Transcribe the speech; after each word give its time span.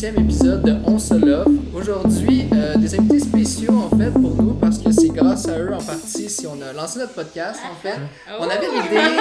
huitième 0.00 0.24
épisode 0.24 0.62
de 0.62 0.76
On 0.84 0.96
se 0.96 1.14
love. 1.14 1.48
Aujourd'hui, 1.74 2.46
euh, 2.52 2.76
des 2.76 2.96
invités 2.96 3.18
spéciaux 3.18 3.72
en 3.76 3.98
fait 3.98 4.12
pour 4.12 4.40
nous 4.40 4.54
parce 4.54 4.78
que 4.78 4.92
c'est 4.92 5.08
grâce 5.08 5.48
à 5.48 5.58
eux 5.58 5.74
en 5.74 5.82
partie 5.82 6.30
si 6.30 6.46
on 6.46 6.62
a 6.62 6.72
lancé 6.72 7.00
notre 7.00 7.14
podcast 7.14 7.58
en 7.68 7.74
fait. 7.74 7.98
On 8.38 8.44
avait 8.44 8.68
l'idée, 8.68 9.18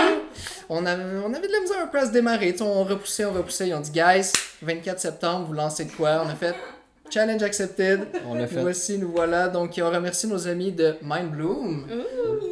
on 0.70 0.86
avait, 0.86 1.04
on 1.26 1.34
avait 1.34 1.48
de 1.48 1.52
la 1.52 1.62
misère 1.62 1.78
un 1.84 1.88
peu 1.88 1.98
à 1.98 2.06
se 2.06 2.12
démarrer. 2.12 2.52
Tu 2.52 2.60
sais, 2.60 2.64
on 2.64 2.84
repoussait, 2.84 3.26
on 3.26 3.34
repoussait. 3.34 3.70
Ils 3.70 3.74
ont 3.74 3.80
dit, 3.80 3.90
guys, 3.90 4.32
24 4.62 5.00
septembre, 5.00 5.48
vous 5.48 5.54
lancez 5.54 5.86
de 5.86 5.92
quoi? 5.94 6.22
On 6.24 6.30
a 6.30 6.36
fait 6.36 6.54
challenge 7.10 7.42
accepted. 7.42 8.02
On 8.30 8.36
l'a 8.36 8.42
Nous 8.42 8.48
fait. 8.48 8.62
voici, 8.62 9.00
nous 9.00 9.10
voilà. 9.10 9.48
Donc, 9.48 9.82
on 9.82 9.90
remercie 9.90 10.28
nos 10.28 10.48
amis 10.48 10.74
de 10.74 10.94
Mind 11.02 11.32
Bloom. 11.32 11.88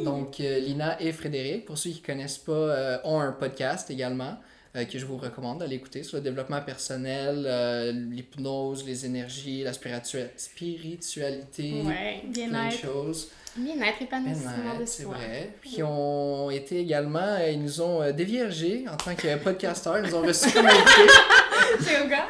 Donc, 0.04 0.40
euh, 0.40 0.58
Lina 0.58 1.00
et 1.00 1.12
Frédéric, 1.12 1.64
pour 1.64 1.78
ceux 1.78 1.90
qui 1.90 2.00
ne 2.02 2.06
connaissent 2.06 2.38
pas, 2.38 2.52
euh, 2.52 2.98
ont 3.04 3.20
un 3.20 3.30
podcast 3.30 3.88
également 3.88 4.36
que 4.84 4.98
je 4.98 5.06
vous 5.06 5.16
recommande 5.16 5.60
d'aller 5.60 5.76
écouter 5.76 6.02
sur 6.02 6.18
le 6.18 6.22
développement 6.22 6.60
personnel, 6.60 7.44
euh, 7.46 7.92
l'hypnose, 7.92 8.84
les 8.86 9.06
énergies, 9.06 9.62
la 9.62 9.72
spiritua- 9.72 10.28
spiritualité, 10.36 11.82
Ouais. 11.84 12.20
plein 12.20 12.28
de 12.28 12.32
Bien-être. 12.50 12.78
choses. 12.80 13.28
Bien-être, 13.56 14.02
épanouissement 14.02 14.50
de 14.78 14.84
c'est 14.84 15.04
vrai. 15.04 15.50
Puis, 15.62 15.82
ont 15.82 16.50
été 16.50 16.78
également, 16.80 17.20
euh, 17.20 17.50
ils 17.50 17.62
nous 17.62 17.80
ont 17.80 18.02
euh, 18.02 18.12
déviergés 18.12 18.84
en 18.92 18.96
tant 18.98 19.14
que 19.14 19.34
podcasteurs. 19.38 19.98
Ils 19.98 20.10
nous 20.10 20.14
ont 20.14 20.20
reçus 20.22 20.50
comme 20.52 20.66
invités. 20.66 21.12
C'est 21.80 22.00
au 22.02 22.06
gars. 22.06 22.28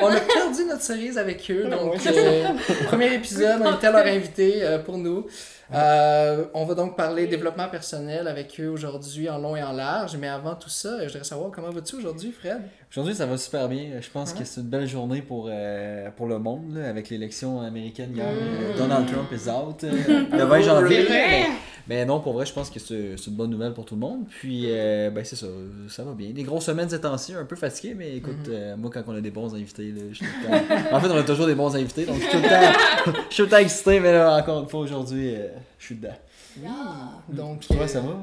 On 0.00 0.06
a 0.06 0.18
perdu 0.20 0.64
notre 0.64 0.82
cerise 0.82 1.18
avec 1.18 1.48
eux. 1.50 1.64
Donc, 1.68 2.04
euh, 2.06 2.48
premier 2.86 3.14
épisode, 3.14 3.60
on 3.62 3.76
était 3.76 3.92
leur 3.92 4.06
invité 4.06 4.62
euh, 4.62 4.78
pour 4.78 4.96
nous. 4.96 5.26
Euh, 5.74 6.44
on 6.54 6.64
va 6.64 6.74
donc 6.74 6.96
parler 6.96 7.26
développement 7.26 7.68
personnel 7.68 8.28
avec 8.28 8.60
eux 8.60 8.68
aujourd'hui 8.68 9.28
en 9.30 9.38
long 9.38 9.56
et 9.56 9.62
en 9.62 9.72
large. 9.72 10.16
Mais 10.18 10.28
avant 10.28 10.54
tout 10.54 10.68
ça, 10.68 10.98
je 11.00 11.06
voudrais 11.08 11.24
savoir 11.24 11.50
comment 11.50 11.70
vas-tu 11.70 11.96
aujourd'hui, 11.96 12.32
Fred? 12.32 12.60
Aujourd'hui, 12.90 13.14
ça 13.14 13.26
va 13.26 13.38
super 13.38 13.68
bien. 13.68 13.92
Je 14.00 14.10
pense 14.10 14.32
que 14.34 14.44
c'est 14.44 14.60
une 14.60 14.66
belle 14.66 14.86
journée 14.86 15.22
pour, 15.22 15.48
euh, 15.50 16.08
pour 16.16 16.26
le 16.26 16.38
monde, 16.38 16.74
là, 16.76 16.88
avec 16.90 17.08
l'élection 17.08 17.60
américaine 17.62 18.12
hier. 18.14 18.26
Mm. 18.26 18.78
Donald 18.78 19.06
Trump 19.10 19.28
is 19.32 19.48
out. 19.48 19.82
euh, 19.84 19.90
le 20.32 20.44
20 20.44 20.60
janvier. 20.60 21.06
Mais, 21.08 21.46
mais 21.88 22.04
non, 22.04 22.20
pour 22.20 22.34
vrai, 22.34 22.44
je 22.46 22.52
pense 22.52 22.68
que 22.70 22.78
c'est 22.78 23.16
une 23.26 23.34
bonne 23.34 23.50
nouvelle 23.50 23.72
pour 23.72 23.84
tout 23.86 23.94
le 23.94 24.00
monde. 24.00 24.26
Puis, 24.28 24.66
euh, 24.68 25.10
ben, 25.10 25.24
c'est 25.24 25.36
ça. 25.36 25.46
Ça 25.88 26.04
va 26.04 26.12
bien. 26.12 26.30
Des 26.30 26.42
grosses 26.42 26.66
semaines 26.66 26.88
ces 26.90 27.00
temps-ci, 27.00 27.32
un 27.34 27.44
peu 27.46 27.56
fatigué, 27.56 27.94
mais 27.96 28.16
écoute, 28.16 28.46
euh, 28.50 28.76
moi, 28.76 28.90
quand 28.92 29.02
on 29.06 29.14
a 29.16 29.20
des 29.22 29.30
bons 29.30 29.54
invités, 29.54 29.90
là, 29.90 30.02
je 30.10 30.16
suis 30.16 30.26
tout 30.26 30.32
le 30.50 30.58
temps- 30.58 30.96
En 30.96 31.00
fait, 31.00 31.08
on 31.08 31.16
a 31.16 31.22
toujours 31.22 31.46
des 31.46 31.54
bons 31.54 31.74
invités, 31.74 32.04
donc 32.04 32.16
je 32.16 32.22
suis 32.22 32.30
tout 32.30 32.36
le 32.42 32.48
temps, 32.48 33.12
je 33.30 33.34
suis 33.34 33.42
tout 33.42 33.48
le 33.48 33.48
temps 33.48 33.56
excité, 33.56 34.00
mais 34.00 34.12
là, 34.12 34.36
encore 34.36 34.60
une 34.62 34.68
fois, 34.68 34.80
aujourd'hui, 34.80 35.34
euh, 35.34 35.48
je 35.78 35.84
suis 35.86 35.94
dedans. 35.96 36.14
Oui. 36.60 36.68
Donc, 37.28 37.66
Toi, 37.66 37.88
ça 37.88 38.00
va? 38.00 38.16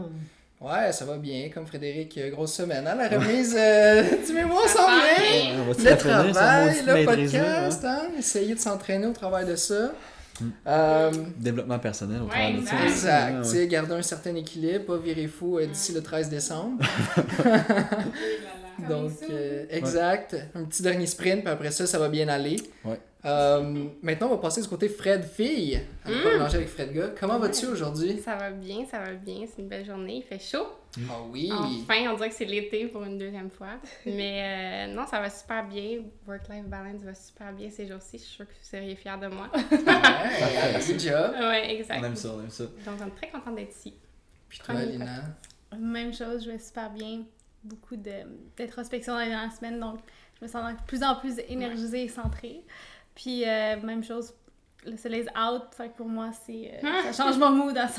ouais, 0.61 0.91
ça 0.91 1.05
va 1.05 1.17
bien. 1.17 1.49
Comme 1.53 1.65
Frédéric, 1.65 2.17
euh, 2.17 2.29
grosse 2.29 2.53
semaine. 2.53 2.85
Hein? 2.87 2.95
La 2.95 3.09
remise 3.09 3.55
euh, 3.57 4.03
du 4.27 4.33
mémoire 4.33 4.67
Ça 4.67 4.77
s'en 4.77 4.87
va 4.87 5.21
vient. 5.21 5.91
Le 5.91 5.97
travail, 5.97 6.75
le 6.85 6.95
hein? 6.95 7.05
podcast, 7.05 7.85
hein? 7.85 8.01
essayer 8.17 8.53
de 8.55 8.59
s'entraîner 8.59 9.07
au 9.07 9.13
travail 9.13 9.45
de 9.45 9.55
ça. 9.55 9.91
Mm. 10.41 10.45
Euh, 10.67 11.11
Développement 11.37 11.79
personnel 11.79 12.21
au 12.21 12.25
Ouais, 12.25 12.29
travers 12.29 12.61
de 12.61 12.65
ça. 12.65 12.85
exact. 12.85 13.35
Ouais, 13.37 13.41
Tu 13.43 13.49
sais, 13.49 13.67
garder 13.67 13.93
un 13.95 14.01
certain 14.01 14.35
équilibre, 14.35 14.85
pas 14.85 14.97
virer 14.97 15.27
fou 15.27 15.57
euh, 15.57 15.65
d'ici 15.65 15.91
le 15.91 16.01
13 16.01 16.29
décembre. 16.29 16.77
Donc, 18.89 19.11
euh, 19.29 19.65
exact. 19.69 20.37
Un 20.55 20.63
petit 20.63 20.81
dernier 20.81 21.05
sprint, 21.05 21.41
puis 21.43 21.51
après 21.51 21.71
ça, 21.71 21.85
ça 21.85 21.99
va 21.99 22.07
bien 22.07 22.29
aller. 22.29 22.55
Ouais. 22.85 22.97
Euh, 23.25 23.85
maintenant, 24.01 24.27
on 24.27 24.31
va 24.31 24.37
passer 24.37 24.61
du 24.61 24.67
côté 24.67 24.87
Fred 24.87 25.25
fille. 25.25 25.81
On 26.05 26.09
va 26.11 26.23
pas 26.23 26.29
Mm. 26.29 26.33
mélanger 26.33 26.55
avec 26.57 26.69
Fred 26.69 26.93
gars. 26.93 27.09
Comment 27.19 27.37
vas-tu 27.37 27.65
aujourd'hui? 27.65 28.17
Ça 28.19 28.35
va 28.37 28.49
bien, 28.51 28.85
ça 28.89 28.99
va 28.99 29.11
bien. 29.13 29.45
C'est 29.45 29.61
une 29.61 29.67
belle 29.67 29.85
journée. 29.85 30.17
Il 30.17 30.23
fait 30.23 30.39
chaud. 30.39 30.67
Ah 31.09 31.21
oui. 31.29 31.51
Enfin, 31.51 32.09
on 32.09 32.15
dirait 32.15 32.29
que 32.29 32.35
c'est 32.35 32.45
l'été 32.45 32.87
pour 32.87 33.03
une 33.03 33.17
deuxième 33.17 33.49
fois. 33.49 33.75
Mais 34.05 34.87
euh, 34.89 34.93
non, 34.93 35.05
ça 35.05 35.19
va 35.19 35.29
super 35.29 35.67
bien. 35.67 35.99
Work-life 36.27 36.65
balance 36.65 37.01
va 37.01 37.13
super 37.13 37.51
bien 37.51 37.69
ces 37.69 37.87
jours-ci. 37.87 38.17
Je 38.17 38.23
suis 38.23 38.35
sûre 38.35 38.47
que 38.47 38.53
vous 38.53 38.57
seriez 38.63 38.95
fiers 38.95 39.17
de 39.21 39.27
moi. 39.27 39.49
Ouais, 39.53 40.79
good 40.87 40.99
job. 40.99 41.31
ouais, 41.39 41.75
exact. 41.75 41.99
On 42.01 42.05
aime 42.05 42.15
ça, 42.15 42.29
on 42.35 42.41
aime 42.41 42.49
ça. 42.49 42.63
Donc, 42.63 42.95
on 43.01 43.07
est 43.07 43.15
très 43.15 43.29
contente 43.29 43.55
d'être 43.55 43.75
ici. 43.75 43.93
Puis 44.47 44.59
toi, 44.59 44.73
Premier 44.75 44.87
Lina? 44.93 45.23
Même 45.77 46.13
chose, 46.13 46.45
je 46.45 46.51
vais 46.51 46.59
super 46.59 46.89
bien. 46.89 47.23
Beaucoup 47.63 47.97
de- 47.97 48.23
d'introspection 48.57 49.13
dans 49.13 49.19
les 49.19 49.27
dernières 49.27 49.51
semaines, 49.51 49.79
donc 49.81 49.99
je 50.39 50.45
me 50.45 50.49
sens 50.49 50.71
de 50.71 50.77
plus 50.87 51.03
en 51.03 51.15
plus 51.17 51.39
énergisée 51.49 52.05
et 52.05 52.07
centrée. 52.07 52.63
Puis 53.19 53.43
euh, 53.45 53.75
même 53.81 54.01
chose, 54.01 54.33
le 54.85 54.95
soleil 54.97 55.21
est 55.21 55.37
out, 55.37 55.63
fait 55.75 55.89
que 55.89 55.97
pour 55.97 56.07
moi, 56.07 56.29
c'est 56.45 56.71
euh, 56.83 57.11
ça 57.11 57.23
change 57.25 57.37
mon 57.37 57.51
mood 57.51 57.77
à 57.77 57.85
100%. 57.85 57.89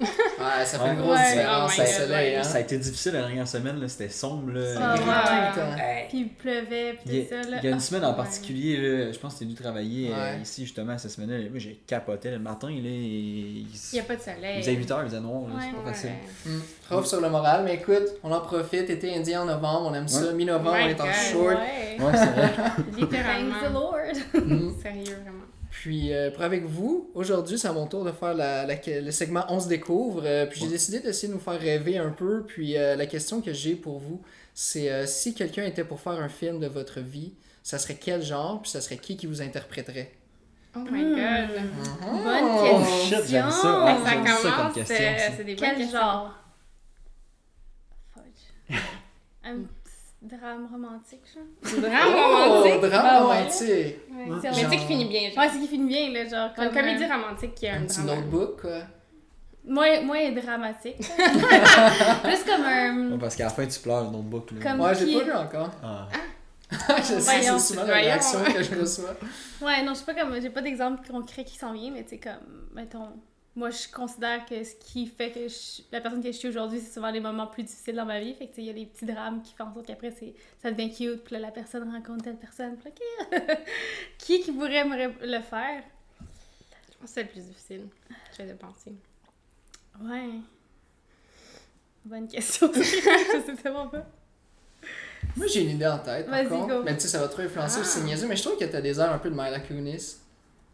Ouais, 0.00 0.64
ça 0.64 0.78
fait 0.78 0.84
une 0.90 0.90
Ouais. 1.00 1.02
grosse 1.06 1.16
Ouais. 1.18 1.32
différence, 1.36 1.72
Oh 1.74 1.78
God, 1.80 1.86
soleil, 1.86 2.30
ouais. 2.32 2.36
hein? 2.36 2.42
Ça 2.42 2.56
a 2.56 2.60
été 2.60 2.76
difficile 2.78 3.12
la 3.12 3.20
dernière 3.20 3.46
semaine, 3.48 3.80
là, 3.80 3.88
c'était 3.88 4.08
sombre. 4.08 4.52
Là. 4.52 4.60
Ouais. 4.96 5.80
Hey, 5.80 6.08
Puis 6.08 6.18
il 6.18 6.28
pleuvait, 6.30 6.98
Il 7.06 7.10
puis 7.10 7.18
y, 7.18 7.22
tout 7.22 7.28
ça. 7.30 7.40
a, 7.40 7.42
Là. 7.50 7.56
il 7.62 7.64
y 7.64 7.68
a 7.68 7.70
une 7.70 7.80
semaine 7.80 8.04
en 8.04 8.10
ouais. 8.10 8.16
particulier, 8.16 8.76
là, 8.76 9.12
je 9.12 9.18
pense 9.18 9.34
que 9.34 9.38
tu 9.38 9.44
es 9.44 9.46
venu 9.46 9.56
travailler 9.56 10.10
euh, 10.12 10.36
ici 10.42 10.64
justement 10.64 10.98
cette 10.98 11.12
semaine-là. 11.12 11.38
Moi 11.50 11.58
j'ai 11.58 11.80
capoté 11.86 12.30
le 12.32 12.38
matin, 12.40 12.68
là, 12.68 12.74
et 12.74 12.78
il, 12.82 13.66
n'y 13.92 14.00
a 14.00 14.02
pas 14.02 14.16
de 14.16 14.20
soleil. 14.20 14.56
il 14.56 14.62
faisait 14.62 14.74
8 14.74 14.90
heures, 14.90 15.02
il 15.04 15.08
faisait 15.10 15.20
noir, 15.20 15.42
là, 15.48 15.54
c'est 15.60 15.66
Ouais. 15.76 15.82
pas 15.84 15.90
facile. 15.92 16.10
Hmm. 16.46 16.60
Rough 16.94 17.06
sur 17.06 17.20
le 17.20 17.30
moral, 17.30 17.62
mais 17.64 17.74
écoute, 17.76 18.08
on 18.24 18.32
en 18.32 18.40
profite. 18.40 18.90
Été 18.90 19.16
indien 19.16 19.42
en 19.42 19.44
novembre, 19.46 19.88
on 19.90 19.94
aime 19.94 20.08
ça. 20.08 20.32
Mi-novembre, 20.32 20.72
Oh 20.74 20.82
on 20.84 20.88
est 20.88 21.00
en 21.00 21.04
God. 21.04 21.14
short. 21.14 21.58
Ouais. 21.58 21.96
C'est 21.98 22.26
vrai. 22.26 22.50
Thanks 22.56 22.74
the 22.92 22.96
Littéralement. 23.00 23.68
Lord. 23.72 23.94
Hmm. 24.34 24.70
Sérieux, 24.82 25.16
vraiment. 25.22 25.44
Puis, 25.76 26.12
euh, 26.14 26.30
pour 26.30 26.42
avec 26.44 26.64
vous, 26.64 27.10
aujourd'hui, 27.14 27.58
c'est 27.58 27.66
à 27.66 27.72
mon 27.72 27.88
tour 27.88 28.04
de 28.04 28.12
faire 28.12 28.32
la, 28.32 28.64
la- 28.64 29.00
le 29.00 29.10
segment 29.10 29.44
On 29.48 29.58
se 29.58 29.66
découvre. 29.66 30.22
Euh, 30.24 30.46
puis, 30.46 30.60
j'ai 30.60 30.66
Ouais. 30.66 30.72
décidé 30.72 31.00
d'essayer 31.00 31.26
de 31.28 31.32
nous 31.34 31.40
faire 31.40 31.58
rêver 31.58 31.98
un 31.98 32.10
peu. 32.10 32.44
Puis, 32.46 32.76
euh, 32.78 32.94
la 32.94 33.06
question 33.06 33.40
que 33.40 33.52
j'ai 33.52 33.74
pour 33.74 33.98
vous, 33.98 34.22
c'est 34.54 34.88
euh, 34.92 35.04
si 35.04 35.34
quelqu'un 35.34 35.64
était 35.64 35.82
pour 35.82 36.00
faire 36.00 36.12
un 36.12 36.28
film 36.28 36.60
de 36.60 36.68
votre 36.68 37.00
vie, 37.00 37.34
ça 37.64 37.78
serait 37.80 37.96
quel 38.00 38.22
genre, 38.22 38.62
puis 38.62 38.70
ça 38.70 38.80
serait 38.80 38.98
qui 38.98 39.16
qui 39.16 39.26
vous 39.26 39.42
interpréterait? 39.42 40.12
Oh 40.76 40.80
my 40.90 41.02
Hmm. 41.02 41.14
god. 41.16 41.60
Bonne 42.22 42.44
Oh, 42.44 42.78
question. 42.78 43.18
shit, 43.18 43.30
j'aime 43.30 43.50
ça. 43.50 43.60
Ça 43.62 43.84
Ouais, 43.84 44.04
ça 44.04 44.12
comme 44.14 44.24
commence, 44.24 44.74
question, 44.74 44.96
ça. 44.96 45.36
c'est 45.36 45.44
des 45.44 45.54
bonnes 45.56 45.68
Quel 45.68 45.76
questions. 45.78 45.98
genre? 45.98 46.34
Fudge. 48.14 48.78
Petit 49.42 49.83
drame 50.24 50.68
romantique, 50.70 51.20
genre. 51.34 51.80
Drame 51.80 52.14
Oh, 52.16 52.54
romantique? 52.54 52.80
drame 52.90 53.04
ouais. 53.14 53.20
romantique. 53.20 53.60
Ouais. 53.68 53.96
Ouais. 54.10 54.24
Mais 54.28 54.48
tu 54.48 54.54
sais 54.54 54.60
Genre- 54.62 54.70
qui 54.70 54.78
finit 54.78 55.04
bien. 55.06 55.30
genre. 55.30 55.38
Ouais, 55.44 55.50
c'est 55.52 55.58
qui 55.60 55.68
finit 55.68 55.88
bien, 55.88 56.10
là, 56.12 56.28
genre. 56.28 56.54
Comme 56.54 56.66
Comme, 56.68 56.76
une 56.76 56.80
comédie 56.96 57.04
euh, 57.04 57.14
romantique 57.16 57.54
qui 57.54 57.66
a 57.68 57.74
un, 57.74 57.82
Un 57.82 57.86
petit 57.86 58.02
drame. 58.02 58.20
notebook, 58.20 58.60
quoi. 58.60 58.78
Moins, 59.66 60.00
moins 60.02 60.30
dramatique. 60.32 60.98
Plus 60.98 62.44
comme 62.44 62.64
un. 62.64 63.10
Ouais, 63.12 63.18
parce 63.18 63.36
qu'à 63.36 63.44
la 63.44 63.50
fin 63.50 63.66
tu 63.66 63.80
pleures 63.80 64.10
le 64.10 64.18
book. 64.18 64.50
Là. 64.52 64.58
Comme- 64.70 64.80
Ouais, 64.80 64.94
j'ai 64.94 65.06
qui- 65.06 65.18
pas 65.18 65.24
vu 65.24 65.32
encore. 65.32 65.70
Ah. 65.82 66.08
je 66.98 67.02
sais, 67.02 67.20
c'est 67.20 67.58
souvent 67.58 67.84
la 67.84 67.94
réaction 67.94 68.40
que 68.44 68.62
je 68.62 68.74
reçois. 68.80 69.14
Ouais, 69.62 69.82
non, 69.82 69.94
je 69.94 69.98
sais 70.00 70.04
pas 70.04 70.14
comme. 70.14 70.40
J'ai 70.40 70.50
pas 70.50 70.60
d'exemple 70.62 71.06
concret 71.08 71.44
qui 71.44 71.56
s'en 71.56 71.72
vient, 71.72 71.90
mais 71.92 72.02
tu 72.02 72.10
sais, 72.10 72.18
comme. 72.18 72.32
Mettons. 72.74 73.08
Moi, 73.56 73.70
je 73.70 73.86
considère 73.92 74.44
que 74.46 74.64
ce 74.64 74.74
qui 74.74 75.06
fait 75.06 75.30
que 75.30 75.46
je- 75.46 75.82
la 75.92 76.00
personne 76.00 76.20
que 76.20 76.26
je 76.32 76.36
suis 76.36 76.48
aujourd'hui, 76.48 76.80
c'est 76.80 76.92
souvent 76.92 77.10
les 77.12 77.20
moments 77.20 77.46
plus 77.46 77.62
difficiles 77.62 77.94
dans 77.94 78.04
ma 78.04 78.18
vie. 78.18 78.34
Fait 78.34 78.46
que, 78.46 78.50
tu 78.50 78.56
sais, 78.56 78.62
il 78.62 78.66
y 78.66 78.70
a 78.70 78.72
des 78.72 78.86
petits 78.86 79.06
drames 79.06 79.42
qui 79.42 79.54
font 79.54 79.64
en 79.64 79.74
sorte 79.74 79.86
qu'après, 79.86 80.10
c'est- 80.10 80.34
ça 80.60 80.72
devient 80.72 80.92
cute. 80.92 81.22
Puis 81.22 81.34
là, 81.34 81.38
la 81.40 81.50
personne 81.52 81.88
rencontre 81.88 82.24
telle 82.24 82.36
personne. 82.36 82.76
Puis 82.76 82.90
là, 83.30 83.56
qui 84.18 84.40
qui 84.42 84.50
pourrait 84.52 84.84
me 84.84 84.96
le 85.24 85.40
faire? 85.40 85.82
Je 86.20 86.96
pense 86.98 87.08
que 87.10 87.14
c'est 87.14 87.22
le 87.22 87.28
plus 87.28 87.42
difficile. 87.42 87.86
J'ai 88.36 88.46
de 88.46 88.54
penser. 88.54 88.92
Ouais. 90.02 90.30
Bonne 92.04 92.26
question. 92.28 92.70
je 92.74 92.82
sais 92.82 93.54
tellement 93.62 93.86
pas. 93.86 94.04
Moi, 95.36 95.46
j'ai 95.46 95.62
une 95.62 95.70
idée 95.70 95.86
en 95.86 95.98
tête, 95.98 96.26
par 96.26 96.34
Vas-y, 96.42 96.48
contre. 96.48 96.68
go. 96.68 96.82
Mais 96.84 96.94
tu 96.94 97.02
sais, 97.02 97.08
ça 97.08 97.20
va 97.20 97.28
trop 97.28 97.42
influencer 97.42 97.78
Ah. 97.80 97.84
c'est 97.84 98.02
niaiseux, 98.02 98.26
mais 98.26 98.36
je 98.36 98.42
trouve 98.42 98.58
que 98.58 98.64
t'as 98.64 98.80
des 98.80 98.98
airs 99.00 99.12
un 99.12 99.18
peu 99.18 99.30
de 99.30 99.34
Myla 99.34 99.60
Kunis. 99.60 100.16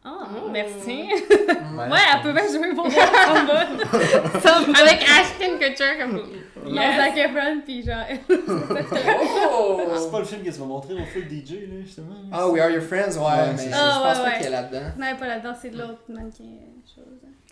Oh, 0.05 0.09
Oh. 0.09 0.49
merci. 0.51 0.87
Ouais. 0.87 1.89
Ouais, 1.91 1.99
elle 2.15 2.23
peut 2.23 2.33
bien 2.33 2.47
jouer 2.47 2.75
pour 2.75 2.87
moi. 2.91 2.95
Me 3.35 3.47
va. 3.47 4.81
Avec 4.81 5.03
Ashton 5.03 5.59
Kutcher 5.61 5.99
comme. 6.01 6.13
Non, 6.65 6.83
Yes. 6.83 6.97
Zac 6.97 7.17
Efron, 7.17 7.61
puis 7.65 7.83
genre. 7.83 8.05
Oh! 9.53 9.81
C'est 9.99 10.11
pas 10.11 10.19
le 10.21 10.25
film 10.25 10.43
que 10.43 10.51
tu 10.51 10.59
m'as 10.61 10.67
montré 10.67 10.95
au 10.95 11.05
full 11.05 11.25
DJ, 11.25 11.53
là, 11.53 11.77
justement. 11.85 12.15
Ah, 12.33 12.49
We 12.49 12.61
Are 12.63 12.71
Your 12.71 12.83
Friends, 12.83 13.17
ouais, 13.17 13.23
Ouais, 13.25 13.53
mais 13.53 13.57
c'est 13.59 13.65
je, 13.67 13.71
pense 13.71 13.79
Ah, 13.81 14.01
pas 14.15 14.25
ouais, 14.25 14.31
qu'elle 14.39 14.47
est 14.47 14.51
là-dedans. 14.51 14.81
Non, 14.99 15.07
elle 15.09 15.15
est 15.17 15.19
pas 15.19 15.27
là-dedans, 15.29 15.55
c'est 15.61 15.71
de 15.71 15.79
l'autre 15.79 16.03
mannequin 16.09 16.45
euh, 16.45 16.95
chose. 16.95 17.05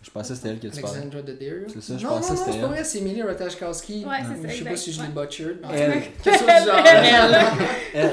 Je 0.03 0.11
pensais 0.11 0.29
que 0.31 0.35
c'était 0.37 0.49
elle 0.51 0.59
que 0.61 0.67
tu 0.69 0.81
parlais. 0.81 0.99
Alexandra 0.99 1.23
Daddario? 1.23 1.67
C'est 1.69 1.83
ça, 1.83 1.95
je 1.99 2.05
non, 2.07 2.11
pensais 2.11 2.29
non, 2.33 2.35
que 2.35 2.39
non, 2.39 2.45
c'était 2.45 2.53
c'est 2.53 2.59
pas 2.61 2.65
elle. 2.67 2.73
vrai, 2.73 2.85
c'est 2.85 2.99
Emily 2.99 3.23
Ratajkowski. 3.23 4.05
Ouais, 4.05 4.17
c'est 4.21 4.43
ça, 4.43 4.49
Je 4.49 4.55
sais 4.59 4.65
pas 4.65 4.71
exact, 4.71 4.77
si 4.77 4.93
je 4.93 5.03
l'ai 5.03 5.09
ouais. 5.09 5.15
butchered. 5.15 5.59
en 5.65 5.71
Elle. 5.71 6.03
Quelque 6.23 6.39
chose 6.39 6.47
du 6.47 6.67
genre. 6.67 6.85
Elle. 7.95 8.13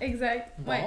Exact. 0.00 0.48
Ouais. 0.66 0.84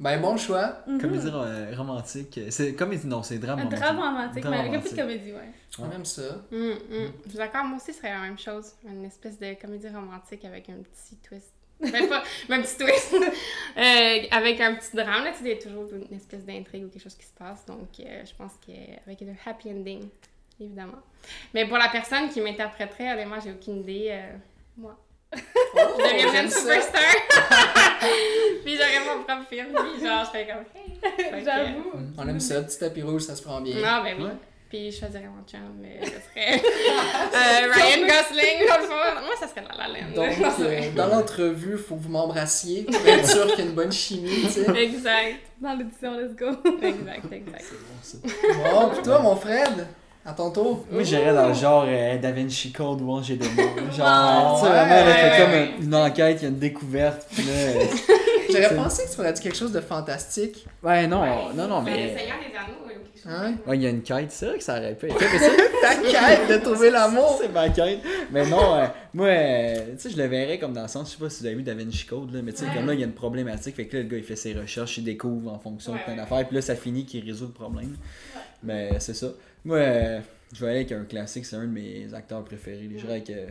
Ben, 0.00 0.20
bon 0.20 0.36
choix. 0.36 0.78
Mhm. 0.86 1.00
Comédie 1.00 1.28
euh, 1.32 1.72
romantique. 1.76 2.40
C'est 2.50 2.74
comédie, 2.74 3.06
non, 3.06 3.22
c'est 3.22 3.38
drame 3.38 3.58
Un 3.60 3.62
romantique. 3.64 3.80
drame 3.80 3.96
romantique, 3.98 4.42
Drame 4.42 4.54
mais 4.54 4.60
avec 4.60 4.74
un 4.74 4.80
peu 4.80 4.90
de 4.90 4.96
comédie, 4.96 5.32
ouais. 5.32 5.50
On 5.78 5.90
aime 5.90 6.04
ça. 6.04 6.22
Hum, 6.52 6.72
hum. 6.92 7.12
Je 7.24 7.28
suis 7.30 7.38
d'accord, 7.38 7.64
moi 7.64 7.76
aussi, 7.76 7.92
ce 7.92 7.98
serait 7.98 8.10
la 8.10 8.20
même 8.20 8.38
chose. 8.38 8.72
Une 8.88 9.04
espèce 9.04 9.38
de 9.38 9.54
comédie 9.60 9.88
romantique 9.88 10.44
avec 10.44 10.68
un 10.68 10.74
petit 10.82 11.16
twist. 11.26 11.52
Ben, 11.80 12.08
pas 12.08 12.22
même 12.48 12.62
petit 12.62 12.76
twist. 12.78 13.14
Euh, 13.76 14.18
avec 14.30 14.60
un 14.60 14.76
petit 14.76 14.94
drame, 14.96 15.24
là, 15.24 15.32
tu 15.32 15.38
sais, 15.38 15.44
il 15.44 15.48
y 15.48 15.52
a 15.52 15.56
toujours 15.62 15.88
une 15.92 16.16
espèce 16.16 16.44
d'intrigue 16.44 16.84
ou 16.84 16.88
quelque 16.88 17.02
chose 17.02 17.16
qui 17.16 17.26
se 17.26 17.32
passe. 17.36 17.66
Donc, 17.66 17.88
euh, 18.00 18.22
je 18.24 18.32
pense 18.36 18.52
qu'avec 18.64 19.20
un 19.22 19.34
happy 19.50 19.70
ending, 19.70 20.08
évidemment. 20.60 21.00
Mais 21.52 21.66
pour 21.66 21.76
la 21.78 21.88
personne 21.88 22.28
qui 22.30 22.40
m'interpréterait, 22.40 23.12
honnêtement, 23.14 23.40
j'ai 23.44 23.50
aucune 23.50 23.80
idée. 23.80 24.08
euh, 24.12 24.36
moi. 24.76 24.96
Oh! 25.76 25.98
je 25.98 26.42
une 26.42 26.50
ça. 26.50 26.60
superstar. 26.60 27.00
puis 28.64 28.76
j'aurais 28.76 29.00
mon 29.00 29.22
propre 29.24 29.48
film, 29.48 29.66
puis 29.66 30.06
genre, 30.06 30.24
je 30.24 30.30
fais 30.30 30.46
comme, 30.46 30.64
hey. 30.74 31.44
J'avoue. 31.44 31.92
On 32.16 32.28
aime 32.28 32.40
ça, 32.40 32.62
petit 32.62 32.78
tapis 32.78 33.02
rouge, 33.02 33.22
ça 33.22 33.36
se 33.36 33.42
prend 33.42 33.60
bien. 33.60 33.74
Non, 33.76 34.02
ben 34.02 34.16
oui. 34.18 34.24
Ouais. 34.24 34.30
Puis 34.68 34.90
je 34.90 34.98
choisirais 34.98 35.28
mon 35.28 35.44
chum, 35.46 35.60
mais 35.80 36.00
ce 36.02 36.10
serait 36.10 36.58
euh, 36.58 37.72
Ryan 37.72 38.06
Gosling, 38.06 38.66
dans 38.68 38.78
le 38.78 38.86
fond. 38.86 39.24
Moi, 39.24 39.34
ça 39.38 39.46
serait 39.46 39.62
La 39.62 39.86
La 39.86 40.00
Land. 40.00 40.14
Donc, 40.16 40.58
euh, 40.60 40.90
dans 40.96 41.06
l'entrevue, 41.06 41.78
faut 41.78 41.94
que 41.94 42.02
vous 42.02 42.08
m'embrassiez 42.08 42.82
pour 42.82 43.06
être 43.06 43.28
sûr 43.28 43.46
qu'il 43.48 43.58
y 43.58 43.62
a 43.62 43.70
une 43.70 43.76
bonne 43.76 43.92
chimie, 43.92 44.42
tu 44.46 44.64
sais. 44.64 44.76
Exact, 44.76 45.36
Dans 45.60 45.74
l'édition, 45.74 46.18
let's 46.18 46.34
go. 46.34 46.46
exact, 46.82 47.32
exact. 47.32 47.64
C'est 48.02 48.22
bon, 48.22 48.32
ça. 48.34 48.70
Bon, 48.72 48.90
puis 48.90 49.02
toi, 49.02 49.18
mon 49.20 49.36
Fred, 49.36 49.86
à 50.26 50.32
ton 50.32 50.50
tour. 50.50 50.84
Moi, 50.90 51.02
j'irais 51.02 51.34
dans 51.34 51.48
le 51.48 51.54
genre 51.54 51.84
euh, 51.86 52.16
Da 52.18 52.32
Vinci 52.32 52.72
Code 52.72 53.00
ou 53.02 53.10
Angers 53.10 53.36
de 53.36 53.44
mots. 53.44 53.90
Genre, 53.96 54.06
Ah, 54.06 54.54
tu 54.58 54.64
sais, 54.64 54.72
vraiment, 54.72 55.12
fait 55.12 55.42
comme 55.78 55.84
une 55.86 55.94
enquête, 55.94 56.38
il 56.40 56.42
y 56.44 56.46
a 56.46 56.48
une 56.48 56.58
découverte, 56.58 57.26
puis 57.30 57.42
là. 57.44 57.52
euh, 57.52 57.84
J'aurais 58.50 58.68
C'est- 58.68 58.74
pensé 58.76 59.04
que 59.04 59.08
tu 59.10 59.16
pourrais 59.16 59.32
dire 59.32 59.42
quelque 59.42 59.56
chose 59.56 59.72
de 59.72 59.80
fantastique. 59.80 60.66
Ouais, 60.82 61.06
non, 61.06 61.24
non, 61.54 61.66
non, 61.66 61.78
Le 61.80 61.84
mais. 61.86 62.16
Seigneur 62.16 62.36
des 62.38 62.56
Anneaux 62.56 62.84
ou 62.84 62.88
quelque 62.88 63.00
chose. 63.22 63.26
Hein? 63.26 63.54
Ouais, 63.66 63.76
il 63.78 63.82
y 63.82 63.86
a 63.86 63.88
une 63.90 64.02
quête, 64.02 64.30
c'est 64.30 64.46
vrai 64.46 64.58
que 64.58 64.62
ça 64.64 64.78
aurait 64.78 64.94
pu 64.94 65.06
être 65.06 65.18
fait, 65.18 65.26
mais 65.32 65.38
ça, 65.38 65.50
Ta 65.82 65.94
quête 66.36 66.48
de 66.50 66.62
trouver 66.62 66.90
l'amour. 66.90 67.38
C'est 67.42 67.48
ma 67.48 67.68
quête. 67.70 68.00
Mais 68.30 68.46
non, 68.46 68.74
euh, 68.76 68.86
moi, 69.14 69.26
euh, 69.28 69.74
tu 69.96 69.98
sais, 70.02 70.10
je 70.10 70.16
le 70.18 70.26
verrais 70.26 70.58
comme 70.58 70.74
dans 70.74 70.82
le 70.82 70.88
sens, 70.88 71.08
je 71.10 71.16
sais 71.16 71.22
pas 71.24 71.30
si 71.30 71.40
vous 71.40 71.46
avez 71.46 71.54
vu 71.56 71.62
Da 71.62 71.74
Vinci 71.74 72.04
Code, 72.04 72.32
là, 72.34 72.40
mais 72.42 72.52
tu 72.52 72.58
sais, 72.58 72.66
Ouais. 72.66 72.74
comme 72.74 72.86
là, 72.86 72.92
il 72.94 73.00
y 73.00 73.02
a 73.02 73.06
une 73.06 73.12
problématique, 73.12 73.76
fait 73.76 73.86
que 73.86 73.96
là, 73.96 74.02
le 74.02 74.08
gars, 74.10 74.18
il 74.18 74.24
fait 74.24 74.36
ses 74.36 74.52
recherches, 74.52 74.98
il 74.98 75.04
découvre 75.04 75.50
en 75.52 75.58
fonction 75.58 75.92
de 75.92 75.96
Ouais, 75.96 76.04
plein 76.04 76.12
ouais. 76.12 76.18
d'affaires, 76.20 76.46
puis 76.46 76.54
là, 76.56 76.62
ça 76.62 76.74
finit 76.76 77.06
qu'il 77.06 77.24
résout 77.24 77.46
le 77.46 77.52
problème. 77.52 77.96
Mais 78.62 78.90
c'est 79.00 79.14
ça. 79.14 79.28
Moi, 79.64 79.78
euh, 79.78 80.20
je 80.52 80.60
vais 80.60 80.70
aller 80.70 80.80
avec 80.80 80.92
un 80.92 81.04
classique, 81.04 81.46
c'est 81.46 81.56
un 81.56 81.62
de 81.64 81.72
mes 81.72 82.12
acteurs 82.12 82.44
préférés. 82.44 82.86
Je 82.92 82.98
dirais 82.98 83.12
avec 83.12 83.30
euh, 83.30 83.46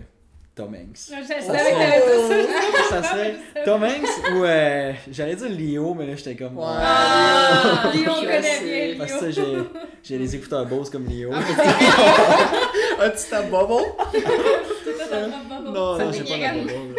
Tom 0.55 0.75
Hanks. 0.75 1.09
Je 1.09 1.15
je 1.23 1.43
savais 1.43 1.71
que 1.71 1.77
t'allais 1.77 2.01
dire 2.05 2.47
ça. 2.87 3.01
ça 3.01 3.09
serait 3.09 3.35
Tom 3.65 3.83
Hanks 3.83 4.35
ou 4.35 4.43
euh, 4.43 4.93
j'allais 5.09 5.35
dire 5.35 5.49
Leo, 5.49 5.95
mais 5.95 6.05
là, 6.05 6.15
j'étais 6.15 6.35
comme. 6.35 6.55
Ouais. 6.55 6.65
Ah, 6.67 7.91
Lyon, 7.95 8.13
on 8.15 8.21
connaît 8.21 8.93
bien 8.93 8.95
Parce 8.99 9.13
que 9.13 9.31
j'ai, 9.31 9.57
j'ai 10.03 10.17
les 10.19 10.35
écouteurs 10.35 10.67
Bose 10.67 10.91
comme 10.91 11.07
Leo. 11.07 11.31
As-tu 12.99 13.29
ta 13.31 13.41
bubble? 13.41 13.83
C'était 14.13 15.09
dans 15.09 15.25
le 15.25 15.49
bubble? 15.49 15.73
Non, 15.73 15.97
non, 15.97 16.11
j'ai 16.11 16.23
pas 16.23 16.37
la 16.37 16.53
bubble. 16.53 16.95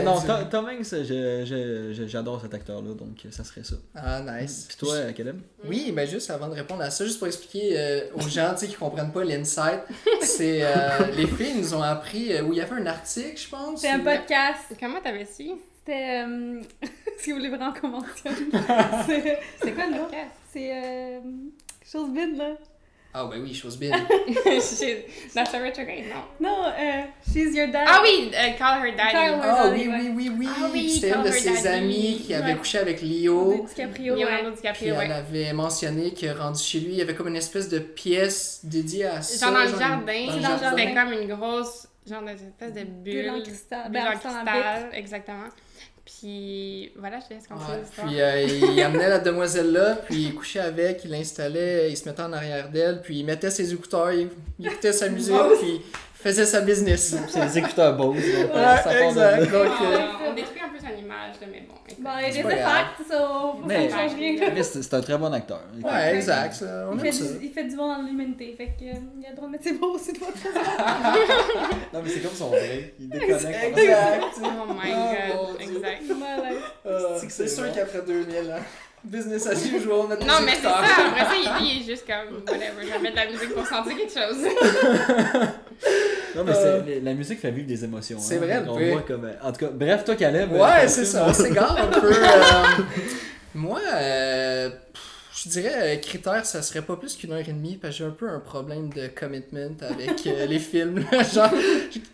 Mais 0.00 0.04
non. 0.04 0.20
Tom, 0.20 0.48
Tom 0.50 0.64
Hanks, 0.66 0.84
je- 0.90 1.44
je- 1.44 1.92
je- 1.94 2.06
j'adore 2.06 2.40
cet 2.40 2.52
acteur-là, 2.54 2.94
donc 2.94 3.18
euh, 3.24 3.30
ça 3.30 3.44
serait 3.44 3.64
ça. 3.64 3.76
Ah, 3.94 4.20
nice. 4.20 4.66
Puis 4.68 4.76
toi, 4.78 4.94
euh, 4.94 5.12
Caleb? 5.12 5.40
Oui, 5.64 5.92
ben 5.92 6.06
juste 6.08 6.30
avant 6.30 6.48
de 6.48 6.54
répondre 6.54 6.82
à 6.82 6.90
ça, 6.90 7.04
juste 7.04 7.18
pour 7.18 7.26
expliquer 7.28 7.78
euh, 7.78 8.00
aux 8.14 8.28
gens 8.28 8.52
tu 8.54 8.60
sais, 8.60 8.66
qui 8.68 8.74
comprennent 8.74 9.12
pas 9.12 9.24
l'insight, 9.24 9.80
c'est 10.22 10.60
euh, 10.62 11.06
les 11.16 11.26
filles 11.26 11.54
nous 11.58 11.74
ont 11.74 11.82
appris 11.82 12.32
euh, 12.32 12.42
où 12.42 12.52
il 12.52 12.58
y 12.58 12.60
avait 12.60 12.76
un 12.80 12.86
article, 12.86 13.36
je 13.40 13.48
pense. 13.48 13.80
C'est 13.80 13.90
un 13.90 14.00
ou- 14.00 14.04
podcast. 14.04 14.74
Comment 14.78 15.00
t'avais 15.00 15.24
su? 15.26 15.50
C'était. 15.78 16.24
Euh... 16.26 16.60
si 17.18 17.30
vous 17.32 17.38
voulez 17.38 17.48
vraiment 17.48 17.72
mentionne. 17.82 18.50
C'est 19.06 19.38
C'est 19.62 19.72
quoi 19.72 19.86
le 19.86 19.98
podcast? 20.02 20.30
c'est, 20.52 20.70
euh... 20.72 21.20
quelque 21.80 21.90
chose 21.90 22.10
vide, 22.14 22.36
là. 22.36 22.50
Ah 23.12 23.24
ben 23.28 23.40
oui, 23.42 23.52
chose 23.52 23.76
bien. 23.76 23.90
Dans 23.90 24.60
Star 25.44 25.62
Retrograde, 25.64 26.04
non. 26.40 26.48
Non, 26.48 26.64
euh, 26.68 27.02
She's 27.26 27.56
Your 27.56 27.66
Dad. 27.68 27.84
Ah 27.88 28.00
oui, 28.04 28.30
euh, 28.32 28.50
Call 28.56 28.86
Her 28.86 28.94
Daddy. 28.96 29.10
Call 29.10 29.32
Her- 29.32 29.40
Ah 29.42 29.68
Daddy, 29.68 29.80
oui, 29.80 29.88
ouais. 29.88 29.98
oui, 29.98 30.10
oui, 30.14 30.30
oui. 30.38 30.48
Ah 30.48 30.68
oui, 30.72 30.90
C'était 30.90 31.10
une 31.16 31.22
de 31.24 31.30
ses 31.32 31.62
Daddy. 31.62 31.68
amies 31.68 32.22
qui 32.24 32.34
avait 32.34 32.52
Ouais. 32.52 32.58
couché 32.58 32.78
avec 32.78 33.02
Leo. 33.02 33.66
DiCaprio, 33.68 34.14
ouais. 34.14 34.20
Leonardo 34.20 34.50
Puis 34.52 34.56
DiCaprio, 34.60 34.94
elle 35.00 35.08
ouais. 35.08 35.12
avait 35.14 35.52
mentionné 35.52 36.14
que 36.14 36.26
rendu 36.38 36.62
chez 36.62 36.78
lui, 36.80 36.92
il 36.92 36.98
y 36.98 37.02
avait 37.02 37.14
comme 37.16 37.26
une 37.28 37.36
espèce 37.36 37.68
de 37.68 37.80
pièce 37.80 38.60
dédiée 38.62 39.06
à 39.06 39.22
ça. 39.22 39.46
Genre 39.46 39.54
dans 39.56 39.64
le 39.64 39.78
jardin, 39.78 40.26
dans 40.28 40.36
le 40.36 40.40
jardin. 40.42 40.70
c'était 40.76 40.94
comme 40.94 41.12
une 41.12 41.34
grosse, 41.34 41.88
genre 42.08 42.22
d'espèce 42.22 42.72
de 42.74 42.84
bulle. 42.84 43.22
Bulle 43.22 43.30
en 43.30 43.42
cristal. 43.42 43.90
bulle 43.90 44.00
en 44.02 44.18
cristal, 44.18 44.90
exactement. 44.92 45.48
Puis 46.18 46.92
voilà, 46.98 47.18
je 47.20 47.28
te 47.28 47.34
laisse 47.34 47.44
Ouais, 47.50 47.56
continuer 47.56 47.80
l'histoire. 47.82 48.06
Puis 48.08 48.20
euh, 48.20 48.42
il 48.74 48.82
amenait 48.82 49.08
la 49.08 49.18
demoiselle 49.20 49.72
là, 49.72 49.96
puis 50.06 50.16
il 50.24 50.34
couchait 50.34 50.60
avec, 50.60 51.04
il 51.04 51.10
l'installait, 51.10 51.90
il 51.90 51.96
se 51.96 52.08
mettait 52.08 52.22
en 52.22 52.32
arrière 52.32 52.68
d'elle, 52.68 53.00
puis 53.00 53.20
il 53.20 53.24
mettait 53.24 53.50
ses 53.50 53.72
écouteurs, 53.72 54.12
il, 54.12 54.28
il 54.58 54.66
écoutait 54.66 54.92
sa 54.92 55.08
musique, 55.08 55.34
puis 55.60 55.80
il 55.80 55.82
faisait 56.14 56.44
sa 56.46 56.60
business. 56.60 57.16
C'est 57.28 57.40
les 57.44 57.58
écouteurs 57.58 57.96
Bose. 57.96 58.16
donc, 58.16 58.54
Ouais, 58.54 58.76
ça 58.84 58.92
de 58.92 58.98
exact. 59.08 59.50
Donc, 59.50 59.68
Ah, 59.78 59.84
euh, 59.84 59.98
on 60.30 60.34
détruit 60.34 60.59
un 61.00 61.04
peu 61.04 61.06
son 61.06 61.06
image, 61.06 61.34
là, 61.40 61.46
mais 61.50 61.60
bon. 61.68 61.74
écoute. 61.86 62.02
Bon, 62.02 62.10
il 62.26 62.32
C'est 62.32 62.38
est 62.38 62.42
pas 62.42 62.48
des 62.50 62.56
facts, 62.56 63.08
ça, 63.08 63.54
ne 63.64 63.90
change 63.90 64.14
rien. 64.18 64.50
Mais 64.54 64.62
c'est 64.62 64.94
un 64.94 65.00
très 65.00 65.18
bon 65.18 65.32
acteur. 65.32 65.60
Écoute, 65.78 65.90
ouais, 65.92 66.14
exact. 66.16 66.52
ça, 66.54 66.88
on 66.90 66.92
Il 66.94 66.94
aime 66.94 67.00
fait, 67.06 67.12
ça. 67.12 67.24
du, 67.38 67.44
il 67.46 67.52
fait 67.52 67.64
du 67.64 67.76
bon 67.76 67.88
dans 67.94 68.02
l'humanité, 68.02 68.54
fait 68.56 68.66
que, 68.78 68.84
euh, 68.84 69.00
il 69.18 69.26
a 69.26 69.30
le 69.30 69.36
droit 69.36 69.46
de 69.48 69.52
mettre 69.52 69.64
ses 69.64 69.72
beaux 69.74 69.94
aussi 69.94 70.12
de 70.12 70.18
votre 70.18 70.36
Non, 71.92 72.00
mais 72.02 72.08
c'est 72.10 72.20
comme 72.20 72.34
son 72.34 72.48
vrai. 72.48 72.94
Il 72.98 73.08
déconnecte. 73.08 73.78
Exact. 73.78 74.24
Oh 74.38 74.72
my 74.72 74.92
Oh, 74.92 75.46
god, 75.46 75.58
mon 75.60 75.66
Dieu. 75.66 75.76
exact. 75.76 76.02
Malaise. 76.18 76.58
Euh, 76.86 77.18
C'est 77.28 77.48
sûr 77.48 77.72
qu'après 77.72 78.02
2000, 78.02 78.36
hein, 78.50 78.60
business 79.04 79.46
as 79.46 79.64
usual, 79.66 80.08
mettre 80.08 80.26
Non, 80.26 80.34
mais 80.44 80.52
c'est 80.56 80.62
ça. 80.62 80.78
Après 80.78 81.24
ça, 81.24 81.32
il, 81.60 81.66
il 81.66 81.82
est 81.82 81.84
juste 81.84 82.06
comme, 82.06 82.36
whatever, 82.46 82.82
je 82.82 82.86
vais 82.92 82.98
mettre 82.98 83.14
de 83.16 83.20
la 83.20 83.30
musique 83.30 83.54
pour 83.54 83.66
sentir 83.66 83.96
quelque 83.96 84.12
chose. 84.12 85.48
Non, 86.36 86.44
mais 86.44 86.52
Euh, 86.54 86.82
c'est- 86.86 87.00
la 87.00 87.14
musique 87.14 87.40
fait 87.40 87.50
vivre 87.50 87.66
des 87.66 87.82
émotions. 87.84 88.18
c'est 88.20 88.36
hein. 88.36 88.38
vrai, 88.38 88.62
On 88.68 88.78
voit 88.92 89.02
comme. 89.02 89.28
En 89.42 89.50
tout 89.50 89.58
cas, 89.66 89.70
bref, 89.72 90.04
toi, 90.04 90.14
Caleb. 90.14 90.52
euh, 90.52 90.58
Ouais, 90.62 90.82
ton 90.82 90.88
c'est 90.88 91.04
ça, 91.04 91.24
on 91.26 91.32
s'égare 91.32 91.76
un 91.76 91.86
peu. 91.88 92.06
euh, 92.12 92.82
moi, 93.54 93.80
euh, 93.94 94.68
pff, 94.70 95.02
je 95.42 95.48
dirais, 95.48 95.96
euh, 95.96 95.96
critère, 95.96 96.44
ça 96.44 96.60
serait 96.60 96.82
pas 96.82 96.96
plus 96.96 97.16
qu'une 97.16 97.32
heure 97.32 97.38
et 97.38 97.52
demie, 97.52 97.76
parce 97.76 97.94
que 97.94 97.98
j'ai 97.98 98.04
un 98.04 98.10
peu 98.10 98.28
un 98.28 98.40
problème 98.40 98.90
de 98.90 99.06
commitment 99.06 99.74
avec 99.80 100.26
euh, 100.26 100.44
les 100.48 100.58
films. 100.58 101.02
genre, 101.32 101.50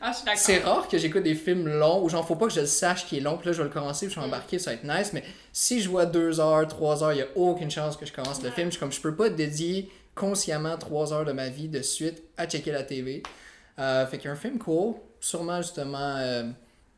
Ah, 0.00 0.12
c'est 0.36 0.58
rare 0.58 0.86
que 0.86 0.96
j'écoute 0.96 1.24
des 1.24 1.34
films 1.34 1.66
longs, 1.66 2.04
où 2.04 2.08
genre, 2.08 2.24
faut 2.26 2.36
pas 2.36 2.46
que 2.46 2.52
je 2.52 2.60
le 2.60 2.66
sache 2.66 3.04
qui 3.06 3.16
est 3.16 3.20
long, 3.20 3.36
puis 3.36 3.48
là, 3.48 3.52
je 3.52 3.58
vais 3.58 3.64
le 3.64 3.70
commencer, 3.74 4.06
puis 4.06 4.14
je 4.14 4.20
vais 4.20 4.26
embarquer, 4.26 4.60
ça 4.60 4.70
va 4.70 4.74
être 4.74 4.84
nice, 4.84 5.12
mais 5.12 5.24
si 5.52 5.80
je 5.80 5.88
vois 5.88 6.06
deux 6.06 6.38
heures, 6.38 6.68
trois 6.68 7.02
heures, 7.02 7.14
il 7.14 7.18
y 7.18 7.22
a 7.22 7.26
aucune 7.34 7.70
chance 7.70 7.96
que 7.96 8.06
je 8.06 8.12
commence 8.12 8.42
le 8.42 8.50
film. 8.50 8.66
Je 8.66 8.72
suis 8.72 8.80
comme, 8.80 8.92
je 8.92 9.00
peux 9.00 9.14
pas 9.14 9.28
dédier 9.28 9.90
consciemment 10.14 10.76
trois 10.78 11.12
heures 11.12 11.24
de 11.24 11.32
ma 11.32 11.48
vie 11.48 11.68
de 11.68 11.82
suite 11.82 12.22
à 12.36 12.46
checker 12.46 12.70
la 12.70 12.84
TV. 12.84 13.24
Euh, 13.78 14.06
fait 14.06 14.18
qu'un 14.18 14.36
film 14.36 14.58
cool, 14.58 14.94
sûrement 15.20 15.60
justement 15.60 16.16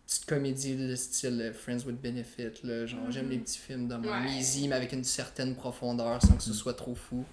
petite 0.09 0.25
comédie 0.25 0.75
de 0.75 0.95
style 0.97 1.53
Friends 1.55 1.85
with 1.87 2.01
Benefit. 2.01 2.63
Là, 2.65 2.87
genre, 2.87 3.11
j'aime 3.11 3.29
les 3.29 3.37
petits 3.39 3.59
films 3.59 3.89
de 3.89 3.95
Ouais. 3.95 4.31
easy, 4.39 4.67
mais 4.67 4.77
avec 4.77 4.93
une 4.93 5.05
certaine 5.05 5.55
profondeur 5.55 6.21
sans 6.23 6.35
que 6.35 6.43
ce 6.43 6.55
soit 6.55 6.73
trop 6.75 6.95
fou. 6.95 7.25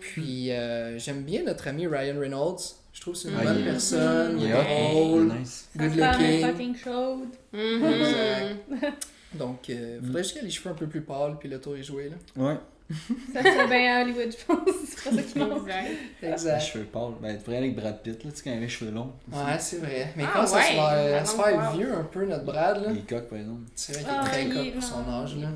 Puis 0.00 0.50
euh, 0.50 0.98
j'aime 0.98 1.22
bien 1.22 1.44
notre 1.44 1.68
ami 1.68 1.86
Ryan 1.86 2.18
Reynolds. 2.18 2.58
Je 2.92 3.00
trouve 3.00 3.14
que 3.14 3.20
c'est 3.20 3.28
une 3.28 3.36
Ouais, 3.36 3.44
bonne 3.44 3.58
il 3.60 3.62
est- 3.62 3.70
personne, 3.70 4.38
il 4.40 4.44
Il 4.46 4.50
est 4.50 4.52
drôle, 4.92 5.32
il 5.34 5.40
nice. 5.40 5.68
good 5.76 5.94
looking. 5.96 6.40
fucking 6.46 6.76
chaude. 6.76 7.28
Mhm. 7.52 8.56
Donc, 9.38 9.70
euh, 9.70 10.00
faudrait 10.02 10.22
juste 10.24 10.32
qu'il 10.34 10.42
ait 10.42 10.46
les 10.46 10.50
cheveux 10.50 10.70
un 10.70 10.74
peu 10.74 10.86
plus 10.88 11.00
pâles, 11.00 11.36
puis 11.38 11.48
le 11.48 11.58
tour 11.60 11.74
est 11.76 11.82
joué. 11.82 12.10
Là. 12.10 12.16
Ouais. 12.36 12.56
Ça 13.32 13.42
serait 13.42 13.66
bien 13.68 13.96
à 13.98 14.02
Hollywood, 14.02 14.30
je 14.38 14.44
pense. 14.44 14.74
C'est 14.86 15.10
pas 15.10 15.16
ça 15.16 15.22
qui 15.22 15.38
manque. 15.38 15.68
Exact. 15.68 15.88
Les 16.22 16.28
Exact. 16.28 16.60
cheveux 16.60 16.84
pâles. 16.84 17.12
Ben, 17.20 17.36
tu 17.36 17.42
pourrais 17.44 17.56
aller 17.58 17.66
avec 17.66 17.76
Brad 17.78 18.02
Pitt, 18.02 18.24
là, 18.24 18.30
tu 18.30 18.36
sais, 18.36 18.42
quand 18.44 18.50
il 18.50 18.52
avait 18.54 18.62
les 18.62 18.68
cheveux 18.68 18.90
longs. 18.90 19.12
Ouais, 19.32 19.58
c'est 19.58 19.78
vrai. 19.78 20.12
Mais 20.16 20.24
Ah, 20.26 20.30
quand 20.34 20.46
ça 20.46 20.56
ouais, 20.56 21.20
se 21.24 21.30
se 21.30 21.36
faire 21.36 21.70
wow. 21.72 21.76
vieux 21.78 21.94
un 21.94 22.04
peu, 22.04 22.24
notre 22.26 22.44
Brad, 22.44 22.82
là, 22.84 22.90
Il 22.92 22.98
est 22.98 23.08
coq, 23.08 23.28
par 23.28 23.38
exemple. 23.38 23.60
c'est 23.74 23.92
vrai 23.94 24.02
qu'il 24.02 24.12
est 24.12 24.16
Ah, 24.20 24.24
très 24.24 24.44
il 24.44 24.54
coq 24.54 24.66
est- 24.66 24.70
pour 24.72 24.82
son 24.82 25.10
âge. 25.10 25.36
Là. 25.36 25.48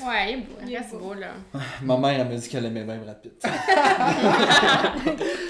Ouais, 0.00 0.26
il 0.26 0.32
est 0.32 0.36
beau. 0.38 0.52
Il 0.62 0.68
Il 0.68 0.74
est 0.74 0.78
reste 0.78 0.90
beau. 0.92 0.98
beau, 0.98 1.14
là. 1.14 1.28
Ma 1.82 1.96
mère, 1.98 2.20
elle 2.20 2.28
m'a 2.28 2.34
dit 2.34 2.48
qu'elle 2.48 2.64
aimait 2.64 2.82
bien 2.84 2.96
Brad 2.96 3.20
Pitt. 3.20 3.42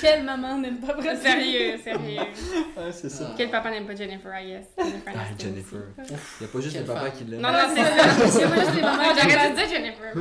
Quelle 0.00 0.24
maman 0.24 0.58
n'aime 0.58 0.78
pas 0.78 0.94
Brad 0.94 1.16
Pitt? 1.18 1.22
Sérieux, 1.22 1.78
sérieux. 1.82 2.18
ouais, 2.76 2.92
c'est 2.92 3.08
ça. 3.08 3.30
Quel 3.36 3.50
papa 3.50 3.70
n'aime 3.70 3.86
pas 3.86 3.94
Jennifer, 3.94 4.30
I 4.34 4.46
guess? 4.46 4.66
Jennifer 4.78 5.12
Ah, 5.14 5.18
Jennifer. 5.38 5.80
Il 5.98 6.42
y 6.42 6.44
a 6.44 6.48
pas 6.52 6.60
juste 6.60 6.72
Quelle 6.76 6.82
les 6.82 6.88
papas 6.92 7.10
qui 7.10 7.24
l'aiment. 7.24 7.40
Non, 7.40 7.52
non, 7.52 7.58
C'est 7.74 7.84
c'est 7.84 8.28
ça. 8.28 8.38
Il 8.38 8.40
y 8.40 8.44
a 8.44 8.48
pas 8.48 8.60
juste 8.64 8.74
les 8.76 8.82
mamans 8.82 9.02
aiment 9.02 9.54
dû 9.54 9.56
dire 9.56 9.68
Jennifer. 9.70 10.12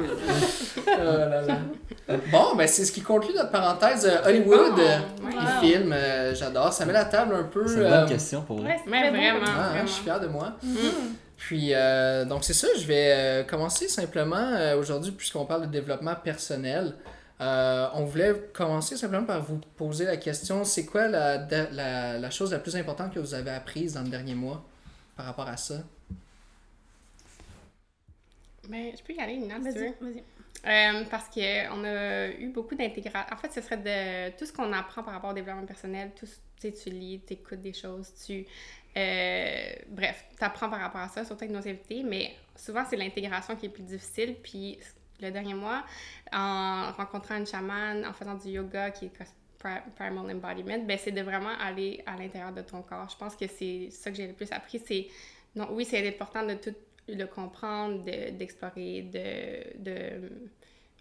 Oh 0.88 0.92
là 0.96 1.42
là. 1.42 1.58
Bon, 2.32 2.56
ben 2.56 2.68
c'est 2.68 2.86
ce 2.86 2.92
qui 2.92 3.02
conclut 3.02 3.34
notre 3.34 3.52
parenthèse 3.52 4.06
euh, 4.06 4.28
Hollywood. 4.28 4.78
Euh, 4.80 5.00
ouais. 5.24 5.32
Les 5.62 5.68
films, 5.68 5.94
euh, 5.94 6.36
j'adore. 6.36 6.74
Ça 6.74 6.86
met 6.86 6.94
la 6.94 7.06
table 7.06 7.36
un 7.36 7.44
peu. 7.44 7.66
C'est 7.68 7.76
une 7.76 7.82
euh, 7.84 8.00
bonne 8.02 8.10
question 8.10 8.42
pour 8.42 8.58
vrai. 8.60 8.72
Ouais, 8.72 8.80
c'est 8.84 8.90
Mais 8.92 9.10
bon. 9.10 9.18
vraiment. 9.18 9.40
ah, 9.46 9.50
hein, 9.50 9.70
vraiment. 9.70 9.86
je 9.88 9.92
suis 9.92 10.04
fier 10.04 10.20
de 10.20 10.28
moi. 10.28 10.54
Mhm. 10.62 11.16
Puis, 11.42 11.74
euh, 11.74 12.24
donc 12.24 12.44
c'est 12.44 12.54
ça, 12.54 12.68
je 12.78 12.86
vais 12.86 13.14
euh, 13.14 13.44
commencer 13.44 13.88
simplement 13.88 14.36
euh, 14.38 14.78
aujourd'hui, 14.78 15.12
puisqu'on 15.12 15.46
parle 15.48 15.64
de 15.64 15.72
développement 15.72 16.14
personnel. 16.16 16.96
Euh, 17.42 17.88
on 17.96 18.06
voulait 18.06 18.36
commencer 18.54 18.96
simplement 18.96 19.26
par 19.26 19.42
vous 19.42 19.58
poser 19.76 20.06
la 20.06 20.18
question 20.18 20.64
c'est 20.64 20.86
quoi 20.86 21.08
la, 21.08 21.38
la, 21.72 22.20
la 22.20 22.30
chose 22.30 22.52
la 22.52 22.60
plus 22.60 22.76
importante 22.76 23.12
que 23.12 23.20
vous 23.20 23.34
avez 23.34 23.50
apprise 23.50 23.94
dans 23.96 24.04
le 24.04 24.10
dernier 24.10 24.36
mois 24.36 24.64
par 25.18 25.26
rapport 25.26 25.48
à 25.48 25.58
ça? 25.58 25.78
Ben, 28.70 28.92
je 28.96 29.04
peux 29.04 29.14
y 29.14 29.20
aller, 29.20 29.38
Nina, 29.38 29.60
si 29.62 29.70
tu 29.70 29.80
Vas-y, 29.80 29.80
veux. 29.80 29.96
vas-y. 30.00 30.24
Euh, 30.68 31.06
parce 31.10 31.28
qu'on 31.30 31.84
a 31.84 32.28
eu 32.28 32.50
beaucoup 32.50 32.76
d'intégration. 32.76 33.34
En 33.34 33.38
fait, 33.38 33.52
ce 33.52 33.62
serait 33.62 33.78
de 33.78 34.38
tout 34.38 34.46
ce 34.46 34.54
qu'on 34.54 34.72
apprend 34.74 35.02
par 35.04 35.16
rapport 35.16 35.32
au 35.32 35.34
développement 35.34 35.66
personnel. 35.66 36.12
Tout, 36.16 36.28
tu 36.60 36.90
lis, 36.92 37.22
tu 37.26 37.34
écoutes 37.34 37.62
des 37.62 37.74
choses, 37.74 38.14
tu. 38.26 38.46
Euh, 38.98 39.72
bref, 39.88 40.26
tu 40.38 40.44
apprends 40.44 40.70
par 40.70 40.80
rapport 40.80 41.02
à 41.02 41.08
ça, 41.08 41.24
surtout 41.24 41.44
avec 41.44 41.56
nos 41.56 41.68
invités, 41.68 42.04
mais 42.04 42.36
souvent, 42.56 42.84
c'est 42.90 42.98
l'intégration 42.98 43.56
qui 43.56 43.68
est 43.68 43.70
plus 43.70 43.84
difficile. 43.84 44.36
Puis, 44.42 44.80
le 45.22 45.32
dernier 45.32 45.54
mois, 45.54 45.84
en 46.34 46.92
rencontrant 46.92 47.38
une 47.38 47.48
chamane, 47.48 48.06
en 48.06 48.14
faisant 48.14 48.36
du 48.36 48.50
yoga, 48.50 48.92
qui 48.92 49.06
est 49.06 49.12
primal 49.96 50.32
embodiment, 50.32 50.80
ben 50.80 50.98
c'est 50.98 51.12
de 51.12 51.22
vraiment 51.22 51.56
aller 51.60 52.02
à 52.06 52.18
l'intérieur 52.18 52.52
de 52.52 52.62
ton 52.62 52.82
corps. 52.82 53.08
Je 53.10 53.18
pense 53.18 53.36
que 53.36 53.48
c'est 53.48 53.90
ça 53.92 54.10
que 54.10 54.18
j'ai 54.18 54.28
le 54.28 54.34
plus 54.34 54.52
appris. 54.52 54.82
C'est, 54.84 55.08
non, 55.56 55.68
oui, 55.72 55.86
c'est 55.86 56.06
important 56.08 56.46
de 56.46 56.56
tout 56.56 56.76
le 57.08 57.26
comprendre, 57.26 58.04
d'explorer, 58.04 59.04
de, 59.04 59.84
de, 59.84 60.30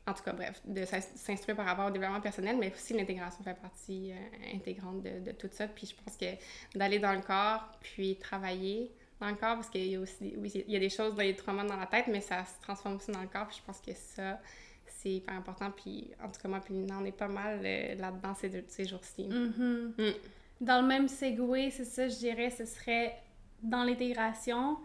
en 0.06 0.14
tout 0.14 0.22
cas, 0.22 0.32
bref, 0.32 0.60
de 0.64 0.84
s'instruire 0.84 1.56
par 1.56 1.66
rapport 1.66 1.86
au 1.86 1.90
développement 1.90 2.20
personnel, 2.20 2.56
mais 2.58 2.72
aussi 2.72 2.94
l'intégration 2.94 3.44
fait 3.44 3.54
partie 3.54 4.12
euh, 4.12 4.54
intégrante 4.56 5.02
de, 5.02 5.20
de, 5.20 5.32
tout 5.32 5.48
ça. 5.52 5.68
Puis 5.68 5.86
je 5.86 5.94
pense 6.02 6.16
que 6.16 6.26
d'aller 6.76 6.98
dans 6.98 7.12
le 7.12 7.20
corps, 7.20 7.70
puis 7.80 8.16
travailler 8.16 8.90
dans 9.20 9.28
le 9.28 9.36
corps, 9.36 9.56
parce 9.56 9.68
qu'il 9.68 9.86
y 9.86 9.96
a 9.96 10.00
aussi, 10.00 10.34
oui, 10.36 10.50
il 10.66 10.72
y 10.72 10.76
a 10.76 10.80
des 10.80 10.88
choses, 10.88 11.18
a 11.18 11.22
des 11.22 11.36
traumas 11.36 11.64
dans 11.64 11.76
la 11.76 11.86
tête, 11.86 12.06
mais 12.08 12.20
ça 12.20 12.44
se 12.44 12.60
transforme 12.62 12.96
aussi 12.96 13.12
dans 13.12 13.20
le 13.20 13.28
corps. 13.28 13.46
Puis 13.46 13.58
je 13.58 13.62
pense 13.64 13.80
que 13.80 13.92
ça, 13.94 14.40
c'est 14.86 15.10
hyper 15.10 15.34
important. 15.34 15.70
Puis 15.70 16.10
en 16.22 16.28
tout 16.28 16.40
cas, 16.40 16.48
moi, 16.48 16.60
puis 16.60 16.74
on 16.90 17.04
est 17.04 17.12
pas 17.12 17.28
mal 17.28 17.60
euh, 17.62 17.94
là-dedans 17.94 18.34
ces, 18.34 18.64
ces 18.68 18.86
jours-ci. 18.86 19.28
Mm-hmm. 19.28 19.92
Mm. 19.98 20.14
Dans 20.62 20.82
le 20.82 20.88
même 20.88 21.08
segway, 21.08 21.70
c'est 21.70 21.84
ça, 21.84 22.08
je 22.08 22.16
dirais, 22.16 22.50
ce 22.50 22.64
serait 22.64 23.16
dans 23.62 23.84
l'intégration, 23.84 24.78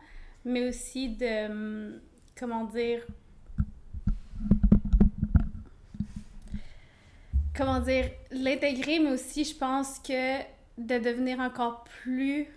mais 0.43 0.67
aussi 0.67 1.09
de, 1.09 1.47
hum, 1.47 2.01
comment 2.37 2.65
dire, 2.65 3.05
comment 7.55 7.79
dire, 7.79 8.09
l'intégrer, 8.31 8.99
mais 8.99 9.11
aussi, 9.11 9.43
je 9.43 9.55
pense 9.55 9.99
que 9.99 10.39
de 10.77 10.99
devenir 10.99 11.39
encore 11.39 11.83
plus 11.83 12.47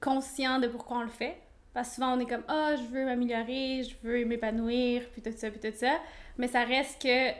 conscient 0.00 0.58
de 0.58 0.68
pourquoi 0.68 0.98
on 0.98 1.02
le 1.02 1.08
fait. 1.08 1.36
Parce 1.72 1.88
que 1.88 1.94
souvent, 1.96 2.16
on 2.16 2.20
est 2.20 2.26
comme, 2.26 2.44
ah, 2.46 2.72
oh, 2.72 2.76
je 2.76 2.94
veux 2.94 3.04
m'améliorer, 3.04 3.82
je 3.82 3.96
veux 4.06 4.24
m'épanouir, 4.24 5.02
puis 5.12 5.22
tout 5.22 5.32
ça, 5.36 5.50
puis 5.50 5.58
tout 5.58 5.76
ça. 5.76 5.98
Mais 6.38 6.46
ça 6.46 6.62
reste 6.62 7.02
que 7.02 7.32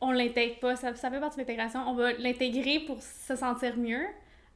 on 0.00 0.10
l'intègre 0.10 0.58
pas. 0.58 0.76
Ça, 0.76 0.94
ça 0.94 1.10
fait 1.10 1.20
partie 1.20 1.36
de 1.36 1.42
l'intégration. 1.42 1.80
On 1.86 1.94
va 1.94 2.12
l'intégrer 2.14 2.80
pour 2.80 3.00
se 3.02 3.36
sentir 3.36 3.76
mieux, 3.76 4.06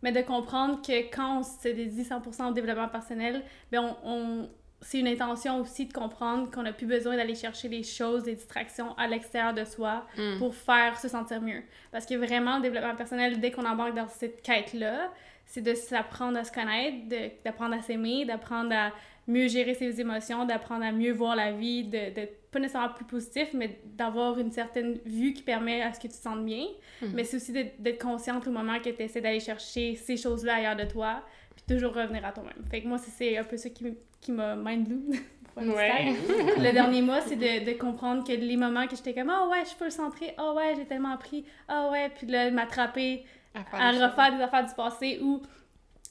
mais 0.03 0.11
de 0.11 0.23
comprendre 0.23 0.83
que 0.83 1.15
quand 1.15 1.41
on 1.41 1.43
se 1.43 1.69
dédie 1.69 2.03
100% 2.03 2.51
au 2.51 2.53
développement 2.53 2.89
personnel, 2.89 3.45
bien, 3.71 3.97
on, 4.03 4.49
c'est 4.81 4.99
une 4.99 5.09
intention 5.09 5.61
aussi 5.61 5.87
de 5.87 5.93
comprendre 5.93 6.51
qu'on 6.51 6.63
n'a 6.63 6.73
plus 6.73 6.87
besoin 6.87 7.17
d'aller 7.17 7.35
chercher 7.35 7.69
des 7.69 7.83
choses, 7.83 8.25
des 8.25 8.35
distractions 8.35 8.97
à 8.99 9.07
l'extérieur 9.07 9.55
de 9.55 9.65
soi 9.65 10.07
mm. 10.19 10.39
pour 10.39 10.55
faire 10.55 10.99
se 10.99 11.09
sentir 11.09 11.41
mieux. 11.41 11.63
Parce 11.91 12.07
que 12.07 12.15
vraiment, 12.15 12.57
le 12.57 12.63
développement 12.63 12.95
personnel, 12.95 13.41
dès 13.41 13.51
qu'on 13.51 13.65
embarque 13.65 13.95
dans 13.95 14.09
cette 14.09 14.43
quête-là, 14.43 15.11
c'est 15.47 15.63
de 15.63 15.75
s'apprendre 15.75 16.39
à 16.39 16.45
se 16.45 16.53
connaître, 16.53 16.97
d'apprendre 17.45 17.75
à 17.75 17.83
s'aimer, 17.83 18.25
d'apprendre 18.25 18.75
à 18.75 18.93
mieux 19.27 19.49
gérer 19.49 19.75
ses 19.75 20.01
émotions, 20.01 20.45
d'apprendre 20.45 20.85
à 20.85 20.93
mieux 20.93 21.13
voir 21.13 21.35
la 21.35 21.53
vie, 21.53 21.85
d'être 21.85 22.51
pas 22.51 22.61
nécessairement 22.61 22.95
plus 22.95 23.05
positif, 23.05 23.49
mais 23.55 23.81
d'avoir 23.85 24.39
une 24.39 24.53
certaine 24.53 24.99
vue 25.05 25.33
qui 25.33 25.43
permet 25.43 25.83
à 25.83 25.93
ce 25.93 25.99
que 25.99 26.03
tu 26.03 26.09
te 26.09 26.23
sentes 26.23 26.45
bien. 26.45 26.67
Hmm. 27.01 27.09
Mais 27.15 27.25
c'est 27.25 27.37
aussi 27.37 27.53
d'être 27.53 28.03
consciente 28.03 28.47
au 28.47 28.51
moment 28.51 28.79
que 28.81 28.91
tu 28.91 29.03
essaies 29.03 29.21
d'aller 29.21 29.41
chercher 29.41 29.97
ces 29.97 30.17
choses-là 30.17 30.57
ailleurs 30.57 30.77
de 30.77 30.85
toi, 30.85 31.23
toujours 31.67 31.95
revenir 31.95 32.25
à 32.25 32.33
toi-même. 32.33 32.65
Fait 32.71 32.83
que 32.83 32.89
moi, 32.89 32.99
c'est 32.99 33.39
un 33.39 33.45
peu 33.45 33.57
ça 33.57 33.71
qui, 33.71 33.87
qui 34.21 34.33
m'a 34.33 34.57
mind 34.57 34.89
Ouais. 35.57 36.13
le 36.59 36.73
dernier 36.73 37.01
mois, 37.01 37.21
c'est 37.21 37.37
de, 37.37 37.65
de, 37.65 37.79
comprendre 37.79 38.27
que 38.27 38.33
les 38.33 38.57
moments 38.57 38.89
que 38.89 38.97
j'étais 38.97 39.15
comme 39.15 39.31
«Ah 39.31 39.45
oh 39.45 39.51
ouais, 39.51 39.61
je 39.63 39.69
suis 39.69 39.77
le 39.81 39.91
centrer. 39.91 40.35
Ah 40.37 40.51
oh 40.51 40.57
ouais, 40.57 40.75
j'ai 40.77 40.85
tellement 40.85 41.13
appris. 41.13 41.45
Ah 41.69 41.87
oh 41.87 41.93
ouais.» 41.93 42.11
Puis 42.17 42.27
là, 42.27 42.51
m'attraper 42.51 43.25
à, 43.55 43.93
refaire 43.93 44.37
des 44.37 44.43
affaires 44.43 44.67
du 44.67 44.75
passé 44.75 45.21
ou 45.23 45.41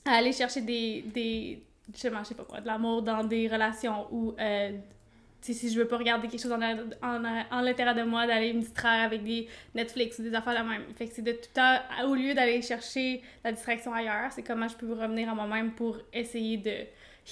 à 0.05 0.13
aller 0.15 0.31
chercher 0.31 0.61
des, 0.61 1.03
des 1.13 1.61
je 1.93 1.99
sais 1.99 2.09
pas 2.09 2.43
quoi, 2.47 2.61
de 2.61 2.67
l'amour 2.67 3.01
dans 3.01 3.23
des 3.23 3.47
relations 3.47 4.07
ou 4.11 4.33
euh, 4.39 4.77
si 5.51 5.69
je 5.69 5.77
veux 5.77 5.87
pas 5.87 5.97
regarder 5.97 6.27
quelque 6.29 6.41
chose 6.41 6.51
en, 6.53 6.61
en, 6.61 7.43
en 7.51 7.61
l'intérieur 7.61 7.95
de 7.95 8.03
moi, 8.03 8.25
d'aller 8.25 8.53
me 8.53 8.61
distraire 8.61 9.03
avec 9.03 9.23
des 9.23 9.47
Netflix 9.75 10.19
ou 10.19 10.23
des 10.23 10.33
affaires 10.33 10.63
de 10.63 10.69
même. 10.69 10.83
Fait 10.95 11.07
que 11.07 11.13
c'est 11.13 11.21
de 11.21 11.33
tout 11.33 11.49
temps, 11.53 11.79
au 12.05 12.15
lieu 12.15 12.33
d'aller 12.33 12.61
chercher 12.61 13.21
la 13.43 13.51
distraction 13.51 13.93
ailleurs, 13.93 14.31
c'est 14.31 14.43
comment 14.43 14.67
je 14.67 14.75
peux 14.75 14.93
revenir 14.93 15.29
à 15.29 15.35
moi-même 15.35 15.71
pour 15.73 15.97
essayer 16.13 16.57
de 16.57 16.85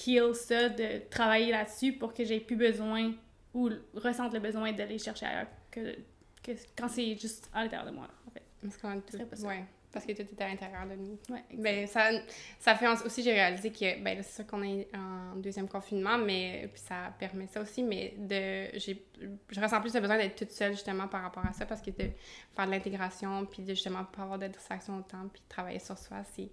heal 0.05 0.35
ça, 0.35 0.69
de 0.69 1.07
travailler 1.09 1.51
là-dessus 1.51 1.93
pour 1.93 2.13
que 2.13 2.25
j'ai 2.25 2.39
plus 2.39 2.55
besoin 2.57 3.13
ou 3.53 3.69
ressentir 3.93 4.33
le 4.33 4.39
besoin 4.39 4.71
d'aller 4.73 4.97
chercher 4.97 5.27
ailleurs 5.27 5.47
que, 5.69 5.95
que 6.43 6.51
quand 6.77 6.87
c'est 6.89 7.15
juste 7.17 7.49
à 7.53 7.63
l'intérieur 7.63 7.89
de 7.89 7.95
moi, 7.95 8.07
en 8.27 8.31
fait. 8.31 8.43
C'est 8.69 8.81
quand 8.81 8.89
même 8.89 9.01
tout. 9.01 9.17
Ouais. 9.45 9.63
Parce 9.91 10.05
que 10.05 10.13
tout 10.13 10.21
est 10.21 10.41
à 10.41 10.47
l'intérieur 10.47 10.85
de 10.87 10.95
nous. 10.95 11.19
Ouais, 11.29 11.43
ben, 11.53 11.85
ça, 11.85 12.11
ça 12.59 12.75
fait 12.75 12.87
aussi, 12.87 13.23
j'ai 13.23 13.33
réalisé 13.33 13.71
que, 13.71 14.01
ben 14.01 14.23
c'est 14.23 14.35
sûr 14.35 14.47
qu'on 14.47 14.63
est 14.63 14.87
en 14.95 15.35
deuxième 15.35 15.67
confinement, 15.67 16.17
mais 16.17 16.69
puis 16.73 16.81
ça 16.81 17.13
permet 17.19 17.47
ça 17.47 17.61
aussi, 17.61 17.83
mais 17.83 18.13
de, 18.17 18.77
j'ai, 18.77 19.03
je 19.49 19.59
ressens 19.59 19.81
plus 19.81 19.93
le 19.93 19.99
besoin 19.99 20.17
d'être 20.17 20.37
toute 20.37 20.51
seule 20.51 20.71
justement 20.71 21.09
par 21.09 21.23
rapport 21.23 21.45
à 21.45 21.51
ça, 21.51 21.65
parce 21.65 21.81
que 21.81 21.91
de 21.91 22.09
faire 22.55 22.67
de 22.67 22.71
l'intégration, 22.71 23.45
puis 23.45 23.63
de 23.63 23.69
justement 23.69 24.05
pas 24.05 24.23
avoir 24.23 24.39
de 24.39 24.47
distraction 24.47 24.97
autant, 24.97 25.27
puis 25.31 25.41
travailler 25.49 25.79
sur 25.79 25.97
soi, 25.97 26.17
c'est, 26.35 26.49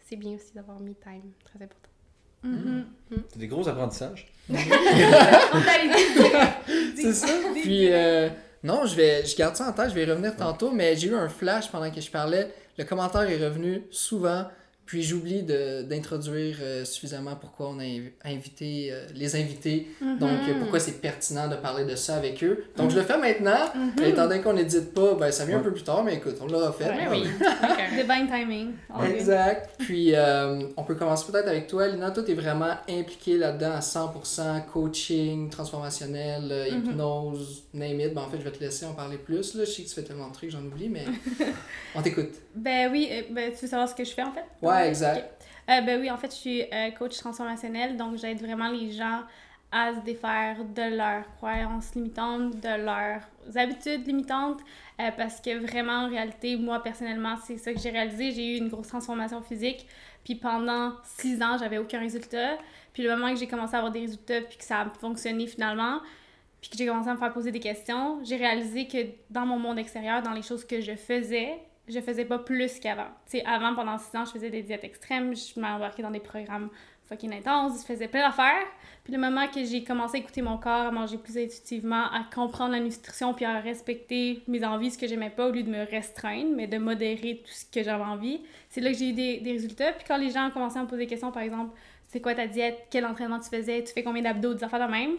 c'est 0.00 0.16
bien 0.16 0.34
aussi 0.34 0.52
d'avoir 0.54 0.78
me 0.78 0.92
time, 0.92 1.32
très 1.44 1.64
important. 1.64 1.88
Mm-hmm. 2.44 2.84
Mm. 3.10 3.22
C'est 3.28 3.38
des 3.38 3.46
gros 3.46 3.66
apprentissages. 3.68 4.26
c'est 6.96 7.12
ça. 7.12 7.28
Puis, 7.54 7.90
euh, 7.90 8.28
non, 8.62 8.84
je, 8.84 8.94
vais, 8.96 9.24
je 9.24 9.36
garde 9.36 9.56
ça 9.56 9.68
en 9.68 9.72
tête, 9.72 9.90
je 9.90 9.94
vais 9.94 10.02
y 10.02 10.06
revenir 10.06 10.36
tantôt, 10.36 10.70
mais 10.70 10.96
j'ai 10.96 11.08
eu 11.08 11.14
un 11.14 11.28
flash 11.28 11.70
pendant 11.70 11.90
que 11.90 12.00
je 12.00 12.10
parlais 12.10 12.52
le 12.82 12.88
commentaire 12.88 13.30
est 13.30 13.38
revenu 13.38 13.84
souvent 13.92 14.48
puis 14.92 15.02
j'oublie 15.02 15.42
d'introduire 15.42 16.58
euh, 16.60 16.84
suffisamment 16.84 17.34
pourquoi 17.34 17.70
on 17.70 17.78
a 17.78 17.84
invité 18.26 18.90
euh, 18.92 19.06
les 19.14 19.36
invités. 19.36 19.88
Mm-hmm. 20.02 20.18
Donc, 20.18 20.30
euh, 20.46 20.58
pourquoi 20.60 20.80
c'est 20.80 21.00
pertinent 21.00 21.48
de 21.48 21.56
parler 21.56 21.86
de 21.86 21.96
ça 21.96 22.16
avec 22.16 22.44
eux. 22.44 22.66
Donc, 22.76 22.90
je 22.90 22.96
le 22.96 23.02
fais 23.02 23.16
maintenant. 23.16 23.56
Mm-hmm. 23.74 24.04
Étant 24.04 24.28
donné 24.28 24.42
qu'on 24.42 24.52
n'édite 24.52 24.92
pas, 24.92 25.14
ben, 25.14 25.32
ça 25.32 25.46
vient 25.46 25.60
un 25.60 25.62
peu 25.62 25.72
plus 25.72 25.82
tard, 25.82 26.04
mais 26.04 26.16
écoute, 26.16 26.36
on 26.42 26.46
l'a 26.46 26.70
fait. 26.72 26.90
oui, 27.10 27.22
Divine 27.96 28.28
timing. 28.30 28.72
Exact. 29.02 29.70
Puis, 29.78 30.12
on 30.76 30.84
peut 30.84 30.94
commencer 30.94 31.32
peut-être 31.32 31.48
avec 31.48 31.68
toi, 31.68 31.88
Lina. 31.88 32.10
Toi, 32.10 32.22
tu 32.22 32.32
es 32.32 32.34
vraiment 32.34 32.74
impliquée 32.86 33.38
là-dedans 33.38 33.72
à 33.72 33.80
100%, 33.80 34.66
coaching, 34.70 35.48
transformationnel, 35.48 36.68
mm-hmm. 36.68 36.90
hypnose, 36.90 37.64
name 37.72 37.98
it. 37.98 38.12
Ben, 38.12 38.20
en 38.20 38.28
fait, 38.28 38.40
je 38.40 38.44
vais 38.44 38.52
te 38.52 38.62
laisser 38.62 38.84
en 38.84 38.92
parler 38.92 39.16
plus. 39.16 39.54
Là. 39.54 39.64
Je 39.64 39.70
sais 39.70 39.84
que 39.84 39.88
tu 39.88 39.94
fais 39.94 40.02
tellement 40.02 40.28
de 40.28 40.34
trucs, 40.34 40.50
j'en 40.50 40.62
oublie, 40.62 40.90
mais 40.90 41.06
on 41.94 42.02
t'écoute. 42.02 42.34
Ben 42.54 42.90
oui, 42.92 43.08
ben, 43.30 43.50
tu 43.50 43.62
veux 43.62 43.68
savoir 43.68 43.88
ce 43.88 43.94
que 43.94 44.04
je 44.04 44.10
fais 44.10 44.22
en 44.22 44.32
fait? 44.32 44.44
Ouais, 44.60 44.81
exact. 44.86 45.44
Euh, 45.70 45.80
ben 45.80 46.00
oui, 46.00 46.10
en 46.10 46.16
fait, 46.16 46.30
je 46.30 46.36
suis 46.36 46.62
euh, 46.62 46.90
coach 46.90 47.16
transformationnel, 47.18 47.96
donc 47.96 48.16
j'aide 48.16 48.40
vraiment 48.40 48.68
les 48.68 48.92
gens 48.92 49.22
à 49.70 49.94
se 49.94 50.00
défaire 50.00 50.64
de 50.64 50.96
leurs 50.96 51.24
croyances 51.36 51.94
limitantes, 51.94 52.60
de 52.60 52.84
leurs 52.84 53.22
habitudes 53.56 54.06
limitantes, 54.06 54.60
euh, 55.00 55.10
parce 55.16 55.40
que 55.40 55.58
vraiment, 55.58 56.04
en 56.04 56.08
réalité, 56.10 56.56
moi, 56.56 56.82
personnellement, 56.82 57.36
c'est 57.42 57.56
ça 57.56 57.72
que 57.72 57.80
j'ai 57.80 57.90
réalisé. 57.90 58.32
J'ai 58.32 58.54
eu 58.54 58.58
une 58.58 58.68
grosse 58.68 58.88
transformation 58.88 59.40
physique, 59.40 59.86
puis 60.24 60.34
pendant 60.34 60.92
six 61.04 61.40
ans, 61.42 61.56
j'avais 61.58 61.78
aucun 61.78 62.00
résultat. 62.00 62.58
Puis 62.92 63.02
le 63.02 63.16
moment 63.16 63.32
que 63.32 63.40
j'ai 63.40 63.46
commencé 63.46 63.74
à 63.74 63.78
avoir 63.78 63.92
des 63.92 64.00
résultats, 64.00 64.42
puis 64.42 64.58
que 64.58 64.64
ça 64.64 64.80
a 64.80 64.90
fonctionné 65.00 65.46
finalement, 65.46 66.00
puis 66.60 66.70
que 66.70 66.76
j'ai 66.76 66.86
commencé 66.86 67.08
à 67.08 67.14
me 67.14 67.18
faire 67.18 67.32
poser 67.32 67.50
des 67.50 67.60
questions, 67.60 68.20
j'ai 68.24 68.36
réalisé 68.36 68.86
que 68.86 68.98
dans 69.30 69.46
mon 69.46 69.58
monde 69.58 69.78
extérieur, 69.78 70.22
dans 70.22 70.32
les 70.32 70.42
choses 70.42 70.66
que 70.66 70.82
je 70.82 70.94
faisais, 70.94 71.58
je 71.92 72.00
faisais 72.00 72.24
pas 72.24 72.38
plus 72.38 72.78
qu'avant. 72.78 73.08
Tu 73.26 73.38
sais, 73.38 73.44
avant, 73.44 73.74
pendant 73.74 73.98
six 73.98 74.16
ans, 74.16 74.24
je 74.24 74.32
faisais 74.32 74.50
des 74.50 74.62
diètes 74.62 74.84
extrêmes, 74.84 75.34
je 75.34 75.58
m'embarquais 75.60 76.02
dans 76.02 76.10
des 76.10 76.20
programmes 76.20 76.70
fucking 77.08 77.32
intenses, 77.32 77.82
je 77.82 77.86
faisais 77.86 78.08
plein 78.08 78.26
d'affaires. 78.26 78.66
Puis 79.04 79.12
le 79.12 79.18
moment 79.18 79.46
que 79.48 79.64
j'ai 79.64 79.84
commencé 79.84 80.16
à 80.16 80.20
écouter 80.20 80.42
mon 80.42 80.56
corps, 80.56 80.86
à 80.86 80.90
manger 80.90 81.18
plus 81.18 81.36
intuitivement, 81.36 82.04
à 82.04 82.24
comprendre 82.32 82.72
la 82.72 82.80
nutrition, 82.80 83.34
puis 83.34 83.44
à 83.44 83.60
respecter 83.60 84.42
mes 84.48 84.64
envies, 84.64 84.92
ce 84.92 84.98
que 84.98 85.06
j'aimais 85.06 85.30
pas, 85.30 85.48
au 85.48 85.52
lieu 85.52 85.62
de 85.62 85.70
me 85.70 85.84
restreindre, 85.84 86.50
mais 86.54 86.66
de 86.66 86.78
modérer 86.78 87.42
tout 87.44 87.52
ce 87.52 87.64
que 87.66 87.82
j'avais 87.82 88.04
envie, 88.04 88.40
c'est 88.70 88.80
là 88.80 88.92
que 88.92 88.98
j'ai 88.98 89.10
eu 89.10 89.12
des, 89.12 89.40
des, 89.40 89.52
résultats. 89.52 89.92
Puis 89.92 90.04
quand 90.06 90.16
les 90.16 90.30
gens 90.30 90.48
ont 90.48 90.50
commencé 90.50 90.78
à 90.78 90.82
me 90.82 90.86
poser 90.86 91.02
des 91.02 91.08
questions, 91.08 91.32
par 91.32 91.42
exemple, 91.42 91.74
c'est 92.06 92.20
quoi 92.20 92.34
ta 92.34 92.46
diète, 92.46 92.86
quel 92.90 93.06
entraînement 93.06 93.40
tu 93.40 93.48
faisais, 93.48 93.82
tu 93.82 93.92
fais 93.92 94.02
combien 94.02 94.22
d'abdos, 94.22 94.54
des 94.54 94.64
affaires 94.64 94.86
de 94.86 94.92
même, 94.92 95.16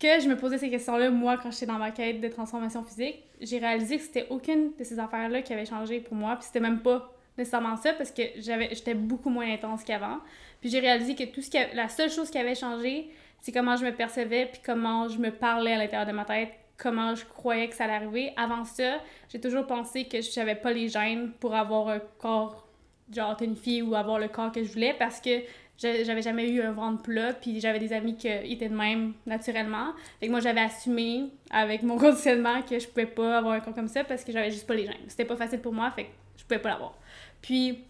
que 0.00 0.20
je 0.20 0.28
me 0.28 0.36
posais 0.36 0.58
ces 0.58 0.70
questions-là, 0.70 1.10
moi, 1.10 1.38
quand 1.38 1.50
j'étais 1.50 1.66
dans 1.66 1.78
ma 1.78 1.90
quête 1.90 2.20
de 2.20 2.28
transformation 2.28 2.82
physique, 2.82 3.22
j'ai 3.40 3.58
réalisé 3.58 3.96
que 3.96 4.02
c'était 4.02 4.26
aucune 4.30 4.72
de 4.78 4.84
ces 4.84 4.98
affaires-là 4.98 5.42
qui 5.42 5.52
avait 5.52 5.66
changé 5.66 6.00
pour 6.00 6.14
moi. 6.14 6.36
Puis 6.36 6.46
c'était 6.46 6.60
même 6.60 6.80
pas 6.80 7.12
nécessairement 7.36 7.76
ça 7.76 7.92
parce 7.92 8.10
que 8.10 8.22
j'avais 8.38 8.68
j'étais 8.74 8.94
beaucoup 8.94 9.30
moins 9.30 9.50
intense 9.52 9.84
qu'avant. 9.84 10.18
Puis 10.60 10.70
j'ai 10.70 10.80
réalisé 10.80 11.14
que 11.14 11.24
tout 11.24 11.42
ce 11.42 11.50
qui 11.50 11.58
la 11.74 11.88
seule 11.88 12.10
chose 12.10 12.30
qui 12.30 12.38
avait 12.38 12.54
changé, 12.54 13.10
c'est 13.40 13.52
comment 13.52 13.76
je 13.76 13.84
me 13.84 13.92
percevais 13.92 14.46
puis 14.46 14.60
comment 14.64 15.08
je 15.08 15.18
me 15.18 15.30
parlais 15.30 15.72
à 15.72 15.78
l'intérieur 15.78 16.06
de 16.06 16.12
ma 16.12 16.24
tête, 16.24 16.52
comment 16.76 17.14
je 17.14 17.24
croyais 17.24 17.68
que 17.68 17.74
ça 17.74 17.84
allait 17.84 17.94
arriver. 17.94 18.32
Avant 18.36 18.64
ça, 18.64 19.00
j'ai 19.28 19.40
toujours 19.40 19.66
pensé 19.66 20.06
que 20.06 20.20
je 20.20 20.38
n'avais 20.38 20.54
pas 20.54 20.72
les 20.72 20.88
gènes 20.88 21.32
pour 21.40 21.54
avoir 21.54 21.88
un 21.88 22.00
corps 22.18 22.66
genre 23.12 23.36
tonifié 23.36 23.82
ou 23.82 23.94
avoir 23.94 24.18
le 24.18 24.28
corps 24.28 24.50
que 24.50 24.64
je 24.64 24.72
voulais 24.72 24.94
parce 24.98 25.20
que 25.20 25.42
j'avais 25.78 26.22
jamais 26.22 26.48
eu 26.48 26.62
un 26.62 26.72
ventre 26.72 27.02
plat, 27.02 27.32
puis 27.32 27.60
j'avais 27.60 27.78
des 27.78 27.92
amis 27.92 28.16
qui 28.16 28.28
étaient 28.28 28.68
de 28.68 28.76
même 28.76 29.14
naturellement. 29.26 29.92
Fait 30.20 30.26
que 30.26 30.30
moi, 30.30 30.40
j'avais 30.40 30.60
assumé 30.60 31.30
avec 31.50 31.82
mon 31.82 31.98
conditionnement 32.04 32.62
que 32.62 32.78
je 32.78 32.86
pouvais 32.86 33.06
pas 33.06 33.38
avoir 33.38 33.54
un 33.54 33.60
corps 33.60 33.74
comme 33.74 33.88
ça 33.88 34.04
parce 34.04 34.24
que 34.24 34.32
j'avais 34.32 34.50
juste 34.50 34.66
pas 34.66 34.74
les 34.74 34.86
gènes. 34.86 35.08
C'était 35.08 35.24
pas 35.24 35.36
facile 35.36 35.60
pour 35.60 35.72
moi, 35.72 35.90
fait 35.90 36.04
que 36.04 36.10
je 36.36 36.44
pouvais 36.44 36.60
pas 36.60 36.70
l'avoir. 36.70 36.94
Puis, 37.42 37.84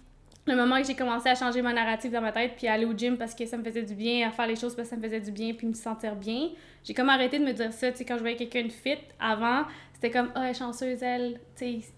le 0.46 0.56
moment 0.56 0.80
que 0.80 0.86
j'ai 0.86 0.94
commencé 0.94 1.28
à 1.28 1.34
changer 1.34 1.62
ma 1.62 1.72
narrative 1.72 2.10
dans 2.10 2.20
ma 2.20 2.32
tête, 2.32 2.52
puis 2.56 2.66
aller 2.68 2.84
au 2.84 2.92
gym 2.92 3.16
parce 3.16 3.34
que 3.34 3.46
ça 3.46 3.56
me 3.56 3.64
faisait 3.64 3.82
du 3.82 3.94
bien, 3.94 4.28
à 4.28 4.30
faire 4.30 4.46
les 4.46 4.56
choses 4.56 4.74
parce 4.74 4.88
que 4.88 4.94
ça 4.94 5.00
me 5.00 5.02
faisait 5.02 5.20
du 5.20 5.30
bien, 5.30 5.54
puis 5.54 5.66
me 5.66 5.74
sentir 5.74 6.16
bien, 6.16 6.50
j'ai 6.82 6.94
comme 6.94 7.08
arrêté 7.08 7.38
de 7.38 7.44
me 7.44 7.52
dire 7.52 7.72
ça. 7.72 7.90
Tu 7.90 7.98
sais, 7.98 8.04
quand 8.04 8.16
je 8.16 8.20
voyais 8.20 8.36
quelqu'un 8.36 8.64
de 8.64 8.72
fit, 8.72 8.98
avant, 9.18 9.64
c'était 9.94 10.10
comme, 10.10 10.30
oh, 10.36 10.40
elle 10.42 10.50
est 10.50 10.58
chanceuse, 10.58 11.02
elle, 11.02 11.40
tu 11.56 11.82
sais, 11.82 11.92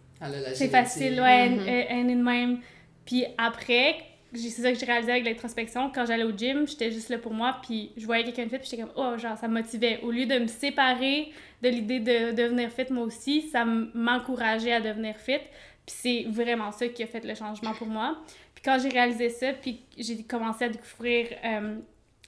c'est 0.55 0.69
facile, 0.69 1.21
ouais, 1.21 1.51
mm 1.51 1.59
-hmm. 1.59 2.23
même. 2.23 2.59
Puis 3.05 3.25
après, 3.37 3.97
c'est 4.37 4.63
ça 4.63 4.73
que 4.73 4.79
j'ai 4.79 4.87
réalisé 4.87 5.13
avec 5.13 5.25
l'introspection. 5.25 5.91
Quand 5.95 6.07
j'allais 6.07 6.25
au 6.25 6.37
gym, 6.37 6.67
j'étais 6.67 6.91
juste 6.91 7.09
là 7.09 7.19
pour 7.19 7.33
moi, 7.33 7.59
puis 7.63 7.93
je 7.97 8.07
voyais 8.07 8.25
quelqu'un 8.25 8.45
de 8.45 8.49
fit, 8.51 8.59
puis 8.59 8.69
j'étais 8.71 8.83
comme, 8.83 8.93
oh, 8.97 9.19
genre, 9.19 9.37
ça 9.37 9.49
me 9.49 9.55
motivait. 9.55 10.01
Au 10.03 10.11
lieu 10.11 10.27
de 10.27 10.39
me 10.39 10.47
séparer 10.47 11.33
de 11.63 11.69
l'idée 11.69 12.01
de 12.01 12.33
devenir 12.33 12.71
fit 12.71 12.91
moi 12.91 13.05
aussi, 13.05 13.43
ça 13.43 13.65
m'encourageait 13.65 14.73
à 14.73 14.81
devenir 14.81 15.17
fit. 15.17 15.39
Puis 15.87 15.97
c'est 15.99 16.25
vraiment 16.29 16.73
ça 16.73 16.89
qui 16.89 17.03
a 17.03 17.07
fait 17.07 17.25
le 17.25 17.35
changement 17.35 17.73
pour 17.73 17.87
moi. 17.87 18.19
Puis 18.55 18.63
quand 18.65 18.79
j'ai 18.81 18.89
réalisé 18.89 19.29
ça, 19.29 19.53
puis 19.53 19.81
j'ai 19.97 20.23
commencé 20.23 20.65
à 20.65 20.69
découvrir 20.69 21.29
euh, 21.45 21.77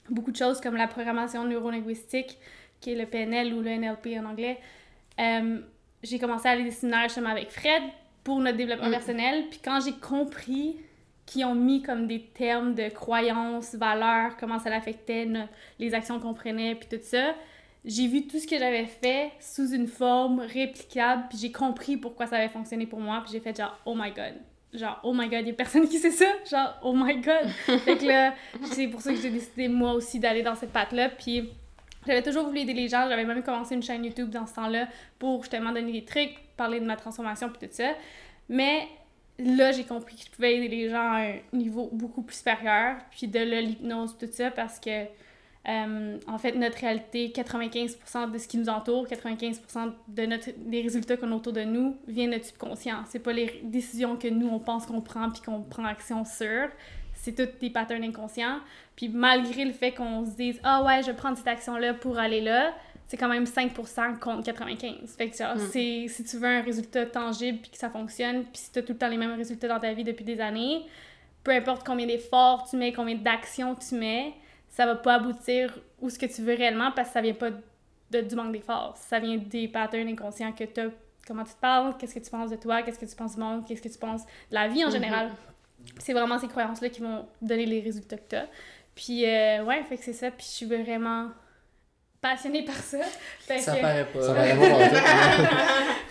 beaucoup 0.09 0.31
de 0.31 0.37
choses 0.37 0.61
comme 0.61 0.77
la 0.77 0.87
programmation 0.87 1.45
neurolinguistique, 1.45 2.39
qui 2.81 2.93
est 2.93 2.95
le 2.95 3.07
PNL 3.07 3.53
ou 3.55 3.61
le 3.61 3.71
NLP 3.71 4.19
en 4.19 4.27
anglais, 4.27 4.59
euh, 5.19 5.61
j'ai 6.03 6.19
commencé 6.19 6.47
à 6.47 6.53
aller 6.53 6.65
des 6.65 6.71
séminaires 6.71 7.05
justement 7.05 7.31
avec 7.31 7.51
Fred 7.51 7.83
pour 8.23 8.39
notre 8.39 8.57
développement 8.57 8.89
mm. 8.89 8.93
personnel. 8.93 9.45
Puis 9.51 9.61
quand 9.63 9.81
j'ai 9.85 9.93
compris 9.93 10.77
qui 11.29 11.45
ont 11.45 11.55
mis 11.55 11.83
comme 11.83 12.07
des 12.07 12.23
termes 12.23 12.75
de 12.75 12.89
croyances, 12.89 13.75
valeurs, 13.75 14.39
comment 14.39 14.59
ça 14.59 14.71
l'affectait, 14.71 15.29
les 15.79 15.93
actions 15.93 16.19
qu'on 16.19 16.33
prenait, 16.33 16.75
puis 16.75 16.89
tout 16.89 17.05
ça. 17.05 17.35
J'ai 17.85 18.07
vu 18.07 18.27
tout 18.27 18.39
ce 18.39 18.47
que 18.47 18.59
j'avais 18.59 18.87
fait 18.87 19.33
sous 19.39 19.73
une 19.73 19.89
forme 19.89 20.41
réplicable, 20.41 21.25
puis 21.29 21.39
j'ai 21.39 21.53
compris 21.53 21.99
pourquoi 21.99 22.27
ça 22.27 22.37
avait 22.37 22.49
fonctionné 22.49 22.87
pour 22.87 22.99
moi, 22.99 23.21
puis 23.23 23.33
j'ai 23.33 23.41
fait 23.41 23.55
genre, 23.55 23.79
oh 23.85 23.95
my 23.95 24.11
god. 24.11 24.35
Genre, 24.73 24.99
oh 25.03 25.13
my 25.13 25.29
god, 25.29 25.41
il 25.43 25.49
y 25.49 25.51
a 25.51 25.55
personne 25.55 25.87
qui 25.87 25.99
sait 25.99 26.11
ça? 26.11 26.27
Genre, 26.51 26.79
oh 26.83 26.95
my 26.95 27.21
god. 27.21 27.49
fait 27.81 27.99
que 27.99 28.07
là, 28.07 28.35
c'est 28.63 28.89
pour 28.89 29.03
ça 29.03 29.13
que 29.13 29.21
j'ai 29.21 29.31
décidé 29.31 29.69
moi 29.69 29.93
aussi 29.93 30.19
d'aller 30.19 30.43
dans 30.43 30.55
cette 30.55 30.73
patte-là, 30.73 31.11
puis 31.11 31.51
j'avais 32.07 32.23
toujours 32.23 32.47
voulu 32.47 32.61
aider 32.61 32.75
les 32.75 32.89
gens, 32.89 33.07
j'avais 33.07 33.25
même 33.27 33.43
commencé 33.43 33.75
une 33.75 33.83
chaîne 33.83 34.03
YouTube 34.03 34.31
dans 34.31 34.47
ce 34.47 34.55
temps-là 34.55 34.89
pour 35.19 35.43
justement 35.43 35.73
donner 35.73 35.93
des 35.93 36.05
trucs, 36.07 36.39
parler 36.57 36.81
de 36.81 36.87
ma 36.87 36.97
transformation, 36.97 37.51
puis 37.51 37.69
tout 37.69 37.75
ça. 37.75 37.93
Mais 38.49 38.89
là, 39.39 39.73
j'ai 39.73 39.85
compris 39.85 40.17
que 40.17 40.23
je 40.23 40.31
pouvais 40.31 40.57
aider 40.57 40.69
les 40.69 40.91
gens 40.91 41.13
à 41.13 41.21
un 41.21 41.37
niveau 41.53 41.89
beaucoup 41.93 42.23
plus 42.23 42.37
supérieur, 42.37 42.97
puis 43.11 43.29
de 43.29 43.39
l'hypnose, 43.39 44.17
tout 44.19 44.29
ça, 44.31 44.51
parce 44.51 44.79
que, 44.81 45.05
euh, 45.69 46.19
en 46.27 46.39
fait, 46.39 46.53
notre 46.53 46.79
réalité, 46.79 47.33
95% 47.35 48.31
de 48.31 48.39
ce 48.39 48.49
qui 48.49 48.59
nous 48.59 48.69
entoure, 48.69 49.07
95% 49.07 49.93
de 50.09 50.27
notre, 50.27 50.51
des 50.57 50.83
résultats 50.83 51.17
qu'on 51.17 51.31
a 51.33 51.37
autour 51.37 51.53
de 51.53 51.63
nous, 51.63 51.97
vient 52.07 52.27
de 52.27 52.33
notre 52.33 52.47
subconscient. 52.47 53.05
C'est 53.09 53.19
pas 53.19 53.33
les 53.33 53.61
décisions 53.65 54.17
que 54.17 54.29
nous, 54.29 54.49
on 54.49 54.59
pense 54.59 54.87
qu'on 54.87 55.01
prend, 55.01 55.31
puis 55.31 55.43
qu'on 55.43 55.63
prend 55.63 55.85
action 55.85 56.25
sur. 56.25 56.69
C'est 57.15 57.35
tous 57.35 57.59
des 57.61 57.71
patterns 57.71 58.05
inconscients. 58.05 58.61
Puis 58.97 59.09
malgré 59.09 59.65
le 59.65 59.73
fait 59.73 59.93
qu'on 59.93 60.25
se 60.25 60.37
dise 60.37 60.61
«Ah 60.63 60.85
ouais, 60.85 61.03
je 61.03 61.09
vais 61.09 61.17
prendre 61.17 61.37
cette 61.37 61.49
action-là 61.49 61.95
pour 61.95 62.19
aller 62.19 62.41
là», 62.41 62.73
c'est 63.09 63.17
quand 63.17 63.29
même 63.29 63.45
5% 63.45 64.19
contre 64.19 64.45
95. 64.45 65.17
Fait 65.17 65.31
que 65.31 65.37
genre, 65.37 65.57
mm. 65.57 65.69
c'est, 65.73 66.07
si 66.09 66.25
tu 66.25 66.37
veux 66.37 66.47
un 66.47 66.61
résultat 66.61 67.07
tangible 67.07 67.59
puis 67.63 67.71
que 67.71 67.79
ça 67.79 67.89
fonctionne, 67.89 68.45
puis 68.45 68.59
si 68.61 68.71
tu 68.71 68.79
as 68.79 68.83
tout 68.83 68.93
le 68.93 68.99
temps 68.99 69.09
les 69.09 69.17
mêmes 69.17 69.35
résultats 69.35 69.67
dans 69.67 69.81
ta 69.81 69.95
vie 69.95 70.05
depuis 70.05 70.27
des 70.27 70.41
années, 70.41 70.83
peu 71.43 71.53
importe 71.53 71.87
combien 71.87 72.07
d'efforts 72.07 72.69
tu 72.69 72.77
mets, 72.77 72.93
combien 72.93 73.15
d'actions 73.15 73.75
tu 73.75 73.95
mets, 73.95 74.35
ça 74.69 74.85
va 74.85 74.95
pas 74.95 75.15
aboutir 75.15 75.79
où 76.03 76.11
ce 76.11 76.19
que 76.19 76.27
tu 76.27 76.43
veux 76.43 76.55
réellement 76.55 76.93
parce 76.93 77.09
que 77.09 77.15
ça 77.15 77.21
vient 77.23 77.33
pas 77.33 77.49
de, 78.11 78.21
du 78.21 78.37
manque 78.37 78.53
d'efforts. 78.53 78.95
Ça 78.99 79.19
vient 79.19 79.39
des 79.39 79.69
patterns 79.69 80.09
inconscients 80.09 80.53
que 80.53 80.65
tu 80.65 80.81
as. 80.81 80.89
Comment 81.27 81.45
tu 81.45 81.55
te 81.55 81.61
parles, 81.61 81.95
qu'est-ce 81.99 82.15
que 82.15 82.21
tu 82.21 82.31
penses 82.31 82.51
de 82.51 82.57
toi, 82.57 82.83
qu'est-ce 82.83 82.99
que 82.99 83.07
tu 83.07 83.17
penses 83.17 83.35
du 83.35 83.41
monde, 83.41 83.67
qu'est-ce 83.67 83.83
que 83.83 83.89
tu 83.89 83.99
penses 83.99 84.25
de 84.25 84.55
la 84.55 84.69
vie 84.69 84.85
en 84.85 84.89
mm-hmm. 84.89 84.93
général. 84.93 85.31
C'est 85.99 86.13
vraiment 86.13 86.39
ces 86.39 86.49
croyances-là 86.49 86.91
qui 86.91 87.01
vont 87.01 87.27
donner 87.41 87.65
les 87.65 87.81
résultats 87.81 88.17
que 88.17 88.29
tu 88.29 88.37
as. 88.37 88.47
Puis, 88.95 89.25
euh, 89.25 89.65
ouais, 89.65 89.83
fait 89.85 89.97
que 89.97 90.05
c'est 90.05 90.13
ça. 90.13 90.31
Puis, 90.31 90.47
je 90.47 90.53
suis 90.53 90.67
vraiment 90.67 91.31
passionnée 92.21 92.65
par 92.65 92.77
ça. 92.77 92.99
ça 93.59 93.77
paraît 93.77 94.07
pas. 94.07 94.23
Ça 94.23 94.35
paraît 94.35 94.57
pas. 94.57 95.51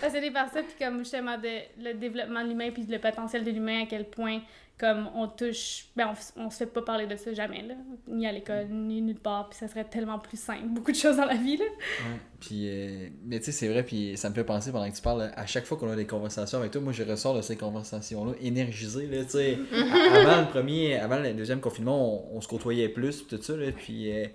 passionnée 0.00 0.30
par 0.30 0.48
ça, 0.50 0.62
puis 0.62 0.74
comme 0.78 0.98
justement 1.00 1.36
de, 1.38 1.82
le 1.82 1.94
développement 1.94 2.42
de 2.42 2.48
l'humain, 2.48 2.70
puis 2.70 2.84
le 2.88 2.98
potentiel 2.98 3.44
de 3.44 3.50
l'humain, 3.50 3.82
à 3.82 3.86
quel 3.86 4.04
point 4.04 4.40
comme 4.78 5.10
on 5.16 5.26
touche, 5.26 5.86
ben 5.96 6.14
on, 6.36 6.44
on 6.44 6.50
se 6.50 6.58
fait 6.58 6.66
pas 6.66 6.82
parler 6.82 7.06
de 7.06 7.16
ça 7.16 7.32
jamais, 7.34 7.62
là, 7.62 7.74
ni 8.06 8.26
à 8.28 8.32
l'école, 8.32 8.68
ni 8.70 9.02
nulle 9.02 9.18
part, 9.18 9.48
puis 9.48 9.58
ça 9.58 9.66
serait 9.66 9.84
tellement 9.84 10.20
plus 10.20 10.38
simple, 10.38 10.66
beaucoup 10.68 10.92
de 10.92 10.96
choses 10.96 11.16
dans 11.16 11.24
la 11.24 11.34
vie, 11.34 11.56
là. 11.56 11.64
Ouais, 11.64 12.18
puis, 12.38 12.68
euh, 12.68 13.08
mais 13.24 13.40
tu 13.40 13.46
sais, 13.46 13.52
c'est 13.52 13.68
vrai, 13.68 13.82
puis 13.82 14.16
ça 14.16 14.30
me 14.30 14.34
fait 14.34 14.44
penser 14.44 14.70
pendant 14.70 14.88
que 14.88 14.94
tu 14.94 15.02
parles, 15.02 15.32
à 15.34 15.46
chaque 15.46 15.64
fois 15.64 15.76
qu'on 15.76 15.90
a 15.90 15.96
des 15.96 16.06
conversations 16.06 16.58
avec 16.58 16.70
toi, 16.70 16.80
moi 16.80 16.92
je 16.92 17.02
ressors 17.02 17.34
de 17.34 17.42
ces 17.42 17.56
conversations-là 17.56 18.34
énergisé, 18.40 19.06
là, 19.06 19.24
tu 19.24 19.30
sais, 19.30 19.58
avant 19.72 20.42
le 20.42 20.48
premier, 20.48 20.96
avant 20.96 21.18
le 21.18 21.32
deuxième 21.34 21.60
confinement, 21.60 22.32
on, 22.32 22.40
se 22.40 22.46
côtoyait 22.46 22.88
plus, 22.88 23.26
tout 23.26 23.42
ça, 23.42 23.56
là, 23.56 23.72
puis... 23.72 24.12
Euh, 24.12 24.26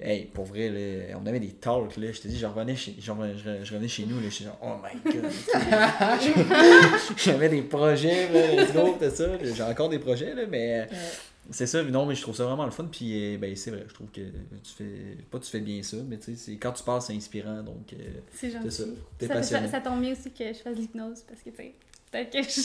Hey, 0.00 0.26
pour 0.26 0.44
vrai, 0.44 0.68
là, 0.68 1.18
on 1.20 1.26
avait 1.26 1.40
des 1.40 1.50
talks, 1.50 1.96
là. 1.96 2.12
Je 2.12 2.20
te 2.20 2.28
dis, 2.28 2.38
je 2.38 2.46
revenais 2.46 2.76
chez, 2.76 2.94
je, 2.98 3.02
je, 3.02 3.72
revenais 3.72 3.88
chez 3.88 4.06
nous, 4.06 4.20
là. 4.20 4.28
J'étais 4.28 4.44
genre, 4.44 4.58
oh 4.62 4.76
my 4.80 5.12
god. 5.12 5.30
J'avais 7.16 7.48
des 7.48 7.62
projets, 7.62 8.32
là, 8.32 8.62
let's 8.62 8.72
go, 8.72 8.96
tout 9.00 9.10
ça. 9.10 9.26
J'ai 9.42 9.62
encore 9.62 9.88
des 9.88 9.98
projets, 9.98 10.34
là, 10.34 10.42
mais 10.48 10.88
c'est 11.50 11.66
ça. 11.66 11.82
Non, 11.82 12.06
mais 12.06 12.14
je 12.14 12.22
trouve 12.22 12.36
ça 12.36 12.44
vraiment 12.44 12.64
le 12.64 12.70
fun. 12.70 12.84
Puis, 12.84 13.34
euh, 13.34 13.38
ben, 13.38 13.56
c'est 13.56 13.70
vrai, 13.70 13.84
je 13.88 13.94
trouve 13.94 14.10
que 14.10 14.20
tu 14.20 14.72
fais, 14.76 15.16
pas 15.30 15.38
tu 15.38 15.50
fais 15.50 15.60
bien 15.60 15.82
ça, 15.82 15.96
mais 16.06 16.18
tu 16.18 16.36
sais, 16.36 16.56
quand 16.56 16.72
tu 16.72 16.84
parles, 16.84 17.02
c'est 17.02 17.14
inspirant. 17.14 17.62
Donc, 17.62 17.92
euh, 17.92 17.96
c'est 18.32 18.50
gentil. 18.50 18.70
ça. 18.70 18.84
Ça, 19.26 19.42
ça, 19.42 19.68
ça, 19.68 19.80
tombe 19.80 20.00
bien 20.00 20.12
aussi 20.12 20.30
que 20.30 20.52
je 20.52 20.58
fasse 20.58 20.76
l'hypnose 20.76 21.22
parce 21.26 21.40
que, 21.40 21.50
tu 21.50 21.56
sais, 21.56 21.74
peut-être 22.10 22.30
que 22.30 22.42
je 22.42 22.60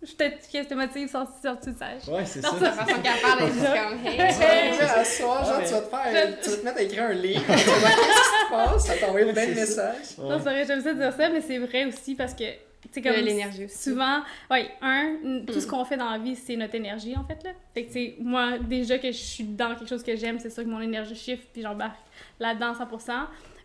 je 0.00 0.12
te, 0.12 0.24
que 0.24 0.62
je 0.62 0.68
te 0.68 0.74
motive 0.74 1.08
sans, 1.08 1.26
tu 1.26 1.72
saches. 1.76 2.06
Ouais, 2.06 2.24
c'est 2.24 2.40
ça. 2.40 2.50
De 2.50 2.58
toute 2.58 2.66
façon 2.68 3.02
qu'elle 3.02 3.20
parle, 3.20 3.42
elle 3.42 3.48
est 3.48 3.90
comme 3.90 4.06
Hey, 4.06 4.20
hey, 4.20 4.80
à 4.80 5.04
soir, 5.04 5.44
genre, 5.44 5.62
tu 5.64 5.72
vas 5.72 5.80
te 5.80 5.88
faire. 5.88 6.40
Tu 6.40 6.50
vas 6.50 6.56
te 6.56 6.64
mettre 6.64 6.78
à 6.78 6.82
écrire 6.82 7.04
un 7.04 7.12
livre. 7.12 7.42
tu 7.46 7.52
vas 7.52 7.54
qu'est-ce 7.56 8.30
qui 8.30 8.46
se 8.46 8.50
passe? 8.50 8.86
Ça 8.86 8.94
t'envoie 8.94 9.32
plein 9.32 9.46
de 9.48 9.54
messages. 9.54 10.18
Non, 10.18 10.38
c'est 10.38 10.44
vrai, 10.44 10.64
j'aime 10.64 10.82
ça 10.82 10.94
dire 10.94 11.12
ça, 11.12 11.28
mais 11.30 11.40
c'est 11.40 11.58
vrai 11.58 11.84
aussi 11.86 12.14
parce 12.14 12.34
que. 12.34 12.44
C'est 12.92 13.02
comme 13.02 13.12
l'énergie 13.12 13.64
aussi. 13.64 13.90
Souvent, 13.90 14.20
ouais, 14.52 14.70
un, 14.80 15.16
tout 15.46 15.60
ce 15.60 15.66
mm. 15.66 15.68
qu'on 15.68 15.84
fait 15.84 15.96
dans 15.96 16.10
la 16.10 16.18
vie, 16.18 16.36
c'est 16.36 16.54
notre 16.54 16.76
énergie 16.76 17.14
en 17.16 17.24
fait 17.24 17.42
là. 17.42 17.50
Fait 17.74 17.84
que 17.84 17.92
c'est 17.92 18.14
moi 18.20 18.56
déjà 18.58 18.98
que 18.98 19.08
je 19.08 19.16
suis 19.16 19.44
dans 19.44 19.74
quelque 19.74 19.88
chose 19.88 20.02
que 20.02 20.14
j'aime, 20.14 20.38
c'est 20.38 20.48
sûr 20.48 20.62
que 20.62 20.68
mon 20.68 20.80
énergie 20.80 21.16
chiffre 21.16 21.42
puis 21.52 21.60
j'embarque 21.60 21.98
là-dedans 22.38 22.72
100%. 22.72 23.10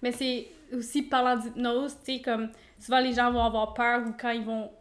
Mais 0.02 0.12
c'est 0.12 0.48
aussi 0.76 1.04
parlant 1.04 1.38
d'hypnose, 1.38 1.96
tu 2.04 2.16
sais 2.16 2.22
comme 2.22 2.50
souvent 2.80 3.00
les 3.00 3.14
gens 3.14 3.32
vont 3.32 3.44
avoir 3.44 3.76
peur 3.76 4.02
ou 4.06 4.14
quand 4.20 4.32
ils 4.32 4.44
vont 4.44 4.72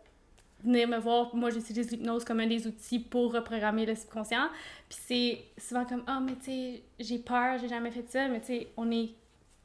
venir 0.62 0.88
me 0.88 0.98
voir. 0.98 1.35
Moi, 1.35 1.51
j'utilise 1.51 1.90
l'hypnose 1.90 2.25
comme 2.25 2.40
un 2.40 2.46
des 2.46 2.66
outils 2.66 2.98
pour 2.98 3.33
reprogrammer 3.33 3.87
le 3.87 3.94
subconscient. 3.94 4.48
Puis 4.88 4.98
c'est 5.07 5.38
souvent 5.61 5.85
comme, 5.85 6.03
oh, 6.09 6.20
mais 6.22 6.35
tu 6.37 6.44
sais, 6.44 6.83
j'ai 7.01 7.18
peur, 7.18 7.59
j'ai 7.61 7.68
jamais 7.68 7.90
fait 7.90 8.09
ça. 8.09 8.29
Mais 8.29 8.40
tu 8.40 8.46
sais, 8.46 8.68
on 8.77 8.90
est 8.90 9.11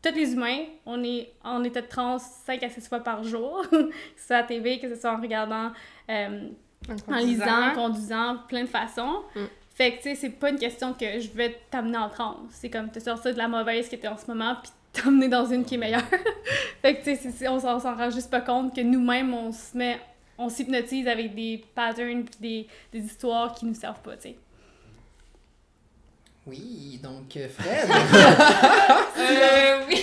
tous 0.02 0.14
les 0.14 0.34
humains, 0.34 0.66
on 0.86 1.04
est 1.04 1.32
en 1.44 1.64
état 1.64 1.82
de 1.82 1.88
transe 1.88 2.24
5 2.46 2.64
à 2.64 2.70
6 2.70 2.88
fois 2.88 3.00
par 3.00 3.24
jour, 3.24 3.66
que 3.70 3.90
ce 4.18 4.28
soit 4.28 4.38
à 4.38 4.42
la 4.42 4.48
TV, 4.48 4.80
que 4.80 4.90
ce 4.90 5.00
soit 5.00 5.12
en 5.12 5.22
regardant, 5.22 5.72
euh, 6.10 6.50
en, 7.08 7.16
lisant, 7.18 7.72
en 7.72 7.74
conduisant, 7.74 8.38
plein 8.48 8.64
de 8.64 8.70
façons. 8.70 9.24
Mm. 9.36 9.46
Fait 9.74 9.92
que, 9.92 9.98
tu 9.98 10.04
sais, 10.04 10.16
c'est 10.16 10.30
pas 10.30 10.50
une 10.50 10.58
question 10.58 10.94
que 10.94 11.20
je 11.20 11.30
vais 11.30 11.60
t'amener 11.70 11.98
en 11.98 12.10
transe. 12.10 12.38
C'est 12.50 12.70
comme 12.70 12.90
te 12.90 13.00
sortir 13.00 13.34
de 13.34 13.38
la 13.38 13.48
mauvaise 13.48 13.88
qui 13.90 13.96
était 13.96 14.08
en 14.08 14.18
ce 14.18 14.26
moment, 14.28 14.56
puis 14.62 14.72
t'amener 14.92 15.30
dans 15.30 15.46
une 15.46 15.66
qui 15.66 15.76
est 15.76 15.78
meilleure. 15.78 16.02
fait 16.82 16.96
que, 16.96 17.04
tu 17.04 17.16
sais, 17.16 17.48
on 17.48 17.60
s'en 17.60 17.78
rend 17.78 18.10
juste 18.10 18.32
pas 18.32 18.42
compte 18.42 18.76
que 18.76 18.82
nous-mêmes, 18.82 19.34
on 19.34 19.52
se 19.52 19.78
met 19.78 20.00
on 20.38 20.50
s'hypnotise 20.50 21.08
avec 21.08 21.34
des 21.36 21.64
patterns 21.74 22.26
des, 22.40 22.68
des 22.92 23.00
histoires 23.00 23.54
qui 23.56 23.66
nous 23.66 23.74
servent 23.74 24.02
pas, 24.02 24.16
tu 24.16 24.30
sais. 24.30 24.36
Oui, 26.46 27.00
donc 27.04 27.36
euh, 27.36 27.50
Fred. 27.50 27.90
euh, 29.18 29.84
oui. 29.88 30.02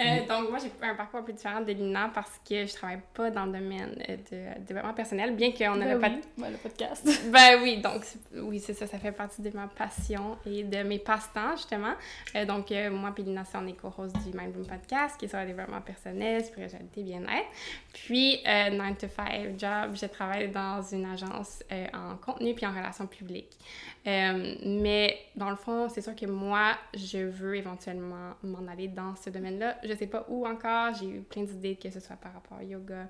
Euh, 0.00 0.26
donc, 0.26 0.50
moi, 0.50 0.58
j'ai 0.58 0.70
un 0.86 0.94
parcours 0.94 1.20
un 1.20 1.22
peu 1.22 1.32
différent 1.32 1.60
de 1.60 1.72
Lina 1.72 2.10
parce 2.14 2.40
que 2.48 2.66
je 2.66 2.72
travaille 2.72 3.00
pas 3.12 3.30
dans 3.30 3.44
le 3.44 3.52
domaine 3.52 4.02
euh, 4.08 4.16
de 4.16 4.60
développement 4.64 4.94
personnel, 4.94 5.34
bien 5.36 5.52
qu'on 5.52 5.76
ben 5.76 5.90
a 5.90 5.98
pas... 5.98 6.50
le 6.50 6.56
podcast. 6.56 7.06
ben 7.30 7.60
oui, 7.62 7.80
donc, 7.82 8.04
oui, 8.34 8.60
c'est 8.60 8.72
ça, 8.72 8.86
ça 8.86 8.98
fait 8.98 9.12
partie 9.12 9.42
de 9.42 9.50
ma 9.54 9.66
passion 9.66 10.38
et 10.46 10.64
de 10.64 10.82
mes 10.82 10.98
passe-temps, 10.98 11.56
justement. 11.56 11.92
Euh, 12.34 12.46
donc, 12.46 12.70
moi 12.92 13.12
et 13.16 13.22
Lina, 13.22 13.42
on 13.54 13.66
est 13.66 13.72
co-host 13.72 14.16
du 14.24 14.36
Mind 14.36 14.52
Bloom 14.52 14.66
Podcast, 14.66 15.18
qui 15.18 15.26
est 15.26 15.28
sur 15.28 15.38
le 15.38 15.46
développement 15.46 15.82
personnel, 15.82 16.44
spiritualité, 16.44 17.02
bien-être. 17.02 17.48
Puis, 17.92 18.40
9 18.44 18.98
to 18.98 19.06
5 19.08 19.58
job, 19.58 19.94
je 19.94 20.06
travaille 20.06 20.48
dans 20.50 20.80
une 20.82 21.04
agence 21.04 21.62
en 21.92 22.16
contenu 22.16 22.54
puis 22.54 22.64
en 22.64 22.70
relations 22.70 23.06
publiques. 23.06 23.58
Mais, 24.04 25.18
dans 25.36 25.50
le 25.50 25.56
fond, 25.56 25.88
c'est 25.88 26.00
sûr 26.00 26.14
que 26.16 26.26
moi, 26.26 26.72
je 26.94 27.18
veux 27.18 27.56
éventuellement 27.56 28.34
m'en 28.42 28.66
aller 28.66 28.88
dans 28.88 29.14
ce 29.16 29.30
domaine-là 29.30 29.76
je 29.84 29.94
sais 29.94 30.06
pas 30.06 30.24
où 30.28 30.46
encore. 30.46 30.94
J'ai 30.94 31.08
eu 31.08 31.20
plein 31.20 31.42
d'idées, 31.42 31.76
que 31.76 31.90
ce 31.90 32.00
soit 32.00 32.16
par 32.16 32.32
rapport 32.32 32.58
au 32.58 32.64
yoga, 32.64 33.08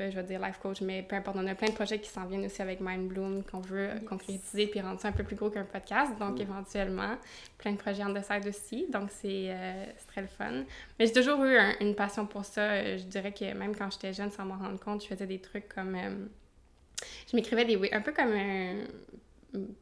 euh, 0.00 0.10
je 0.10 0.16
vais 0.16 0.22
dire 0.22 0.40
life 0.40 0.58
coach, 0.58 0.80
mais 0.80 1.02
peu 1.02 1.16
importe. 1.16 1.36
On 1.38 1.46
a 1.46 1.54
plein 1.54 1.68
de 1.68 1.74
projets 1.74 2.00
qui 2.00 2.08
s'en 2.08 2.26
viennent 2.26 2.44
aussi 2.46 2.62
avec 2.62 2.80
Mind 2.80 3.08
Bloom 3.08 3.42
qu'on 3.44 3.60
veut 3.60 3.90
concrétiser 4.08 4.66
puis 4.66 4.80
rendre 4.80 5.00
ça 5.00 5.08
un 5.08 5.12
peu 5.12 5.22
plus 5.22 5.36
gros 5.36 5.50
qu'un 5.50 5.64
podcast. 5.64 6.12
Donc, 6.18 6.40
éventuellement, 6.40 7.16
plein 7.58 7.72
de 7.72 7.76
projets 7.76 8.02
en 8.02 8.14
side 8.22 8.46
aussi. 8.46 8.86
Donc, 8.90 9.10
euh, 9.24 9.84
c'est 9.96 10.06
très 10.06 10.22
le 10.22 10.28
fun. 10.28 10.64
Mais 10.98 11.06
j'ai 11.06 11.12
toujours 11.12 11.42
eu 11.44 11.58
une 11.80 11.94
passion 11.94 12.26
pour 12.26 12.44
ça. 12.44 12.62
Euh, 12.62 12.98
je 12.98 13.04
dirais 13.04 13.32
que 13.32 13.52
même 13.52 13.76
quand 13.76 13.90
j'étais 13.90 14.12
jeune, 14.12 14.30
sans 14.30 14.44
m'en 14.44 14.56
rendre 14.56 14.80
compte, 14.80 15.02
je 15.02 15.08
faisais 15.08 15.26
des 15.26 15.40
trucs 15.40 15.68
comme. 15.68 15.96
je 17.30 17.36
m'écrivais 17.36 17.64
des. 17.64 17.92
Un 17.92 18.00
peu 18.00 18.12
comme 18.12 18.32
un. 18.32 18.76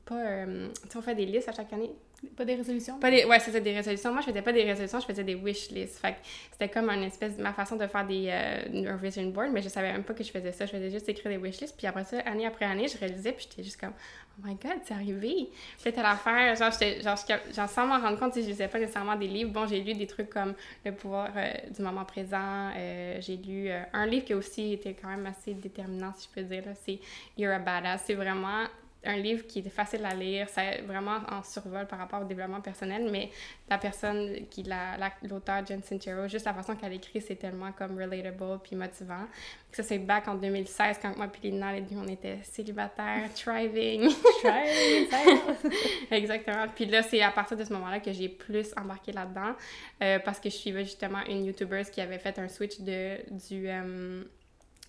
Pas. 0.05 0.45
tu 0.47 0.91
sais, 0.91 0.99
on 0.99 1.03
fait 1.03 1.15
des 1.15 1.27
listes 1.27 1.49
à 1.49 1.53
chaque 1.53 1.73
année 1.73 1.93
Pas 2.37 2.45
des 2.45 2.57
résolutions? 2.57 2.99
Pas 2.99 3.11
des, 3.11 3.25
ouais, 3.25 3.39
c'était 3.39 3.61
des 3.61 3.73
résolutions. 3.73 4.13
Moi, 4.13 4.21
je 4.21 4.27
faisais 4.27 4.43
pas 4.43 4.53
des 4.53 4.65
résolutions, 4.65 4.99
je 4.99 5.07
faisais 5.07 5.23
des 5.23 5.37
wish 5.37 5.71
lists. 5.71 5.99
Fait 5.99 6.13
que 6.13 6.19
c'était 6.51 6.69
comme 6.69 6.91
une 6.91 7.05
espèce 7.05 7.37
de 7.37 7.43
ma 7.43 7.53
façon 7.53 7.77
de 7.77 7.87
faire 7.87 8.07
des 8.07 8.29
euh, 8.31 8.93
un 8.93 8.97
vision 8.97 9.25
board, 9.31 9.51
mais 9.53 9.63
je 9.63 9.69
savais 9.69 9.93
même 9.93 10.03
pas 10.03 10.15
que 10.15 10.25
je 10.25 10.31
faisais 10.31 10.53
ça. 10.53 10.67
Je 10.67 10.73
faisais 10.73 10.91
juste 10.91 11.09
écrire 11.09 11.31
des 11.31 11.39
wish 11.39 11.61
lists. 11.61 11.77
Puis 11.77 11.87
après 11.87 12.05
ça, 12.05 12.19
année 12.21 12.47
après 12.47 12.65
année, 12.65 12.89
je 12.89 12.99
réalisais, 12.99 13.33
puis 13.33 13.47
j'étais 13.49 13.63
juste 13.63 13.81
comme, 13.81 13.93
oh 14.39 14.47
my 14.47 14.55
god, 14.55 14.81
c'est 14.85 14.95
arrivé. 14.95 15.51
Puis 15.83 15.93
à 15.97 16.03
l'affaire, 16.03 16.55
genre, 16.57 16.71
j'étais, 16.73 17.01
genre, 17.01 17.17
genre, 17.55 17.69
sans 17.69 17.87
m'en 17.87 18.01
rendre 18.01 18.19
compte, 18.19 18.35
si 18.35 18.43
je 18.43 18.49
lisais 18.49 18.69
pas 18.69 18.79
nécessairement 18.79 19.17
des 19.17 19.29
livres. 19.29 19.53
Bon, 19.53 19.67
j'ai 19.67 19.81
lu 19.81 19.95
des 19.95 20.07
trucs 20.07 20.31
comme 20.31 20.55
Le 20.85 20.93
pouvoir 20.93 21.31
euh, 21.37 21.53
du 21.75 21.83
moment 21.83 22.05
présent. 22.05 22.71
Euh, 22.77 23.19
j'ai 23.21 23.37
lu 23.37 23.69
euh, 23.69 23.83
un 23.93 24.07
livre 24.07 24.25
qui 24.25 24.35
aussi 24.35 24.73
été 24.73 24.95
quand 24.95 25.09
même 25.09 25.27
assez 25.27 25.55
déterminant, 25.55 26.13
si 26.17 26.29
je 26.29 26.41
peux 26.41 26.47
dire. 26.47 26.65
C'est 26.85 26.99
You're 27.37 27.55
a 27.55 27.59
Badass. 27.59 28.03
C'est 28.07 28.15
vraiment 28.15 28.65
un 29.05 29.17
livre 29.17 29.47
qui 29.47 29.61
est 29.61 29.69
facile 29.71 30.05
à 30.05 30.15
lire, 30.15 30.47
c'est 30.49 30.83
vraiment 30.83 31.19
en 31.31 31.43
survol 31.43 31.87
par 31.87 31.99
rapport 31.99 32.21
au 32.21 32.25
développement 32.25 32.61
personnel, 32.61 33.09
mais 33.11 33.31
la 33.69 33.79
personne 33.79 34.47
qui 34.51 34.63
l'a, 34.63 34.97
l'auteur 35.23 35.65
Jen 35.67 35.83
Sincero, 35.83 36.29
juste 36.29 36.45
la 36.45 36.53
façon 36.53 36.77
qu'elle 36.77 36.93
écrit, 36.93 37.21
c'est 37.21 37.37
tellement 37.37 37.73
comme 37.73 37.99
relatable 37.99 38.61
puis 38.63 38.77
motivant. 38.77 39.27
Ça, 39.73 39.83
c'est 39.83 39.99
back 39.99 40.29
en 40.29 40.35
2016 40.35 40.99
quand 41.01 41.17
moi 41.17 41.29
puis 41.29 41.51
Lina, 41.51 41.73
les 41.73 41.81
deux, 41.81 41.97
on 41.97 42.09
était 42.09 42.39
célibataires, 42.43 43.33
thriving. 43.35 44.11
thriving, 44.41 45.09
Exactement. 46.11 46.67
Puis 46.75 46.87
là, 46.87 47.03
c'est 47.03 47.23
à 47.23 47.31
partir 47.31 47.57
de 47.57 47.65
ce 47.65 47.73
moment-là 47.73 48.01
que 48.01 48.13
j'ai 48.13 48.29
plus 48.29 48.75
embarqué 48.77 49.13
là-dedans 49.13 49.55
euh, 50.03 50.19
parce 50.19 50.41
que 50.41 50.51
je 50.51 50.57
suivais 50.57 50.85
justement 50.85 51.25
une 51.27 51.45
YouTuber 51.47 51.85
qui 51.91 52.01
avait 52.01 52.19
fait 52.19 52.39
un 52.39 52.49
switch 52.49 52.81
de, 52.81 53.19
du 53.49 53.69
euh, 53.69 54.25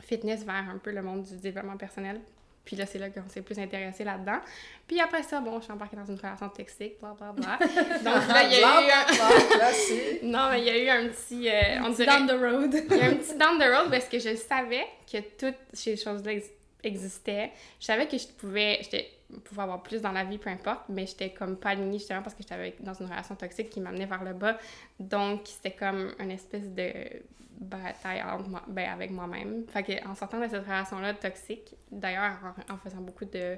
fitness 0.02 0.44
vers 0.44 0.68
un 0.70 0.80
peu 0.80 0.92
le 0.92 1.02
monde 1.02 1.24
du 1.24 1.38
développement 1.38 1.78
personnel 1.78 2.20
puis 2.72 2.78
là, 2.78 2.86
c'est 2.86 3.00
là 3.00 3.10
qu'on 3.10 3.28
s'est 3.28 3.42
plus 3.42 3.60
intéressé 3.60 4.06
là-dedans. 4.06 4.40
Puis 4.88 5.02
après 5.02 5.24
ça, 5.24 5.42
bon, 5.42 5.60
je 5.60 5.66
suis 5.66 5.74
embarquée 5.74 5.98
dans 5.98 6.06
une 6.06 6.16
relation 6.16 6.48
toxique, 6.48 6.94
bla 7.02 7.14
bla 7.20 7.34
bla. 7.34 7.60
Donc 7.98 8.28
là, 8.30 8.44
il 8.46 8.54
y 8.54 8.64
a 8.64 8.88
eu 8.88 10.22
un... 10.24 10.26
non, 10.32 10.50
mais 10.50 10.62
il 10.62 10.68
y 10.68 10.70
a 10.70 10.78
eu 10.78 10.88
un 10.88 11.10
petit... 11.10 11.50
Euh, 11.50 11.84
on 11.84 11.90
dirait... 11.90 12.06
Down 12.06 12.28
the 12.28 12.42
road. 12.42 12.74
il 12.90 12.96
y 12.96 13.02
a 13.02 13.08
un 13.08 13.16
petit 13.16 13.36
down 13.38 13.60
the 13.60 13.64
road 13.64 13.92
parce 13.92 14.06
que 14.06 14.20
je 14.20 14.38
savais 14.38 14.88
que 15.12 15.18
toutes 15.38 15.60
ces 15.74 15.98
choses-là 15.98 16.32
existaient. 16.82 17.52
Je 17.78 17.86
savais 17.88 18.08
que 18.08 18.18
je 18.18 18.28
pouvais... 18.28 18.80
J'étais 18.84 19.12
pouvais 19.44 19.64
avoir 19.64 19.84
plus 19.84 20.02
dans 20.02 20.14
la 20.14 20.24
vie, 20.24 20.38
peu 20.38 20.50
importe, 20.50 20.84
mais 20.88 21.06
j'étais 21.06 21.32
comme 21.32 21.58
pas 21.58 21.72
alignée 21.72 22.00
justement 22.00 22.22
parce 22.22 22.36
que 22.36 22.42
j'étais 22.42 22.76
dans 22.80 22.94
une 22.94 23.08
relation 23.08 23.36
toxique 23.36 23.70
qui 23.70 23.82
m'amenait 23.82 24.06
vers 24.06 24.24
le 24.24 24.32
bas. 24.32 24.58
Donc, 24.98 25.42
c'était 25.44 25.72
comme 25.72 26.14
une 26.20 26.32
espèce 26.32 26.70
de 26.70 26.94
bataille 27.62 28.24
ben, 28.68 28.90
avec 28.90 29.12
moi-même. 29.12 29.66
Fait 29.68 29.84
que, 29.84 30.08
en 30.08 30.16
sortant 30.16 30.40
de 30.40 30.48
cette 30.48 30.66
relation-là 30.66 31.14
toxique, 31.14 31.76
d'ailleurs, 31.92 32.34
en, 32.70 32.78
faisant 32.78 33.02
beaucoup 33.02 33.26
de 33.26 33.56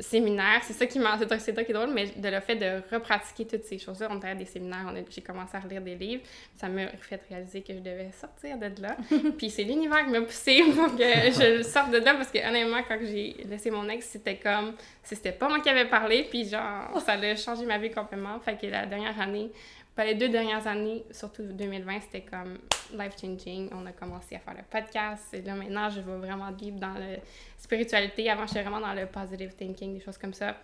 séminaires, 0.00 0.60
c'est 0.62 0.72
ça 0.72 0.86
qui 0.86 0.98
m'a. 0.98 1.16
C'est 1.16 1.54
ça 1.54 1.64
qui 1.64 1.70
est 1.70 1.74
drôle, 1.74 1.92
mais 1.94 2.06
de 2.06 2.28
le 2.28 2.40
fait 2.40 2.56
de 2.56 2.82
repratiquer 2.92 3.46
toutes 3.46 3.62
ces 3.62 3.78
choses-là, 3.78 4.08
on 4.10 4.18
était 4.18 4.28
à 4.28 4.34
des 4.34 4.46
séminaires, 4.46 4.92
j'ai 5.08 5.22
commencé 5.22 5.56
à 5.56 5.60
relire 5.60 5.80
des 5.80 5.94
livres, 5.94 6.22
ça 6.56 6.68
m'a 6.68 6.88
fait 6.88 7.20
réaliser 7.28 7.62
que 7.62 7.72
je 7.72 7.78
devais 7.78 8.10
sortir 8.12 8.58
de 8.58 8.82
là. 8.82 8.96
Puis 9.38 9.50
c'est 9.50 9.64
l'univers 9.64 10.04
qui 10.04 10.10
m'a 10.10 10.22
poussé 10.22 10.62
pour 10.74 10.96
que 10.96 11.04
je 11.04 11.62
sorte 11.62 11.92
de 11.92 11.98
là 11.98 12.14
parce 12.14 12.32
que, 12.32 12.38
honnêtement, 12.38 12.82
quand 12.88 12.98
j'ai 13.00 13.36
laissé 13.48 13.70
mon 13.70 13.88
ex, 13.88 14.06
c'était 14.06 14.36
comme. 14.36 14.74
C'était 15.04 15.30
pas 15.30 15.48
moi 15.48 15.60
qui 15.60 15.68
avais 15.68 15.84
parlé, 15.84 16.26
puis 16.28 16.48
genre, 16.48 17.00
ça 17.00 17.12
a 17.12 17.36
changé 17.36 17.64
ma 17.64 17.78
vie 17.78 17.92
complètement. 17.92 18.40
Fait 18.40 18.58
que 18.60 18.66
la 18.66 18.86
dernière 18.86 19.20
année, 19.20 19.52
pas 19.96 20.04
les 20.04 20.14
deux 20.14 20.28
dernières 20.28 20.66
années, 20.66 21.06
surtout 21.10 21.42
2020, 21.42 22.00
c'était 22.02 22.20
comme 22.20 22.58
life-changing. 22.92 23.70
On 23.72 23.86
a 23.86 23.92
commencé 23.92 24.36
à 24.36 24.38
faire 24.38 24.52
le 24.54 24.62
podcast. 24.70 25.32
Et 25.32 25.40
là, 25.40 25.54
maintenant, 25.54 25.88
je 25.88 26.00
vais 26.00 26.18
vraiment 26.18 26.50
deep 26.50 26.78
dans 26.78 26.92
la 26.92 27.16
spiritualité. 27.56 28.28
Avant, 28.28 28.46
j'étais 28.46 28.60
vraiment 28.60 28.80
dans 28.80 28.92
le 28.92 29.06
positive 29.06 29.54
thinking, 29.54 29.94
des 29.94 30.04
choses 30.04 30.18
comme 30.18 30.34
ça. 30.34 30.54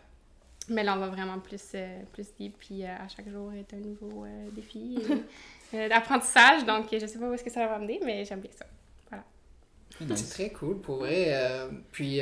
Mais 0.68 0.84
là, 0.84 0.94
on 0.94 1.00
va 1.00 1.08
vraiment 1.08 1.38
plus, 1.38 1.62
euh, 1.74 2.02
plus 2.12 2.26
deep. 2.38 2.58
Puis 2.58 2.84
euh, 2.84 2.94
à 2.94 3.08
chaque 3.08 3.28
jour 3.30 3.50
est 3.54 3.72
un 3.72 3.78
nouveau 3.78 4.24
euh, 4.24 4.50
défi 4.50 4.98
d'apprentissage. 5.72 6.66
Donc, 6.66 6.88
je 6.92 7.06
sais 7.06 7.18
pas 7.18 7.26
où 7.26 7.32
est-ce 7.32 7.42
que 7.42 7.50
ça 7.50 7.66
va 7.66 7.78
m'amener, 7.78 8.00
mais 8.04 8.26
j'aime 8.26 8.40
bien 8.40 8.52
ça. 8.54 8.66
Voilà. 9.08 9.24
C'est 10.14 10.28
très 10.28 10.50
cool 10.50 10.78
pour 10.82 10.96
vrai. 10.96 11.34
puis 11.90 12.20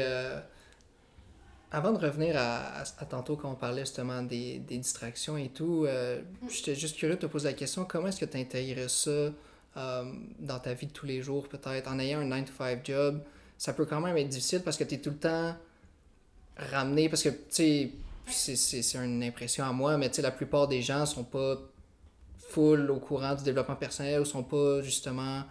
avant 1.73 1.93
de 1.93 1.99
revenir 1.99 2.37
à, 2.37 2.83
tantôt 3.09 3.37
quand 3.37 3.51
on 3.51 3.55
parlait 3.55 3.83
justement 3.83 4.23
des, 4.23 4.59
distractions 4.59 5.37
et 5.37 5.49
tout, 5.49 5.85
euh, 5.87 6.21
j'étais 6.49 6.75
juste 6.75 6.97
curieux 6.97 7.15
de 7.15 7.21
te 7.21 7.27
poser 7.27 7.49
la 7.49 7.55
question, 7.55 7.85
comment 7.85 8.09
est-ce 8.09 8.21
que 8.21 8.25
tu 8.25 8.39
intègres 8.39 8.91
ça 8.91 9.11
euh, 9.11 10.13
dans 10.41 10.59
ta 10.59 10.75
vie 10.75 10.87
de 10.87 10.93
tous 10.93 11.07
les 11.07 11.23
jours 11.23 11.49
peut-être, 11.49 11.89
en 11.89 11.99
ayant 12.01 12.21
un 12.21 12.25
9 12.25 12.47
to 12.47 12.53
5 12.59 12.85
job, 12.85 13.21
ça 13.57 13.73
peut 13.73 13.85
quand 13.85 14.01
même 14.01 14.17
être 14.17 14.29
difficile 14.29 14.63
parce 14.63 14.77
que 14.77 14.85
tu 14.85 14.97
es 14.97 14.99
tout 14.99 15.11
le 15.11 15.17
temps 15.17 15.55
ramené, 16.57 17.09
parce 17.09 17.23
que 17.23 17.29
tu 17.29 17.93
sais, 18.29 18.57
c'est 18.57 18.99
une 18.99 19.23
impression 19.23 19.65
à 19.65 19.73
moi, 19.73 19.97
mais 19.97 20.09
tu 20.09 20.17
sais, 20.17 20.23
la 20.23 20.33
plupart 20.33 20.67
des 20.67 20.83
gens 20.83 21.07
sont 21.07 21.25
pas 21.25 21.57
full 22.49 22.91
au 22.91 22.99
courant 22.99 23.35
du 23.35 23.45
développement 23.45 23.77
personnel 23.77 24.21
ou 24.21 24.25
sont 24.25 24.43
pas 24.43 24.83
justement 24.83 25.45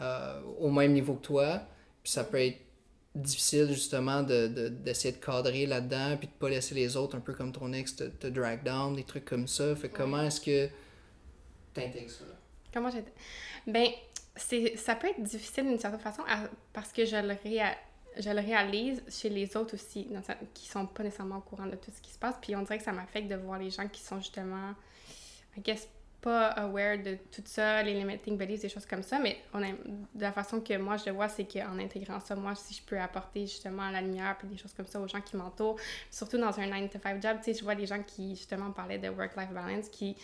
euh, 0.00 0.40
au 0.60 0.70
même 0.70 0.92
niveau 0.92 1.14
que 1.14 1.26
toi, 1.26 1.60
puis 2.02 2.12
ça 2.12 2.22
peut 2.22 2.40
être 2.40 2.58
difficile 3.16 3.68
justement 3.68 4.22
d'essayer 4.22 4.48
de, 4.48 4.68
d'essayer 4.68 5.12
de, 5.12 5.24
cadrer 5.24 5.66
là-dedans 5.66 6.16
puis 6.16 6.28
de 6.28 6.32
pas 6.32 6.48
laisser 6.48 6.74
les 6.74 6.96
autres 6.96 7.16
un 7.16 7.20
peu 7.20 7.32
comme 7.32 7.52
ton 7.52 7.72
ex 7.72 7.96
te, 7.96 8.04
te 8.04 8.26
drag 8.26 8.62
down, 8.62 8.94
des 8.94 9.04
trucs 9.04 9.24
comme 9.24 9.48
ça. 9.48 9.74
Fait 9.74 9.88
comment 9.88 10.22
est-ce 10.22 10.40
que 10.40 10.68
t'intègres 11.74 12.10
ça? 12.10 12.24
Comment 12.72 12.90
j'ai... 12.90 13.04
Ben, 13.66 13.88
c'est, 14.36 14.76
ça 14.76 14.94
peut 14.94 15.08
être 15.08 15.22
difficile 15.22 15.64
d'une 15.64 15.78
certaine 15.78 16.00
façon 16.00 16.22
parce 16.72 16.92
que 16.92 17.04
je 17.04 17.16
le, 17.16 17.34
je 18.18 18.30
le 18.30 18.40
réalise 18.40 19.02
chez 19.08 19.28
les 19.28 19.56
autres 19.56 19.74
aussi, 19.74 20.04
dans, 20.04 20.22
qui 20.52 20.68
sont 20.68 20.86
pas 20.86 21.02
nécessairement 21.02 21.38
au 21.38 21.40
courant 21.40 21.66
de 21.66 21.76
tout 21.76 21.90
ce 21.94 22.00
qui 22.00 22.10
se 22.10 22.18
passe. 22.18 22.36
Puis 22.40 22.54
on 22.54 22.62
dirait 22.62 22.78
que 22.78 22.84
ça 22.84 22.92
m'affecte 22.92 23.28
de 23.28 23.36
voir 23.36 23.58
les 23.58 23.70
gens 23.70 23.88
qui 23.88 24.02
sont 24.02 24.18
justement, 24.18 24.74
I 25.56 25.60
guess, 25.60 25.88
pas 26.26 26.48
aware 26.48 26.98
de 26.98 27.18
tout 27.30 27.42
ça, 27.44 27.84
les 27.84 27.94
limiting 27.94 28.36
beliefs, 28.36 28.62
des 28.62 28.68
choses 28.68 28.84
comme 28.84 29.04
ça, 29.04 29.20
mais 29.20 29.38
on 29.54 29.62
a, 29.62 29.68
de 29.68 30.20
la 30.20 30.32
façon 30.32 30.60
que 30.60 30.76
moi 30.76 30.96
je 30.96 31.04
le 31.06 31.12
vois, 31.12 31.28
c'est 31.28 31.44
qu'en 31.44 31.78
intégrant 31.78 32.18
ça, 32.18 32.34
moi, 32.34 32.56
si 32.56 32.74
je 32.74 32.82
peux 32.82 32.98
apporter 32.98 33.42
justement 33.42 33.88
la 33.90 34.00
lumière 34.00 34.36
puis 34.36 34.48
des 34.48 34.56
choses 34.56 34.72
comme 34.74 34.88
ça 34.88 34.98
aux 34.98 35.06
gens 35.06 35.20
qui 35.20 35.36
m'entourent, 35.36 35.78
surtout 36.10 36.36
dans 36.36 36.58
un 36.58 36.66
9 36.66 36.90
to 36.90 36.98
5 37.00 37.22
job, 37.22 37.36
tu 37.38 37.44
sais, 37.44 37.54
je 37.56 37.62
vois 37.62 37.76
des 37.76 37.86
gens 37.86 38.02
qui 38.02 38.34
justement 38.34 38.72
parlaient 38.72 38.98
de 38.98 39.08
work-life 39.08 39.50
balance, 39.50 39.88
qui 39.88 40.16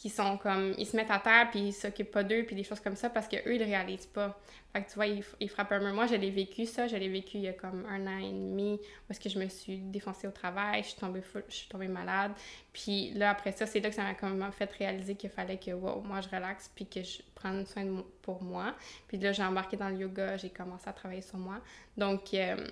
qui 0.00 0.08
sont 0.08 0.38
comme 0.38 0.74
ils 0.78 0.86
se 0.86 0.96
mettent 0.96 1.10
à 1.10 1.18
terre 1.18 1.50
puis 1.50 1.60
ils 1.60 1.72
s'occupent 1.74 2.10
pas 2.10 2.24
d'eux 2.24 2.44
puis 2.46 2.56
des 2.56 2.64
choses 2.64 2.80
comme 2.80 2.96
ça 2.96 3.10
parce 3.10 3.28
que 3.28 3.36
eux 3.36 3.56
ils 3.56 3.62
réalisent 3.62 4.06
pas. 4.06 4.40
Fait 4.72 4.82
que 4.82 4.88
tu 4.88 4.94
vois 4.94 5.06
ils, 5.06 5.22
ils 5.40 5.48
frappent 5.50 5.72
un 5.72 5.78
mur. 5.78 5.92
Moi 5.92 6.06
je 6.06 6.14
l'ai 6.14 6.30
vécu 6.30 6.64
ça. 6.64 6.86
Je 6.86 6.96
l'ai 6.96 7.10
vécu 7.10 7.36
il 7.36 7.42
y 7.42 7.48
a 7.48 7.52
comme 7.52 7.84
un 7.84 8.06
an 8.06 8.16
et 8.16 8.32
demi 8.32 8.80
où 9.10 9.12
que 9.12 9.28
je 9.28 9.38
me 9.38 9.46
suis 9.48 9.76
défoncée 9.76 10.26
au 10.26 10.30
travail 10.30 10.82
je 10.84 10.88
suis 10.88 10.98
tombée 10.98 11.20
je 11.48 11.54
suis 11.54 11.68
tombée 11.68 11.86
malade. 11.86 12.32
Puis 12.72 13.10
là 13.12 13.28
après 13.28 13.52
ça 13.52 13.66
c'est 13.66 13.80
là 13.80 13.90
que 13.90 13.94
ça 13.94 14.02
m'a 14.02 14.14
comme 14.14 14.42
fait 14.52 14.72
réaliser 14.72 15.16
qu'il 15.16 15.28
fallait 15.28 15.58
que 15.58 15.72
wow, 15.72 16.00
moi 16.00 16.22
je 16.22 16.30
relaxe 16.30 16.70
puis 16.74 16.86
que 16.86 17.02
je 17.02 17.20
prenne 17.34 17.66
soin 17.66 17.84
de 17.84 18.02
pour 18.22 18.42
moi. 18.42 18.74
Puis 19.06 19.18
là 19.18 19.32
j'ai 19.32 19.42
embarqué 19.42 19.76
dans 19.76 19.90
le 19.90 19.96
yoga 19.96 20.38
j'ai 20.38 20.48
commencé 20.48 20.88
à 20.88 20.94
travailler 20.94 21.20
sur 21.20 21.36
moi. 21.36 21.60
Donc 21.98 22.32
euh, 22.32 22.66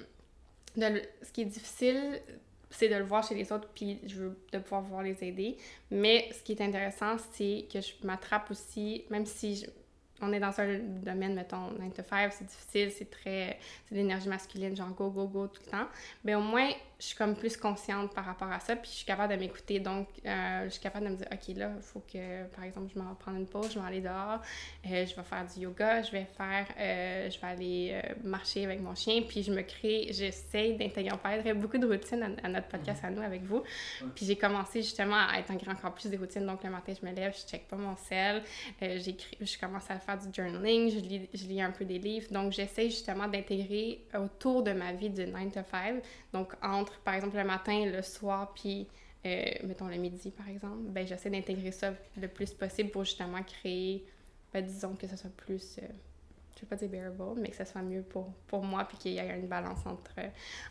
ce 0.79 1.31
qui 1.31 1.43
est 1.43 1.45
difficile 1.45 2.23
c'est 2.71 2.89
de 2.89 2.95
le 2.95 3.05
voir 3.05 3.27
chez 3.27 3.35
les 3.35 3.51
autres, 3.53 3.69
puis 3.75 3.99
je 4.07 4.17
veux 4.17 4.39
de 4.53 4.59
pouvoir 4.59 5.03
les 5.03 5.23
aider. 5.25 5.57
Mais 5.91 6.29
ce 6.33 6.43
qui 6.43 6.53
est 6.53 6.61
intéressant, 6.61 7.17
c'est 7.33 7.67
que 7.73 7.81
je 7.81 7.93
m'attrape 8.05 8.51
aussi, 8.51 9.05
même 9.11 9.27
si 9.27 9.67
on 10.21 10.33
est 10.33 10.41
dans 10.41 10.61
un 10.61 10.79
domaine, 10.79 11.35
mettons, 11.35 11.71
9 11.79 11.95
to 11.95 12.03
5, 12.09 12.33
c'est 12.33 12.45
difficile, 12.45 12.91
c'est 12.91 13.11
très. 13.11 13.59
C'est 13.89 13.95
l'énergie 13.95 14.29
masculine, 14.29 14.77
genre 14.77 14.91
go, 14.91 15.11
go, 15.11 15.27
go 15.27 15.47
tout 15.47 15.63
le 15.65 15.71
temps. 15.71 15.87
Mais 16.25 16.35
au 16.35 16.41
moins, 16.41 16.69
je 17.01 17.07
suis 17.07 17.17
comme 17.17 17.37
plus 17.37 17.57
consciente 17.57 18.13
par 18.13 18.25
rapport 18.25 18.51
à 18.51 18.59
ça, 18.59 18.75
puis 18.75 18.91
je 18.91 18.97
suis 18.97 19.07
capable 19.07 19.33
de 19.33 19.39
m'écouter. 19.39 19.79
Donc, 19.79 20.09
euh, 20.27 20.65
je 20.65 20.71
suis 20.71 20.81
capable 20.81 21.07
de 21.07 21.11
me 21.13 21.17
dire, 21.17 21.29
OK, 21.31 21.57
là, 21.57 21.71
il 21.77 21.83
faut 21.83 22.01
que, 22.01 22.45
par 22.57 22.65
exemple, 22.65 22.91
je 22.93 23.01
m'en 23.01 23.15
prendre 23.15 23.37
une 23.39 23.47
pause, 23.47 23.73
je 23.73 23.79
vais 23.79 23.87
aller 23.87 24.01
dehors, 24.01 24.41
euh, 24.85 25.07
je 25.07 25.15
vais 25.15 25.23
faire 25.23 25.47
du 25.47 25.61
yoga, 25.61 26.03
je 26.03 26.11
vais 26.11 26.27
faire, 26.37 26.67
euh, 26.77 27.31
je 27.31 27.41
vais 27.41 27.47
aller 27.47 28.03
marcher 28.25 28.65
avec 28.65 28.81
mon 28.81 28.97
chien, 28.97 29.23
puis 29.23 29.45
je 29.45 29.53
me 29.53 29.63
crée, 29.63 30.09
j'essaie 30.11 30.73
d'intégrer. 30.73 31.13
On 31.15 31.19
parlerait 31.19 31.55
beaucoup 31.55 31.79
de 31.79 31.87
routines 31.87 32.37
à, 32.43 32.49
notre 32.49 32.67
podcast 32.67 33.05
à 33.05 33.11
nous 33.11 33.23
avec 33.23 33.45
vous. 33.45 33.63
Puis 34.17 34.27
j'ai 34.27 34.37
commencé 34.37 34.83
justement 34.83 35.15
à 35.15 35.39
intégrer 35.39 35.71
encore 35.71 35.95
plus 35.95 36.09
des 36.09 36.17
routines. 36.17 36.47
Donc, 36.47 36.65
le 36.65 36.71
matin, 36.71 36.93
je 37.01 37.07
me 37.07 37.15
lève, 37.15 37.33
je 37.33 37.49
check 37.49 37.69
pas 37.69 37.77
mon 37.77 37.95
sel, 37.95 38.43
j'écris, 38.81 39.37
je 39.41 39.57
commence 39.57 39.89
à 39.89 40.01
faire 40.01 40.19
du 40.19 40.27
journaling, 40.35 40.91
je 40.91 40.99
lis, 40.99 41.29
je 41.33 41.45
lis 41.45 41.63
un 41.63 41.71
peu 41.71 41.85
des 41.85 42.01
livres. 42.01 42.27
Donc, 42.33 42.51
j'essaie 42.51 42.91
justement 42.91 43.29
d'intégrer 43.29 44.05
autour 44.19 44.65
de 44.65 44.73
ma 44.73 44.93
vie 44.93 45.11
de 45.11 45.25
9 45.27 45.53
to 45.53 45.61
5, 45.71 46.03
donc 46.33 46.55
entre 46.61 46.88
par 47.05 47.15
exemple, 47.15 47.37
le 47.37 47.45
matin, 47.45 47.87
le 47.87 48.03
soir, 48.03 48.53
puis, 48.55 48.87
euh, 49.27 49.45
mettons, 49.65 49.89
le 49.89 49.97
midi, 49.97 50.31
par 50.31 50.49
exemple, 50.49 50.83
ben, 50.89 51.07
j'essaie 51.07 51.31
d'intégrer 51.31 51.73
ça 51.73 51.93
le 52.21 52.29
plus 52.29 52.53
possible 52.53 52.91
pour 52.91 53.05
justement 53.05 53.43
créer, 53.43 54.05
ben, 54.53 54.65
disons 54.65 54.95
que 54.95 55.07
ce 55.07 55.17
soit 55.17 55.35
plus, 55.37 55.79
euh, 55.83 55.87
je 56.59 56.65
vais 56.65 56.69
pas 56.69 56.77
dire 56.77 56.89
bearable, 56.89 57.41
mais 57.41 57.51
que 57.51 57.57
ce 57.57 57.65
soit 57.65 57.83
mieux 57.83 58.03
pour, 58.03 58.33
pour 58.49 58.65
moi, 58.65 58.85
puis 58.85 58.99
qu'il 58.99 59.13
y 59.13 59.19
ait 59.19 59.39
une 59.39 59.47
balance 59.47 59.87
entre, 59.87 60.11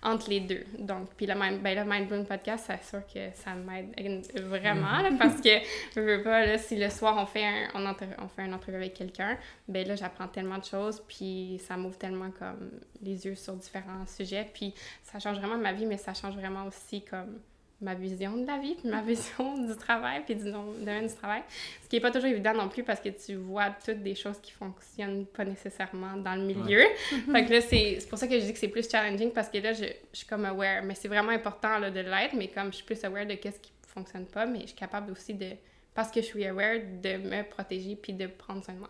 entre 0.03 0.29
les 0.29 0.41
deux. 0.41 0.65
Donc, 0.79 1.13
puis 1.15 1.25
le, 1.25 1.33
Mind, 1.33 1.61
ben, 1.61 1.77
le 1.77 1.89
Mind 1.89 2.27
podcast, 2.27 2.65
c'est 2.67 2.83
sûr 2.83 3.05
que 3.07 3.31
ça 3.33 3.53
m'aide 3.53 3.95
vraiment, 4.43 5.01
parce 5.17 5.39
que, 5.39 5.49
je 5.95 6.01
veux 6.01 6.23
pas, 6.23 6.45
là, 6.45 6.57
si 6.57 6.75
le 6.75 6.89
soir, 6.89 7.15
on 7.17 7.25
fait 7.25 7.45
un, 7.45 7.67
on, 7.73 7.85
on 7.85 8.27
fait 8.27 8.41
un 8.41 8.51
entrevue 8.51 8.77
avec 8.77 8.93
quelqu'un, 8.95 9.37
ben 9.67 9.87
là, 9.87 9.95
j'apprends 9.95 10.27
tellement 10.27 10.57
de 10.57 10.65
choses, 10.65 11.01
puis 11.07 11.61
ça 11.65 11.77
m'ouvre 11.77 11.97
tellement 11.97 12.31
comme 12.31 12.71
les 13.01 13.25
yeux 13.25 13.35
sur 13.35 13.55
différents 13.55 14.05
sujets, 14.05 14.49
puis 14.53 14.73
ça 15.03 15.19
change 15.19 15.37
vraiment 15.37 15.57
ma 15.57 15.71
vie, 15.71 15.85
mais 15.85 15.97
ça 15.97 16.13
change 16.13 16.35
vraiment 16.35 16.65
aussi 16.65 17.01
comme 17.01 17.39
ma 17.79 17.93
vision 17.93 18.35
de 18.37 18.45
la 18.45 18.57
vie, 18.57 18.75
puis 18.75 18.89
ma 18.89 19.01
vision 19.03 19.57
du 19.65 19.75
travail, 19.75 20.23
puis 20.25 20.35
du 20.35 20.51
domaine 20.51 21.07
du 21.07 21.13
travail. 21.13 21.43
Ce 21.83 21.87
qui 21.87 21.95
n'est 21.95 22.01
pas 22.01 22.11
toujours 22.11 22.29
évident 22.29 22.53
non 22.53 22.69
plus 22.69 22.83
parce 22.83 22.99
que 22.99 23.09
tu 23.09 23.35
vois 23.35 23.69
toutes 23.85 24.01
des 24.01 24.15
choses 24.15 24.39
qui 24.41 24.51
fonctionnent 24.51 25.25
pas 25.25 25.45
nécessairement 25.45 26.17
dans 26.17 26.35
le 26.35 26.43
milieu. 26.43 26.81
fait 27.31 27.45
que 27.45 27.53
là, 27.53 27.61
c'est 27.61 27.99
pour 28.09 28.17
ça 28.17 28.27
que 28.27 28.39
je 28.39 28.45
dis 28.45 28.53
que 28.53 28.59
c'est 28.59 28.67
plus 28.67 28.89
challenging 28.89 29.31
parce 29.31 29.49
que 29.49 29.57
là, 29.59 29.73
je, 29.73 29.85
je 30.11 30.17
suis 30.17 30.27
comme 30.27 30.45
aware. 30.45 30.83
Mais 30.83 30.95
c'est 30.95 31.07
vraiment 31.07 31.31
important 31.31 31.77
là, 31.77 31.91
de 31.91 31.99
l'être, 31.99 32.35
mais 32.35 32.47
comme 32.47 32.71
je 32.71 32.77
suis 32.77 32.85
plus 32.85 33.03
aware 33.03 33.25
de 33.25 33.35
qu'est-ce 33.35 33.59
qui 33.59 33.71
fonctionne 33.85 34.25
pas, 34.25 34.45
mais 34.45 34.61
je 34.61 34.67
suis 34.67 34.75
capable 34.75 35.11
aussi 35.11 35.33
de, 35.33 35.51
parce 35.93 36.11
que 36.11 36.21
je 36.21 36.25
suis 36.25 36.45
aware, 36.45 36.79
de 37.01 37.17
me 37.17 37.43
protéger 37.43 37.95
puis 37.95 38.13
de 38.13 38.27
prendre 38.27 38.63
soin 38.63 38.73
de 38.73 38.79
moi. 38.79 38.89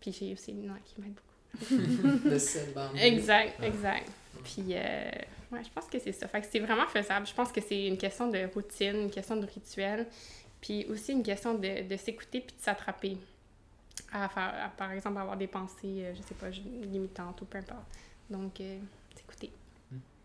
Puis 0.00 0.12
j'ai 0.12 0.32
aussi 0.32 0.52
Lina 0.52 0.74
qui 0.84 1.00
m'aide 1.00 1.14
beaucoup. 1.14 1.35
de 1.70 2.98
Exact, 2.98 3.62
exact. 3.62 4.10
Puis, 4.44 4.64
euh, 4.70 5.10
ouais, 5.52 5.64
je 5.64 5.70
pense 5.74 5.86
que 5.86 5.98
c'est 5.98 6.12
ça. 6.12 6.28
Fait 6.28 6.40
que 6.40 6.46
c'est 6.50 6.60
vraiment 6.60 6.86
faisable. 6.86 7.26
Je 7.26 7.34
pense 7.34 7.50
que 7.50 7.60
c'est 7.60 7.86
une 7.86 7.98
question 7.98 8.30
de 8.30 8.48
routine, 8.52 9.02
une 9.02 9.10
question 9.10 9.36
de 9.36 9.46
rituel, 9.46 10.06
puis 10.60 10.86
aussi 10.86 11.12
une 11.12 11.22
question 11.22 11.54
de, 11.54 11.88
de 11.88 11.96
s'écouter 11.96 12.40
puis 12.40 12.56
de 12.56 12.62
s'attraper 12.62 13.16
à 14.12 14.28
faire, 14.28 14.72
par 14.76 14.92
exemple, 14.92 15.18
avoir 15.18 15.36
des 15.36 15.46
pensées, 15.46 16.04
euh, 16.04 16.14
je 16.14 16.22
sais 16.22 16.34
pas, 16.34 16.48
limitantes 16.50 17.40
ou 17.40 17.44
peu 17.44 17.58
importe. 17.58 17.86
Donc, 18.30 18.60
euh, 18.60 18.78
s'écouter. 19.16 19.50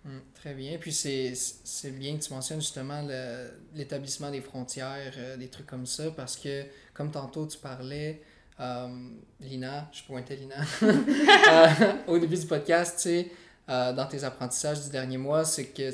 Hum, 0.06 0.20
très 0.34 0.54
bien. 0.56 0.78
Puis 0.80 0.92
c'est 0.94 1.92
bien 1.92 2.18
que 2.18 2.24
tu 2.24 2.34
mentionnes 2.34 2.62
justement 2.62 3.06
l'établissement 3.76 4.32
des 4.32 4.42
frontières, 4.42 5.14
euh, 5.18 5.38
des 5.38 5.48
trucs 5.48 5.68
comme 5.68 5.86
ça, 5.86 6.10
parce 6.12 6.38
que 6.38 6.66
comme 6.94 7.12
tantôt 7.12 7.46
tu 7.46 7.58
parlais, 7.60 8.20
euh, 8.20 8.31
Lina, 9.40 9.90
je 9.92 10.04
pointais 10.04 10.36
Lina, 10.36 10.56
euh, 10.84 11.94
au 12.08 12.20
début 12.20 12.38
du 12.38 12.46
podcast, 12.46 12.98
tu 12.98 13.02
sais, 13.02 13.32
dans 13.68 14.08
tes 14.08 14.24
apprentissages 14.24 14.84
du 14.84 14.90
dernier 14.90 15.18
mois, 15.18 15.46
c'est 15.46 15.68
que 15.68 15.92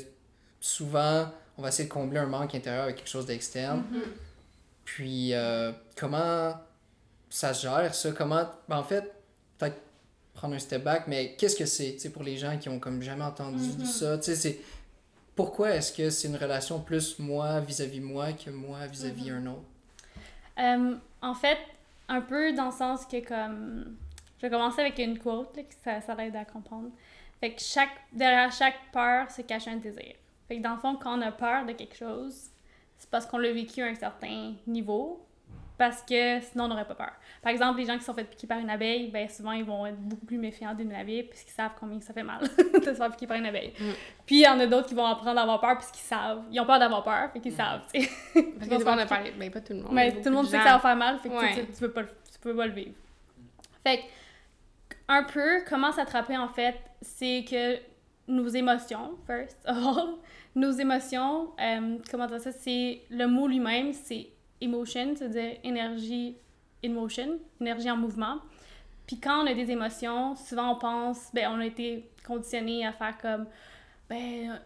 souvent, 0.60 1.30
on 1.58 1.62
va 1.62 1.70
essayer 1.70 1.88
de 1.88 1.94
combler 1.94 2.20
un 2.20 2.26
manque 2.26 2.56
intérieur 2.56 2.84
avec 2.84 2.98
quelque 2.98 3.10
chose 3.10 3.26
d'externe. 3.26 3.84
Mm-hmm. 3.92 4.02
Puis, 4.84 5.34
comment 5.96 6.56
ça 7.30 7.54
se 7.54 7.64
gère, 7.64 7.94
ça? 7.94 8.12
Comment, 8.12 8.46
ben, 8.68 8.78
en 8.78 8.84
fait, 8.84 9.14
peut-être 9.58 9.78
prendre 10.34 10.56
un 10.56 10.60
step 10.60 10.84
back, 10.84 11.06
mais 11.08 11.36
qu'est-ce 11.36 11.56
que 11.56 11.66
c'est 11.66 12.10
pour 12.12 12.24
les 12.24 12.38
gens 12.38 12.58
qui 12.58 12.70
ont 12.70 12.80
comme 12.80 13.02
jamais 13.02 13.24
entendu 13.24 13.58
mm 13.58 13.86
ça? 13.86 14.22
c'est 14.22 14.60
pourquoi 15.36 15.72
est-ce 15.72 15.92
que 15.92 16.10
c'est 16.10 16.28
une 16.28 16.36
relation 16.36 16.80
plus 16.80 17.20
moi 17.20 17.60
vis-à-vis 17.60 18.00
moi 18.00 18.34
que 18.34 18.50
moi 18.50 18.86
vis-à-vis 18.88 19.30
mm-hmm. 19.30 19.38
un 19.38 19.48
autre? 19.48 19.64
Euh, 20.60 20.96
en 21.22 21.34
fait, 21.36 21.58
un 22.08 22.22
peu 22.22 22.54
dans 22.54 22.66
le 22.66 22.72
sens 22.72 23.06
que 23.06 23.26
comme 23.26 23.98
je 24.38 24.44
vais 24.46 24.50
commencer 24.50 24.82
avec 24.82 24.98
une 25.00 25.18
quote 25.18 25.56
là, 25.58 25.64
ça, 25.84 26.02
ça 26.02 26.16
l'aide 26.16 26.36
à 26.36 26.46
comprendre. 26.46 26.90
Fait 27.40 27.54
que 27.54 27.62
chaque, 27.62 27.92
derrière 28.14 28.52
chaque 28.52 28.92
peur 28.92 29.30
se 29.30 29.42
cache 29.42 29.68
un 29.68 29.78
désir. 29.78 30.16
Fait 30.48 30.58
que 30.58 30.64
dans 30.64 30.74
le 30.74 30.80
fond, 30.80 30.96
quand 30.96 31.18
on 31.18 31.22
a 31.22 31.32
peur 31.32 31.66
de 31.66 31.74
quelque 31.74 31.96
chose, 31.96 32.50
c'est 32.98 33.10
parce 33.10 33.26
qu'on 33.26 33.38
l'a 33.38 33.52
vécu 33.52 33.82
à 33.82 33.88
un 33.88 33.96
certain 33.96 34.54
niveau, 34.66 35.26
parce 35.78 36.02
que 36.02 36.40
sinon 36.42 36.66
on 36.66 36.68
n'aurait 36.70 36.88
pas 36.88 36.96
peur. 36.96 37.12
Par 37.42 37.52
exemple, 37.52 37.80
les 37.80 37.86
gens 37.86 37.98
qui 37.98 38.04
sont 38.04 38.14
fait 38.14 38.24
piquer 38.24 38.48
par 38.48 38.60
une 38.60 38.70
abeille, 38.70 39.10
ben 39.12 39.30
souvent 39.30 39.52
ils 39.52 39.64
vont 39.64 39.86
être 39.86 39.98
beaucoup 39.98 40.26
plus 40.26 40.38
méfiants 40.38 40.74
d'une 40.74 40.94
abeille 40.94 41.24
puisqu'ils 41.24 41.52
savent 41.52 41.72
combien 41.80 42.02
ça 42.02 42.14
fait 42.14 42.24
mal 42.24 42.42
de 42.74 42.82
se 42.82 42.94
faire 42.94 43.12
piquer 43.12 43.28
par 43.28 43.38
une 43.38 43.46
abeille. 43.46 43.74
Mm. 43.80 43.92
Puis 44.26 44.38
il 44.38 44.44
y 44.44 44.48
en 44.48 44.60
a 44.60 44.66
d'autres 44.66 44.88
qui 44.88 44.96
vont 44.96 45.06
apprendre 45.06 45.40
à 45.40 45.44
avoir 45.44 45.62
peur 45.62 45.78
puisqu'ils 45.78 46.08
savent. 46.08 46.44
Ils 46.52 46.60
ont 46.60 46.66
peur 46.66 46.80
d'avoir 46.80 47.04
peur, 47.04 47.32
fait 47.32 47.40
qu'ils 47.40 47.54
mm. 47.54 47.58
savent, 47.58 47.82
tu 47.94 48.02
sais. 48.02 48.10
Parce 48.34 48.70
que 48.70 48.84
monde 48.84 49.00
a 49.00 49.06
parlé, 49.06 49.32
ben 49.38 49.52
pas 49.52 49.62
tout 49.62 49.74
le 49.74 49.82
monde. 49.82 49.92
Mais 49.92 50.12
tout 50.14 50.30
le 50.30 50.32
monde 50.32 50.48
sait 50.48 50.58
que 50.58 50.64
ça 50.64 50.74
va 50.74 50.80
faire 50.80 50.96
mal, 50.96 51.20
fait 51.20 51.30
que 51.30 51.56
tu, 51.56 51.66
tu, 51.68 51.80
peux 51.80 51.92
pas, 51.92 52.04
tu 52.04 52.40
peux 52.42 52.56
pas 52.56 52.66
le 52.66 52.74
vivre. 52.74 52.94
Fait 53.86 54.00
que, 54.00 54.04
un 55.08 55.24
peu, 55.24 55.64
comment 55.70 55.92
s'attraper 55.92 56.38
en 56.38 56.50
fait, 56.50 56.76
c'est 57.02 57.46
que 57.50 57.78
nos 58.28 58.48
émotions, 58.48 59.18
first 59.26 59.58
of 59.68 59.78
all, 59.78 60.16
nos 60.56 60.72
émotions, 60.72 61.52
euh, 61.62 61.98
comment 62.10 62.28
dire 62.28 62.42
ça, 62.42 62.52
c'est 62.52 63.02
le 63.10 63.28
mot 63.28 63.48
lui-même, 63.48 63.94
c'est 63.94 64.28
emotion, 64.62 65.14
c'est-à-dire 65.16 65.58
énergie 65.64 66.36
in 66.84 66.90
motion, 66.90 67.40
énergie 67.60 67.90
en 67.90 67.98
mouvement. 67.98 68.38
Puis 69.06 69.20
quand 69.20 69.44
on 69.44 69.48
a 69.48 69.54
des 69.54 69.72
émotions, 69.72 70.36
souvent 70.36 70.74
on 70.74 70.76
pense, 70.76 71.30
ben 71.34 71.50
on 71.52 71.60
a 71.60 71.66
été 71.66 72.10
conditionné 72.26 72.86
à 72.86 72.92
faire 72.92 73.18
comme, 73.18 73.46
ben 74.10 74.60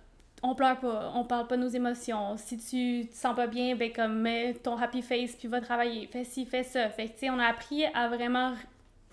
on 0.44 0.56
pleure 0.56 0.80
pas, 0.80 1.12
on 1.16 1.24
parle 1.24 1.48
pas 1.48 1.58
de 1.58 1.62
nos 1.62 1.70
émotions. 1.70 2.36
Si 2.38 2.58
tu 2.58 3.08
te 3.08 3.16
sens 3.16 3.36
pas 3.36 3.48
bien, 3.48 3.76
ben 3.76 3.92
comme 3.94 4.20
mets 4.22 4.56
ton 4.56 4.78
happy 4.78 5.02
face 5.02 5.36
puis 5.36 5.48
va 5.48 5.62
travailler, 5.62 6.08
fais 6.08 6.24
ci, 6.24 6.46
fais 6.46 6.64
ça. 6.64 6.90
Fait 6.90 7.10
tu 7.10 7.20
sais, 7.20 7.30
on 7.30 7.38
a 7.38 7.46
appris 7.46 7.86
à 7.94 8.08
vraiment 8.08 8.54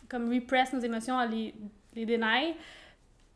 comme 0.08 0.32
repress 0.32 0.72
nos 0.72 0.80
émotions, 0.80 1.18
à 1.18 1.26
les, 1.26 1.54
les 1.94 2.06
deny 2.06 2.54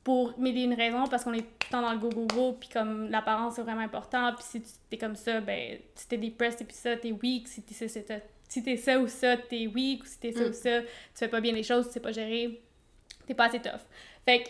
pour 0.02 0.34
mais 0.38 0.50
une 0.50 0.74
raison 0.74 1.06
parce 1.06 1.24
qu'on 1.24 1.34
est 1.34 1.46
temps 1.72 1.82
dans 1.82 1.92
le 1.92 1.98
go 1.98 2.08
go 2.10 2.26
go 2.26 2.52
puis 2.52 2.68
comme 2.68 3.08
l'apparence 3.10 3.54
c'est 3.56 3.62
vraiment 3.62 3.80
important 3.80 4.32
puis 4.34 4.44
si 4.46 4.60
tu 4.60 4.68
es 4.92 4.98
comme 4.98 5.16
ça 5.16 5.40
ben 5.40 5.78
si 5.94 6.06
t'es 6.06 6.18
depressed 6.18 6.60
et 6.60 6.64
puis 6.64 6.76
ça 6.76 6.96
t'es 6.96 7.12
weak 7.12 7.48
si 7.48 7.62
t'es 7.62 7.74
ça, 7.74 7.88
si 8.48 8.62
t'es 8.62 8.76
ça 8.76 8.98
ou 8.98 9.08
ça 9.08 9.36
t'es 9.36 9.66
weak 9.66 10.04
ou 10.04 10.06
si 10.06 10.18
t'es 10.18 10.32
ça 10.32 10.44
ou 10.44 10.50
mm. 10.50 10.52
ça 10.52 10.80
tu 10.82 10.88
fais 11.14 11.28
pas 11.28 11.40
bien 11.40 11.52
les 11.52 11.62
choses 11.62 11.86
tu 11.86 11.94
sais 11.94 12.00
pas 12.00 12.12
gérer 12.12 12.60
t'es 13.26 13.34
pas 13.34 13.46
assez 13.46 13.60
tough. 13.60 13.80
Fait 14.24 14.42
que 14.42 14.48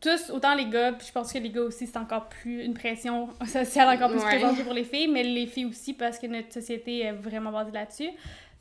tous 0.00 0.30
autant 0.30 0.54
les 0.54 0.66
gars 0.66 0.92
puis 0.92 1.06
je 1.06 1.12
pense 1.12 1.32
que 1.32 1.38
les 1.38 1.50
gars 1.50 1.62
aussi 1.62 1.86
c'est 1.86 1.98
encore 1.98 2.28
plus 2.28 2.62
une 2.64 2.74
pression 2.74 3.28
sociale 3.46 3.88
encore 3.96 4.10
plus 4.10 4.22
présente 4.22 4.62
pour 4.62 4.72
les 4.72 4.84
filles 4.84 5.08
mais 5.08 5.22
les 5.22 5.46
filles 5.46 5.66
aussi 5.66 5.94
parce 5.94 6.18
que 6.18 6.26
notre 6.26 6.52
société 6.52 7.00
est 7.00 7.12
vraiment 7.12 7.52
basée 7.52 7.72
là-dessus. 7.72 8.10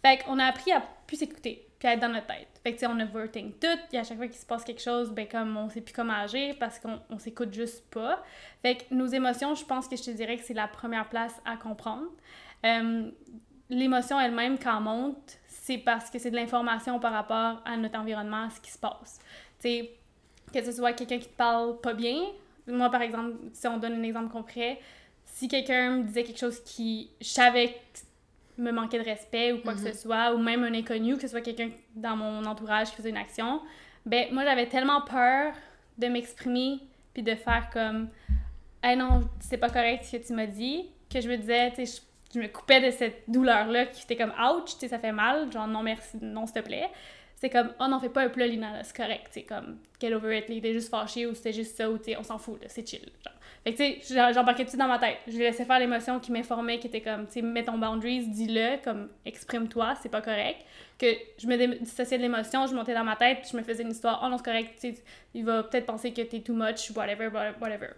Fait 0.02 0.20
qu'on 0.24 0.38
a 0.38 0.46
appris 0.46 0.72
à 0.72 0.84
plus 1.08 1.18
s'écouter 1.18 1.65
puis 1.80 1.88
être 1.88 2.00
dans 2.00 2.10
notre 2.10 2.28
tête. 2.28 2.48
Fait 2.64 2.72
que, 2.74 2.80
tu 2.80 2.86
sais, 2.86 2.88
on 2.88 3.00
overthink 3.00 3.60
tout, 3.60 3.68
et 3.92 3.98
à 3.98 4.04
chaque 4.04 4.18
fois 4.18 4.28
qu'il 4.28 4.38
se 4.38 4.46
passe 4.46 4.64
quelque 4.64 4.82
chose, 4.82 5.12
ben, 5.12 5.28
comme 5.28 5.56
on 5.58 5.70
sait 5.70 5.82
plus 5.82 5.94
comment 5.94 6.14
agir 6.14 6.56
parce 6.60 6.80
qu'on 6.80 7.00
on 7.10 7.20
s'écoute 7.20 7.54
juste 7.54 7.84
pas. 7.92 8.24
Fait 8.62 8.78
que 8.78 8.94
nos 8.94 9.08
émotions, 9.08 9.56
je 9.56 9.66
pense 9.66 9.88
que 9.88 9.96
je 9.96 10.04
te 10.04 10.12
dirais 10.12 10.38
que 10.38 10.44
c'est 10.44 10.54
la 10.54 10.68
première 10.68 11.10
place 11.10 11.34
à 11.46 11.58
comprendre. 11.58 12.08
Euh, 12.66 13.12
l'émotion 13.70 14.20
elle-même, 14.20 14.58
quand 14.58 14.82
monte, 14.82 15.38
c'est 15.48 15.78
parce 15.78 16.10
que 16.10 16.20
c'est 16.20 16.32
de 16.32 16.36
l'information 16.36 17.00
par 17.00 17.12
rapport 17.12 17.62
à 17.66 17.78
notre 17.78 18.00
environnement, 18.00 18.46
à 18.46 18.50
ce 18.50 18.62
qui 18.62 18.72
se 18.72 18.80
passe. 18.80 19.20
Tu 19.60 19.70
sais, 19.70 19.92
que 20.54 20.64
ce 20.64 20.72
soit 20.72 20.94
quelqu'un 20.94 21.20
qui 21.20 21.28
te 21.28 21.36
parle 21.36 21.80
pas 21.82 21.94
bien, 21.94 22.22
moi, 22.68 22.90
par 22.90 23.02
exemple, 23.02 23.36
si 23.54 23.68
on 23.68 23.78
donne 23.78 23.94
un 23.94 24.04
exemple 24.04 24.32
concret, 24.32 24.80
si 25.26 25.48
quelqu'un 25.48 25.98
me 25.98 26.04
disait 26.04 26.24
quelque 26.24 26.40
chose 26.40 26.62
qui 26.64 27.12
je 27.20 27.28
savais 27.28 27.78
me 28.58 28.72
manquer 28.72 29.00
de 29.00 29.04
respect 29.04 29.54
ou 29.54 29.60
quoi 29.60 29.74
que 29.74 29.80
ce 29.80 29.90
mhm. 29.90 29.94
soit, 29.94 30.34
ou 30.34 30.38
même 30.38 30.64
un 30.64 30.74
inconnu, 30.74 31.16
que 31.16 31.22
ce 31.22 31.28
soit 31.28 31.42
quelqu'un 31.42 31.70
dans 31.96 32.16
mon 32.16 32.46
entourage 32.46 32.90
qui 32.90 32.96
faisait 32.96 33.10
une 33.10 33.18
action, 33.18 33.62
ben 34.06 34.34
moi 34.34 34.44
j'avais 34.44 34.68
tellement 34.68 35.02
peur 35.02 35.54
de 35.98 36.08
m'exprimer 36.08 36.80
puis 37.14 37.24
de 37.24 37.36
faire 37.36 37.70
comme 37.72 38.10
hey 38.84 38.96
non, 38.96 39.22
c'est 39.40 39.58
pas 39.58 39.70
correct 39.70 40.06
ce 40.06 40.18
que 40.18 40.26
tu 40.26 40.34
m'as 40.34 40.46
dit, 40.46 40.86
que 41.12 41.20
je 41.20 41.30
me 41.30 41.38
disais, 41.38 41.72
tu 41.72 41.86
sais, 41.86 42.02
je, 42.34 42.40
me 42.40 42.48
coupais 42.48 42.82
de 42.82 42.92
cette 42.92 43.24
douleur-là 43.30 43.86
qui 43.86 44.04
était 44.04 44.18
comme 44.18 44.34
ouch, 44.40 44.74
tu 44.74 44.80
sais, 44.80 44.88
ça 44.90 45.00
fait 45.00 45.14
mal, 45.14 45.52
genre 45.52 45.68
non 45.68 45.82
merci, 45.82 46.18
non 46.22 46.46
s'il 46.46 46.56
te 46.56 46.60
plaît. 46.60 46.90
C'est 47.36 47.50
comme, 47.50 47.72
oh 47.80 47.88
non, 47.88 48.00
fais 48.00 48.10
pas 48.10 48.24
un 48.24 48.30
plat, 48.30 48.48
Lina, 48.48 48.84
c'est 48.84 48.96
correct, 48.96 49.28
c'est 49.32 49.44
comme, 49.44 49.78
get 50.00 50.14
over 50.14 50.38
it, 50.38 50.46
il 50.48 50.58
était 50.58 50.74
juste 50.74 50.90
fâché 50.90 51.26
ou 51.26 51.36
c'était 51.36 51.52
juste 51.52 51.76
ça, 51.76 51.90
ou 51.90 51.98
tu 51.98 52.16
on 52.16 52.24
s'en 52.24 52.38
fout, 52.38 52.62
c'est 52.68 52.88
chill. 52.88 53.02
Genre. 53.02 53.34
Fait 53.64 53.74
que, 53.74 53.78
tu 53.78 54.02
sais, 54.02 54.34
j'embarquais 54.34 54.66
tout 54.66 54.78
dans 54.78 54.88
ma 54.88 55.00
tête. 55.00 55.18
Je 55.28 55.38
laissais 55.38 55.66
faire 55.66 55.80
l'émotion 55.80 56.20
qui 56.20 56.32
m'informait, 56.32 56.80
qui 56.80 56.88
était 56.88 57.02
comme, 57.02 57.26
tu 57.26 57.34
sais, 57.34 57.42
mets 57.42 57.64
ton 57.64 57.78
boundaries, 57.78 58.28
dis-le, 58.28 58.82
comme, 58.84 59.10
exprime-toi, 59.26 59.96
c'est 60.02 60.10
pas 60.10 60.22
correct. 60.22 60.64
Que 60.98 61.08
je 61.38 61.48
me 61.48 61.80
dissociais 61.80 62.18
de 62.18 62.24
l'émotion, 62.24 62.68
je 62.68 62.76
montais 62.76 62.94
dans 62.94 63.04
ma 63.04 63.16
tête, 63.16 63.40
puis 63.42 63.50
je 63.52 63.58
me 63.58 63.64
faisais 63.64 63.84
une 63.84 63.92
histoire, 63.92 64.22
oh 64.24 64.30
non, 64.30 64.38
c'est 64.38 64.46
correct, 64.46 64.76
tu 64.80 64.94
sais, 64.94 65.04
il 65.34 65.44
va 65.44 65.64
peut-être 65.64 65.88
penser 65.88 66.14
que 66.14 66.22
t'es 66.22 66.40
too 66.40 66.54
much, 66.54 66.92
whatever, 66.96 67.28
whatever. 67.60 67.90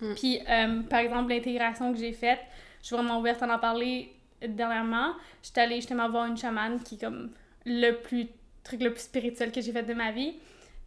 Mm. 0.00 0.14
Puis, 0.14 0.40
euh, 0.48 0.82
par 0.82 1.00
exemple, 1.00 1.30
l'intégration 1.30 1.92
que 1.92 1.98
j'ai 1.98 2.12
faite, 2.12 2.40
je 2.80 2.86
suis 2.86 2.96
vraiment 2.96 3.20
ouverte 3.20 3.42
à 3.42 3.54
en 3.54 3.58
parler 3.58 4.12
dernièrement. 4.46 5.12
J'étais 5.42 5.60
allée 5.60 5.76
justement 5.76 6.08
voir 6.08 6.26
une 6.26 6.36
chamane 6.36 6.82
qui 6.82 6.98
comme 6.98 7.30
le 7.64 7.92
plus 7.92 8.26
truc 8.64 8.82
le 8.82 8.92
plus 8.92 9.02
spirituel 9.02 9.52
que 9.52 9.60
j'ai 9.60 9.72
fait 9.72 9.82
de 9.82 9.94
ma 9.94 10.12
vie. 10.12 10.34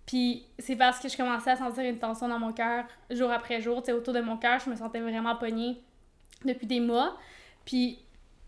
Puis 0.06 0.46
c'est 0.60 0.76
parce 0.76 1.00
que 1.00 1.10
je 1.10 1.18
commençais 1.18 1.52
à 1.52 1.56
sentir 1.56 1.84
une 1.84 1.98
tension 1.98 2.28
dans 2.28 2.40
mon 2.40 2.54
cœur 2.54 2.86
jour 3.10 3.32
après 3.32 3.62
jour, 3.62 3.82
tu 3.82 3.88
sais, 3.88 3.92
autour 3.92 4.14
de 4.14 4.22
mon 4.22 4.38
cœur, 4.38 4.60
je 4.60 4.70
me 4.70 4.76
sentais 4.76 5.00
vraiment 5.00 5.36
pognée 5.36 5.78
depuis 6.44 6.68
des 6.68 6.80
mois. 6.80 7.18
Puis 7.66 8.00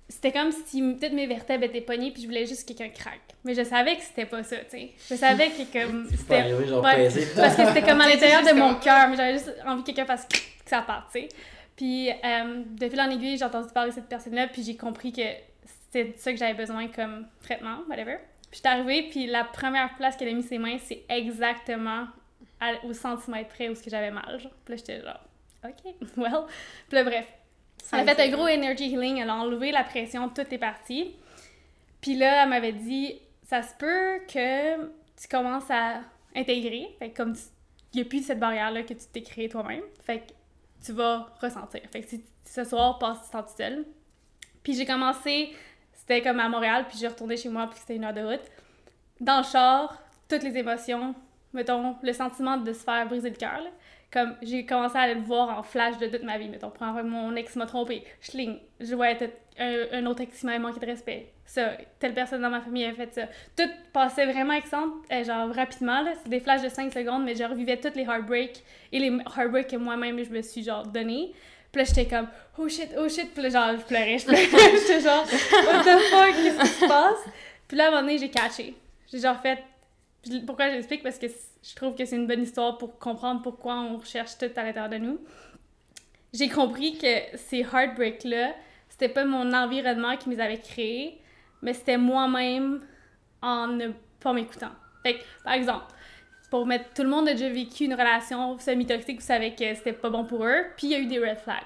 c'était 0.10 0.32
comme 0.32 0.52
si 0.52 0.82
peut-être 0.82 1.14
mes 1.14 1.28
vertèbres 1.28 1.66
étaient 1.66 1.82
pognées 1.82 2.12
puis 2.12 2.22
je 2.22 2.28
voulais 2.28 2.46
juste 2.46 2.68
que 2.68 2.74
quelqu'un 2.74 2.94
craque. 2.94 3.22
Mais 3.44 3.56
je 3.56 3.64
savais 3.64 3.96
que 3.96 4.04
c'était 4.04 4.26
pas 4.26 4.44
ça, 4.44 4.58
tu 4.58 4.78
sais. 4.78 4.92
Je 5.10 5.16
savais 5.16 5.50
que 5.50 5.80
comme 5.80 6.08
c'était 6.16 6.54
parce 7.36 7.56
que 7.56 7.66
c'était 7.66 7.82
comme 7.82 8.02
à 8.02 8.08
l'intérieur 8.10 8.44
de 8.44 8.54
mon 8.54 8.76
cœur, 8.76 9.10
mais 9.10 9.18
j'avais 9.18 9.34
juste 9.34 9.54
envie 9.66 9.82
que 9.82 9.88
quelqu'un 9.88 10.06
fasse 10.06 10.28
que 10.28 10.38
ça 10.66 10.82
parte, 10.82 11.12
tu 11.12 11.22
sais. 11.22 11.30
Puis 11.76 12.10
euh, 12.10 12.64
de 12.68 12.90
fil 12.90 13.02
en 13.02 13.10
aiguille, 13.10 13.38
j'ai 13.38 13.46
entendu 13.46 13.70
parler 13.74 13.92
de 13.92 13.96
cette 13.96 14.10
personne-là 14.10 14.48
puis 14.48 14.64
j'ai 14.64 14.76
compris 14.76 15.12
que 15.12 15.22
c'était 15.66 16.14
ça 16.18 16.32
que 16.32 16.38
j'avais 16.38 16.54
besoin 16.54 16.88
comme 16.88 17.26
traitement, 17.42 17.80
whatever. 17.90 18.18
Suis 18.58 18.68
arrivée, 18.68 19.04
puis 19.04 19.28
la 19.28 19.44
première 19.44 19.96
place 19.98 20.18
qu'elle 20.18 20.30
a 20.30 20.34
mis 20.34 20.42
ses 20.42 20.58
mains, 20.58 20.78
c'est 20.80 21.04
exactement 21.10 22.08
au 22.84 22.92
centimètre 22.92 23.50
près 23.50 23.70
où 23.70 23.76
j'avais 23.86 24.10
mal. 24.10 24.40
Genre. 24.40 24.52
Puis 24.66 24.74
là, 24.74 24.78
j'étais 24.78 25.02
genre, 25.02 25.20
OK, 25.64 25.94
well. 26.18 26.46
Puis 26.90 26.96
là, 26.96 27.04
bref. 27.04 27.28
Elle 27.94 28.10
a 28.10 28.16
fait 28.16 28.28
un 28.28 28.36
gros 28.36 28.48
energy 28.48 28.92
healing, 28.92 29.20
elle 29.20 29.30
a 29.30 29.36
enlevé 29.36 29.72
la 29.72 29.84
pression, 29.84 30.28
tout 30.30 30.42
est 30.52 30.58
parti. 30.58 31.16
Puis 32.02 32.16
là, 32.16 32.44
elle 32.44 32.50
m'avait 32.50 32.74
dit, 32.74 33.20
ça 33.44 33.62
se 33.62 33.76
peut 33.76 34.26
que 34.28 34.86
tu 34.86 35.28
commences 35.30 35.70
à 35.70 36.02
intégrer. 36.36 36.96
Fait 36.98 37.12
que 37.12 37.18
comme 37.18 37.36
il 37.94 37.98
n'y 37.98 38.02
a 38.02 38.06
plus 38.06 38.26
cette 38.26 38.40
barrière-là 38.40 38.82
que 38.82 38.94
tu 38.96 39.06
t'es 39.14 39.22
créée 39.22 39.50
toi-même. 39.50 39.84
Fait 40.04 40.22
que 40.22 40.34
tu 40.84 40.94
vas 40.94 41.32
ressentir. 41.40 41.82
Fait 41.92 42.02
que 42.02 42.10
si 42.10 42.24
ce 42.44 42.64
soir, 42.64 42.98
passe 42.98 43.24
du 43.24 43.30
temps 43.30 43.44
tout 43.44 43.56
seul. 43.56 43.86
Puis 44.64 44.74
j'ai 44.74 44.86
commencé, 44.88 45.54
c'était 46.08 46.22
comme 46.22 46.40
à 46.40 46.48
Montréal, 46.48 46.86
puis 46.88 46.98
j'ai 46.98 47.08
retourné 47.08 47.36
chez 47.36 47.50
moi, 47.50 47.68
puis 47.70 47.80
c'était 47.80 47.98
une 47.98 48.06
heure 48.06 48.14
de 48.14 48.22
route. 48.22 48.52
Dans 49.20 49.40
le 49.40 49.44
char, 49.44 50.02
toutes 50.30 50.44
les 50.44 50.58
émotions, 50.58 51.14
mettons, 51.52 51.98
le 52.02 52.14
sentiment 52.14 52.56
de 52.56 52.72
se 52.72 52.84
faire 52.84 53.06
briser 53.08 53.30
le 53.30 53.36
cœur, 53.36 53.62
comme 54.12 54.36
j'ai 54.42 54.66
commencé 54.66 54.98
à 54.98 55.14
le 55.14 55.20
voir 55.20 55.58
en 55.60 55.64
flash 55.64 55.98
de 55.98 56.08
toute 56.08 56.24
ma 56.24 56.38
vie. 56.38 56.48
Mettons, 56.48 56.70
pour 56.70 56.88
mon 57.04 57.36
ex 57.36 57.58
m'a 57.58 57.66
trompé, 57.66 58.06
je 58.22 58.56
je 58.80 58.96
voyais 58.96 59.18
un, 59.60 59.86
un 59.92 60.06
autre 60.06 60.22
ex 60.22 60.40
qui 60.40 60.46
m'avait 60.46 60.60
manqué 60.60 60.80
de 60.80 60.86
respect. 60.86 61.34
Ça, 61.46 61.72
telle 62.00 62.14
personne 62.14 62.42
dans 62.42 62.50
ma 62.50 62.62
famille 62.62 62.86
avait 62.86 63.06
fait 63.06 63.14
ça. 63.14 63.28
Tout 63.58 63.70
passait 63.92 64.26
vraiment 64.26 64.54
exemple, 64.54 64.96
euh, 65.12 65.26
genre 65.26 65.54
rapidement, 65.54 66.02
là. 66.02 66.14
C'est 66.24 66.30
des 66.30 66.40
flashs 66.40 66.62
de 66.62 66.70
5 66.70 66.94
secondes, 66.94 67.26
mais 67.26 67.36
je 67.36 67.44
revivais 67.44 67.78
toutes 67.78 67.96
les 67.96 68.04
heartbreaks 68.04 68.64
et 68.94 69.00
les 69.00 69.08
heartbreaks 69.38 69.72
que 69.72 69.78
moi-même 69.78 70.24
je 70.24 70.30
me 70.30 70.42
suis 70.42 70.64
genre 70.64 70.88
donné. 70.88 71.34
Puis 71.72 71.82
là, 71.82 71.84
j'étais 71.84 72.06
comme, 72.06 72.28
oh 72.58 72.68
shit, 72.68 72.90
oh 72.98 73.10
shit. 73.10 73.34
Puis 73.34 73.44
là, 73.44 73.50
genre, 73.50 73.80
je 73.80 73.86
pleurais, 73.86 74.18
je 74.18 74.26
pleurais. 74.26 74.46
j'étais 74.80 75.02
genre, 75.02 75.26
what 75.26 75.84
the 75.84 76.00
fuck, 76.10 76.36
qu'est-ce 76.36 76.60
qui 76.60 76.68
se 76.68 76.88
passe? 76.88 77.20
Puis 77.68 77.78
là, 77.78 77.86
à 77.86 77.88
un 77.88 77.92
moment 77.92 78.04
donné, 78.04 78.18
j'ai 78.18 78.30
catché. 78.30 78.76
J'ai 79.12 79.20
genre 79.20 79.40
fait, 79.42 79.64
pourquoi 80.46 80.70
j'explique? 80.70 81.04
Parce 81.04 81.18
que 81.18 81.28
je 81.28 81.76
trouve 81.76 81.96
que 81.96 82.06
c'est 82.06 82.16
une 82.16 82.28
bonne 82.28 82.44
histoire 82.44 82.78
pour 82.78 82.98
comprendre 82.98 83.42
pourquoi 83.42 83.76
on 83.76 83.98
recherche 83.98 84.38
tout 84.38 84.46
à 84.56 84.64
l'intérieur 84.64 84.90
de 84.90 84.98
nous. 84.98 85.20
J'ai 86.34 86.50
compris 86.50 86.98
que 86.98 87.38
ces 87.38 87.60
heartbreaks-là, 87.60 88.54
c'était 88.90 89.10
pas 89.10 89.26
mon 89.26 89.54
environnement 89.54 90.18
qui 90.18 90.30
me 90.30 90.40
avait 90.40 90.60
créés, 90.60 91.22
mais 91.62 91.74
c'était 91.74 91.98
moi-même 91.98 92.82
en 93.42 93.68
ne 93.68 93.90
pas 94.20 94.34
m'écoutant. 94.34 94.72
Fait 95.04 95.20
par 95.44 95.54
exemple, 95.54 95.86
pour 96.50 96.66
mettre 96.66 96.86
tout 96.94 97.04
le 97.04 97.10
monde 97.10 97.28
a 97.28 97.34
déjà 97.34 97.50
vécu 97.50 97.86
une 97.86 97.94
relation 97.94 98.58
semi-toxique, 98.60 99.20
vous 99.20 99.26
savez 99.26 99.54
que 99.54 99.76
c'était 99.76 99.94
pas 99.94 100.10
bon 100.10 100.24
pour 100.24 100.46
eux, 100.46 100.66
puis 100.78 100.88
il 100.88 100.92
y 100.92 100.96
a 100.96 101.00
eu 101.00 101.06
des 101.06 101.20
red 101.20 101.40
flags. 101.40 101.64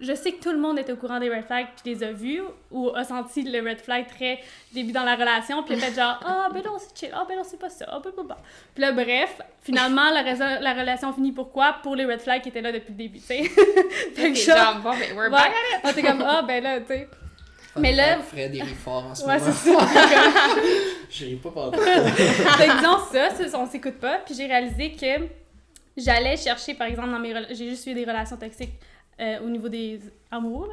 Je 0.00 0.14
sais 0.14 0.30
que 0.30 0.40
tout 0.40 0.52
le 0.52 0.58
monde 0.58 0.78
est 0.78 0.88
au 0.92 0.96
courant 0.96 1.18
des 1.18 1.28
red 1.28 1.44
flags 1.44 1.66
puis 1.74 1.92
les 1.92 2.04
a 2.04 2.12
vus 2.12 2.40
ou 2.70 2.90
a 2.94 3.02
senti 3.02 3.42
le 3.42 3.68
red 3.68 3.80
flag 3.80 4.06
très 4.06 4.38
début 4.72 4.92
dans 4.92 5.02
la 5.02 5.16
relation 5.16 5.64
puis 5.64 5.74
a 5.74 5.78
fait 5.78 5.92
genre 5.92 6.20
ah 6.24 6.48
ben 6.54 6.62
non 6.64 6.76
c'est 6.78 6.96
chill 6.96 7.10
ah 7.12 7.26
ben 7.28 7.36
non 7.36 7.42
c'est 7.42 7.58
pas 7.58 7.68
ça 7.68 7.84
ah 7.88 8.00
ben 8.04 8.12
ben 8.16 8.36
puis 8.74 8.80
là 8.80 8.92
bref 8.92 9.40
finalement 9.60 10.08
la, 10.10 10.22
la 10.60 10.72
relation 10.72 11.12
finit 11.12 11.32
pourquoi? 11.32 11.78
Pour 11.82 11.96
les 11.96 12.04
red 12.04 12.20
flags 12.20 12.42
qui 12.42 12.50
étaient 12.50 12.60
là 12.60 12.70
depuis 12.70 12.92
le 12.92 12.96
début 12.96 13.18
tu 13.18 13.24
sais. 13.24 13.42
Fait 14.14 14.32
que 14.32 14.38
genre 14.38 14.76
bon 14.84 14.90
ben 14.90 15.16
we're 15.16 15.30
back. 15.30 15.52
At 15.82 15.90
it 15.90 16.06
comme 16.06 16.22
ah 16.24 16.42
ben 16.42 16.62
là 16.62 16.78
tu 16.78 16.86
sais 16.86 17.08
mais 17.76 17.92
là 17.92 18.18
Fred 18.20 18.54
il 18.54 18.62
rit 18.62 18.74
fort 18.74 19.06
en 19.06 19.14
ce 19.14 19.24
ouais, 19.24 19.38
moment 19.38 19.52
c'est 19.52 19.70
ça 19.70 19.78
j'ai 21.10 21.36
pas 21.36 21.50
parlé 21.50 21.78
fait 21.78 22.76
disons 22.76 22.98
ça, 23.12 23.48
ça 23.48 23.58
on 23.58 23.66
s'écoute 23.66 23.98
pas 23.98 24.18
puis 24.24 24.34
j'ai 24.34 24.46
réalisé 24.46 24.92
que 24.92 25.28
j'allais 25.96 26.36
chercher 26.36 26.74
par 26.74 26.86
exemple 26.86 27.10
dans 27.10 27.18
mes 27.18 27.34
j'ai 27.50 27.68
juste 27.70 27.86
eu 27.86 27.94
des 27.94 28.04
relations 28.04 28.36
toxiques 28.36 28.74
euh, 29.20 29.40
au 29.40 29.48
niveau 29.48 29.68
des 29.68 30.00
amours. 30.30 30.68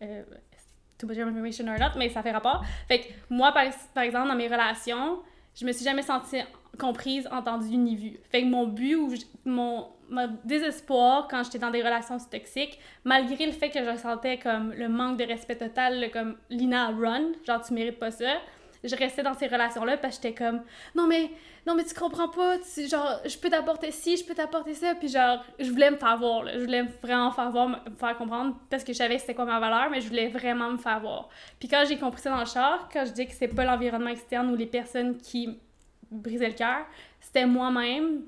Euh, 0.00 0.22
too 0.98 1.06
much 1.06 1.18
information 1.18 1.66
or 1.68 1.78
not, 1.78 1.98
mais 1.98 2.08
ça 2.08 2.22
fait 2.22 2.30
rapport. 2.30 2.64
Fait 2.86 3.00
que 3.00 3.04
moi, 3.28 3.52
par, 3.52 3.64
par 3.92 4.04
exemple, 4.04 4.28
dans 4.28 4.36
mes 4.36 4.46
relations, 4.46 5.18
je 5.54 5.66
me 5.66 5.72
suis 5.72 5.84
jamais 5.84 6.02
sentie 6.02 6.40
comprise, 6.78 7.28
entendue 7.32 7.76
ni 7.76 7.96
vue. 7.96 8.20
Fait 8.30 8.42
que 8.42 8.46
mon 8.46 8.68
but 8.68 8.94
ou 8.94 9.12
mon, 9.44 9.88
mon 10.08 10.38
désespoir 10.44 11.28
quand 11.28 11.42
j'étais 11.44 11.58
dans 11.58 11.70
des 11.70 11.82
relations 11.82 12.18
toxiques, 12.18 12.78
malgré 13.04 13.46
le 13.46 13.52
fait 13.52 13.70
que 13.70 13.82
je 13.82 13.96
sentais 13.96 14.38
comme 14.38 14.72
le 14.72 14.88
manque 14.88 15.18
de 15.18 15.24
respect 15.24 15.56
total, 15.56 16.10
comme 16.12 16.36
Lina 16.50 16.88
run, 16.88 17.32
genre 17.46 17.62
tu 17.62 17.74
mérites 17.74 17.98
pas 17.98 18.10
ça, 18.10 18.36
je 18.84 18.96
restais 18.96 19.22
dans 19.22 19.34
ces 19.34 19.46
relations-là 19.46 19.96
parce 19.96 20.18
que 20.18 20.28
j'étais 20.28 20.44
comme 20.44 20.62
non 20.94 21.06
mais 21.06 21.30
non 21.66 21.74
mais 21.74 21.84
tu 21.84 21.94
comprends 21.94 22.28
pas 22.28 22.56
tu, 22.58 22.88
genre 22.88 23.20
je 23.24 23.36
peux 23.38 23.50
t'apporter 23.50 23.90
ci 23.90 24.16
je 24.16 24.24
peux 24.24 24.34
t'apporter 24.34 24.74
ça. 24.74 24.94
Puis 24.94 25.08
genre 25.08 25.44
je 25.58 25.70
voulais 25.70 25.90
me 25.90 25.96
faire 25.96 26.16
voir 26.18 26.44
je 26.48 26.60
voulais 26.60 26.82
vraiment 27.02 27.26
me 27.26 27.34
faire 27.34 27.50
voir 27.50 27.68
me 27.68 27.76
faire 27.96 28.16
comprendre 28.16 28.56
parce 28.70 28.84
que 28.84 28.92
je 28.92 28.98
savais 28.98 29.18
c'était 29.18 29.34
quoi 29.34 29.44
ma 29.44 29.58
valeur 29.60 29.90
mais 29.90 30.00
je 30.00 30.08
voulais 30.08 30.28
vraiment 30.28 30.70
me 30.70 30.78
faire 30.78 31.00
voir. 31.00 31.28
Puis 31.58 31.68
quand 31.68 31.84
j'ai 31.88 31.98
compris 31.98 32.20
ça 32.20 32.30
dans 32.30 32.40
le 32.40 32.46
char 32.46 32.88
quand 32.92 33.04
je 33.04 33.12
dis 33.12 33.26
que 33.26 33.32
c'est 33.32 33.48
pas 33.48 33.64
l'environnement 33.64 34.10
externe 34.10 34.50
ou 34.50 34.56
les 34.56 34.66
personnes 34.66 35.16
qui 35.18 35.58
brisaient 36.10 36.48
le 36.48 36.54
cœur 36.54 36.86
c'était 37.20 37.46
moi-même 37.46 38.22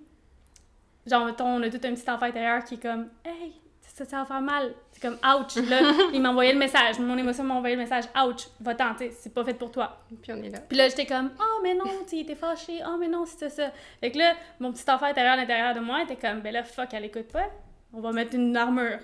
genre 1.09 1.25
mettons 1.25 1.47
on 1.47 1.63
a 1.63 1.71
tout 1.71 1.81
un 1.85 1.95
petit 1.95 2.11
enfant 2.11 2.27
intérieur 2.27 2.65
qui 2.65 2.75
est 2.75 2.83
comme 2.83 3.09
hey 3.25 3.55
ça, 3.99 4.05
ça 4.05 4.19
va 4.19 4.25
faire 4.25 4.41
mal. 4.41 4.75
C'est 4.93 5.03
comme, 5.03 5.15
ouch. 5.17 5.57
Là, 5.69 5.81
il 6.13 6.21
m'a 6.21 6.31
envoyé 6.31 6.53
le 6.53 6.59
message. 6.59 6.99
Mon 6.99 7.17
émotion 7.19 7.45
m'a 7.45 7.55
envoyé 7.55 7.75
le 7.75 7.83
message, 7.83 8.05
ouch, 8.17 8.49
va 8.61 8.75
tenter, 8.75 9.11
c'est 9.11 9.33
pas 9.33 9.45
fait 9.45 9.55
pour 9.55 9.71
toi. 9.71 9.99
Puis 10.23 10.33
on 10.33 10.43
est 10.43 10.51
là. 10.51 10.59
Puis 10.61 10.79
là, 10.79 10.89
j'étais 10.89 11.07
comme, 11.07 11.31
oh, 11.39 11.61
mais 11.63 11.75
non, 11.75 11.85
tu 12.09 12.25
fâché. 12.35 12.81
Oh, 12.87 12.97
mais 12.99 13.09
non, 13.09 13.25
c'était 13.27 13.51
ça. 13.51 13.71
Fait 14.01 14.11
que 14.11 14.19
là, 14.19 14.35
mon 14.61 14.73
petit 14.73 14.89
enfant 14.91 15.07
intérieur 15.07 15.35
à 15.35 15.37
l'intérieur 15.37 15.75
de 15.75 15.81
moi 15.81 16.03
était 16.03 16.17
comme, 16.17 16.41
ben 16.41 16.53
là, 16.53 16.63
fuck, 16.63 16.89
elle 16.93 17.05
écoute 17.05 17.29
pas. 17.33 17.51
On 17.93 18.01
va 18.01 18.13
mettre 18.13 18.35
une 18.35 18.57
armure. 18.57 18.99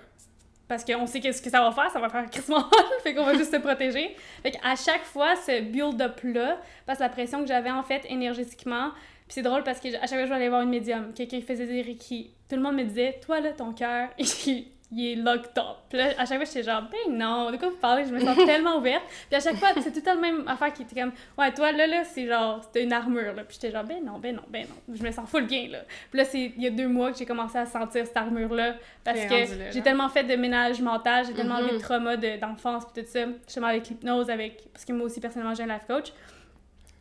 Parce 0.67 0.85
qu'on 0.85 1.07
sait 1.07 1.21
qu'est-ce 1.21 1.43
que 1.43 1.51
ça 1.51 1.61
va 1.61 1.73
faire, 1.73 1.91
ça 1.91 2.01
va 2.01 2.09
faire 2.09 2.29
crissement 2.31 2.65
fait 3.03 3.15
qu'on 3.15 3.25
va 3.25 3.35
juste 3.35 3.53
se 3.53 3.59
protéger. 3.59 4.17
Fait 4.43 4.53
qu'à 4.53 4.77
chaque 4.77 5.05
fois, 5.05 5.37
ce 5.37 5.61
build-up-là, 5.61 6.59
parce 6.87 6.99
que 6.99 7.05
la 7.05 7.11
pression 7.11 7.41
que 7.41 7.47
j'avais 7.47 7.71
en 7.71 7.83
fait 7.83 8.07
énergétiquement, 8.09 8.91
c'est 9.35 9.43
drôle 9.43 9.65
parce 9.65 9.81
que 9.81 9.89
à 9.89 10.07
chaque 10.07 10.11
fois 10.11 10.23
que 10.23 10.29
je 10.29 10.33
aller 10.33 10.49
voir 10.49 10.63
une 10.63 10.71
médium, 10.71 11.13
quelqu'un 11.13 11.39
qui 11.39 11.43
faisait 11.43 11.67
des 11.67 11.83
reiki, 11.83 12.31
tout 12.49 12.55
le 12.55 12.63
monde 12.63 12.77
me 12.77 12.85
disait, 12.85 13.19
toi 13.21 13.41
là, 13.41 13.51
ton 13.51 13.73
cœur, 13.73 14.11
il 14.17 14.65
est 14.93 15.17
locked 15.17 15.59
up. 15.59 15.79
Puis 15.89 15.99
là, 15.99 16.11
à 16.17 16.25
chaque 16.25 16.37
fois, 16.37 16.45
j'étais 16.45 16.63
genre, 16.63 16.83
ben 16.83 17.19
non, 17.19 17.51
de 17.51 17.57
quoi 17.57 17.69
vous 17.71 17.77
parlez? 17.79 18.05
Je 18.05 18.15
me 18.15 18.21
sens 18.21 18.37
tellement 18.47 18.79
ouverte. 18.79 19.03
Puis 19.29 19.37
à 19.37 19.41
chaque 19.41 19.57
fois, 19.57 19.71
c'est 19.83 19.91
tout 19.91 20.09
le 20.09 20.21
même 20.21 20.47
affaire 20.47 20.73
qui 20.73 20.83
était 20.83 21.01
comme, 21.01 21.11
ouais, 21.37 21.53
toi, 21.53 21.73
là, 21.73 21.89
là, 21.89 22.05
c'est 22.05 22.29
genre, 22.29 22.63
c'était 22.63 22.85
une 22.85 22.93
armure, 22.93 23.35
là. 23.35 23.43
Puis 23.43 23.59
j'étais 23.61 23.73
genre, 23.73 23.83
ben 23.83 24.05
non, 24.05 24.21
ben 24.21 24.37
non, 24.37 24.43
ben 24.49 24.69
non. 24.69 24.95
Je 24.95 25.03
me 25.03 25.11
sens 25.11 25.29
full 25.29 25.47
bien, 25.47 25.67
là. 25.69 25.79
Puis 26.13 26.19
là, 26.19 26.25
c'est 26.25 26.53
il 26.57 26.63
y 26.63 26.69
a 26.69 26.71
deux 26.71 26.87
mois 26.87 27.11
que 27.11 27.19
j'ai 27.19 27.27
commencé 27.27 27.59
à 27.59 27.67
sentir 27.67 28.07
cette 28.07 28.17
armure-là. 28.17 28.77
Parce 29.03 29.25
que 29.25 29.73
j'ai 29.73 29.83
tellement 29.83 30.09
fait 30.11 30.23
de 30.23 30.37
ménage 30.37 30.81
mental, 30.81 31.27
j'ai 31.27 31.35
tellement 31.35 31.61
mm 31.61 31.73
de 31.73 31.79
trauma 31.79 32.17
d'enfance, 32.17 32.85
puis 32.85 33.03
tout 33.03 33.11
ça. 33.11 33.25
Justement, 33.47 33.67
avec 33.67 33.89
l'hypnose, 33.89 34.31
avec. 34.31 34.63
Parce 34.73 34.85
que 34.85 34.93
moi 34.93 35.07
aussi, 35.07 35.21
personnellement, 35.21 35.57
j'ai 35.57 35.65
un 35.65 35.75
life 35.75 35.87
coach. 35.89 36.13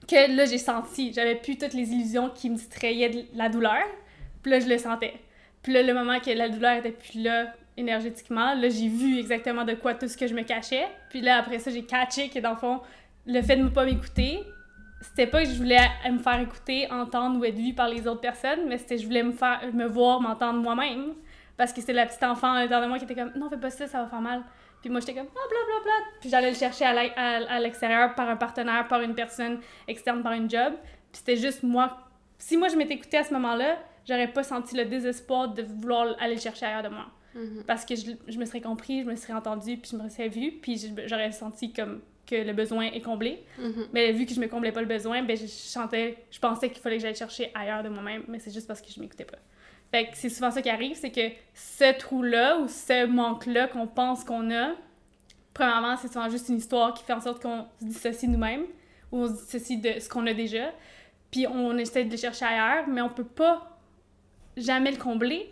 Que 0.08 0.36
là, 0.36 0.46
j'ai 0.46 0.58
senti, 0.58 1.14
j'avais 1.14 1.36
plus 1.36 1.58
toutes 1.58 1.74
les 1.74 1.92
illusions 1.92 2.30
qui 2.30 2.50
me 2.50 2.56
distrayaient 2.56 3.10
de 3.10 3.24
la 3.36 3.50
douleur. 3.50 3.84
Puis 4.42 4.52
là, 4.52 4.60
je 4.60 4.68
le 4.68 4.78
sentais. 4.78 5.14
Puis 5.62 5.72
là, 5.72 5.82
le 5.82 5.94
moment 5.94 6.20
que 6.20 6.32
la 6.32 6.50
douleur 6.50 6.78
était 6.78 6.92
plus 6.92 7.22
là, 7.22 7.54
énergétiquement. 7.78 8.54
Là, 8.54 8.70
j'ai 8.70 8.88
vu 8.88 9.20
exactement 9.20 9.64
de 9.66 9.74
quoi 9.74 9.94
tout 9.94 10.08
ce 10.08 10.18
que 10.18 10.28
je 10.28 10.34
me 10.34 10.44
cachais. 10.44 10.88
Puis 11.10 11.22
là, 11.22 11.38
après 11.38 11.60
ça, 11.60 11.72
j'ai 11.72 11.84
catché 11.84 12.30
que 12.30 12.40
dans 12.40 12.52
le 12.52 12.58
fond, 12.58 12.82
le 13.26 13.42
fait 13.42 13.56
de 13.56 13.64
ne 13.64 13.70
pas 13.70 13.86
m'écouter, 13.86 14.40
c'était 15.02 15.28
pas 15.28 15.44
que 15.44 15.50
je 15.50 15.56
voulais 15.56 15.80
me 16.10 16.20
faire 16.20 16.40
écouter, 16.40 16.90
entendre 16.92 17.40
ou 17.40 17.46
être 17.46 17.56
vue 17.56 17.74
par 17.74 17.90
les 17.90 18.08
autres 18.08 18.22
personnes, 18.22 18.68
mais 18.68 18.78
c'était 18.78 18.96
que 18.96 19.02
je 19.02 19.08
voulais 19.08 19.24
me 19.24 19.32
faire 19.32 19.60
me 19.74 19.86
voir, 19.86 20.22
m'entendre 20.22 20.60
moi-même. 20.60 21.14
Parce 21.58 21.72
que 21.72 21.82
c'était 21.82 21.94
la 21.94 22.06
petite 22.06 22.24
enfant 22.24 22.54
à 22.54 22.68
de 22.68 22.88
moi 22.88 22.98
qui 22.98 23.06
était 23.06 23.16
comme 23.16 23.32
non, 23.36 23.50
fais 23.50 23.58
pas 23.58 23.70
ça, 23.70 23.88
ça 23.88 24.02
va 24.04 24.10
faire 24.10 24.22
mal. 24.22 24.44
Puis 24.84 24.92
moi, 24.92 25.00
j'étais 25.00 25.14
comme 25.14 25.30
ah, 25.30 25.48
bla 25.50 25.60
bla 25.66 25.84
bla. 25.84 25.94
Puis 26.20 26.30
j'allais 26.30 26.52
le 26.52 26.58
chercher 26.58 26.84
à 26.84 27.60
l'extérieur 27.62 28.14
par 28.16 28.28
un 28.28 28.36
partenaire, 28.36 28.86
par 28.90 29.00
une 29.00 29.16
personne 29.16 29.62
externe, 29.88 30.22
par 30.22 30.34
une 30.34 30.50
job. 30.50 30.74
Puis 31.10 31.22
c'était 31.26 31.38
juste 31.38 31.64
moi. 31.64 31.98
Si 32.38 32.58
moi 32.58 32.68
je 32.68 32.76
m'étais 32.76 32.96
écoutée 32.96 33.18
à 33.18 33.24
ce 33.24 33.34
moment-là, 33.34 33.80
j'aurais 34.06 34.28
pas 34.28 34.44
senti 34.44 34.76
le 34.76 34.84
désespoir 34.84 35.48
de 35.48 35.64
vouloir 35.64 36.18
aller 36.20 36.36
le 36.36 36.42
chercher 36.42 36.66
ailleurs 36.66 36.84
de 36.84 36.90
moi. 36.90 37.06
Mhm. 37.34 37.64
Parce 37.66 37.86
que 37.86 37.96
je, 37.96 38.12
je, 38.28 38.38
me 38.38 38.44
serais 38.44 38.60
compris, 38.60 39.04
je 39.04 39.08
me 39.08 39.16
serais 39.16 39.32
entendu, 39.32 39.78
puis 39.78 39.92
je 39.94 39.96
me 39.96 40.10
serais 40.10 40.28
vu, 40.28 40.52
puis 40.52 40.94
j'aurais 41.06 41.32
senti 41.32 41.72
comme 41.72 42.02
que 42.28 42.36
le 42.36 42.52
besoin 42.52 42.86
est 42.88 43.02
comblé. 43.02 43.42
Mhm. 43.58 43.88
Mais 43.94 44.12
vu 44.12 44.26
que 44.26 44.34
je 44.34 44.40
me 44.42 44.48
comblais 44.48 44.74
pas 44.74 44.82
le 44.82 44.88
besoin, 44.88 45.24
ben 45.24 45.38
je 45.38 45.48
chantais, 45.48 46.18
je 46.30 46.40
pensais 46.40 46.70
qu'il 46.70 46.82
fallait 46.82 46.98
que 46.98 47.04
j'aille 47.04 47.16
chercher 47.16 47.52
ailleurs 47.56 47.84
de 47.84 47.90
moi-même, 47.90 48.24
mais 48.28 48.40
c'est 48.40 48.52
juste 48.52 48.68
parce 48.68 48.82
que 48.82 48.92
je 48.92 49.00
m'écoutais 49.00 49.26
pas. 49.26 49.38
Fait 49.94 50.08
que 50.08 50.18
c'est 50.18 50.30
souvent 50.30 50.50
ça 50.50 50.64
qui 50.64 50.72
arrive, 50.72 50.96
c'est 50.96 51.12
que 51.12 51.30
ce 51.54 51.96
trou-là 52.00 52.58
ou 52.58 52.68
ce 52.68 53.06
manque-là 53.06 53.68
qu'on 53.68 53.86
pense 53.86 54.24
qu'on 54.24 54.50
a, 54.50 54.72
premièrement, 55.54 55.96
c'est 55.98 56.08
souvent 56.08 56.32
juste 56.32 56.50
une 56.50 56.58
histoire 56.58 56.96
qui 56.96 57.04
fait 57.04 57.14
en 57.14 57.22
sorte 57.22 57.44
qu'on 57.44 57.68
se 57.80 57.86
dissocie 57.86 58.28
nous-mêmes 58.28 58.64
ou 59.12 59.20
on 59.20 59.28
se 59.28 59.34
dissocie 59.34 59.80
de 59.80 60.00
ce 60.00 60.10
qu'on 60.10 60.26
a 60.26 60.34
déjà, 60.34 60.72
puis 61.30 61.46
on 61.46 61.78
essaie 61.78 62.06
de 62.06 62.10
le 62.10 62.18
chercher 62.18 62.44
ailleurs, 62.44 62.88
mais 62.88 63.02
on 63.02 63.10
peut 63.10 63.24
pas 63.24 63.78
jamais 64.58 64.90
le 64.90 64.98
combler 64.98 65.48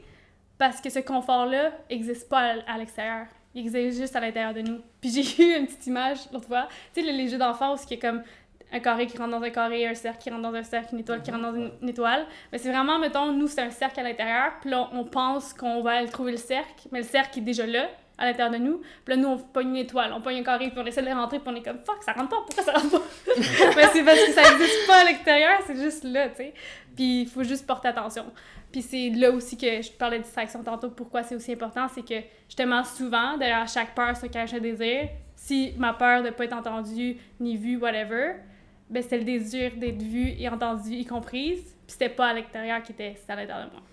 parce 0.57 0.81
que 0.81 0.89
ce 0.89 0.97
confort-là 0.97 1.73
n'existe 1.91 2.27
pas 2.27 2.55
à, 2.65 2.77
l'extérieur. 2.79 3.27
Il 3.53 3.61
existe 3.61 3.99
juste 3.99 4.15
à 4.15 4.21
l'intérieur 4.21 4.55
de 4.55 4.61
nous. 4.61 4.79
Puis 5.01 5.11
j'ai 5.11 5.43
eu 5.43 5.59
une 5.59 5.67
petite 5.67 5.85
image 5.85 6.17
l'autre 6.33 6.47
fois. 6.47 6.67
Tu 6.95 7.03
sais, 7.03 7.11
les 7.11 7.27
jeux 7.27 7.37
il 7.37 7.91
y 7.91 7.93
a 7.93 7.97
comme 8.01 8.23
un 8.71 8.79
carré 8.79 9.07
qui 9.07 9.17
rentre 9.17 9.31
dans 9.31 9.43
un 9.43 9.49
carré, 9.49 9.87
un 9.87 9.93
cercle 9.93 10.19
qui 10.19 10.29
rentre 10.29 10.41
dans 10.41 10.53
un 10.53 10.63
cercle, 10.63 10.93
une 10.93 10.99
étoile 10.99 11.21
qui 11.21 11.31
rentre 11.31 11.43
dans 11.43 11.55
une, 11.55 11.89
étoile. 11.89 12.25
Mais 12.51 12.57
c'est 12.57 12.71
vraiment, 12.71 12.99
mettons, 12.99 13.31
nous, 13.31 13.47
c'est 13.47 13.61
un 13.61 13.69
cercle 13.69 13.99
à 13.99 14.03
l'intérieur. 14.03 14.53
Puis 14.61 14.69
là, 14.69 14.89
on 14.93 15.03
pense 15.03 15.53
qu'on 15.53 15.81
va 15.81 15.91
aller 15.97 16.09
trouver 16.09 16.31
le 16.31 16.37
cercle, 16.37 16.87
mais 16.91 16.99
le 16.99 17.05
cercle 17.05 17.39
est 17.39 17.43
déjà 17.43 17.65
là, 17.65 17.89
à 18.17 18.25
l'intérieur 18.25 18.51
de 18.51 18.57
nous. 18.57 18.81
Puis 19.03 19.15
là, 19.15 19.17
nous, 19.17 19.27
on 19.27 19.37
pogne 19.37 19.69
une 19.69 19.77
étoile, 19.77 20.13
on 20.13 20.21
pogne 20.21 20.39
un 20.39 20.43
carré, 20.43 20.69
puis 20.69 20.79
on 20.79 20.85
essaie 20.85 21.01
de 21.01 21.07
le 21.07 21.13
rentrer, 21.13 21.39
puis 21.39 21.49
on 21.51 21.55
est 21.55 21.63
comme 21.63 21.79
fuck, 21.79 22.01
ça 22.03 22.13
rentre 22.13 22.29
pas, 22.29 22.37
pourquoi 22.45 22.63
ça 22.63 22.73
rentre 22.73 22.91
pas? 22.91 23.05
mais 23.75 23.87
c'est 23.91 24.03
parce 24.03 24.23
que 24.23 24.31
ça 24.31 24.41
n'existe 24.49 24.87
pas 24.87 25.01
à 25.01 25.03
l'extérieur, 25.05 25.59
c'est 25.65 25.75
juste 25.75 26.03
là, 26.03 26.29
tu 26.29 26.37
sais. 26.37 26.53
Puis 26.95 27.21
il 27.21 27.27
faut 27.27 27.43
juste 27.43 27.65
porter 27.65 27.89
attention. 27.89 28.25
Puis 28.71 28.81
c'est 28.83 29.09
là 29.09 29.31
aussi 29.31 29.57
que 29.57 29.81
je 29.81 29.91
parlais 29.91 30.19
de 30.19 30.23
distraction 30.23 30.63
tantôt, 30.63 30.91
pourquoi 30.91 31.23
c'est 31.23 31.35
aussi 31.35 31.51
important, 31.51 31.87
c'est 31.93 32.07
que 32.07 32.25
justement, 32.47 32.83
souvent, 32.83 33.37
derrière 33.37 33.67
chaque 33.67 33.93
peur 33.93 34.15
se 34.15 34.27
cache 34.27 34.53
un 34.53 34.59
désir. 34.59 35.09
Si 35.35 35.73
ma 35.77 35.93
peur 35.93 36.21
de 36.21 36.27
ne 36.27 36.31
pas 36.31 36.45
être 36.45 36.53
entendue, 36.53 37.17
ni 37.39 37.57
vue, 37.57 37.77
whatever, 37.77 38.35
ben 38.91 39.01
c'était 39.01 39.19
le 39.19 39.23
désir 39.23 39.75
d'être 39.77 40.01
vue 40.03 40.35
et 40.37 40.47
entendue, 40.49 40.91
y 40.91 41.05
comprise. 41.05 41.63
Puis 41.63 41.93
c'était 41.93 42.09
pas 42.09 42.27
à 42.27 42.33
l'extérieur 42.33 42.83
qui 42.83 42.91
était, 42.91 43.15
c'était 43.17 43.33
à 43.33 43.35
l'intérieur 43.37 43.69
de 43.69 43.73
moi. 43.73 43.83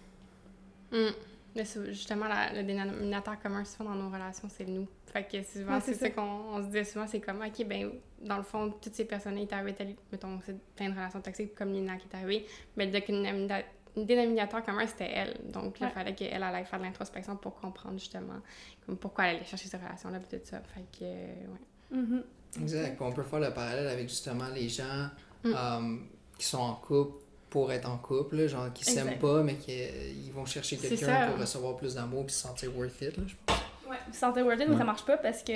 Mm. 0.90 1.14
Mais 1.56 1.64
justement, 1.92 2.26
le 2.54 2.62
dénominateur 2.62 3.40
commun 3.40 3.64
souvent 3.64 3.90
dans 3.90 4.02
nos 4.02 4.10
relations, 4.10 4.48
c'est 4.48 4.66
nous. 4.66 4.86
Fait 5.06 5.24
que 5.24 5.42
souvent, 5.42 5.80
c'est 5.80 5.94
ça, 5.94 6.10
qu'on 6.10 6.22
on 6.22 6.62
se 6.62 6.68
dit 6.68 6.84
souvent, 6.84 7.06
c'est 7.06 7.20
comme, 7.20 7.40
OK, 7.40 7.66
ben, 7.66 7.90
dans 8.20 8.36
le 8.36 8.42
fond, 8.42 8.74
toutes 8.82 8.92
ces 8.92 9.06
personnes 9.06 9.34
qui 9.46 9.54
arrivées, 9.54 9.96
mettons, 10.12 10.38
c'est 10.44 10.56
plein 10.76 10.90
de 10.90 10.94
relations 10.94 11.20
toxiques 11.20 11.54
comme 11.54 11.72
Lina 11.72 11.96
qui 11.96 12.06
est 12.06 12.16
arrivée, 12.16 12.46
mais 12.76 12.86
le 12.86 14.04
dénominateur 14.04 14.62
commun, 14.62 14.86
c'était 14.86 15.10
elle. 15.10 15.36
Donc, 15.50 15.80
il 15.80 15.88
fallait 15.88 16.14
qu'elle 16.14 16.42
allait 16.42 16.64
faire 16.64 16.78
de 16.78 16.84
l'introspection 16.84 17.36
pour 17.36 17.56
comprendre 17.56 17.98
justement 17.98 18.40
comme 18.84 18.96
pourquoi 18.96 19.26
elle 19.26 19.36
allait 19.36 19.44
chercher 19.44 19.68
ces 19.68 19.78
relations-là, 19.78 20.20
tout 20.20 20.36
ça. 20.44 20.60
Fait 20.60 20.84
que, 20.96 21.04
ouais. 21.04 21.98
Mm-hmm. 21.98 22.22
Exact. 22.60 22.96
On 23.00 23.12
peut 23.12 23.22
faire 23.22 23.40
le 23.40 23.50
parallèle 23.52 23.88
avec 23.88 24.08
justement 24.08 24.48
les 24.54 24.68
gens 24.68 25.08
mm. 25.44 25.52
um, 25.52 26.06
qui 26.38 26.46
sont 26.46 26.58
en 26.58 26.74
couple 26.74 27.22
pour 27.50 27.72
être 27.72 27.88
en 27.88 27.96
couple, 27.96 28.46
genre 28.46 28.72
qui 28.72 28.84
s'aiment 28.84 29.18
pas, 29.18 29.42
mais 29.42 29.54
qui 29.54 29.72
euh, 29.72 30.12
ils 30.26 30.32
vont 30.32 30.44
chercher 30.44 30.76
quelqu'un 30.76 31.28
pour 31.30 31.40
recevoir 31.40 31.76
plus 31.76 31.94
d'amour 31.94 32.24
et 32.26 32.30
se 32.30 32.42
sentir 32.42 32.76
worth 32.76 33.00
it, 33.00 33.16
là, 33.16 33.24
je 33.26 33.34
pense. 33.46 33.56
Ouais, 33.88 33.96
se 34.12 34.18
sentir 34.18 34.44
worth 34.44 34.60
it, 34.60 34.68
mais 34.68 34.76
ça 34.76 34.84
marche 34.84 35.04
pas 35.04 35.16
parce 35.16 35.42
que 35.42 35.52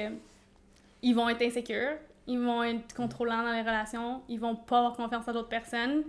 ils 1.02 1.14
vont 1.14 1.28
être 1.28 1.42
insécures, 1.42 1.96
ils 2.26 2.38
vont 2.38 2.62
être 2.62 2.94
contrôlants 2.94 3.42
dans 3.42 3.52
les 3.52 3.60
relations, 3.60 4.22
ils 4.28 4.40
vont 4.40 4.56
pas 4.56 4.78
avoir 4.78 4.94
confiance 4.94 5.28
à 5.28 5.32
d'autres 5.32 5.48
personnes 5.48 6.04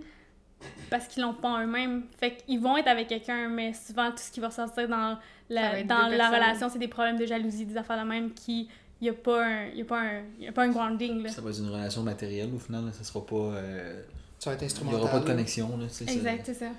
parce 0.88 1.06
qu'ils 1.08 1.22
l'ont 1.22 1.34
pas 1.34 1.48
en 1.48 1.62
eux-mêmes. 1.62 2.04
Fait 2.18 2.36
qu'ils 2.36 2.60
vont 2.60 2.76
être 2.76 2.88
avec 2.88 3.08
quelqu'un, 3.08 3.48
mais 3.48 3.72
souvent 3.74 4.10
tout 4.10 4.18
ce 4.18 4.30
qui 4.30 4.40
va 4.40 4.50
sortir 4.50 4.88
dans 4.88 5.18
la, 5.50 5.82
dans 5.82 6.08
la 6.08 6.30
relation, 6.30 6.70
c'est 6.70 6.78
des 6.78 6.88
problèmes 6.88 7.18
de 7.18 7.26
jalousie, 7.26 7.66
des 7.66 7.76
affaires 7.76 8.02
de 8.02 8.08
même 8.08 8.32
qui 8.32 8.68
il 9.04 9.10
n'y 9.10 9.16
a, 9.16 9.20
pas 9.20 9.44
un, 9.44 9.66
y 9.68 9.82
a, 9.82 9.84
pas 9.84 10.00
un, 10.00 10.22
y 10.40 10.48
a 10.48 10.52
pas 10.52 10.62
un 10.62 10.70
grounding. 10.70 11.22
Là. 11.22 11.28
Ça 11.28 11.42
va 11.42 11.50
être 11.50 11.58
une 11.58 11.68
relation 11.68 12.02
matérielle 12.02 12.50
au 12.54 12.58
final, 12.58 12.90
ça 12.92 13.04
sera 13.04 13.24
pas. 13.24 13.36
Euh, 13.36 14.02
ça 14.38 14.50
va 14.50 14.56
être 14.56 14.62
instrumental. 14.62 14.98
Il 14.98 15.02
n'y 15.02 15.08
aura 15.08 15.12
pas 15.12 15.20
de 15.20 15.26
connexion. 15.26 15.76
Là, 15.76 15.84
exact, 15.84 16.46
c'est 16.46 16.54
ça. 16.54 16.70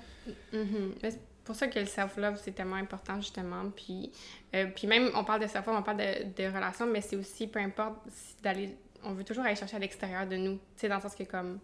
Mm-hmm. 0.52 0.92
C'est 1.02 1.20
pour 1.44 1.54
ça 1.54 1.68
que 1.68 1.78
le 1.78 1.86
self-love, 1.86 2.40
c'est 2.42 2.52
tellement 2.52 2.76
important, 2.76 3.20
justement. 3.20 3.70
Puis, 3.76 4.10
euh, 4.54 4.66
puis 4.74 4.88
même, 4.88 5.10
on 5.14 5.22
parle 5.22 5.42
de 5.42 5.46
self-love, 5.46 5.76
on 5.78 5.82
parle 5.84 5.98
de, 5.98 6.42
de 6.42 6.48
relations, 6.48 6.86
mais 6.86 7.00
c'est 7.00 7.14
aussi, 7.14 7.46
peu 7.46 7.60
importe, 7.60 7.94
d'aller. 8.42 8.76
On 9.04 9.12
veut 9.12 9.22
toujours 9.22 9.44
aller 9.44 9.54
chercher 9.54 9.76
à 9.76 9.78
l'extérieur 9.78 10.26
de 10.26 10.36
nous. 10.36 10.54
Tu 10.54 10.60
sais, 10.78 10.88
dans 10.88 10.96
le 10.96 11.02
sens 11.02 11.14
que, 11.14 11.22
comme 11.22 11.60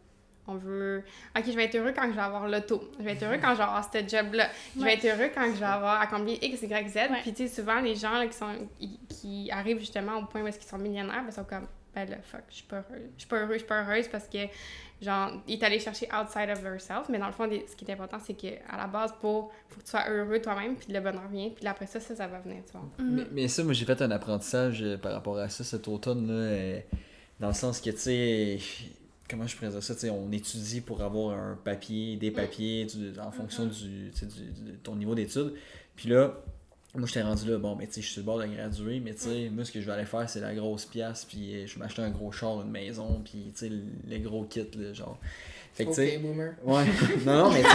on 0.46 0.54
veut. 0.54 1.04
Ok, 1.36 1.44
je 1.46 1.52
vais 1.52 1.64
être 1.64 1.76
heureux 1.76 1.92
quand 1.94 2.06
je 2.08 2.14
vais 2.14 2.20
avoir 2.20 2.48
l'auto. 2.48 2.90
Je 2.98 3.04
vais 3.04 3.12
être 3.12 3.22
heureux 3.22 3.38
quand 3.42 3.52
je 3.52 3.58
vais 3.58 3.62
avoir 3.62 3.88
ce 3.90 3.98
job-là. 3.98 4.48
Je 4.76 4.82
vais 4.82 4.94
être 4.94 5.04
heureux 5.04 5.30
quand 5.34 5.46
je 5.46 5.58
vais 5.58 5.64
avoir 5.64 6.00
accompli 6.00 6.38
X, 6.42 6.62
Y, 6.62 6.88
Z. 6.88 6.98
Puis, 7.22 7.32
tu 7.32 7.46
sais, 7.46 7.60
souvent, 7.60 7.80
les 7.80 7.94
gens 7.94 8.26
qui, 8.26 8.36
sont, 8.36 8.68
qui 9.08 9.50
arrivent 9.52 9.78
justement 9.78 10.18
au 10.18 10.26
point 10.26 10.42
où 10.42 10.46
est-ce 10.46 10.58
qu'ils 10.58 10.68
sont 10.68 10.78
millionnaires, 10.78 11.22
ben, 11.24 11.30
sont 11.30 11.44
comme, 11.44 11.66
ben 11.94 12.08
là, 12.08 12.16
fuck, 12.22 12.42
je 12.48 12.56
suis 12.56 12.64
pas 12.64 12.76
heureuse. 12.76 13.08
Je 13.16 13.20
suis 13.20 13.28
pas 13.28 13.36
heureuse, 13.36 13.52
je 13.52 13.58
suis 13.58 13.66
pas 13.66 13.82
heureuse 13.82 14.08
parce 14.08 14.26
que, 14.26 14.38
genre, 15.00 15.30
il 15.46 15.60
est 15.60 15.62
allé 15.62 15.78
chercher 15.78 16.08
outside 16.12 16.50
of 16.50 16.60
yourself. 16.64 17.08
Mais 17.08 17.18
dans 17.18 17.26
le 17.26 17.32
fond, 17.32 17.48
ce 17.48 17.76
qui 17.76 17.84
est 17.84 17.92
important, 17.92 18.18
c'est 18.24 18.34
qu'à 18.34 18.76
la 18.76 18.88
base, 18.88 19.14
pour, 19.20 19.52
faut 19.68 19.78
que 19.78 19.84
tu 19.84 19.90
sois 19.90 20.08
heureux 20.08 20.40
toi-même, 20.40 20.74
puis 20.74 20.92
le 20.92 21.00
bonheur 21.00 21.28
vient. 21.30 21.50
Puis 21.50 21.64
après 21.68 21.86
ça, 21.86 22.00
ça, 22.00 22.16
ça 22.16 22.26
va 22.26 22.40
venir, 22.40 22.62
tu 22.66 22.72
vois. 22.72 22.88
mais, 22.98 23.22
mais, 23.30 23.48
ça, 23.48 23.62
moi, 23.62 23.74
j'ai 23.74 23.84
fait 23.84 24.00
un 24.02 24.10
apprentissage 24.10 24.82
euh, 24.82 24.96
par 24.96 25.12
rapport 25.12 25.38
à 25.38 25.48
ça 25.48 25.62
cet 25.62 25.86
automne-là. 25.86 26.34
Euh, 26.34 26.80
dans 27.38 27.48
le 27.48 27.54
sens 27.54 27.80
que, 27.80 27.90
tu 27.90 27.98
sais 27.98 28.58
comment 29.32 29.46
je 29.46 29.56
présente 29.56 29.80
ça, 29.80 29.94
on 30.12 30.30
étudie 30.30 30.82
pour 30.82 31.00
avoir 31.02 31.36
un 31.36 31.56
papier, 31.64 32.16
des 32.16 32.30
mm. 32.30 32.34
papiers 32.34 32.86
en 33.18 33.30
fonction 33.30 33.66
mm-hmm. 33.66 34.26
du, 34.26 34.70
de 34.70 34.76
ton 34.82 34.94
niveau 34.94 35.14
d'études. 35.14 35.54
Puis 35.96 36.10
là, 36.10 36.34
moi, 36.94 37.08
je 37.08 37.14
t'ai 37.14 37.22
rendu 37.22 37.50
là, 37.50 37.56
bon, 37.56 37.74
mais 37.74 37.86
tu 37.86 37.94
sais, 37.94 38.00
je 38.02 38.06
suis 38.06 38.12
sur 38.14 38.20
le 38.20 38.26
bord 38.26 38.38
de 38.38 38.46
graduer, 38.46 39.00
mais 39.00 39.14
tu 39.14 39.22
sais, 39.22 39.48
mm. 39.48 39.54
moi, 39.54 39.64
ce 39.64 39.72
que 39.72 39.80
je 39.80 39.86
vais 39.86 39.92
aller 39.92 40.04
faire, 40.04 40.28
c'est 40.28 40.40
la 40.40 40.54
grosse 40.54 40.84
pièce, 40.84 41.24
puis 41.24 41.54
euh, 41.54 41.66
je 41.66 41.74
vais 41.74 41.80
m'acheter 41.80 42.02
un 42.02 42.10
gros 42.10 42.30
char, 42.30 42.60
une 42.60 42.70
maison, 42.70 43.22
puis 43.24 43.52
tu 43.56 43.66
sais, 43.66 43.72
les 44.06 44.20
gros 44.20 44.44
kits, 44.44 44.66
là, 44.76 44.92
genre. 44.92 45.18
Fait 45.74 45.86
que, 45.86 45.92
sais. 45.92 46.20
Ouais. 46.64 46.84
non, 47.24 47.44
non, 47.44 47.50
mais 47.50 47.62
tu 47.62 47.68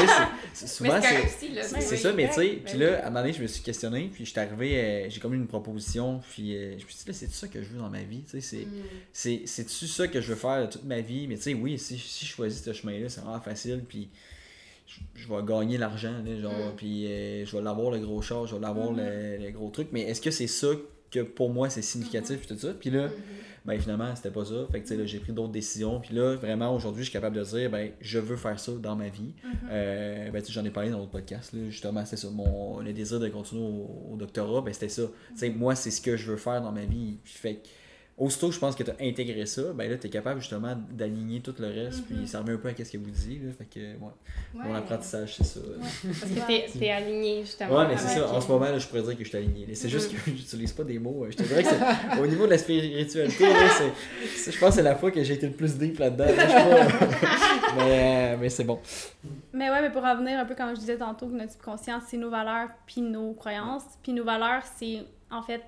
sais, 0.54 0.68
souvent, 0.68 1.00
c'est. 1.02 1.82
C'est 1.82 1.98
ça, 1.98 2.14
mais 2.14 2.28
tu 2.28 2.36
sais, 2.36 2.62
puis 2.64 2.78
là, 2.78 3.00
à 3.00 3.08
un 3.08 3.10
moment 3.10 3.22
donné, 3.22 3.34
je 3.34 3.42
me 3.42 3.48
suis 3.48 3.64
questionné, 3.64 4.10
puis 4.14 4.24
j'étais 4.24 4.42
arrivé, 4.42 4.80
euh, 4.80 5.10
j'ai 5.10 5.20
comme 5.20 5.34
une 5.34 5.48
proposition, 5.48 6.22
puis 6.32 6.56
euh, 6.56 6.78
je 6.78 6.86
me 6.86 6.90
suis 6.90 7.00
dit, 7.00 7.08
là, 7.08 7.14
c'est 7.14 7.32
ça 7.32 7.48
que 7.48 7.62
je 7.62 7.70
veux 7.70 7.80
dans 7.80 7.90
ma 7.90 8.04
vie, 8.04 8.22
tu 8.22 8.40
sais, 8.40 8.42
c'est. 8.42 9.36
Mm. 9.36 9.46
C'est-tu 9.48 9.88
ça 9.88 10.08
que 10.08 10.22
je 10.22 10.30
veux 10.30 10.36
faire 10.36 10.70
toute 10.70 10.84
ma 10.84 11.02
vie, 11.02 11.28
mais 11.28 11.38
tu 11.38 11.44
sais, 11.44 11.54
oui, 11.56 11.80
si, 11.80 11.98
si 11.98 12.26
je 12.26 12.32
choisis 12.32 12.62
ce 12.64 12.72
chemin-là, 12.72 13.10
c'est 13.10 13.22
vraiment 13.22 13.42
facile, 13.42 13.84
puis 13.88 14.10
je, 15.16 15.28
vais 15.28 15.44
gagner 15.44 15.80
l'argent, 15.80 16.24
genre, 16.40 16.54
mm. 16.54 16.76
puis 16.78 17.08
euh, 17.08 17.46
je 17.46 17.58
vais 17.58 17.64
l'avoir 17.64 17.90
le 17.90 18.00
gros 18.00 18.22
char, 18.22 18.46
je 18.46 18.54
vais 18.54 18.62
l'avoir 18.62 18.94
mm-hmm. 18.94 19.44
le, 19.44 19.52
gros 19.52 19.70
truc, 19.72 19.88
mais 19.92 20.02
est-ce 20.02 20.22
que 20.22 20.32
c'est 20.32 20.46
ça 20.46 20.68
que 21.12 21.22
pour 21.22 21.50
moi 21.50 21.70
c'est 21.70 21.82
significatif, 21.82 22.40
puis 22.40 22.48
tout 22.48 22.60
ça, 22.60 22.74
puis 22.74 22.90
là. 22.90 23.08
Mm-hmm 23.08 23.12
ben 23.68 23.78
finalement, 23.82 24.16
c'était 24.16 24.32
pas 24.32 24.46
ça. 24.46 24.66
Fait 24.72 24.82
que, 24.82 25.06
j'ai 25.06 25.20
pris 25.20 25.34
d'autres 25.34 25.52
décisions. 25.52 26.00
Puis 26.00 26.16
là, 26.16 26.36
vraiment, 26.36 26.74
aujourd'hui, 26.74 27.04
je 27.04 27.10
suis 27.10 27.14
capable 27.14 27.36
de 27.36 27.44
dire, 27.44 27.70
ben, 27.70 27.92
je 28.00 28.18
veux 28.18 28.38
faire 28.38 28.58
ça 28.58 28.72
dans 28.72 28.96
ma 28.96 29.10
vie. 29.10 29.34
Mm-hmm. 29.44 29.50
Euh, 29.70 30.32
ben, 30.32 30.42
j'en 30.48 30.64
ai 30.64 30.70
parlé 30.70 30.90
dans 30.90 31.00
d'autres 31.00 31.12
podcasts, 31.12 31.52
là, 31.52 31.70
justement, 31.70 32.06
c'est 32.06 32.16
ça. 32.16 32.30
Mon, 32.30 32.80
le 32.80 32.94
désir 32.94 33.20
de 33.20 33.28
continuer 33.28 33.64
au, 33.64 34.16
doctorat, 34.16 34.62
ben, 34.62 34.74
c'était 34.74 34.88
ça. 34.88 35.04
Tu 35.38 35.50
moi, 35.52 35.76
c'est 35.76 35.92
ce 35.92 36.00
que 36.00 36.16
je 36.16 36.32
veux 36.32 36.38
faire 36.38 36.62
dans 36.62 36.72
ma 36.72 36.86
vie. 36.86 37.18
Fait 37.26 37.62
aussitôt 38.18 38.52
je 38.52 38.58
pense 38.58 38.76
que 38.76 38.82
tu 38.82 38.90
as 38.90 38.96
intégré 39.00 39.46
ça, 39.46 39.62
ben 39.74 39.90
là, 39.90 39.96
tu 39.98 40.08
es 40.08 40.10
capable 40.10 40.40
justement 40.42 40.76
d'aligner 40.92 41.40
tout 41.40 41.54
le 41.60 41.68
reste, 41.68 42.04
puis 42.06 42.16
mhm. 42.16 42.26
ça 42.26 42.40
remet 42.40 42.54
un 42.54 42.58
peu 42.58 42.70
à 42.70 42.72
ce 42.76 42.92
que 42.92 42.98
vous 42.98 43.12
dites. 43.12 43.44
Là, 43.44 43.52
fait 43.56 43.66
que, 43.66 43.80
ouais. 43.80 44.12
Mon 44.56 44.74
apprentissage, 44.74 45.36
c'est 45.36 45.44
ça. 45.44 45.60
Parce 46.04 46.32
que 46.32 46.72
tu 46.72 46.84
es, 46.84 46.92
aligné 46.92 47.42
justement. 47.42 47.78
Ouais, 47.78 47.88
mais 47.88 47.98
c'est 47.98 48.20
ça. 48.20 48.28
En 48.34 48.42
ce 48.42 48.48
moment, 48.48 48.66
là, 48.66 48.80
je 48.80 48.88
pourrais 48.88 49.04
dire 49.04 49.18
que 49.18 49.24
je 49.24 49.30
suis 49.30 49.38
aligné. 49.38 49.68
C'est 49.76 49.90
juste 49.90 50.12
mhm. 50.12 50.20
que 50.20 50.32
j'utilise 50.38 50.74
pas 50.74 50.84
des 50.84 50.98
mots. 50.98 51.28
Je 51.30 51.38
te 51.38 51.44
dirais 51.44 51.64
que 51.64 52.20
au 52.20 52.26
niveau 52.26 52.46
de 52.46 52.52
la 52.52 52.58
spiritualité, 52.58 53.46
je 53.46 54.60
pense 54.60 54.70
que 54.70 54.76
c'est 54.76 54.82
la 54.82 54.96
fois 54.96 55.12
que 55.12 55.24
j'ai 55.24 55.36
été 55.36 55.46
le 55.46 55.54
plus 55.54 55.78
deep 55.78 56.00
là-dedans. 56.00 56.26
mais, 57.78 58.36
mais 58.38 58.50
c'est 58.50 58.64
bon. 58.64 58.80
Mais 59.54 59.70
ouais, 59.70 59.82
mais 59.82 59.92
pour 59.92 60.02
revenir 60.02 60.40
un 60.40 60.46
peu, 60.46 60.56
comme 60.56 60.74
je 60.74 60.80
disais 60.80 60.98
tantôt, 60.98 61.28
que 61.28 61.34
notre 61.34 61.52
subconscient, 61.52 62.00
c'est 62.08 62.18
nos 62.18 62.32
valeurs 62.32 62.70
puis 62.88 63.02
nos 63.02 63.34
croyances. 63.34 63.84
Puis 64.02 64.12
nos 64.12 64.24
valeurs, 64.24 64.64
c'est 64.78 65.04
en 65.30 65.44
fait 65.44 65.62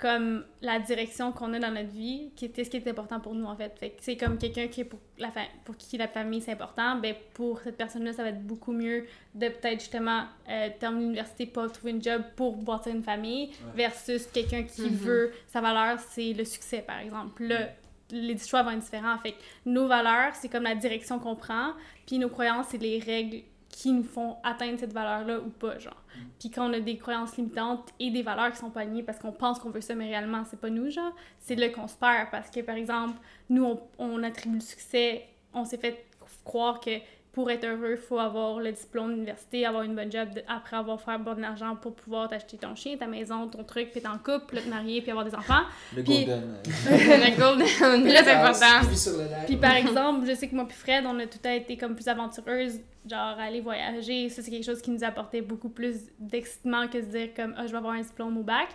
comme 0.00 0.44
la 0.62 0.78
direction 0.78 1.30
qu'on 1.30 1.52
a 1.52 1.58
dans 1.58 1.70
notre 1.70 1.90
vie, 1.90 2.30
qui 2.34 2.46
était 2.46 2.64
ce 2.64 2.70
qui 2.70 2.78
est 2.78 2.88
important 2.88 3.20
pour 3.20 3.34
nous, 3.34 3.44
en 3.44 3.54
fait. 3.54 3.78
fait 3.78 3.96
c'est 4.00 4.16
comme 4.16 4.38
quelqu'un 4.38 4.66
qui 4.68 4.80
est 4.80 4.84
pour, 4.84 4.98
la 5.18 5.30
pour 5.64 5.76
qui 5.76 5.98
la 5.98 6.08
famille, 6.08 6.40
c'est 6.40 6.52
important, 6.52 6.96
ben 6.96 7.14
pour 7.34 7.60
cette 7.60 7.76
personne-là, 7.76 8.14
ça 8.14 8.22
va 8.22 8.30
être 8.30 8.42
beaucoup 8.42 8.72
mieux 8.72 9.04
de 9.34 9.48
peut-être 9.48 9.80
justement 9.80 10.24
euh, 10.48 10.68
terminer 10.78 11.04
l'université, 11.04 11.44
pas 11.44 11.68
trouver 11.68 11.92
une 11.92 12.02
job 12.02 12.22
pour 12.34 12.56
bâtir 12.56 12.94
une 12.94 13.02
famille, 13.02 13.50
versus 13.74 14.26
quelqu'un 14.26 14.62
qui 14.62 14.82
mm-hmm. 14.82 14.88
veut, 14.88 15.32
sa 15.48 15.60
valeur, 15.60 15.98
c'est 16.00 16.32
le 16.32 16.46
succès, 16.46 16.80
par 16.80 16.98
exemple. 17.00 17.44
Là, 17.44 17.68
les 18.10 18.38
choix 18.38 18.62
vont 18.62 18.70
être 18.70 18.80
différents. 18.80 19.18
Fait 19.18 19.34
nos 19.66 19.86
valeurs, 19.86 20.34
c'est 20.34 20.48
comme 20.48 20.64
la 20.64 20.74
direction 20.74 21.18
qu'on 21.18 21.36
prend, 21.36 21.74
puis 22.06 22.18
nos 22.18 22.30
croyances, 22.30 22.68
c'est 22.70 22.78
les 22.78 23.00
règles 23.00 23.42
qui 23.70 23.92
nous 23.92 24.02
font 24.02 24.36
atteindre 24.42 24.78
cette 24.78 24.92
valeur-là 24.92 25.40
ou 25.40 25.48
pas, 25.48 25.78
genre. 25.78 26.02
Mm. 26.14 26.20
Puis 26.38 26.50
quand 26.50 26.68
on 26.68 26.72
a 26.72 26.80
des 26.80 26.98
croyances 26.98 27.36
limitantes 27.36 27.88
et 27.98 28.10
des 28.10 28.22
valeurs 28.22 28.50
qui 28.50 28.58
sont 28.58 28.70
pas 28.70 28.80
alignées 28.80 29.02
parce 29.02 29.18
qu'on 29.18 29.32
pense 29.32 29.58
qu'on 29.58 29.70
veut 29.70 29.80
ça, 29.80 29.94
mais 29.94 30.06
réellement, 30.06 30.44
c'est 30.44 30.60
pas 30.60 30.70
nous, 30.70 30.90
genre, 30.90 31.14
c'est 31.38 31.54
là 31.54 31.68
qu'on 31.70 31.88
se 31.88 31.96
perd. 31.96 32.30
Parce 32.30 32.50
que, 32.50 32.60
par 32.60 32.76
exemple, 32.76 33.18
nous, 33.48 33.64
on, 33.64 33.80
on 33.98 34.22
attribue 34.22 34.56
le 34.56 34.60
succès, 34.60 35.28
on 35.54 35.64
s'est 35.64 35.78
fait 35.78 36.06
croire 36.44 36.80
que 36.80 36.90
pour 37.32 37.48
être 37.50 37.64
heureux, 37.64 37.92
il 37.92 37.96
faut 37.96 38.18
avoir 38.18 38.58
le 38.58 38.72
diplôme 38.72 39.14
d'université, 39.14 39.64
avoir 39.64 39.84
une 39.84 39.94
bonne 39.94 40.10
job 40.10 40.28
après 40.48 40.76
avoir 40.76 41.00
fait 41.00 41.16
bon 41.18 41.34
de 41.34 41.40
l'argent 41.40 41.76
pour 41.76 41.94
pouvoir 41.94 42.28
t'acheter 42.28 42.56
ton 42.56 42.74
chien, 42.74 42.96
ta 42.96 43.06
maison, 43.06 43.46
ton 43.46 43.62
truc, 43.62 43.90
puis 43.90 44.00
être 44.00 44.10
en 44.10 44.18
couple, 44.18 44.60
te 44.60 44.68
marier, 44.68 45.00
puis 45.00 45.12
avoir 45.12 45.24
des 45.24 45.34
enfants. 45.34 45.62
Le 45.94 46.02
golden. 46.02 46.42
le 46.64 47.38
golden. 47.38 48.12
là, 48.12 48.24
c'est 48.24 48.32
important. 48.32 49.44
Puis 49.46 49.56
par 49.56 49.76
exemple, 49.76 50.26
je 50.26 50.34
sais 50.34 50.48
que 50.48 50.54
moi 50.56 50.66
puis 50.66 50.76
Fred, 50.76 51.04
on 51.06 51.18
a 51.20 51.26
tout 51.26 51.46
été 51.46 51.76
comme 51.76 51.94
plus 51.94 52.08
aventureuses, 52.08 52.80
genre 53.08 53.38
aller 53.38 53.60
voyager. 53.60 54.28
Ça, 54.28 54.42
c'est 54.42 54.50
quelque 54.50 54.66
chose 54.66 54.82
qui 54.82 54.90
nous 54.90 55.04
apportait 55.04 55.40
beaucoup 55.40 55.68
plus 55.68 55.96
d'excitement 56.18 56.88
que 56.88 56.98
de 56.98 57.02
se 57.02 57.08
dire 57.08 57.28
comme, 57.34 57.54
ah, 57.56 57.66
je 57.66 57.70
vais 57.70 57.78
avoir 57.78 57.94
un 57.94 58.02
diplôme 58.02 58.36
au 58.38 58.42
bac. 58.42 58.68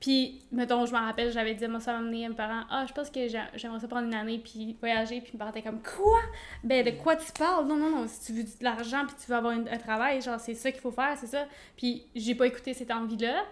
Puis, 0.00 0.42
mettons, 0.52 0.86
je 0.86 0.92
me 0.92 0.98
rappelle, 0.98 1.32
j'avais 1.32 1.54
dit 1.54 1.66
moi, 1.66 1.80
ça 1.80 1.96
amener 1.96 2.26
à 2.26 2.28
mes 2.28 2.34
parents, 2.34 2.62
ah, 2.70 2.86
je 2.86 2.92
pense 2.92 3.10
que 3.10 3.26
j'aimerais 3.28 3.80
ça 3.80 3.88
prendre 3.88 4.06
une 4.06 4.14
année, 4.14 4.38
puis 4.38 4.76
voyager, 4.78 5.20
puis 5.20 5.32
me 5.34 5.38
parler 5.38 5.60
comme, 5.60 5.82
quoi? 5.82 6.20
Ben, 6.62 6.84
de 6.84 6.92
quoi 6.92 7.16
tu 7.16 7.32
parles? 7.32 7.66
Non, 7.66 7.76
non, 7.76 7.90
non, 7.90 8.06
si 8.06 8.26
tu 8.26 8.32
veux 8.32 8.44
de 8.44 8.48
l'argent, 8.64 9.04
puis 9.06 9.16
tu 9.20 9.28
veux 9.28 9.36
avoir 9.36 9.54
un 9.54 9.78
travail, 9.78 10.22
genre, 10.22 10.38
c'est 10.38 10.54
ça 10.54 10.70
qu'il 10.70 10.80
faut 10.80 10.92
faire, 10.92 11.16
c'est 11.18 11.26
ça. 11.26 11.46
Puis, 11.76 12.04
j'ai 12.14 12.36
pas 12.36 12.46
écouté 12.46 12.74
cette 12.74 12.92
envie-là. 12.92 13.44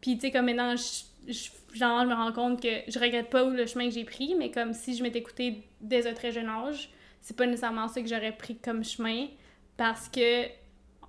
Puis, 0.00 0.16
tu 0.16 0.22
sais, 0.22 0.32
comme 0.32 0.46
maintenant, 0.46 0.74
genre, 0.76 2.02
je 2.02 2.08
me 2.08 2.14
rends 2.14 2.32
compte 2.32 2.60
que 2.60 2.68
je 2.88 2.98
regrette 2.98 3.30
pas 3.30 3.44
le 3.44 3.66
chemin 3.66 3.84
que 3.84 3.94
j'ai 3.94 4.04
pris, 4.04 4.34
mais 4.34 4.50
comme 4.50 4.72
si 4.72 4.96
je 4.96 5.04
m'étais 5.04 5.20
écouté 5.20 5.68
dès 5.80 6.08
un 6.08 6.14
très 6.14 6.32
jeune 6.32 6.48
âge, 6.48 6.90
c'est 7.20 7.36
pas 7.36 7.46
nécessairement 7.46 7.86
ça 7.86 8.00
que 8.00 8.08
j'aurais 8.08 8.36
pris 8.36 8.56
comme 8.56 8.82
chemin, 8.82 9.26
parce 9.76 10.08
que, 10.08 10.46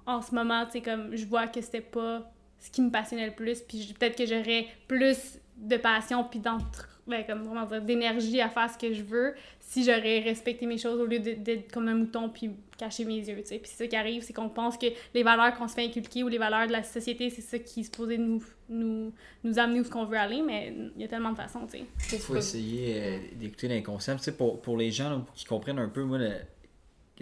en 0.05 0.21
ce 0.21 0.36
moment, 0.36 0.65
tu 0.65 0.73
sais, 0.73 0.82
comme, 0.82 1.15
je 1.15 1.25
vois 1.25 1.47
que 1.47 1.61
c'était 1.61 1.82
pas 1.82 2.32
ce 2.60 2.72
qui 2.72 2.82
me 2.82 2.89
passionnait 2.89 3.28
le 3.28 3.34
plus. 3.34 3.62
Puis 3.62 3.93
peut-être 3.97 4.18
que 4.18 4.26
j'aurais 4.26 4.68
plus 4.88 5.39
de 5.58 5.78
passion 5.78 6.24
puis 6.24 6.39
d'entre 6.39 6.89
ben, 7.08 7.24
comme 7.26 7.86
d'énergie 7.86 8.41
à 8.41 8.49
faire 8.49 8.70
ce 8.70 8.78
que 8.78 8.93
je 8.93 9.01
veux 9.01 9.34
si 9.60 9.84
j'aurais 9.84 10.20
respecté 10.20 10.66
mes 10.66 10.78
choses 10.78 10.99
au 10.99 11.05
lieu 11.05 11.20
d'être 11.20 11.72
comme 11.72 11.88
un 11.88 11.95
mouton 11.95 12.30
puis 12.30 12.51
cacher 12.78 13.05
mes 13.05 13.18
yeux, 13.18 13.38
tu 13.38 13.45
sais. 13.45 13.60
Puis 13.60 13.72
c'est 13.72 13.84
ça 13.84 13.88
qui 13.88 13.95
arrive, 13.95 14.22
c'est 14.24 14.34
qu'on 14.34 14.49
pense 14.49 14.78
que 14.78 14.88
les 15.14 15.24
valeurs 15.24 15.58
qu'on 15.58 15.68
se 15.68 15.74
fait 15.74 15.86
inculquer 15.86 16.24
ou 16.24 16.28
les 16.28 16.38
valeurs 16.38 16.68
de 16.68 16.72
la 16.72 16.84
société, 16.84 17.30
c'est 17.30 17.41
ça 17.41 17.60
qui 17.60 17.80
est 17.80 17.84
supposé 17.84 18.18
nous, 18.18 18.43
nous, 18.70 19.12
nous 19.43 19.60
amener 19.60 19.80
où 19.80 19.84
ce 19.84 19.89
qu'on 19.89 20.05
veut 20.05 20.18
aller, 20.18 20.41
mais 20.41 20.74
il 20.95 21.01
y 21.01 21.05
a 21.05 21.08
tellement 21.08 21.32
de 21.32 21.38
façons, 21.38 21.66
tu 21.66 21.80
sais. 21.80 21.86
Il 22.14 22.20
faut 22.20 22.36
essayer 22.36 23.01
euh, 23.01 23.18
d'écouter 23.36 23.68
l'inconscient. 23.68 24.16
Tu 24.18 24.24
sais, 24.24 24.34
pour, 24.34 24.62
pour 24.62 24.78
les 24.78 24.91
gens 24.91 25.26
qui 25.34 25.45
comprennent 25.45 25.80
un 25.80 25.89
peu, 25.89 26.03
moi, 26.03 26.20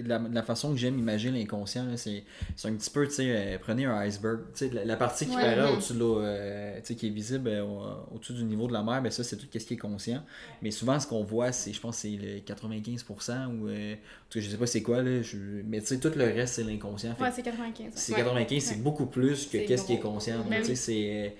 la, 0.03 0.19
la 0.19 0.43
façon 0.43 0.71
que 0.71 0.77
j'aime 0.77 0.97
imaginer 0.99 1.39
l'inconscient, 1.39 1.85
c'est 1.95 2.23
un 2.63 2.73
petit 2.73 2.89
peu, 2.89 3.07
tu 3.07 3.13
sais, 3.15 3.25
euh, 3.29 3.57
prenez 3.61 3.85
un 3.85 3.95
iceberg, 3.99 4.39
tu 4.55 4.67
sais, 4.67 4.69
la, 4.73 4.85
la 4.85 4.95
partie 4.97 5.25
qui 5.27 5.35
Ouais. 5.35 5.41
paraît 5.41 5.71
au-dessus 5.71 5.93
de 5.93 5.99
l'eau, 5.99 6.19
euh, 6.21 6.75
tu 6.79 6.87
sais, 6.87 6.95
qui 6.95 7.07
est 7.07 7.11
visible 7.11 7.47
euh, 7.49 7.63
au- 7.63 8.15
au-dessus 8.15 8.33
du 8.33 8.43
niveau 8.43 8.67
de 8.67 8.73
la 8.73 8.83
mer, 8.83 9.01
ben 9.01 9.11
ça, 9.11 9.23
c'est 9.23 9.37
tout 9.37 9.47
ce 9.51 9.57
qui 9.65 9.73
est 9.73 9.77
conscient. 9.77 10.23
Mais 10.61 10.71
souvent, 10.71 10.99
ce 10.99 11.07
qu'on 11.07 11.23
voit, 11.23 11.51
c'est, 11.51 11.73
je 11.73 11.79
pense, 11.79 11.97
c'est 11.97 12.09
le 12.09 12.39
95% 12.39 13.47
ou, 13.47 13.67
euh, 13.67 13.93
en 13.93 13.95
tout 14.29 14.39
cas, 14.39 14.45
je 14.45 14.49
sais 14.49 14.57
pas 14.57 14.67
c'est 14.67 14.81
quoi, 14.81 15.01
là, 15.01 15.21
je- 15.21 15.37
mais 15.65 15.79
tu 15.81 15.87
sais, 15.87 15.99
tout 15.99 16.11
le 16.15 16.25
reste, 16.25 16.55
c'est 16.55 16.63
l'inconscient. 16.63 17.15
Ouais, 17.19 17.29
c'est 17.33 17.41
95. 17.43 17.85
ouais. 17.85 17.91
c'est 17.95 18.11
Ouais. 18.13 18.17
95, 18.19 18.63
c'est 18.63 18.81
beaucoup 18.81 19.05
plus 19.05 19.45
que 19.47 19.57
qu'est-ce 19.65 19.85
qui 19.85 19.93
est 19.93 19.99
conscient. 19.99 20.37
Donc, 20.39 20.49
Ben 20.49 20.61
tu 20.61 20.67
sais, 20.67 20.75
c'est 20.75 21.35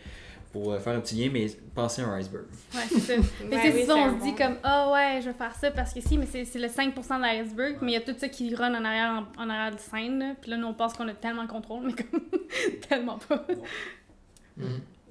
pour 0.55 0.71
euh, 0.71 0.79
faire 0.79 0.95
un 0.95 1.01
petit 1.01 1.15
lien, 1.15 1.29
mais 1.33 1.47
pensez 1.73 2.01
à 2.01 2.07
un 2.07 2.13
iceberg. 2.17 2.45
Ouais, 2.73 2.79
c'est 2.87 2.99
ça. 2.99 3.13
Mais 3.49 3.55
Ouais, 3.57 3.61
c'est 3.61 3.73
oui, 3.73 3.83
c'est 3.85 3.91
on 3.91 4.17
se 4.19 4.23
dit 4.23 4.31
bon- 4.31 4.37
comme, 4.37 4.55
ah 4.63 4.89
ouais, 4.93 5.19
je 5.21 5.27
vais 5.27 5.33
faire 5.33 5.53
ça 5.53 5.69
parce 5.71 5.93
que 5.93 5.99
si, 5.99 6.17
mais 6.17 6.25
c'est 6.25 6.45
c'est 6.45 6.59
le 6.59 6.67
5% 6.69 6.93
de 7.17 7.21
l'iceberg, 7.21 7.77
mais 7.81 7.91
il 7.91 7.95
y 7.95 7.97
a 7.97 8.01
tout 8.01 8.15
ça 8.17 8.29
qui 8.29 8.55
run 8.55 8.73
en 8.73 8.85
arrière, 8.85 9.25
en, 9.37 9.43
en 9.43 9.49
arrière 9.49 9.75
de 9.75 9.79
scène, 9.81 10.19
là. 10.19 10.33
puis 10.39 10.51
là, 10.51 10.55
nous, 10.57 10.67
on 10.67 10.73
pense 10.73 10.93
qu'on 10.93 11.07
a 11.09 11.13
tellement 11.13 11.41
le 11.41 11.49
contrôle, 11.49 11.87
mais 11.87 11.93
comme, 11.93 12.21
tellement 12.89 13.17
pas. 13.27 13.45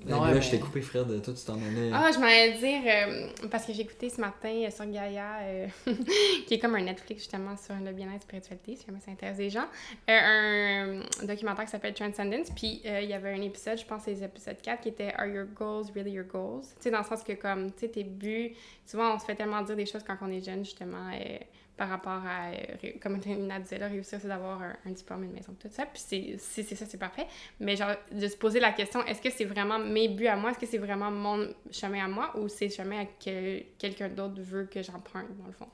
Non, 0.07 0.25
là, 0.25 0.35
mais- 0.35 0.43
je 0.43 0.51
t'ai 0.51 0.59
coupé, 0.61 0.81
Fred, 0.83 1.07
toi, 1.23 1.35
tu 1.35 1.45
t'en 1.45 1.55
allais. 1.55 1.91
Ah, 1.93 2.11
je 2.13 2.19
m'en 2.19 2.27
allais 2.27 2.53
dire, 2.59 2.83
euh, 2.87 3.49
parce 3.51 3.65
que 3.67 3.73
j'ai 3.73 3.83
écouté 3.83 4.11
ce 4.11 4.21
matin 4.21 4.49
euh, 4.49 4.71
sur 4.71 4.85
Gaïa, 4.87 5.39
euh, 5.43 5.67
qui 6.47 6.55
est 6.55 6.59
comme 6.59 6.75
un 6.75 6.83
Netflix 6.83 7.23
justement 7.23 7.57
sur 7.57 7.75
le 7.75 7.93
bien-être 7.93 8.23
spiritualité, 8.23 8.77
si 8.77 8.87
jamais 8.87 9.01
ça 9.01 9.11
intéresse 9.11 9.39
les 9.39 9.51
gens, 9.51 9.67
euh, 10.11 11.03
un 11.23 11.25
documentaire 11.27 11.65
qui 11.65 11.71
s'appelle 11.71 11.95
Transcendence, 11.95 12.51
puis 12.55 12.83
euh, 12.87 13.01
il 13.01 13.09
y 13.09 13.15
avait 13.15 13.33
un 13.33 13.41
épisode, 13.43 13.79
je 13.79 13.85
pense 13.85 14.03
c'est 14.05 14.15
l'épisode 14.15 14.61
4, 14.61 14.81
qui 14.83 14.89
était 14.91 15.13
Are 15.15 15.27
your 15.27 15.47
goals 15.55 15.87
really 15.95 16.13
your 16.13 16.27
goals? 16.27 16.63
Tu 16.63 16.69
sais, 16.81 16.91
dans 16.91 16.99
le 16.99 17.05
sens 17.05 17.23
que 17.23 17.33
comme, 17.33 17.73
tu 17.73 17.81
sais, 17.81 17.89
tes 17.89 18.05
buts, 18.05 18.55
souvent 18.87 19.15
on 19.15 19.19
se 19.19 19.25
fait 19.25 19.35
tellement 19.35 19.63
dire 19.63 19.77
des 19.77 19.87
choses 19.87 20.03
quand 20.07 20.17
on 20.21 20.31
est 20.31 20.45
jeune, 20.45 20.65
justement, 20.65 21.11
euh, 21.15 21.39
par 21.77 21.89
rapport 21.89 22.23
à, 22.25 22.51
euh, 22.51 22.91
comme 23.03 23.19
Nina 23.27 23.59
disait 23.61 23.79
là, 23.79 23.89
réussir, 23.89 24.19
c'est 24.23 24.29
d'avoir 24.29 24.63
un, 24.63 24.77
un 24.87 24.91
diplôme, 24.91 25.25
une 25.25 25.33
maison, 25.33 25.55
tout 25.59 25.69
ça. 25.71 25.87
Puis 25.87 26.03
c'est- 26.07 26.37
si 26.39 26.63
c'est 26.63 26.75
ça, 26.77 26.87
c'est 26.87 26.99
parfait. 26.99 27.27
Mais 27.61 27.75
genre, 27.77 27.95
de 28.13 28.29
se 28.29 28.37
poser 28.37 28.61
la 28.61 28.73
question, 28.73 29.05
est-ce 29.07 29.21
que 29.21 29.31
c'est 29.31 29.45
vraiment 29.45 29.79
mes 29.79 30.09
buts 30.09 30.27
à 30.29 30.37
moi? 30.37 30.51
Est-ce 30.53 30.59
que 30.61 30.67
c'est 30.67 30.79
vraiment 30.79 31.11
mon 31.11 31.49
chemin 31.73 32.05
à 32.05 32.09
moi? 32.09 32.37
Ou 32.39 32.49
c'est 32.49 32.67
le 32.67 32.73
chemin 32.73 33.05
que 33.25 33.61
quelqu'un 33.79 34.09
d'autre 34.09 34.41
veut 34.41 34.65
que 34.67 34.83
j'emprunte, 34.83 35.37
dans 35.39 35.47
le 35.47 35.53
fond? 35.53 35.67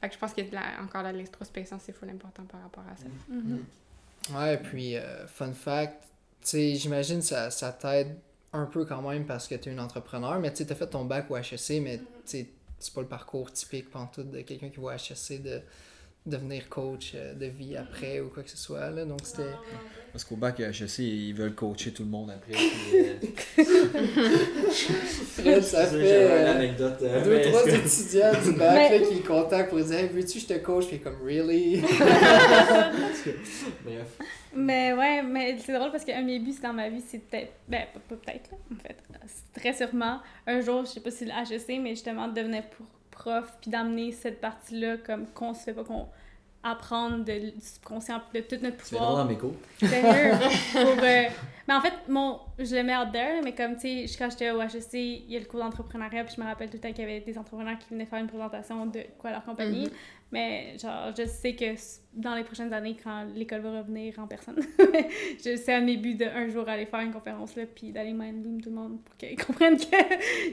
Fait 0.00 0.08
que 0.08 0.14
je 0.14 0.18
pense 0.18 0.32
que 0.32 0.40
de 0.42 0.54
la- 0.54 0.80
encore 0.82 1.02
là, 1.02 1.12
l'introspection, 1.12 1.78
c'est 1.80 1.92
full 1.92 2.08
important 2.10 2.44
par 2.44 2.62
rapport 2.62 2.84
à 2.90 2.96
ça. 2.96 3.04
Ouais, 4.38 4.56
puis 4.58 4.96
euh, 4.96 5.26
fun 5.26 5.52
fact, 5.52 6.04
tu 6.42 6.48
sais, 6.48 6.74
j'imagine 6.76 7.20
ça, 7.22 7.50
ça 7.50 7.72
t'aide 7.72 8.16
un 8.52 8.66
peu 8.66 8.84
quand 8.84 9.02
même 9.02 9.26
parce 9.26 9.48
que 9.48 9.54
tu 9.56 9.68
es 9.68 9.72
une 9.72 9.80
entrepreneur, 9.80 10.38
mais 10.38 10.50
tu 10.50 10.58
sais, 10.58 10.66
t'as 10.66 10.74
fait 10.74 10.86
ton 10.86 11.04
bac 11.04 11.30
au 11.30 11.36
HEC, 11.36 11.80
mais 11.82 11.98
tu 11.98 12.04
sais, 12.24 12.46
c'est 12.82 12.94
pas 12.94 13.00
le 13.00 13.08
parcours 13.08 13.52
typique 13.52 13.90
pantoute 13.90 14.30
de 14.30 14.42
quelqu'un 14.42 14.68
qui 14.68 14.80
va 14.80 14.96
HEC 14.96 15.42
de 15.42 15.60
devenir 16.24 16.68
coach 16.68 17.12
euh, 17.14 17.34
de 17.34 17.46
vie 17.46 17.76
après 17.76 18.20
ou 18.20 18.28
quoi 18.28 18.42
que 18.42 18.50
ce 18.50 18.56
soit, 18.56 18.90
là, 18.90 19.04
donc 19.04 19.20
c'était... 19.24 19.50
Parce 20.12 20.24
qu'au 20.24 20.36
bac 20.36 20.60
HEC, 20.60 20.98
ils 20.98 21.32
veulent 21.32 21.54
coacher 21.54 21.90
tout 21.92 22.02
le 22.02 22.10
monde 22.10 22.30
après. 22.30 22.52
puis, 22.52 22.98
euh, 22.98 23.14
Fred, 24.70 25.62
ça 25.62 25.86
j'avais 25.90 26.04
fait... 26.04 26.26
une 26.26 26.30
euh, 26.32 26.54
anecdote. 26.54 26.98
euh, 27.02 27.24
Deux, 27.24 27.40
trois 27.48 27.64
que- 27.64 27.70
étudiants 27.70 28.32
du 28.44 28.52
bac 28.58 28.74
Mais- 28.90 28.98
là, 28.98 29.06
qui 29.06 29.14
le 29.14 29.22
contactent 29.26 29.70
pour 29.70 29.80
dire 29.80 29.98
hey, 29.98 30.08
veux-tu 30.08 30.34
que 30.34 30.40
je 30.40 30.46
te 30.46 30.58
coach? 30.58 30.86
Puis 30.86 30.96
il 30.96 31.00
est 31.00 31.02
comme 31.02 31.16
Really? 31.26 31.80
Bref. 33.84 34.18
Mais 34.54 34.92
ouais, 34.92 35.22
mais 35.22 35.56
c'est 35.64 35.72
drôle 35.72 35.90
parce 35.90 36.04
qu'un 36.04 36.20
de 36.20 36.26
mes 36.26 36.38
buts 36.38 36.54
dans 36.62 36.74
ma 36.74 36.88
vie, 36.90 37.02
c'est 37.06 37.18
peut-être, 37.20 37.52
ben 37.68 37.84
pas, 37.94 38.00
peut-être, 38.16 38.50
là, 38.50 38.58
en 38.70 38.76
fait, 38.76 38.96
très 39.58 39.72
sûrement, 39.72 40.20
un 40.46 40.60
jour, 40.60 40.84
je 40.84 40.90
sais 40.90 41.00
pas 41.00 41.10
si 41.10 41.24
le 41.24 41.30
HEC, 41.30 41.80
mais 41.80 41.90
justement 41.90 42.28
de 42.28 42.34
devenir 42.34 42.62
pour 42.68 42.86
prof, 43.22 43.56
puis 43.60 43.70
d'amener 43.70 44.10
cette 44.10 44.40
partie-là 44.40 44.96
comme 44.96 45.26
qu'on 45.28 45.54
se 45.54 45.60
fait 45.60 45.72
pas 45.72 45.84
qu'on 45.84 46.08
apprendre 46.62 47.24
de, 47.24 47.50
du 47.50 47.60
subconscient, 47.60 48.20
de 48.34 48.40
tout 48.40 48.56
notre 48.62 48.84
C'est 48.84 48.96
pouvoir. 48.96 49.16
dans 49.16 49.24
mes 49.24 49.36
cours. 49.36 49.54
Sérieux. 49.80 50.32
pour, 50.72 51.04
euh, 51.04 51.22
Mais 51.68 51.74
en 51.74 51.80
fait, 51.80 51.94
mon, 52.08 52.40
je 52.58 52.74
le 52.74 52.82
mets 52.82 52.96
out 52.96 53.12
there, 53.12 53.40
mais 53.44 53.54
comme, 53.54 53.76
tu 53.76 54.06
sais, 54.08 54.18
quand 54.18 54.28
j'étais 54.30 54.50
au 54.50 54.60
HEC, 54.60 54.94
il 54.94 55.30
y 55.30 55.36
a 55.36 55.38
le 55.38 55.44
cours 55.44 55.60
d'entrepreneuriat, 55.60 56.24
puis 56.24 56.34
je 56.36 56.40
me 56.40 56.46
rappelle 56.46 56.68
tout 56.68 56.76
le 56.76 56.80
temps 56.80 56.88
qu'il 56.92 57.00
y 57.00 57.02
avait 57.04 57.20
des 57.20 57.38
entrepreneurs 57.38 57.78
qui 57.78 57.88
venaient 57.90 58.06
faire 58.06 58.18
une 58.18 58.26
présentation 58.26 58.86
de 58.86 59.00
quoi 59.18 59.30
leur 59.30 59.44
compagnie. 59.44 59.88
Mais 60.32 60.76
genre, 60.78 61.12
je 61.16 61.26
sais 61.26 61.54
que 61.54 61.74
dans 62.14 62.34
les 62.34 62.42
prochaines 62.42 62.72
années, 62.72 62.96
quand 63.02 63.26
l'école 63.34 63.60
va 63.60 63.78
revenir 63.78 64.18
en 64.18 64.26
personne, 64.26 64.56
je 65.44 65.56
c'est 65.56 65.74
un 65.74 65.82
de 65.82 65.86
mes 65.86 65.98
buts 65.98 66.14
de 66.14 66.24
un 66.24 66.48
jour 66.48 66.66
aller 66.68 66.86
faire 66.86 67.00
une 67.00 67.12
conférence 67.12 67.54
là, 67.54 67.64
puis 67.66 67.92
d'aller 67.92 68.14
mindbloom 68.14 68.62
tout 68.62 68.70
le 68.70 68.76
monde 68.76 68.98
pour 69.04 69.14
qu'ils 69.18 69.36
comprennent 69.44 69.76
qu'il 69.76 69.90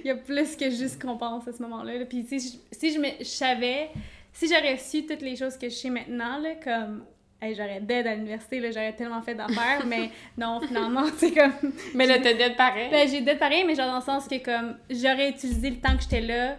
y 0.04 0.10
a 0.10 0.16
plus 0.16 0.58
que 0.58 0.70
juste 0.70 1.02
qu'on 1.02 1.16
pense 1.18 1.48
à 1.48 1.54
ce 1.54 1.62
moment-là. 1.64 1.98
là. 1.98 2.06
Puis 2.06 2.24
si 2.24 2.40
je, 2.40 2.78
si 2.78 2.94
je, 2.94 3.00
me, 3.00 3.08
je 3.20 3.24
savais, 3.24 3.90
si 4.34 4.48
j'aurais 4.48 4.78
su 4.78 5.06
toutes 5.06 5.22
les 5.22 5.36
choses 5.36 5.58
que 5.58 5.70
je 5.70 5.76
sais 5.76 5.90
maintenant, 5.90 6.38
là, 6.40 6.56
comme 6.64 7.06
hey, 7.42 7.56
j'aurais 7.56 7.80
d'aide 7.82 8.08
à 8.08 8.16
l'université, 8.16 8.60
là, 8.60 8.72
j'aurais 8.72 8.94
tellement 8.96 9.22
fait 9.22 9.36
d'affaires, 9.36 9.86
mais 9.86 10.12
non, 10.38 10.60
finalement, 10.62 11.06
c'est 11.18 11.32
comme. 11.34 11.54
Mais 11.96 12.06
là, 12.06 12.20
t'as 12.20 12.34
dead 12.34 12.56
pareil. 12.56 12.90
Ben, 12.92 13.08
j'ai 13.08 13.22
d'aide 13.22 13.40
pareil, 13.40 13.64
mais 13.66 13.76
genre 13.76 13.88
dans 13.88 13.98
le 13.98 14.04
sens 14.04 14.28
que 14.28 14.38
comme 14.44 14.78
j'aurais 14.90 15.30
utilisé 15.30 15.70
le 15.70 15.78
temps 15.78 15.96
que 15.96 16.04
j'étais 16.04 16.22
là 16.22 16.58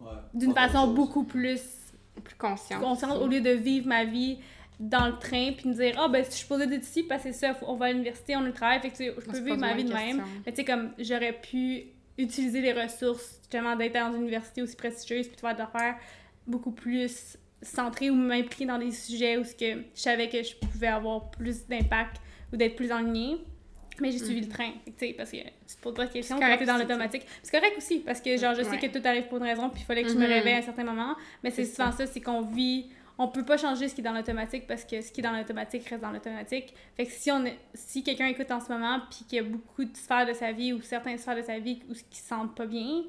Ouais. 0.00 0.06
d'une 0.32 0.54
façon 0.54 0.86
beaucoup 0.94 1.24
plus 1.24 1.60
Plus 2.24 2.34
conscient. 2.36 2.80
consciente 2.80 3.18
au 3.20 3.26
lieu 3.26 3.42
de 3.42 3.50
vivre 3.50 3.86
ma 3.86 4.04
vie 4.06 4.38
dans 4.78 5.08
le 5.08 5.18
train 5.18 5.52
puis 5.52 5.68
me 5.68 5.74
dire 5.74 5.94
ah 5.98 6.08
ben 6.08 6.24
si 6.24 6.30
je 6.30 6.36
suis 6.38 6.46
posée 6.48 6.66
d'être 6.66 6.84
ici 6.84 7.02
parce 7.02 7.22
que 7.22 7.32
c'est 7.32 7.38
ça 7.52 7.54
on 7.66 7.74
va 7.74 7.84
à 7.86 7.92
l'université 7.92 8.34
on 8.34 8.40
a 8.40 8.44
le 8.46 8.54
travail 8.54 8.80
fait 8.80 8.88
que 8.88 8.96
tu 8.96 9.04
sais, 9.04 9.14
je 9.18 9.26
peux 9.30 9.38
vivre 9.40 9.58
ma 9.58 9.74
vie 9.74 9.84
de 9.84 9.90
de 9.90 9.94
même 9.94 10.22
mais 10.46 10.52
tu 10.52 10.56
sais 10.56 10.64
comme 10.64 10.92
j'aurais 10.98 11.34
pu 11.34 11.84
utiliser 12.16 12.62
les 12.62 12.72
ressources 12.72 13.40
justement 13.40 13.76
d'être 13.76 13.92
dans 13.92 14.14
une 14.14 14.22
université 14.22 14.62
aussi 14.62 14.74
prestigieuse 14.74 15.26
puis 15.26 15.36
de 15.36 15.40
faire 15.42 15.54
des 15.54 15.60
affaires 15.62 15.96
beaucoup 16.50 16.72
plus 16.72 17.36
centrées 17.62 18.10
ou 18.10 18.14
m'impliquer 18.14 18.66
dans 18.66 18.78
des 18.78 18.90
sujets 18.90 19.36
où 19.36 19.44
ce 19.44 19.54
que 19.54 19.82
je 19.94 20.00
savais 20.00 20.28
que 20.28 20.42
je 20.42 20.54
pouvais 20.56 20.86
avoir 20.88 21.30
plus 21.30 21.66
d'impact 21.66 22.16
ou 22.52 22.56
d'être 22.56 22.76
plus 22.76 22.90
enlignée 22.92 23.38
mais 24.00 24.10
j'ai 24.12 24.18
suivi 24.18 24.40
le 24.40 24.48
train, 24.48 24.70
Fait 24.86 24.92
que, 24.92 24.98
tu 24.98 25.06
sais, 25.08 25.12
parce 25.12 25.30
que 25.30 25.36
tu 25.36 25.76
te 25.76 25.80
poses 25.82 25.92
pas 25.94 26.06
de 26.06 26.12
questions 26.12 26.38
t'es 26.38 26.64
dans 26.64 26.78
l'automatique. 26.78 27.22
C'est 27.42 27.50
correct 27.54 27.74
aussi, 27.76 27.98
parce 27.98 28.22
que 28.22 28.34
genre, 28.38 28.54
je 28.54 28.62
sais 28.62 28.70
Ouais. 28.70 28.78
que 28.78 28.98
tout 28.98 29.06
arrive 29.06 29.24
pour 29.28 29.36
une 29.36 29.42
raison, 29.44 29.68
puis 29.68 29.82
il 29.82 29.84
fallait 29.84 30.04
que 30.04 30.08
je 30.08 30.14
me 30.14 30.24
Mhm. 30.26 30.32
réveille 30.32 30.54
à 30.54 30.58
un 30.58 30.62
certain 30.62 30.84
moment, 30.84 31.14
mais 31.44 31.50
c'est 31.50 31.66
souvent 31.66 31.92
ça, 31.92 32.06
c'est 32.06 32.20
qu'on 32.22 32.40
vit 32.40 32.86
on 33.18 33.28
peut 33.28 33.44
pas 33.44 33.58
changer 33.58 33.86
ce 33.88 33.94
qui 33.94 34.00
est 34.00 34.04
dans 34.04 34.14
l'automatique 34.14 34.66
parce 34.66 34.82
que 34.86 35.02
ce 35.02 35.12
qui 35.12 35.20
est 35.20 35.22
dans 35.22 35.32
l'automatique 35.36 35.86
reste 35.86 36.00
dans 36.00 36.10
l'automatique. 36.10 36.72
Fait 36.96 37.04
que 37.04 37.12
si 37.12 37.30
on 37.30 37.44
si 37.74 38.02
quelqu'un 38.02 38.24
écoute 38.28 38.50
en 38.50 38.60
ce 38.60 38.72
moment 38.72 39.00
puis 39.10 39.26
qu'il 39.28 39.36
y 39.36 39.40
a 39.40 39.42
beaucoup 39.42 39.84
de 39.84 39.94
sphères 39.94 40.24
de 40.26 40.32
sa 40.32 40.52
vie 40.52 40.72
ou 40.72 40.80
certaines 40.80 41.18
sphères 41.18 41.36
de 41.36 41.42
sa 41.42 41.58
vie 41.58 41.80
où 41.90 41.92
ce 41.94 42.02
qui 42.04 42.18
se 42.18 42.26
sentent 42.28 42.54
pas 42.56 42.64
bien, 42.64 43.02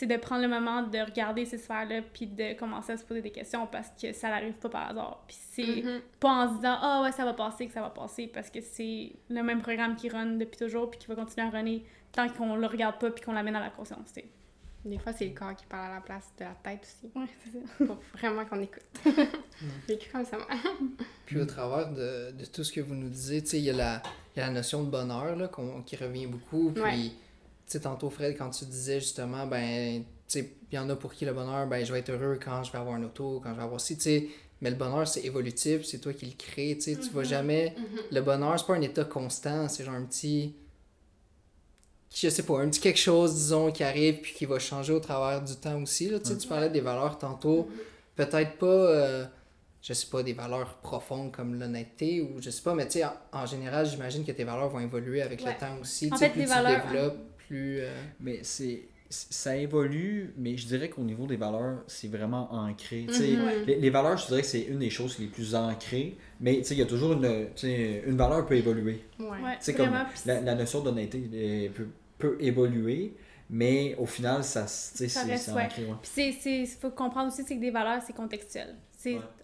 c'est 0.00 0.06
de 0.06 0.16
prendre 0.16 0.40
le 0.42 0.48
moment 0.48 0.82
de 0.82 0.98
regarder 0.98 1.44
ces 1.44 1.58
sphères-là 1.58 2.00
puis 2.14 2.26
de 2.26 2.54
commencer 2.58 2.92
à 2.92 2.96
se 2.96 3.04
poser 3.04 3.20
des 3.20 3.30
questions 3.30 3.66
parce 3.66 3.90
que 4.00 4.12
ça 4.14 4.30
n'arrive 4.30 4.54
pas 4.54 4.70
par 4.70 4.88
hasard. 4.90 5.24
Puis 5.28 5.36
c'est 5.52 5.82
Mhm. 5.82 6.00
pas 6.18 6.28
en 6.30 6.48
se 6.48 6.56
disant 6.56 6.78
ah 6.80 7.02
ouais 7.04 7.12
ça 7.12 7.24
va 7.26 7.34
passer 7.34 7.66
que 7.66 7.72
ça 7.72 7.82
va 7.82 7.90
passer 7.90 8.26
parce 8.26 8.48
que 8.48 8.60
c'est 8.62 9.12
le 9.28 9.42
même 9.42 9.60
programme 9.60 9.96
qui 9.96 10.08
run 10.08 10.36
depuis 10.38 10.56
toujours 10.58 10.90
puis 10.90 10.98
qui 10.98 11.06
va 11.06 11.14
continuer 11.16 11.46
à 11.46 11.50
runner 11.50 11.84
tant 12.12 12.28
qu'on 12.28 12.56
le 12.56 12.66
regarde 12.66 12.98
pas 12.98 13.10
puis 13.10 13.22
qu'on 13.24 13.32
l'amène 13.32 13.56
à 13.56 13.60
la 13.60 13.70
conscience. 13.70 14.12
tu 14.14 14.20
sais. 14.22 14.28
Des 14.82 14.98
fois, 14.98 15.12
c'est 15.12 15.26
le 15.26 15.34
corps 15.34 15.54
qui 15.54 15.66
parle 15.66 15.90
à 15.90 15.94
la 15.96 16.00
place 16.00 16.32
de 16.38 16.44
la 16.44 16.54
tête 16.62 16.80
aussi. 16.82 17.12
Ouais, 17.14 17.26
c'est 17.44 17.50
ça. 17.52 17.84
Pour 17.84 17.98
vraiment 18.14 18.46
qu'on 18.46 18.60
écoute. 18.62 18.82
Vécu 19.86 20.08
comme 20.10 20.24
ça. 20.24 20.38
Puis 21.26 21.38
au 21.38 21.44
travers 21.44 21.90
de, 21.92 22.30
de 22.32 22.44
tout 22.46 22.64
ce 22.64 22.72
que 22.72 22.80
vous 22.80 22.94
nous 22.94 23.10
disiez, 23.10 23.42
tu 23.42 23.48
sais, 23.50 23.58
il 23.58 23.64
y, 23.64 23.70
a 23.70 23.74
la- 23.74 24.02
il 24.34 24.40
y 24.40 24.42
a 24.42 24.46
la 24.46 24.52
notion 24.54 24.82
de 24.82 24.88
bonheur 24.90 25.36
là, 25.36 25.48
qu'on- 25.48 25.82
qui 25.82 25.96
revient 25.96 26.26
beaucoup. 26.26 26.70
Puis, 26.72 26.82
Ouais. 26.82 27.10
Sais, 27.72 27.80
tantôt, 27.80 28.10
Fred, 28.10 28.36
quand 28.36 28.50
tu 28.50 28.64
disais 28.64 29.00
justement, 29.00 29.46
ben, 29.46 30.02
tu 30.02 30.06
sais, 30.40 30.52
il 30.70 30.74
y 30.74 30.78
en 30.78 30.88
a 30.90 30.96
pour 30.96 31.12
qui 31.12 31.24
le 31.24 31.32
bonheur, 31.32 31.66
ben, 31.66 31.84
je 31.84 31.92
vais 31.92 31.98
être 32.00 32.10
heureux 32.10 32.38
quand 32.42 32.62
je 32.64 32.72
vais 32.72 32.78
avoir 32.78 32.94
un 32.96 33.02
auto, 33.02 33.40
quand 33.42 33.50
je 33.50 33.56
vais 33.56 33.62
avoir 33.64 33.80
ci, 33.80 33.96
tu 33.96 34.02
sais. 34.04 34.26
Mais 34.62 34.68
le 34.70 34.76
bonheur, 34.76 35.08
c'est 35.08 35.24
évolutif, 35.24 35.84
c'est 35.86 35.98
toi 35.98 36.12
qui 36.12 36.26
le 36.26 36.32
crée, 36.36 36.74
tu 36.76 36.94
sais. 36.94 36.96
Tu 37.00 37.08
vas 37.10 37.22
jamais. 37.24 37.74
Le 38.12 38.20
bonheur, 38.20 38.58
c'est 38.58 38.66
pas 38.66 38.74
un 38.74 38.80
état 38.82 39.04
constant, 39.04 39.68
c'est 39.68 39.84
genre 39.84 39.94
un 39.94 40.04
petit. 40.04 40.54
Je 42.14 42.28
sais 42.28 42.42
pas, 42.42 42.58
un 42.60 42.68
petit 42.68 42.80
quelque 42.80 42.98
chose, 42.98 43.34
disons, 43.34 43.70
qui 43.70 43.84
arrive 43.84 44.20
puis 44.20 44.34
qui 44.34 44.44
va 44.44 44.58
changer 44.58 44.92
au 44.92 44.98
travers 45.00 45.42
du 45.42 45.54
temps 45.54 45.80
aussi. 45.80 46.08
Là. 46.10 46.18
Tu 46.18 46.26
sais, 46.30 46.36
tu 46.36 46.48
parlais 46.48 46.68
des 46.68 46.80
valeurs 46.80 47.18
tantôt. 47.18 47.68
Peut-être 48.16 48.58
pas, 48.58 48.66
euh, 48.66 49.24
je 49.80 49.92
sais 49.92 50.08
pas, 50.08 50.22
des 50.24 50.32
valeurs 50.32 50.74
profondes 50.78 51.30
comme 51.30 51.54
l'honnêteté 51.58 52.20
ou 52.20 52.40
je 52.42 52.50
sais 52.50 52.62
pas, 52.62 52.74
mais 52.74 52.86
tu 52.86 52.98
sais, 52.98 53.04
en, 53.04 53.12
en 53.32 53.46
général, 53.46 53.86
j'imagine 53.86 54.24
que 54.24 54.32
tes 54.32 54.42
valeurs 54.44 54.68
vont 54.68 54.80
évoluer 54.80 55.22
avec 55.22 55.40
Ouais. 55.44 55.52
le 55.54 55.58
temps 55.60 55.78
aussi. 55.80 56.10
En 56.12 56.16
fait, 56.16 56.30
plus 56.30 56.40
les 56.40 56.44
tu 56.46 56.50
valeurs- 56.50 56.82
développes, 56.84 57.18
plus. 57.50 57.80
euh, 57.80 57.92
Mais 58.20 58.40
c'est 58.42 58.82
ça 59.12 59.56
évolue, 59.56 60.32
mais 60.36 60.56
je 60.56 60.66
dirais 60.68 60.88
qu'au 60.88 61.02
niveau 61.02 61.26
des 61.26 61.34
valeurs, 61.36 61.82
c'est 61.88 62.06
vraiment 62.06 62.52
ancré. 62.54 63.06
Tu 63.08 63.14
sais, 63.14 63.30
Mhm. 63.32 63.64
les, 63.66 63.76
les 63.80 63.90
valeurs, 63.90 64.16
je 64.16 64.26
dirais 64.28 64.42
que 64.42 64.46
c'est 64.46 64.62
une 64.62 64.78
des 64.78 64.88
choses 64.90 65.18
les 65.18 65.26
plus 65.26 65.52
ancrées, 65.56 66.16
mais 66.40 66.58
tu 66.58 66.64
sais, 66.64 66.74
il 66.76 66.78
y 66.78 66.82
a 66.82 66.86
toujours 66.86 67.14
une, 67.14 67.46
tu 67.56 67.66
sais, 67.66 68.04
une 68.06 68.16
valeur 68.16 68.46
peut 68.46 68.54
évoluer. 68.56 69.02
Ouais. 69.18 69.58
Comme 69.76 69.90
la, 70.26 70.40
la 70.42 70.54
notion 70.54 70.80
d'honnêteté 70.80 71.28
euh, 71.34 71.68
peut, 71.74 71.88
peut 72.18 72.36
évoluer, 72.38 73.14
mais 73.50 73.96
au 73.98 74.06
final, 74.06 74.44
ça, 74.44 74.62
s- 74.62 74.92
tu 74.92 74.98
sais, 74.98 75.08
Ça 75.08 75.36
c'est 75.36 75.52
ouais. 75.54 75.64
ancré. 75.64 75.82
ouais. 75.86 75.94
Puis 76.02 76.10
c'est, 76.14 76.32
c'est, 76.40 76.66
faut 76.80 76.90
comprendre 76.90 77.32
aussi 77.32 77.42
c'est 77.44 77.56
que 77.56 77.60
des 77.60 77.72
valeurs, 77.72 78.00
c'est 78.06 78.12
contextuel. 78.14 78.76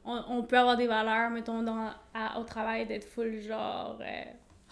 On, 0.05 0.23
on 0.29 0.43
peut 0.45 0.59
avoir 0.59 0.77
des 0.77 0.87
valeurs, 0.87 1.31
mettons, 1.31 1.65
dans, 1.65 1.91
à- 2.15 2.39
au 2.39 2.45
travail, 2.45 2.87
d'être 2.87 3.09
full 3.09 3.41
genre 3.41 3.99
euh, 4.01 4.23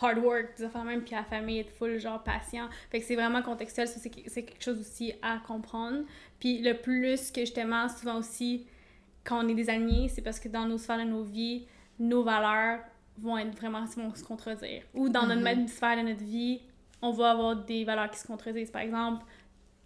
hard 0.01 0.19
work, 0.19 0.57
des 0.57 0.65
affaires 0.65 0.85
même, 0.85 1.03
puis 1.03 1.15
la 1.15 1.25
famille, 1.25 1.61
être 1.61 1.71
full 1.71 1.99
genre 1.99 2.23
patient. 2.23 2.69
Fait 2.91 3.01
que 3.01 3.07
c'est 3.07 3.15
vraiment 3.15 3.43
contextuel, 3.43 3.87
ça 3.89 3.99
c'est, 4.01 4.11
quelque 4.11 4.63
chose 4.63 4.81
aussi 4.81 5.13
à 5.23 5.39
comprendre. 5.47 6.05
Puis 6.41 6.61
le 6.63 6.75
plus 6.75 7.31
que 7.31 7.41
justement, 7.43 7.89
souvent 7.89 8.17
aussi, 8.19 8.67
quand 9.23 9.45
on 9.45 9.49
est 9.49 9.55
des 9.55 9.71
alignés, 9.71 10.09
c'est 10.09 10.23
parce 10.23 10.41
que 10.41 10.49
dans 10.49 10.67
nos 10.67 10.79
sphères 10.79 10.99
de 10.99 11.05
nos 11.05 11.23
vies, 11.23 11.67
nos 11.99 12.23
valeurs 12.23 12.81
vont 13.19 13.39
être 13.39 13.55
vraiment 13.57 13.85
vont 13.85 14.15
se 14.15 14.25
contredire. 14.25 14.83
Ou 14.95 15.09
dans 15.09 15.23
notre 15.27 15.39
Mhm. 15.39 15.45
même 15.45 15.69
sphère 15.69 15.97
de 15.97 16.03
notre 16.09 16.25
vie, 16.25 16.61
on 17.01 17.13
va 17.13 17.31
avoir 17.31 17.57
des 17.65 17.85
valeurs 17.85 18.11
qui 18.11 18.19
se 18.19 18.27
contredisent. 18.27 18.71
Par 18.73 18.83
exemple, 18.83 19.25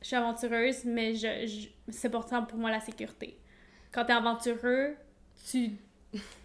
je 0.00 0.06
suis 0.06 0.16
aventureuse, 0.16 0.84
mais 0.84 1.14
je, 1.14 1.46
je- 1.46 1.68
c'est 1.92 2.08
important 2.08 2.44
pour 2.44 2.58
moi 2.58 2.70
la 2.70 2.80
sécurité. 2.80 3.36
Quand 3.92 4.04
tu 4.06 4.12
es 4.12 4.14
aventureux, 4.14 4.94
tu, 5.50 5.72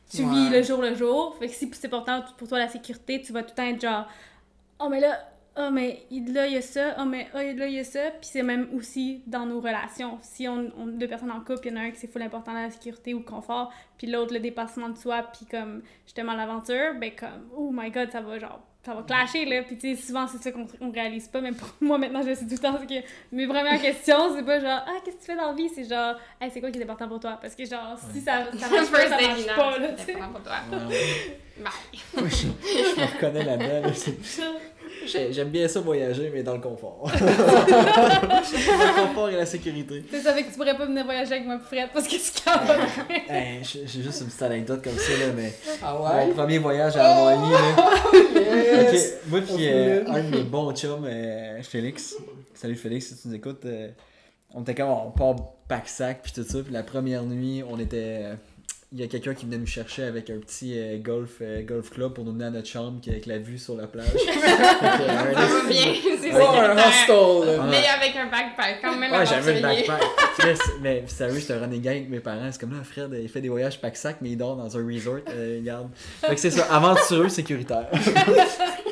tu 0.10 0.24
Ouais. 0.24 0.30
vis 0.34 0.50
le 0.50 0.62
jour 0.64 0.82
le 0.82 0.94
jour. 0.96 1.36
Fait 1.38 1.48
que 1.48 1.54
si 1.54 1.70
c'est 1.74 1.88
important 1.88 2.24
pour 2.38 2.48
toi 2.48 2.60
la 2.60 2.68
sécurité, 2.70 3.22
tu 3.22 3.34
vas 3.34 3.42
tout 3.44 3.50
le 3.52 3.56
temps 3.56 3.64
être 3.68 3.82
genre 3.82 4.08
Oh, 4.80 4.90
mais 4.90 5.00
là, 5.00 5.18
oh, 5.58 5.70
mais 5.72 6.06
il- 6.12 6.34
là, 6.34 6.48
il 6.48 6.54
y 6.54 6.58
a 6.58 6.62
ça, 6.62 6.96
oh, 7.00 7.06
mais 7.06 7.28
oh, 7.34 7.38
là, 7.38 7.68
il 7.68 7.74
y 7.76 7.80
a 7.80 7.84
ça. 7.84 8.12
Puis 8.12 8.30
c'est 8.34 8.44
même 8.44 8.68
aussi 8.76 9.22
dans 9.28 9.46
nos 9.46 9.60
relations. 9.62 10.18
Si 10.22 10.48
on, 10.48 10.72
on 10.78 10.88
deux 10.88 11.08
personnes 11.08 11.32
en 11.32 11.40
couple, 11.42 11.68
il 11.68 11.72
y 11.72 11.74
en 11.74 11.78
a 11.78 11.82
un 11.86 11.92
qui 11.92 12.00
c'est 12.00 12.08
full 12.12 12.22
important 12.24 12.54
la 12.54 12.70
sécurité 12.70 13.14
ou 13.14 13.20
le 13.20 13.24
confort, 13.24 13.72
puis 13.98 14.08
l'autre 14.08 14.34
le 14.34 14.40
dépassement 14.40 14.90
de 14.90 14.98
soi, 14.98 15.24
puis 15.24 15.46
comme 15.46 15.82
justement 16.06 16.34
l'aventure, 16.34 16.96
ben 17.00 17.12
comme, 17.16 17.50
oh 17.56 17.70
my 17.74 17.90
god, 17.92 18.12
ça 18.12 18.22
va 18.22 18.40
genre. 18.40 18.62
Ça 18.86 18.94
va 18.94 19.02
clasher, 19.04 19.46
là. 19.46 19.64
Puis, 19.64 19.78
tu 19.78 19.96
sais, 19.96 20.02
souvent, 20.02 20.28
c'est 20.28 20.44
ça 20.44 20.52
qu'on 20.52 20.68
on 20.82 20.92
réalise 20.92 21.28
pas. 21.30 21.40
Même 21.40 21.56
pour 21.56 21.70
moi, 21.82 21.98
maintenant, 21.98 22.22
je 22.22 22.30
le 22.30 22.36
sais 22.36 22.44
tout 22.46 22.52
le 22.52 22.58
temps. 22.58 22.78
C'est 22.80 22.88
que 22.88 23.06
mes 23.32 23.48
premières 23.48 23.82
questions, 23.82 24.36
c'est 24.36 24.44
pas 24.44 24.60
genre, 24.60 24.82
ah, 24.86 24.96
qu'est-ce 25.04 25.16
que 25.16 25.22
tu 25.22 25.28
fais 25.28 25.36
dans 25.38 25.48
la 25.48 25.54
vie? 25.54 25.70
C'est 25.74 25.86
genre, 25.86 26.16
hey, 26.42 26.52
c'est 26.54 26.60
quoi 26.60 26.70
qui 26.70 26.80
est 26.80 26.84
important 26.84 27.08
pour 27.08 27.20
toi? 27.22 27.40
Parce 27.42 27.56
que, 27.56 27.66
genre, 27.66 27.98
si 28.14 28.20
ça, 28.20 28.52
ça 28.52 28.68
marche 28.70 28.92
pas, 28.92 29.00
First 29.00 29.10
ça 29.10 29.28
marche 29.28 29.56
pas, 29.56 29.78
là, 29.80 29.88
c'est 29.98 30.06
tu 30.06 30.12
sais. 30.12 30.20
important 30.20 30.34
pour 30.34 30.44
toi. 30.44 30.54
Ouais, 30.72 30.96
ouais. 30.96 31.40
Bye. 31.58 31.72
Moi, 32.22 32.30
je, 32.30 32.36
je 32.36 33.00
me 33.00 33.06
reconnais 33.14 33.44
là-dedans. 33.46 33.90
c'est- 35.08 35.34
J'aime 35.34 35.50
bien 35.50 35.68
ça 35.68 35.80
voyager, 35.80 36.30
mais 36.34 36.44
dans 36.44 36.54
le 36.54 36.60
confort. 36.62 37.10
dans 37.20 37.20
le 37.20 39.08
confort 39.08 39.30
et 39.30 39.36
la 39.36 39.46
sécurité. 39.46 40.04
Tu 40.10 40.20
savais 40.22 40.44
que 40.44 40.52
tu 40.52 40.56
pourrais 40.58 40.76
pas 40.78 40.86
venir 40.86 41.04
voyager 41.06 41.34
avec 41.34 41.46
moi, 41.46 41.60
Fred, 41.60 41.90
parce 41.94 42.08
que 42.08 42.16
tu 42.16 42.44
capotes. 42.44 42.78
Hey, 43.30 43.60
j'ai 43.64 43.86
j'ai 43.88 44.02
juste 44.04 44.22
une 44.22 44.28
petite 44.28 44.42
anecdote 44.42 44.84
comme 44.84 44.98
ça, 44.98 45.12
là, 45.12 45.32
mais 45.36 45.54
Ah 45.84 45.96
mon 45.98 46.06
ouais? 46.28 46.28
premier 46.34 46.58
voyage 46.58 46.96
à 46.98 47.06
Hawaii, 47.16 47.52
là. 47.52 47.76
Yes! 48.36 49.14
Ok, 49.24 49.30
Moi, 49.30 49.42
puis 49.42 49.68
euh, 49.70 50.04
un 50.08 50.24
de 50.24 50.30
mes 50.38 50.44
bons 50.44 50.74
chums, 50.76 51.06
euh, 51.06 51.62
Félix. 51.64 52.16
Salut 52.54 52.76
Félix, 52.76 53.08
si 53.08 53.18
tu 53.22 53.28
nous 53.28 53.36
écoutes. 53.36 53.66
euh, 53.66 53.90
on 54.54 54.62
était 54.62 54.76
comme, 54.76 54.90
on 54.90 55.12
part 55.12 55.36
pack-sac, 55.68 56.22
puis 56.24 56.32
tout 56.32 56.44
ça. 56.44 56.60
Puis 56.64 56.72
la 56.74 56.84
première 56.84 57.24
nuit, 57.24 57.64
on 57.68 57.80
était. 57.80 58.26
Il 58.94 59.00
y 59.00 59.04
a 59.04 59.08
quelqu'un 59.08 59.34
qui 59.34 59.46
venait 59.46 59.58
nous 59.58 59.66
chercher 59.66 60.04
avec 60.04 60.30
un 60.30 60.38
petit 60.38 60.78
euh, 60.78 61.00
golf, 61.00 61.38
euh, 61.42 61.64
golf 61.64 61.90
club 61.90 62.14
pour 62.14 62.24
nous 62.26 62.32
mener 62.32 62.46
à 62.46 62.50
notre 62.52 62.68
chambre 62.68 63.02
qui- 63.02 63.10
avec 63.10 63.26
la 63.26 63.40
vue 63.40 63.58
sur 63.58 63.76
la 63.76 63.88
plage. 63.88 64.06
Que, 64.14 64.20
euh, 64.20 65.32
un 65.32 65.34
Ça 65.34 65.46
va 65.48 65.68
bien, 65.70 65.94
c'est 66.22 66.30
Pas 66.30 66.68
un 66.68 66.78
hostel. 66.78 67.62
Mais 67.70 67.84
avec 67.88 68.16
un 68.16 68.26
backpack, 68.30 68.82
quand 68.82 68.96
même 68.96 69.12
Ouais, 69.12 69.26
j'avais 69.26 69.56
le 69.56 69.62
backpack. 69.62 70.02
Chris, 70.38 70.58
mais 70.82 71.04
sérieux, 71.08 71.40
j'étais 71.40 71.54
un 71.54 71.60
running 71.62 71.82
gang 71.82 71.96
avec 71.96 72.10
mes 72.10 72.20
parents. 72.20 72.50
C'est 72.52 72.60
comme 72.62 72.74
là, 72.74 72.84
Fred, 72.84 73.18
il 73.22 73.30
fait 73.30 73.42
des 73.42 73.50
voyages 73.50 73.80
pack-sac, 73.82 74.18
mais 74.22 74.30
il 74.30 74.38
dort 74.38 74.56
dans 74.56 74.78
un 74.78 74.86
resort. 74.86 75.20
Euh, 75.30 75.58
regarde. 75.60 75.90
Fait 76.22 76.36
que 76.36 76.40
c'est 76.42 76.52
ça, 76.52 76.66
aventureux, 76.74 77.30
sécuritaire. 77.30 77.88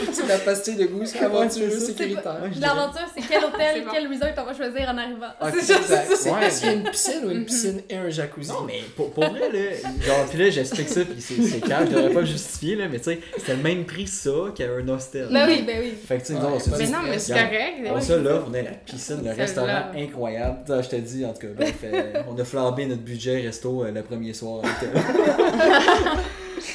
C'est 0.12 0.26
la 0.26 0.38
pastille 0.38 0.76
de 0.76 0.86
goût, 0.86 1.04
c'est 1.04 1.18
ça. 1.18 1.80
sécuritaire. 1.80 2.40
L'aventure, 2.60 3.06
c'est 3.14 3.22
quel 3.26 3.44
hôtel, 3.44 3.84
quel 3.92 4.06
resort 4.08 4.28
on 4.38 4.44
va 4.44 4.54
choisir 4.54 4.88
en 4.88 4.98
arrivant. 4.98 5.26
Ah, 5.40 5.50
c'est 5.52 5.60
c'est 5.60 5.82
ça. 5.82 6.02
C'est 6.06 6.30
est-ce 6.46 6.60
qu'il 6.60 6.68
y 6.68 6.72
a 6.72 6.74
une 6.74 6.90
piscine 6.90 7.24
ou 7.24 7.30
une 7.30 7.44
piscine 7.44 7.82
et 7.88 7.96
un 7.96 8.08
jacuzzi? 8.10 8.50
Non, 8.50 8.62
mais 8.66 8.80
pour, 8.96 9.10
pour 9.12 9.24
vrai, 9.24 9.50
là, 9.52 9.60
genre, 10.06 10.26
pis 10.30 10.36
là, 10.36 10.50
j'explique 10.50 10.88
ça, 10.88 11.00
pis 11.04 11.20
c'est 11.20 11.42
c'est 11.42 11.60
clair, 11.60 11.80
je 11.86 11.94
devrais 11.94 12.10
pas 12.10 12.20
me 12.20 12.26
justifier, 12.26 12.76
là, 12.76 12.88
mais 12.90 12.98
tu 12.98 13.04
sais, 13.04 13.20
c'était 13.38 13.56
le 13.56 13.62
même 13.62 13.84
prix 13.84 14.06
ça 14.06 14.30
qu'un 14.54 14.88
hostel. 14.88 15.28
Ben 15.30 15.46
oui, 15.48 15.62
ben 15.66 15.78
oui. 15.82 15.94
Fait 16.06 16.18
que 16.18 16.26
tu 16.26 16.32
sais, 16.32 16.38
on 16.38 16.58
s'est 16.58 16.70
pas 16.70 16.78
Mais 16.78 16.86
dit, 16.86 16.92
non, 16.92 16.98
mais 17.02 17.18
c'est 17.18 17.32
correct. 17.32 17.74
on 17.86 18.00
ça 18.00 18.16
là, 18.16 18.44
on 18.48 18.54
a 18.54 18.62
la 18.62 18.70
piscine, 18.70 19.22
le 19.24 19.32
restaurant 19.32 19.82
incroyable. 19.96 20.58
Je 20.68 20.88
te 20.88 20.96
dis, 20.96 21.24
en 21.24 21.32
tout 21.32 21.40
cas, 21.40 21.64
euh, 21.84 22.22
on 22.28 22.38
a 22.38 22.44
flambé 22.44 22.86
notre 22.86 23.02
budget 23.02 23.40
resto 23.40 23.84
euh, 23.84 23.90
le 23.90 24.02
premier 24.02 24.32
soir. 24.32 24.62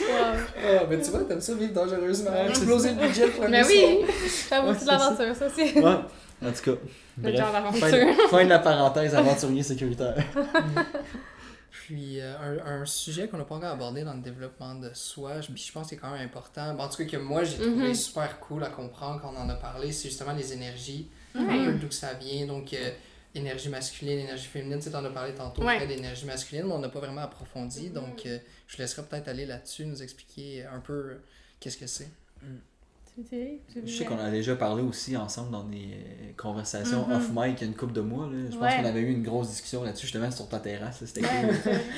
Ah, 0.09 0.83
mais 0.89 0.99
tu 1.01 1.09
vois, 1.11 1.23
t'aimes 1.23 1.41
ça 1.41 1.53
vivre 1.53 1.73
dangereusement. 1.73 2.31
Exploser 2.47 2.89
le 2.93 3.07
budget 3.07 3.25
le 3.27 3.31
premier 3.33 3.49
Mais 3.49 3.65
oui, 3.65 3.97
J'avoue, 4.49 4.73
c'est 4.73 4.85
de 4.85 4.91
l'aventure, 4.91 5.35
ça 5.35 5.47
aussi. 5.47 5.79
Ouais, 5.79 5.83
en 5.85 6.51
tout 6.51 6.71
cas. 6.71 6.79
Bref, 7.17 7.79
fin, 7.79 7.91
de- 7.91 8.27
fin 8.29 8.43
de 8.43 8.49
la 8.49 8.59
parenthèse, 8.59 9.15
aventurier 9.15 9.63
sécuritaire. 9.63 10.15
Puis 11.71 12.19
euh, 12.19 12.33
un, 12.65 12.81
un 12.81 12.85
sujet 12.85 13.27
qu'on 13.27 13.37
n'a 13.37 13.43
pas 13.43 13.55
encore 13.55 13.69
abordé 13.71 14.03
dans 14.03 14.13
le 14.13 14.21
développement 14.21 14.73
de 14.75 14.89
soi, 14.93 15.41
je- 15.41 15.51
puis 15.51 15.63
je 15.67 15.71
pense 15.71 15.83
que 15.83 15.89
c'est 15.91 15.97
quand 15.97 16.09
même 16.11 16.25
important, 16.25 16.73
Bon, 16.73 16.83
en 16.83 16.89
tout 16.89 16.97
cas 16.97 17.05
que 17.05 17.17
moi 17.17 17.43
j'ai 17.43 17.57
trouvé 17.57 17.89
Mhm. 17.89 17.93
super 17.95 18.39
cool 18.39 18.63
à 18.63 18.69
comprendre 18.69 19.21
quand 19.21 19.31
on 19.35 19.39
en 19.39 19.49
a 19.49 19.53
parlé, 19.55 19.91
c'est 19.91 20.07
justement 20.09 20.33
les 20.33 20.51
énergies, 20.53 21.09
un 21.35 21.45
peu 21.65 21.73
d'où 21.73 21.87
que 21.87 21.93
ça 21.93 22.13
vient, 22.13 22.47
donc 22.47 22.73
euh, 22.73 22.89
énergie 23.35 23.69
masculine, 23.69 24.19
énergie 24.19 24.47
féminine, 24.47 24.79
tu 24.79 24.85
sais, 24.85 24.91
t'en 24.91 25.03
as 25.05 25.09
parlé 25.09 25.33
tantôt, 25.35 25.63
Ouais. 25.63 25.85
D'énergie 25.85 26.25
masculine, 26.25 26.63
mais 26.65 26.73
on 26.73 26.79
n'a 26.79 26.89
pas 26.89 26.99
vraiment 26.99 27.21
approfondi, 27.21 27.89
donc 27.91 28.23
euh, 28.25 28.39
je 28.67 28.77
laisserai 28.77 29.03
peut-être 29.03 29.27
aller 29.27 29.45
là-dessus, 29.45 29.85
nous 29.85 30.01
expliquer 30.03 30.65
un 30.65 30.79
peu 30.79 30.93
euh, 30.93 31.23
qu'est-ce 31.59 31.77
que 31.77 31.87
c'est. 31.87 32.09
Tu 33.15 33.23
sais, 33.29 33.59
tu 33.71 33.81
Je 33.85 33.97
sais 33.97 34.03
qu'on 34.05 34.17
a 34.19 34.29
déjà 34.29 34.57
parlé 34.57 34.83
aussi 34.83 35.15
ensemble 35.15 35.51
dans 35.51 35.63
des 35.63 35.89
conversations 36.35 37.07
Mhm. 37.07 37.15
off-mic 37.15 37.57
il 37.59 37.61
y 37.61 37.63
a 37.63 37.67
une 37.67 37.75
couple 37.77 37.93
de 37.93 38.01
mois. 38.01 38.27
Là. 38.27 38.49
Je 38.51 38.57
pense 38.57 38.73
qu'on 38.75 38.83
avait 38.85 38.99
eu 39.01 39.11
une 39.11 39.23
grosse 39.23 39.49
discussion 39.51 39.83
là-dessus 39.83 40.07
justement 40.07 40.29
sur 40.31 40.49
ta 40.49 40.59
terrasse. 40.59 41.03
C'était 41.05 41.21
Ouais, 41.21 41.49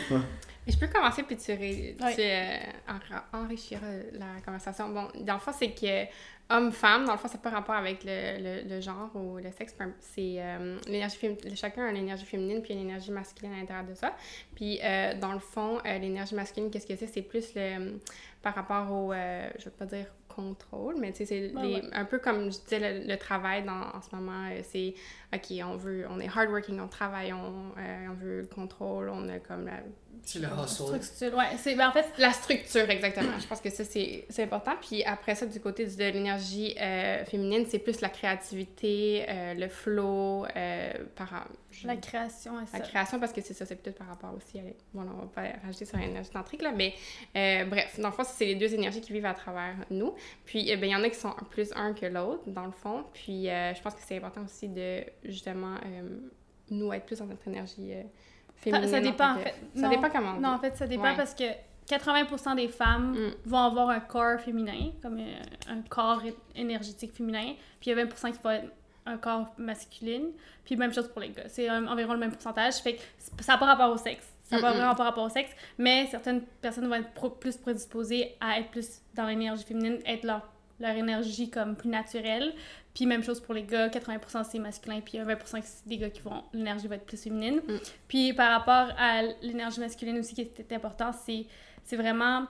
cool. 0.10 0.22
Et 0.68 0.72
je 0.72 0.78
peux 0.78 0.88
commencer 0.88 1.24
puis 1.24 1.38
tu, 1.38 1.52
ré- 1.54 1.96
tu 1.98 2.04
Ouais. 2.04 2.64
euh, 2.92 4.04
la 4.14 4.42
conversation. 4.46 4.90
Bon, 4.90 5.08
dans 5.22 5.36
le 5.36 5.40
fond, 5.40 5.52
c'est 5.58 5.72
que 5.72 6.04
homme-femme, 6.50 7.06
dans 7.06 7.14
le 7.14 7.18
fond, 7.18 7.28
ça 7.28 7.36
n'a 7.36 7.42
pas 7.42 7.50
rapport 7.50 7.76
avec 7.76 8.04
le, 8.04 8.38
le, 8.64 8.70
le 8.70 8.82
genre 8.82 9.10
ou 9.16 9.38
le 9.38 9.52
sexe. 9.52 9.76
C'est 10.00 10.36
euh, 10.40 10.78
l'énergie 10.88 11.18
féminine. 11.18 11.56
Chacun 11.56 11.86
a 11.86 11.90
une 11.92 11.98
énergie 11.98 12.26
féminine 12.26 12.62
puis 12.62 12.74
une 12.74 12.82
énergie 12.82 13.12
masculine 13.12 13.54
à 13.54 13.58
l'intérieur 13.58 13.86
de 13.86 13.94
ça. 13.94 14.16
Puis 14.56 14.80
euh, 14.84 15.14
dans 15.20 15.34
le 15.34 15.40
fond, 15.40 15.80
euh, 15.86 15.98
l'énergie 15.98 16.36
masculine, 16.36 16.70
qu'est-ce 16.72 16.88
que 16.88 16.96
c'est? 16.96 17.08
C'est 17.08 17.22
plus 17.22 17.54
le 17.56 18.00
par 18.42 18.54
rapport 18.56 18.92
au, 18.92 19.12
je 19.14 19.66
vais 19.66 19.72
pas 19.78 19.86
dire 19.86 20.06
contrôle, 20.30 20.96
mais 21.00 21.12
tu 21.12 21.26
sais, 21.26 21.26
c'est 21.26 21.56
Ouais, 21.56 21.62
les- 21.64 21.74
ouais. 21.76 21.82
un 21.92 22.06
peu 22.06 22.20
comme 22.20 22.46
je 22.52 22.60
disais, 22.60 22.80
le, 22.80 23.08
le 23.08 23.18
travail 23.18 23.64
dans, 23.64 23.74
en 23.74 24.02
ce 24.02 24.16
moment, 24.16 24.48
c'est 24.64 24.94
OK, 25.34 25.54
on 25.66 25.76
veut, 25.76 26.06
on 26.10 26.20
est 26.22 26.28
hardworking, 26.28 26.80
on 26.80 26.88
travaille, 26.88 27.34
on, 27.34 27.74
euh, 27.78 28.08
on 28.10 28.14
veut 28.14 28.42
le 28.42 28.48
contrôle, 28.48 29.10
on 29.10 29.28
a 29.28 29.40
comme 29.40 29.66
la, 29.66 29.80
C'est 30.24 30.40
le 30.40 30.48
hustle. 30.48 31.02
Structure. 31.04 31.38
Ouais, 31.38 31.58
c'est 31.58 31.76
ben, 31.76 31.90
en 31.90 31.92
fait, 31.92 32.06
la 32.18 32.32
structure, 32.32 32.90
exactement. 32.90 33.38
Je 33.38 33.46
pense 33.46 33.60
que 33.60 33.70
ça, 33.70 33.84
c'est 33.84 34.26
c'est 34.30 34.44
important. 34.44 34.72
Puis 34.82 35.04
après 35.04 35.36
ça, 35.36 35.46
du 35.46 35.60
côté 35.60 35.86
de 35.86 35.98
l'énergie 36.06 36.76
euh, 36.80 37.26
féminine, 37.26 37.66
c'est 37.68 37.80
plus 37.80 38.00
la 38.00 38.08
créativité, 38.10 39.26
euh, 39.28 39.54
le 39.54 39.68
flow, 39.68 40.46
euh, 40.56 40.94
par, 41.16 41.48
je- 41.72 41.88
la 41.88 41.98
création 41.98 42.58
la 42.60 42.66
ça. 42.66 42.80
création, 42.80 43.20
parce 43.20 43.34
que 43.34 43.42
c'est 43.42 43.54
ça, 43.54 43.66
c'est 43.66 43.76
peut-être 43.76 43.98
par 43.98 44.08
rapport 44.08 44.34
aussi 44.34 44.60
à... 44.60 44.64
Bon, 44.94 45.02
on 45.02 45.26
va 45.26 45.28
pas 45.28 45.44
rajouter 45.66 45.84
sur 45.86 45.98
l'énergie 45.98 46.30
tantrique, 46.30 46.62
là, 46.62 46.72
mais 46.76 46.94
euh, 47.36 47.66
bref, 47.66 48.00
dans 48.00 48.08
le 48.10 48.14
fond, 48.14 48.24
c'est 48.26 48.46
les 48.46 48.56
deux 48.56 48.74
énergies 48.74 49.02
qui 49.02 49.12
vivent 49.14 49.26
à 49.26 49.34
travers 49.34 49.76
nous. 49.90 50.16
Puis, 50.46 50.70
eh 50.70 50.78
ben, 50.78 50.88
il 50.88 50.92
y 50.94 50.96
en 50.96 51.04
a 51.04 51.10
qui 51.10 51.20
sont 51.20 51.34
plus 51.52 51.70
un 51.76 51.94
que 51.94 52.06
l'autre, 52.06 52.44
dans 52.48 52.66
le 52.66 52.72
fond. 52.72 53.04
Puis, 53.14 53.50
euh, 53.50 53.74
je 53.74 53.82
pense 53.82 53.94
que 53.94 54.02
c'est 54.08 54.18
important 54.18 54.44
aussi 54.46 54.70
de, 54.70 55.04
justement, 55.24 55.76
euh, 55.86 56.10
nous 56.70 56.92
être 56.94 57.06
plus 57.06 57.20
dans 57.20 57.26
notre 57.26 57.48
énergie 57.48 57.94
euh, 57.94 58.02
Ça, 58.04 58.64
féminine. 58.64 58.90
ça 58.90 59.00
dépend, 59.00 59.32
en 59.34 59.38
fait. 59.40 59.56
Ça 59.76 59.82
Non. 59.82 59.90
dépend 59.90 60.10
comment 60.10 60.34
on 60.38 60.40
Non, 60.42 60.50
en 60.50 60.60
fait, 60.60 60.76
ça 60.76 60.88
dépend 60.88 61.04
Ouais. 61.04 61.16
parce 61.16 61.34
que 61.34 61.44
80% 61.88 62.56
des 62.56 62.68
femmes 62.68 63.12
Mm. 63.14 63.32
vont 63.46 63.58
avoir 63.60 63.90
un 63.90 64.00
corps 64.02 64.40
féminin, 64.40 64.92
comme 65.02 65.20
euh, 65.20 65.34
un 65.70 65.82
corps 65.90 66.22
énergétique 66.56 67.14
féminin, 67.14 67.54
puis 67.80 67.90
il 67.92 67.98
y 67.98 68.00
a 68.00 68.06
20% 68.06 68.32
qui 68.32 68.40
vont 68.44 68.50
être 68.52 68.72
un 69.06 69.18
corps 69.18 69.54
masculin, 69.58 70.24
puis 70.66 70.76
même 70.76 70.94
chose 70.94 71.08
pour 71.08 71.22
les 71.22 71.30
gars. 71.30 71.48
C'est 71.48 71.70
environ 71.70 72.12
le 72.14 72.20
même 72.20 72.32
pourcentage, 72.32 72.76
fait 72.76 72.96
que 72.96 73.02
ça 73.40 73.54
n'a 73.54 73.58
pas 73.58 73.66
rapport 73.68 73.92
au 73.94 73.98
sexe. 73.98 74.34
Ça 74.44 74.60
n'a 74.60 74.72
vraiment 74.74 74.96
pas 74.96 75.04
rapport 75.06 75.24
au 75.26 75.30
sexe, 75.30 75.52
mais 75.78 76.08
certaines 76.08 76.42
personnes 76.62 76.88
vont 76.88 76.96
être 76.96 77.12
pro- 77.12 77.30
plus 77.30 77.56
prédisposées 77.58 78.36
à 78.42 78.60
être 78.60 78.70
plus 78.72 79.02
dans 79.14 79.26
l'énergie 79.28 79.64
féminine, 79.64 80.00
être 80.06 80.24
leur, 80.26 80.42
leur 80.80 80.96
énergie 80.96 81.50
comme 81.50 81.76
plus 81.76 81.90
naturelle. 81.90 82.54
Puis 82.94 83.06
même 83.06 83.24
chose 83.24 83.40
pour 83.40 83.54
les 83.54 83.64
gars, 83.64 83.90
80% 83.90 84.46
c'est 84.50 84.60
masculin, 84.60 85.02
puis 85.02 85.16
il 85.16 85.18
y 85.18 85.20
a 85.20 85.26
20% 85.26 85.62
que 85.62 85.68
c'est 85.68 85.88
des 85.88 85.98
gars 85.98 86.10
qui 86.10 86.22
vont, 86.22 86.44
l'énergie 86.54 86.88
va 86.88 86.96
être 86.96 87.06
plus 87.06 87.22
féminine. 87.22 87.62
Mm. 87.68 87.78
Puis 88.08 88.34
par 88.34 88.52
rapport 88.52 88.96
à 88.98 89.22
l'énergie 89.42 89.80
masculine 89.80 90.18
aussi 90.18 90.34
qui 90.34 90.42
est 90.42 90.72
important, 90.74 91.12
c'est 91.12 91.46
c'est 91.88 91.96
vraiment, 91.96 92.46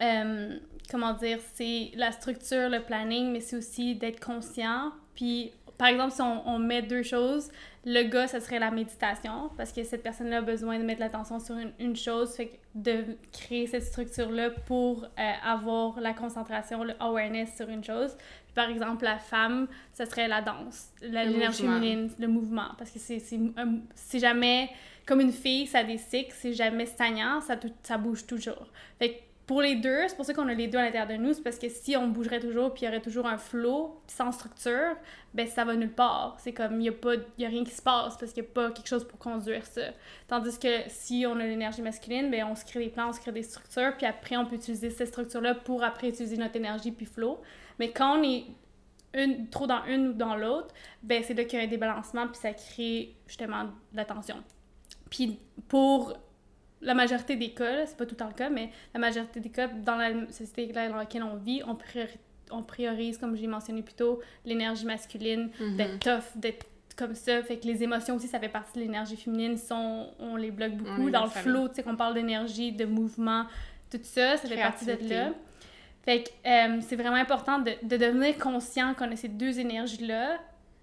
euh, 0.00 0.56
comment 0.88 1.14
dire, 1.14 1.38
c'est 1.54 1.90
la 1.96 2.12
structure, 2.12 2.68
le 2.68 2.80
planning, 2.80 3.32
mais 3.32 3.40
c'est 3.40 3.56
aussi 3.56 3.96
d'être 3.96 4.24
conscient. 4.24 4.92
Puis, 5.16 5.50
par 5.82 5.88
exemple, 5.90 6.12
si 6.12 6.22
on, 6.22 6.48
on 6.48 6.58
met 6.60 6.80
deux 6.82 7.02
choses, 7.02 7.50
le 7.84 8.04
gars, 8.04 8.28
ça 8.28 8.38
serait 8.40 8.60
la 8.60 8.70
méditation, 8.70 9.50
parce 9.56 9.72
que 9.72 9.82
cette 9.82 10.04
personne-là 10.04 10.38
a 10.38 10.40
besoin 10.42 10.78
de 10.78 10.84
mettre 10.84 11.00
l'attention 11.00 11.40
sur 11.40 11.56
une, 11.56 11.72
une 11.80 11.96
chose, 11.96 12.36
fait 12.36 12.46
que 12.46 12.56
de 12.76 13.04
créer 13.32 13.66
cette 13.66 13.82
structure-là 13.82 14.50
pour 14.66 15.04
euh, 15.04 15.32
avoir 15.44 15.98
la 16.00 16.14
concentration, 16.14 16.84
le 16.84 16.94
awareness 17.00 17.56
sur 17.56 17.68
une 17.68 17.82
chose. 17.82 18.16
Puis, 18.44 18.54
par 18.54 18.70
exemple, 18.70 19.02
la 19.02 19.18
femme, 19.18 19.66
ça 19.92 20.06
serait 20.06 20.28
la 20.28 20.40
danse, 20.40 20.90
l'énergie 21.02 21.64
féminine, 21.80 22.10
le 22.16 22.28
mouvement, 22.28 22.68
parce 22.78 22.90
que 22.92 23.00
c'est 23.00 23.20
un- 23.56 23.80
c'est 23.96 24.20
jamais 24.20 24.70
comme 25.04 25.20
une 25.20 25.32
fille, 25.32 25.66
ça 25.66 25.78
a 25.80 25.84
des 25.84 25.98
cycles, 25.98 26.32
c'est 26.32 26.52
jamais 26.52 26.86
stagnant, 26.86 27.40
ça, 27.40 27.56
ça 27.82 27.98
bouge 27.98 28.24
toujours. 28.24 28.68
Fait 29.00 29.08
que 29.14 29.16
pour 29.46 29.60
les 29.60 29.74
deux, 29.74 30.06
c'est 30.06 30.14
pour 30.14 30.24
ça 30.24 30.34
qu'on 30.34 30.46
a 30.48 30.54
les 30.54 30.68
deux 30.68 30.78
à 30.78 30.84
l'intérieur 30.84 31.08
de 31.08 31.14
nous, 31.14 31.32
c'est 31.32 31.42
parce 31.42 31.58
que 31.58 31.68
si 31.68 31.96
on 31.96 32.08
bougerait 32.08 32.38
toujours, 32.38 32.72
puis 32.72 32.82
il 32.82 32.86
y 32.86 32.88
aurait 32.88 33.00
toujours 33.00 33.26
un 33.26 33.38
flow 33.38 34.00
sans 34.06 34.30
structure, 34.30 34.96
ben 35.34 35.46
ça 35.48 35.64
va 35.64 35.74
nulle 35.74 35.92
part. 35.92 36.36
C'est 36.38 36.52
comme, 36.52 36.80
il 36.80 36.94
n'y 37.38 37.44
a, 37.44 37.48
rien 37.48 37.64
qui 37.64 37.72
se 37.72 37.82
passe 37.82 38.16
parce 38.16 38.32
qu'il 38.32 38.44
n'y 38.44 38.48
a 38.48 38.52
pas 38.52 38.70
quelque 38.70 38.86
chose 38.86 39.06
pour 39.06 39.18
conduire 39.18 39.66
ça. 39.66 39.82
Tandis 40.28 40.58
que 40.58 40.82
si 40.88 41.24
on 41.26 41.32
a 41.40 41.44
l'énergie 41.44 41.82
masculine, 41.82 42.30
ben 42.30 42.46
on 42.50 42.54
se 42.54 42.64
crée 42.64 42.84
des 42.84 42.88
plans, 42.88 43.08
on 43.08 43.12
se 43.12 43.20
crée 43.20 43.32
des 43.32 43.42
structures, 43.42 43.96
puis 43.96 44.06
après 44.06 44.36
on 44.36 44.46
peut 44.46 44.54
utiliser 44.54 44.90
ces 44.90 45.06
structures-là 45.06 45.56
pour 45.56 45.82
après 45.82 46.10
utiliser 46.10 46.36
notre 46.36 46.56
énergie 46.56 46.92
puis 46.92 47.06
flow. 47.06 47.40
Mais 47.80 47.90
quand 47.90 48.20
on 48.20 48.22
est 48.22 48.44
une, 49.14 49.48
trop 49.48 49.66
dans 49.66 49.84
une 49.86 50.08
ou 50.08 50.12
dans 50.12 50.36
l'autre, 50.36 50.72
ben 51.02 51.22
c'est 51.26 51.34
là 51.34 51.44
qu'il 51.44 51.58
y 51.58 51.62
a 51.62 51.64
un 51.64 51.68
débalancement, 51.68 52.28
puis 52.28 52.36
ça 52.36 52.52
crée 52.52 53.16
justement 53.26 53.64
de 53.64 53.96
la 53.96 54.04
tension. 54.04 54.36
Puis 55.10 55.38
pour 55.68 56.14
la 56.82 56.94
majorité 56.94 57.36
des 57.36 57.50
cas, 57.50 57.86
c'est 57.86 57.96
pas 57.96 58.04
tout 58.04 58.12
le 58.14 58.16
temps 58.18 58.28
le 58.28 58.34
cas, 58.34 58.50
mais 58.50 58.70
la 58.92 59.00
majorité 59.00 59.40
des 59.40 59.48
cas, 59.50 59.68
dans 59.68 59.96
la 59.96 60.10
société 60.30 60.66
dans 60.66 60.96
laquelle 60.96 61.22
on 61.22 61.36
vit, 61.36 61.62
on, 61.66 61.74
priorise, 61.74 62.18
on 62.50 62.62
priorise 62.62 63.18
comme 63.18 63.36
j'ai 63.36 63.46
mentionné 63.46 63.82
plus 63.82 63.94
tôt, 63.94 64.20
l'énergie 64.44 64.84
masculine, 64.84 65.50
Mhm. 65.60 65.76
d'être 65.76 65.98
tough, 66.00 66.36
d'être 66.36 66.66
comme 66.96 67.14
ça. 67.14 67.42
Fait 67.42 67.56
que 67.58 67.66
les 67.66 67.82
émotions 67.82 68.16
aussi, 68.16 68.28
ça 68.28 68.38
fait 68.38 68.48
partie 68.50 68.78
de 68.78 68.84
l'énergie 68.84 69.16
féminine. 69.16 69.56
Sont, 69.56 70.08
on 70.18 70.36
les 70.36 70.50
bloque 70.50 70.72
beaucoup. 70.74 71.08
dans 71.10 71.24
le 71.24 71.30
flow, 71.30 71.68
tu 71.68 71.76
sais, 71.76 71.82
qu'on 71.82 71.96
parle 71.96 72.14
d'énergie, 72.14 72.72
de 72.72 72.84
mouvement, 72.84 73.46
tout 73.90 73.98
ça, 74.02 74.36
ça 74.36 74.46
fait 74.48 74.56
partie 74.56 74.84
de 74.84 75.08
là. 75.08 75.30
Fait 76.04 76.24
que 76.24 76.30
euh, 76.48 76.80
c'est 76.80 76.96
vraiment 76.96 77.16
important 77.16 77.60
de, 77.60 77.70
de 77.82 77.96
devenir 77.96 78.36
conscient 78.38 78.92
qu'on 78.94 79.10
a 79.12 79.16
ces 79.16 79.28
deux 79.28 79.60
énergies-là, 79.60 80.38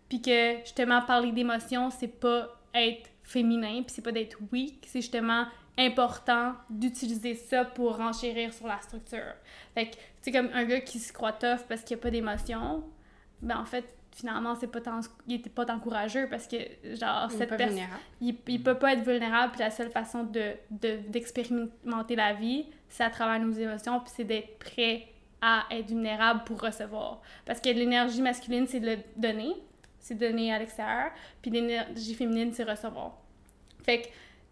puis 0.08 0.22
que 0.22 0.60
justement, 0.64 1.02
parler 1.02 1.32
d'émotions, 1.34 1.89
c'est 1.89 2.08
pas 2.20 2.47
être 2.74 3.10
féminin, 3.24 3.82
puis 3.84 3.89
c'est 3.93 4.02
pas 4.02 4.12
d'être 4.14 4.38
weak, 4.52 4.86
c'est 4.88 5.02
justement 5.02 5.45
important 5.80 6.53
d'utiliser 6.69 7.36
ça 7.36 7.65
pour 7.65 7.97
renchérir 7.97 8.53
sur 8.53 8.67
la 8.67 8.80
structure. 8.82 9.34
Fait 9.73 9.88
que, 9.88 9.95
tu 9.95 9.99
sais, 10.21 10.32
comme 10.32 10.49
un 10.53 10.65
gars 10.65 10.82
qui 10.82 10.99
se 10.99 11.11
croit 11.13 11.32
tough 11.34 11.61
parce 11.67 11.82
qu'il 11.82 11.95
n'y 11.95 12.01
a 12.01 12.03
pas 12.03 12.11
d'émotion, 12.11 12.84
ben 13.41 13.57
en 13.57 13.65
fait, 13.65 13.86
finalement, 14.11 14.55
c'est 14.55 14.67
pas 14.67 14.82
tant, 14.82 14.99
il 15.27 15.36
était 15.36 15.49
pas 15.49 15.65
tant 15.65 15.80
courageux 15.80 16.27
parce 16.30 16.47
que, 16.47 16.57
genre, 16.95 17.32
C'est 17.32 17.38
cette 17.38 17.49
personne 17.57 17.77
il, 18.19 18.36
il 18.47 18.61
peut 18.61 18.77
pas 18.77 18.93
être 18.93 19.03
vulnérable, 19.03 19.53
puis 19.53 19.61
la 19.61 19.71
seule 19.71 19.91
façon 19.91 20.23
de, 20.23 20.53
de- 20.71 20.97
d'expérimenter 21.07 22.15
la 22.15 22.34
vie, 22.34 22.65
c'est 22.89 23.03
à 23.03 23.09
travers 23.09 23.39
nos 23.39 23.53
émotions, 23.53 23.99
puis 24.01 24.11
c'est 24.13 24.25
d'être 24.25 24.57
prêt 24.59 25.07
à 25.41 25.63
être 25.71 25.88
vulnérable 25.88 26.43
pour 26.43 26.59
recevoir. 26.59 27.21
Parce 27.45 27.61
que 27.61 27.69
l'énergie 27.69 28.21
masculine, 28.21 28.67
c'est 28.67 28.82
de 28.82 28.88
le 28.88 28.97
donner, 29.15 29.53
c'est 29.99 30.15
donner 30.15 30.53
à 30.53 30.59
l'extérieur, 30.59 31.11
puis 31.41 31.51
l'énergie 31.51 32.13
féminine, 32.15 32.51
c'est 32.51 32.63
recevoir. 32.69 33.17
Fait 33.84 34.01
que, 34.01 34.07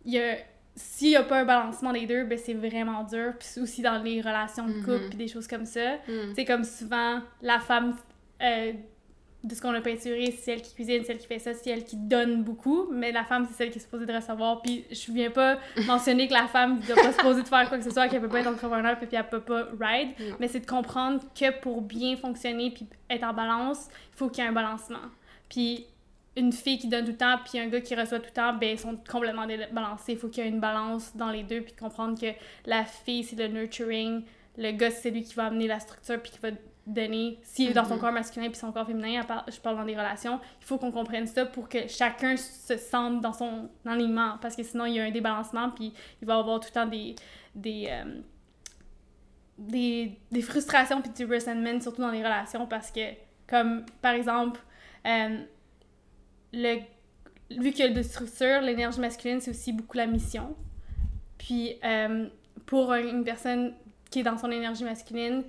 il 0.06 0.14
y 0.14 0.20
a, 0.20 0.38
s'il 0.80 1.10
n'y 1.10 1.16
a 1.16 1.24
pas 1.24 1.40
un 1.40 1.46
balancement 1.46 1.92
des 1.92 2.06
deux, 2.06 2.24
ben 2.24 2.38
c'est 2.38 2.54
vraiment 2.54 3.04
dur, 3.04 3.34
puis 3.40 3.62
aussi 3.62 3.82
dans 3.82 4.02
les 4.02 4.22
relations 4.22 4.68
de 4.68 4.74
couple, 4.80 4.92
Mhm. 5.04 5.10
puis 5.10 5.18
des 5.18 5.28
choses 5.28 5.48
comme 5.48 5.66
ça. 5.66 5.96
Mm. 6.08 6.30
Tu 6.30 6.36
sais, 6.36 6.46
comme 6.46 6.64
souvent, 6.64 7.20
la 7.42 7.60
femme, 7.60 7.96
euh, 8.44 8.72
de 9.44 9.56
ce 9.56 9.62
qu'on 9.62 9.74
a 9.74 9.82
peinturé, 9.82 10.32
c'est 10.32 10.52
elle 10.54 10.62
qui 10.62 10.74
cuisine, 10.76 11.04
c'est 11.06 11.14
elle 11.14 11.18
qui 11.20 11.28
fait 11.28 11.40
ça, 11.40 11.54
c'est 11.54 11.70
elle 11.70 11.84
qui 11.84 11.96
donne 11.96 12.44
beaucoup, 12.44 12.88
mais 12.92 13.12
la 13.12 13.24
femme, 13.24 13.46
c'est 13.48 13.54
celle 13.56 13.70
qui 13.72 13.78
est 13.78 13.82
supposée 13.82 14.06
de 14.06 14.14
recevoir. 14.14 14.62
Puis 14.62 14.84
je 14.92 15.12
viens 15.12 15.32
pas 15.32 15.58
mentionner 15.88 16.28
que 16.28 16.34
la 16.34 16.48
femme 16.48 16.80
ne 16.80 16.86
doit 16.86 16.96
pas 16.96 17.12
supposée 17.14 17.42
de 17.44 17.48
faire 17.48 17.68
quoi 17.70 17.78
que 17.78 17.84
ce 17.84 17.92
soit, 17.92 18.08
qu'elle 18.08 18.22
peut 18.22 18.30
pas 18.30 18.40
être 18.42 18.48
entrepreneur, 18.48 18.98
puis 19.00 19.08
elle 19.12 19.30
peut 19.30 19.42
pas 19.42 19.68
ride, 19.80 20.10
mais 20.40 20.48
c'est 20.48 20.60
de 20.60 20.66
comprendre 20.66 21.22
que 21.40 21.60
pour 21.62 21.82
bien 21.82 22.18
fonctionner 22.18 22.72
puis 22.72 22.88
être 23.10 23.24
en 23.24 23.34
balance, 23.34 23.88
il 24.14 24.18
faut 24.18 24.30
qu'il 24.30 24.44
y 24.44 24.48
ait 24.48 24.50
un 24.50 24.54
balancement. 24.54 24.98
Puis 25.50 25.86
une 26.38 26.54
fille 26.54 26.78
qui 26.78 26.88
donne 26.88 27.04
tout 27.06 27.12
le 27.12 27.18
temps, 27.18 27.38
puis 27.44 27.60
un 27.60 27.68
gars 27.68 27.82
qui 27.82 27.96
reçoit 27.96 28.20
tout 28.20 28.28
le 28.28 28.32
temps, 28.32 28.54
ben 28.54 28.70
ils 28.70 28.80
sont 28.80 28.96
complètement 29.10 29.46
débalancés. 29.46 30.14
Il 30.14 30.18
faut 30.18 30.30
qu'il 30.30 30.44
y 30.44 30.48
ait 30.48 30.50
une 30.50 30.60
balance 30.62 31.16
dans 31.16 31.32
les 31.32 31.44
deux, 31.44 31.62
puis 31.62 31.74
comprendre 31.74 32.18
que 32.20 32.28
la 32.66 32.86
fille, 32.86 33.24
c'est 33.24 33.36
le 33.36 33.48
nurturing, 33.48 34.24
le 34.58 34.72
gars, 34.72 34.92
c'est 34.92 35.10
lui 35.12 35.24
qui 35.24 35.34
va 35.34 35.48
amener 35.48 35.68
la 35.68 35.80
structure, 35.80 36.22
puis 36.22 36.32
qui 36.32 36.40
va 36.40 36.50
donner, 36.86 37.38
s'il 37.44 37.72
est 37.72 37.74
dans 37.74 37.84
son 37.84 37.96
Mhm. 37.96 38.00
corps 38.00 38.12
masculin 38.14 38.48
puis 38.48 38.56
son 38.56 38.72
corps 38.72 38.88
féminin, 38.88 39.22
je 39.54 39.60
parle 39.60 39.76
dans 39.76 39.84
des 39.84 39.96
relations, 39.96 40.40
il 40.62 40.66
faut 40.66 40.78
qu'on 40.78 40.92
comprenne 40.92 41.28
ça 41.28 41.46
pour 41.46 41.68
que 41.68 41.86
chacun 41.90 42.38
se 42.38 42.78
sente 42.78 43.20
dans 43.20 43.34
son 43.34 43.70
alignement, 43.86 44.38
parce 44.42 44.56
que 44.56 44.64
sinon 44.64 44.86
il 44.86 44.94
y 44.96 45.00
a 45.02 45.04
un 45.04 45.12
débalancement, 45.12 45.70
puis 45.72 45.92
il 46.22 46.26
va 46.28 46.36
y 46.36 46.40
avoir 46.40 46.62
tout 46.62 46.70
le 46.70 46.74
temps 46.74 46.86
des, 46.86 47.16
des, 47.56 47.88
euh, 47.90 48.22
des, 49.58 50.18
des 50.32 50.42
frustrations 50.42 51.02
puis 51.02 51.12
du 51.12 51.26
resentment, 51.26 51.82
surtout 51.82 52.02
dans 52.02 52.12
les 52.12 52.24
relations, 52.24 52.66
parce 52.68 52.92
que, 52.92 53.02
comme 53.48 53.86
par 54.02 54.14
exemple, 54.14 54.60
euh, 55.06 55.40
le, 56.54 56.80
vu 57.52 57.72
qu'il 57.72 57.86
y 57.86 57.90
a 57.90 57.94
de 57.94 58.02
structure, 58.02 58.62
l'énergie 58.62 59.00
masculine, 59.00 59.42
c'est 59.42 59.52
aussi 59.52 59.74
beaucoup 59.74 59.98
la 59.98 60.08
mission. 60.08 60.56
Puis, 61.38 61.78
euh, 61.84 62.28
pour 62.66 62.92
un- 62.92 63.02
une 63.08 63.24
personne 63.24 63.74
qui 64.10 64.20
est 64.20 64.24
dans 64.24 64.38
son 64.38 64.52
énergie 64.52 64.84
masculine, 64.84 65.44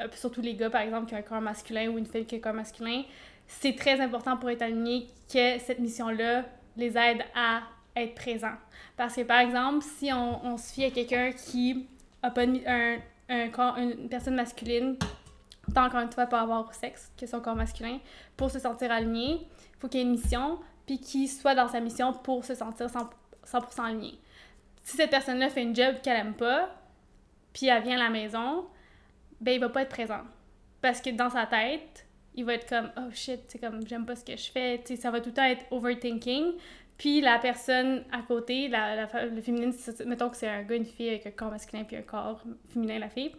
euh, 0.00 0.08
surtout 0.14 0.40
les 0.40 0.54
gars, 0.54 0.70
par 0.70 0.82
exemple, 0.82 1.06
qui 1.06 1.14
ont 1.14 1.18
un 1.18 1.22
corps 1.22 1.40
masculin 1.40 1.88
ou 1.88 1.98
une 1.98 2.06
fille 2.06 2.26
qui 2.26 2.34
a 2.34 2.38
un 2.38 2.40
corps 2.40 2.54
masculin, 2.54 3.02
c'est 3.46 3.74
très 3.76 4.00
important 4.00 4.36
pour 4.36 4.50
être 4.50 4.62
aligné 4.62 5.06
que 5.32 5.58
cette 5.58 5.78
mission-là 5.78 6.44
les 6.76 6.96
aide 6.98 7.22
à 7.34 7.62
être 7.94 8.14
présents. 8.14 8.56
Parce 8.96 9.14
que, 9.14 9.22
par 9.22 9.40
exemple, 9.40 9.84
si 9.98 10.12
on, 10.12 10.56
se 10.58 10.72
fie 10.72 10.84
à 10.84 10.90
quelqu'un 10.90 11.32
qui 11.32 11.86
a 12.22 12.30
pas 12.30 12.42
un, 12.44 12.96
un 13.28 13.48
corps, 13.48 13.76
une 13.78 14.08
personne 14.08 14.34
masculine, 14.34 14.96
tant 15.74 15.86
encore 15.86 16.00
une 16.00 16.12
fois 16.12 16.26
pas 16.26 16.40
avoir 16.40 16.74
sexe, 16.74 17.10
que 17.18 17.26
son 17.26 17.40
corps 17.40 17.56
masculin, 17.56 17.98
pour 18.36 18.50
se 18.50 18.58
sentir 18.58 18.90
aligné, 18.90 19.46
faut 19.78 19.88
qu'il 19.88 20.00
y 20.00 20.02
ait 20.02 20.06
une 20.06 20.12
mission, 20.12 20.58
puis 20.86 20.98
qu'il 20.98 21.28
soit 21.28 21.54
dans 21.54 21.68
sa 21.68 21.80
mission 21.80 22.12
pour 22.12 22.44
se 22.44 22.54
sentir 22.54 22.86
100%, 22.86 23.08
100% 23.46 23.82
aligné. 23.84 24.18
Si 24.82 24.96
cette 24.96 25.10
personne-là 25.10 25.48
fait 25.50 25.62
une 25.62 25.74
job 25.74 25.96
qu'elle 26.02 26.16
aime 26.18 26.34
pas, 26.34 26.70
puis 27.52 27.66
elle 27.66 27.82
vient 27.82 27.96
à 27.98 28.04
la 28.04 28.10
maison, 28.10 28.66
ben 29.40 29.52
il 29.54 29.60
va 29.60 29.68
pas 29.68 29.82
être 29.82 29.88
présent. 29.90 30.20
Parce 30.80 31.00
que 31.00 31.10
dans 31.10 31.30
sa 31.30 31.46
tête, 31.46 32.06
il 32.34 32.44
va 32.44 32.54
être 32.54 32.68
comme 32.68 32.90
oh 32.98 33.10
shit, 33.12 33.40
c'est 33.48 33.58
comme 33.58 33.86
j'aime 33.86 34.06
pas 34.06 34.14
ce 34.14 34.24
que 34.24 34.36
je 34.36 34.50
fais, 34.50 34.78
tu 34.78 34.94
sais, 34.94 34.96
ça 35.00 35.10
va 35.10 35.20
tout 35.20 35.30
le 35.30 35.34
temps 35.34 35.44
être 35.44 35.64
overthinking. 35.70 36.52
Puis 36.98 37.20
la 37.20 37.38
personne 37.38 38.04
à 38.12 38.22
côté, 38.22 38.68
la, 38.68 38.94
la, 39.06 39.24
le 39.26 39.40
féminin, 39.42 39.70
c'est- 39.72 40.04
mettons 40.06 40.30
que 40.30 40.36
c'est 40.36 40.48
un 40.48 40.62
gars, 40.62 40.76
une 40.76 40.84
fille 40.86 41.08
avec 41.10 41.26
un 41.26 41.30
corps 41.30 41.50
masculin 41.50 41.84
puis 41.84 41.96
un 41.96 42.02
corps 42.02 42.42
féminin, 42.72 42.98
la 42.98 43.10
fille. 43.10 43.32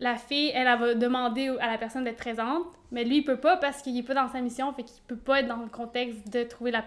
La 0.00 0.16
fille, 0.16 0.50
elle, 0.54 0.66
elle 0.66 0.78
va 0.78 0.94
demander 0.94 1.48
à 1.60 1.70
la 1.70 1.78
personne 1.78 2.04
d'être 2.04 2.16
présente, 2.18 2.66
mais 2.90 3.04
lui, 3.04 3.18
il 3.18 3.24
peut 3.24 3.38
pas 3.40 3.56
parce 3.56 3.80
qu'il 3.82 3.96
est 3.96 4.02
pas 4.02 4.14
dans 4.14 4.28
sa 4.28 4.40
mission, 4.40 4.72
fait 4.72 4.82
qu'il 4.82 5.02
peut 5.04 5.16
pas 5.16 5.40
être 5.40 5.46
dans 5.48 5.56
le 5.56 5.68
contexte 5.68 6.28
de 6.32 6.42
trouver 6.42 6.72
la, 6.72 6.84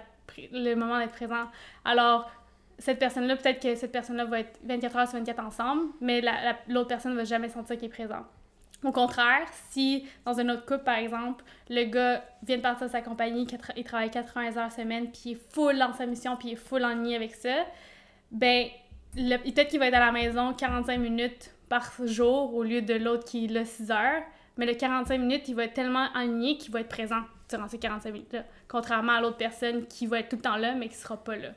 le 0.51 0.75
moment 0.75 0.99
d'être 0.99 1.13
présent. 1.13 1.45
Alors, 1.85 2.29
cette 2.79 2.99
personne-là, 2.99 3.35
peut-être 3.37 3.61
que 3.61 3.75
cette 3.75 3.91
personne-là 3.91 4.25
va 4.25 4.41
être 4.41 4.59
24 4.63 4.95
heures 4.97 5.07
sur 5.07 5.17
24 5.19 5.39
ensemble, 5.43 5.83
mais 6.01 6.21
la- 6.21 6.43
la- 6.43 6.57
l'autre 6.67 6.89
personne 6.89 7.15
va 7.15 7.23
jamais 7.23 7.49
sentir 7.49 7.75
qu'il 7.77 7.85
est 7.85 7.89
présent. 7.89 8.23
Au 8.83 8.91
contraire, 8.91 9.47
si 9.71 10.05
dans 10.25 10.39
un 10.39 10.49
autre 10.49 10.65
couple, 10.65 10.83
par 10.83 10.97
exemple, 10.97 11.43
le 11.69 11.85
gars 11.85 12.23
vient 12.43 12.57
de 12.57 12.61
partir 12.61 12.85
de 12.85 12.91
sa 12.91 13.01
compagnie, 13.01 13.47
il 13.75 13.83
travaille 13.83 14.11
80 14.11 14.55
heures 14.57 14.71
semaine, 14.71 15.05
puis 15.11 15.21
il 15.25 15.31
est 15.31 15.53
full 15.53 15.79
dans 15.79 15.93
sa 15.93 16.05
mission, 16.05 16.35
puis 16.35 16.49
il 16.49 16.53
est 16.53 16.55
full 16.57 16.83
en 16.85 17.03
avec 17.05 17.33
ça, 17.33 17.65
ben, 18.29 18.67
peut-être 19.15 19.69
qu'il 19.69 19.79
va 19.79 19.87
être 19.87 19.95
à 19.95 20.05
la 20.05 20.11
maison 20.11 20.53
45 20.53 20.99
minutes 20.99 21.51
par 21.69 21.91
jour 22.05 22.55
au 22.55 22.63
lieu 22.63 22.81
de 22.81 22.93
l'autre 22.93 23.25
qui 23.25 23.45
est 23.45 23.47
là 23.47 23.65
6 23.65 23.91
heures, 23.91 24.23
mais 24.57 24.65
le 24.65 24.73
45 24.73 25.17
minutes, 25.19 25.47
il 25.47 25.55
va 25.55 25.65
être 25.65 25.73
tellement 25.73 26.11
aligné 26.13 26.57
qu'il 26.57 26.71
va 26.71 26.81
être 26.81 26.89
présent 26.89 27.21
durant 27.49 27.67
ces 27.67 27.77
45 27.77 28.11
minutes-là, 28.11 28.43
contrairement 28.67 29.13
à 29.13 29.21
l'autre 29.21 29.37
personne 29.37 29.85
qui 29.87 30.07
va 30.07 30.19
être 30.19 30.29
tout 30.29 30.35
le 30.35 30.41
temps 30.41 30.57
là, 30.57 30.75
mais 30.75 30.89
qui 30.89 30.95
sera 30.95 31.17
pas 31.17 31.35
là. 31.35 31.49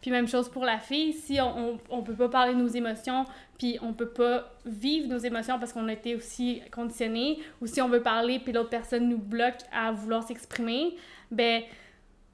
Puis 0.00 0.10
même 0.10 0.28
chose 0.28 0.48
pour 0.48 0.64
la 0.64 0.78
fille, 0.78 1.12
si 1.12 1.40
on, 1.40 1.78
on, 1.90 2.02
peut 2.02 2.14
pas 2.14 2.28
parler 2.28 2.54
de 2.54 2.58
nos 2.58 2.68
émotions, 2.68 3.24
puis 3.58 3.78
on 3.82 3.92
peut 3.92 4.08
pas 4.08 4.52
vivre 4.64 5.08
nos 5.08 5.18
émotions 5.18 5.58
parce 5.58 5.72
qu'on 5.72 5.88
a 5.88 5.92
été 5.92 6.14
aussi 6.14 6.62
conditionné, 6.70 7.38
ou 7.60 7.66
si 7.66 7.80
on 7.80 7.88
veut 7.88 8.02
parler 8.02 8.38
puis 8.38 8.52
l'autre 8.52 8.70
personne 8.70 9.08
nous 9.08 9.18
bloque 9.18 9.58
à 9.72 9.92
vouloir 9.92 10.22
s'exprimer, 10.22 10.96
ben 11.30 11.62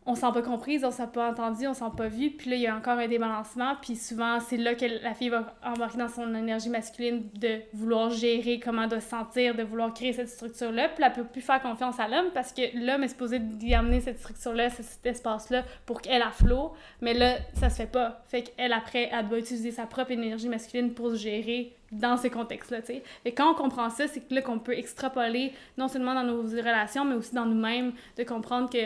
on 0.05 0.15
s'en 0.17 0.33
pas 0.33 0.43
comprise, 0.43 0.85
on 0.85 0.91
s'en 0.91 1.07
pas 1.07 1.31
entendu, 1.31 1.67
on 1.69 1.75
s'en 1.75 1.91
pas 1.91 2.09
vu, 2.09 2.31
puis 2.31 2.51
là 2.51 2.57
il 2.57 2.63
y 2.63 2.67
a 2.67 2.77
encore 2.77 2.99
un 2.99 3.07
débalancement, 3.07 3.75
puis 3.81 3.95
souvent 3.95 4.41
c'est 4.41 4.57
là 4.57 4.75
que 4.75 4.85
la 5.03 5.15
fille 5.15 5.29
va 5.29 5.55
embarquer 5.65 5.99
dans 5.99 6.09
son 6.09 6.35
énergie 6.35 6.71
masculine 6.71 7.29
de 7.35 7.61
vouloir 7.73 8.11
gérer 8.11 8.59
comment 8.59 8.83
elle 8.83 8.89
doit 8.89 9.01
se 9.01 9.09
sentir, 9.09 9.55
de 9.55 9.63
vouloir 9.63 9.95
créer 9.95 10.13
cette 10.13 10.29
structure-là, 10.29 10.89
puis 10.89 11.05
elle 11.05 11.13
peut 11.13 11.25
plus 11.25 11.41
faire 11.41 11.63
confiance 11.63 12.01
à 12.01 12.09
l'homme 12.09 12.31
parce 12.35 12.53
que 12.53 12.63
l'homme 12.85 13.05
est 13.05 13.09
supposé 13.09 13.39
lui 13.39 13.75
amener 13.75 14.01
cette 14.01 14.19
structure-là, 14.19 14.71
ce- 14.71 14.83
cet 14.83 15.07
espace-là 15.07 15.63
pour 15.87 16.01
qu'elle 16.03 16.23
a 16.23 16.31
flot, 16.31 16.73
mais 17.01 17.15
là 17.15 17.37
ça 17.55 17.71
se 17.71 17.77
fait 17.77 17.87
pas. 17.87 18.23
Fait 18.27 18.43
qu'elle 18.43 18.73
après, 18.73 19.09
elle 19.13 19.29
doit 19.29 19.39
utiliser 19.39 19.71
sa 19.71 19.87
propre 19.87 20.11
énergie 20.11 20.49
masculine 20.49 20.93
pour 20.93 21.11
se 21.11 21.17
gérer 21.17 21.77
dans 21.93 22.17
ce 22.17 22.27
contexte-là, 22.29 22.81
tu 22.81 22.87
sais. 22.87 23.03
Et 23.27 23.33
quand 23.33 23.51
on 23.51 23.55
comprend 23.55 23.91
ça, 23.91 24.09
c'est 24.09 24.29
là 24.33 24.41
qu'on 24.41 24.59
peut 24.59 24.73
extrapoler 24.73 25.53
non 25.77 25.89
seulement 25.89 26.15
dans 26.15 26.25
nos 26.25 26.41
relations, 26.43 27.05
mais 27.05 27.15
aussi 27.15 27.35
dans 27.35 27.45
nous-mêmes, 27.45 27.93
de 28.17 28.25
comprendre 28.25 28.71
que 28.71 28.79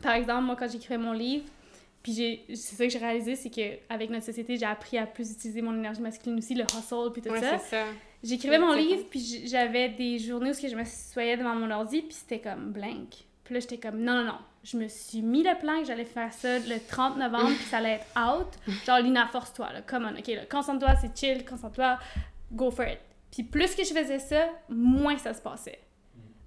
par 0.00 0.14
exemple, 0.14 0.42
moi, 0.44 0.56
quand 0.56 0.68
j'écrivais 0.70 0.98
mon 0.98 1.12
livre, 1.12 1.44
puis 2.02 2.40
c'est 2.54 2.76
ça 2.76 2.84
que 2.84 2.90
j'ai 2.90 2.98
réalisé, 2.98 3.36
c'est 3.36 3.50
qu'avec 3.50 4.10
notre 4.10 4.24
société, 4.24 4.56
j'ai 4.56 4.64
appris 4.66 4.98
à 4.98 5.06
plus 5.06 5.32
utiliser 5.32 5.62
mon 5.62 5.74
énergie 5.74 6.00
masculine 6.00 6.38
aussi, 6.38 6.54
le 6.54 6.64
hustle, 6.64 7.10
puis 7.12 7.22
tout 7.22 7.30
Ouais, 7.30 7.40
ça. 7.40 7.58
ça. 7.58 7.84
J'écrivais 8.22 8.58
mon 8.58 8.72
livre, 8.72 9.04
puis 9.10 9.44
j'avais 9.46 9.88
des 9.90 10.18
journées 10.18 10.50
où 10.50 10.54
je 10.54 10.74
me 10.74 10.84
soyais 10.84 11.36
devant 11.36 11.54
mon 11.54 11.70
ordi, 11.70 12.02
puis 12.02 12.14
c'était 12.14 12.40
comme 12.40 12.72
blank. 12.72 13.14
Puis 13.44 13.54
là, 13.54 13.60
j'étais 13.60 13.78
comme, 13.78 13.98
non, 14.00 14.14
non, 14.14 14.24
non. 14.24 14.38
Je 14.64 14.76
me 14.76 14.88
suis 14.88 15.22
mis 15.22 15.42
le 15.42 15.56
plan 15.58 15.80
que 15.80 15.86
j'allais 15.86 16.04
faire 16.04 16.32
ça 16.32 16.58
le 16.58 16.78
30 16.86 17.16
novembre, 17.16 17.54
puis 17.56 17.64
ça 17.70 17.78
allait 17.78 18.00
être 18.00 18.06
out. 18.18 18.48
Genre, 18.86 18.98
Lina, 18.98 19.26
force-toi, 19.28 19.72
là. 19.72 19.82
Come 19.82 20.04
on, 20.12 20.18
OK, 20.18 20.26
là. 20.28 20.44
Concentre-toi, 20.50 20.94
c'est 21.00 21.16
chill, 21.18 21.44
concentre-toi. 21.44 21.98
go 22.52 22.70
for 22.70 22.86
it. 22.86 22.98
Puis 23.30 23.42
plus 23.44 23.74
que 23.74 23.84
je 23.84 23.92
faisais 23.92 24.18
ça, 24.18 24.48
moins 24.68 25.16
ça 25.18 25.32
se 25.34 25.40
passait. 25.40 25.78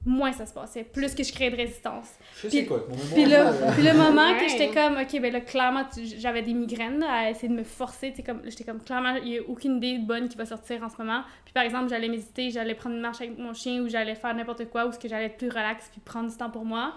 Moins 0.03 0.31
ça 0.31 0.47
se 0.47 0.53
passait, 0.53 0.83
plus 0.83 1.13
que 1.13 1.23
je 1.23 1.31
créais 1.31 1.51
de 1.51 1.55
résistance. 1.57 2.07
Je 2.37 2.49
sais 2.49 2.57
Puis- 2.59 2.65
quoi, 2.65 2.85
mon 2.89 2.95
Puis 3.13 3.25
là, 3.25 3.51
là, 3.51 3.71
puis 3.73 3.83
le 3.83 3.93
moment 3.93 4.31
Ouais. 4.31 4.37
que 4.43 4.49
j'étais 4.49 4.69
comme, 4.69 4.97
ok, 4.97 5.21
ben 5.21 5.31
là, 5.31 5.41
clairement, 5.41 5.83
j'avais 6.17 6.41
des 6.41 6.53
migraines 6.55 7.03
à 7.03 7.29
essayer 7.29 7.49
de 7.49 7.53
me 7.53 7.63
forcer, 7.63 8.09
tu 8.09 8.17
sais, 8.17 8.23
comme, 8.23 8.41
j'étais 8.45 8.63
comme, 8.63 8.81
clairement, 8.81 9.15
il 9.17 9.23
n'y 9.29 9.37
a 9.37 9.41
aucune 9.47 9.77
idée 9.77 9.99
bonne 9.99 10.27
qui 10.27 10.37
va 10.37 10.45
sortir 10.47 10.81
en 10.81 10.89
ce 10.89 10.97
moment. 10.97 11.21
Puis 11.45 11.53
par 11.53 11.61
exemple, 11.63 11.87
j'allais 11.89 12.07
méditer, 12.09 12.49
j'allais 12.49 12.73
prendre 12.73 12.95
une 12.95 13.01
marche 13.01 13.21
avec 13.21 13.37
mon 13.37 13.53
chien 13.53 13.79
ou 13.83 13.89
j'allais 13.89 14.15
faire 14.15 14.33
n'importe 14.33 14.65
quoi, 14.71 14.87
ou 14.87 14.91
ce 14.91 14.97
que 14.97 15.07
j'allais 15.07 15.25
être 15.25 15.37
plus 15.37 15.49
relax 15.49 15.87
puis 15.91 16.01
prendre 16.03 16.31
du 16.31 16.35
temps 16.35 16.49
pour 16.49 16.65
moi. 16.65 16.93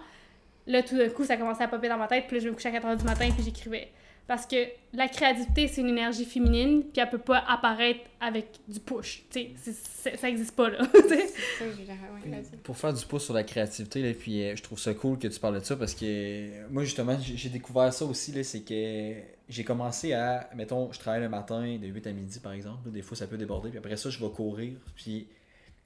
Là, 0.66 0.82
tout 0.82 0.96
d'un 0.96 1.10
coup, 1.10 1.24
ça 1.24 1.36
commençait 1.36 1.64
à 1.64 1.68
popper 1.68 1.90
dans 1.90 1.98
ma 1.98 2.06
tête, 2.06 2.24
puis 2.26 2.38
là, 2.38 2.42
je 2.44 2.48
me 2.48 2.54
couchais 2.54 2.70
à 2.70 2.72
4 2.72 2.86
h 2.86 2.96
du 2.96 3.04
matin, 3.04 3.28
puis 3.34 3.44
j'écrivais. 3.44 3.88
Parce 4.26 4.46
que 4.46 4.56
la 4.94 5.06
créativité, 5.06 5.68
c'est 5.68 5.82
une 5.82 5.88
énergie 5.90 6.24
féminine, 6.24 6.82
puis 6.82 7.02
elle 7.02 7.10
peut 7.10 7.18
pas 7.18 7.44
apparaître 7.46 8.00
avec 8.20 8.46
du 8.66 8.80
push. 8.80 9.22
Tu 9.30 9.40
sais, 9.40 9.50
c'est- 9.62 9.72
c'est- 9.74 10.16
ça 10.16 10.30
existe 10.30 10.56
pas, 10.56 10.70
là. 10.70 10.78
tu 10.94 11.08
sais. 11.08 11.26
Ça, 11.26 11.64
je 11.70 11.76
dirais, 11.82 11.98
ouais, 12.24 12.30
vas-y. 12.30 12.56
Pour 12.62 12.74
faire 12.78 12.94
du 12.94 13.04
pouce 13.04 13.24
sur 13.24 13.34
la 13.34 13.42
créativité, 13.42 14.00
là, 14.00 14.14
puis 14.18 14.42
euh, 14.42 14.56
je 14.56 14.62
trouve 14.62 14.78
ça 14.78 14.94
cool 14.94 15.18
que 15.18 15.28
tu 15.28 15.38
parles 15.38 15.60
de 15.60 15.64
ça 15.64 15.76
parce 15.76 15.94
que 15.94 16.04
euh, 16.06 16.66
moi, 16.70 16.84
justement, 16.84 17.18
j'ai 17.20 17.50
découvert 17.50 17.92
ça 17.92 18.06
aussi, 18.06 18.32
là, 18.32 18.42
c'est 18.44 18.62
que 18.62 19.14
j'ai 19.50 19.62
commencé 19.64 20.14
à, 20.14 20.48
mettons, 20.54 20.90
je 20.90 20.98
travaille 20.98 21.20
le 21.20 21.28
matin 21.28 21.76
de 21.78 21.86
8 21.86 22.06
à 22.06 22.12
midi, 22.12 22.40
par 22.40 22.52
exemple, 22.52 22.86
là, 22.86 22.92
des 22.92 23.02
fois 23.02 23.14
ça 23.18 23.26
peut 23.26 23.36
déborder, 23.36 23.68
puis 23.68 23.78
après 23.78 23.96
ça, 23.98 24.08
je 24.08 24.18
vais 24.18 24.30
courir, 24.30 24.72
puis 24.96 25.26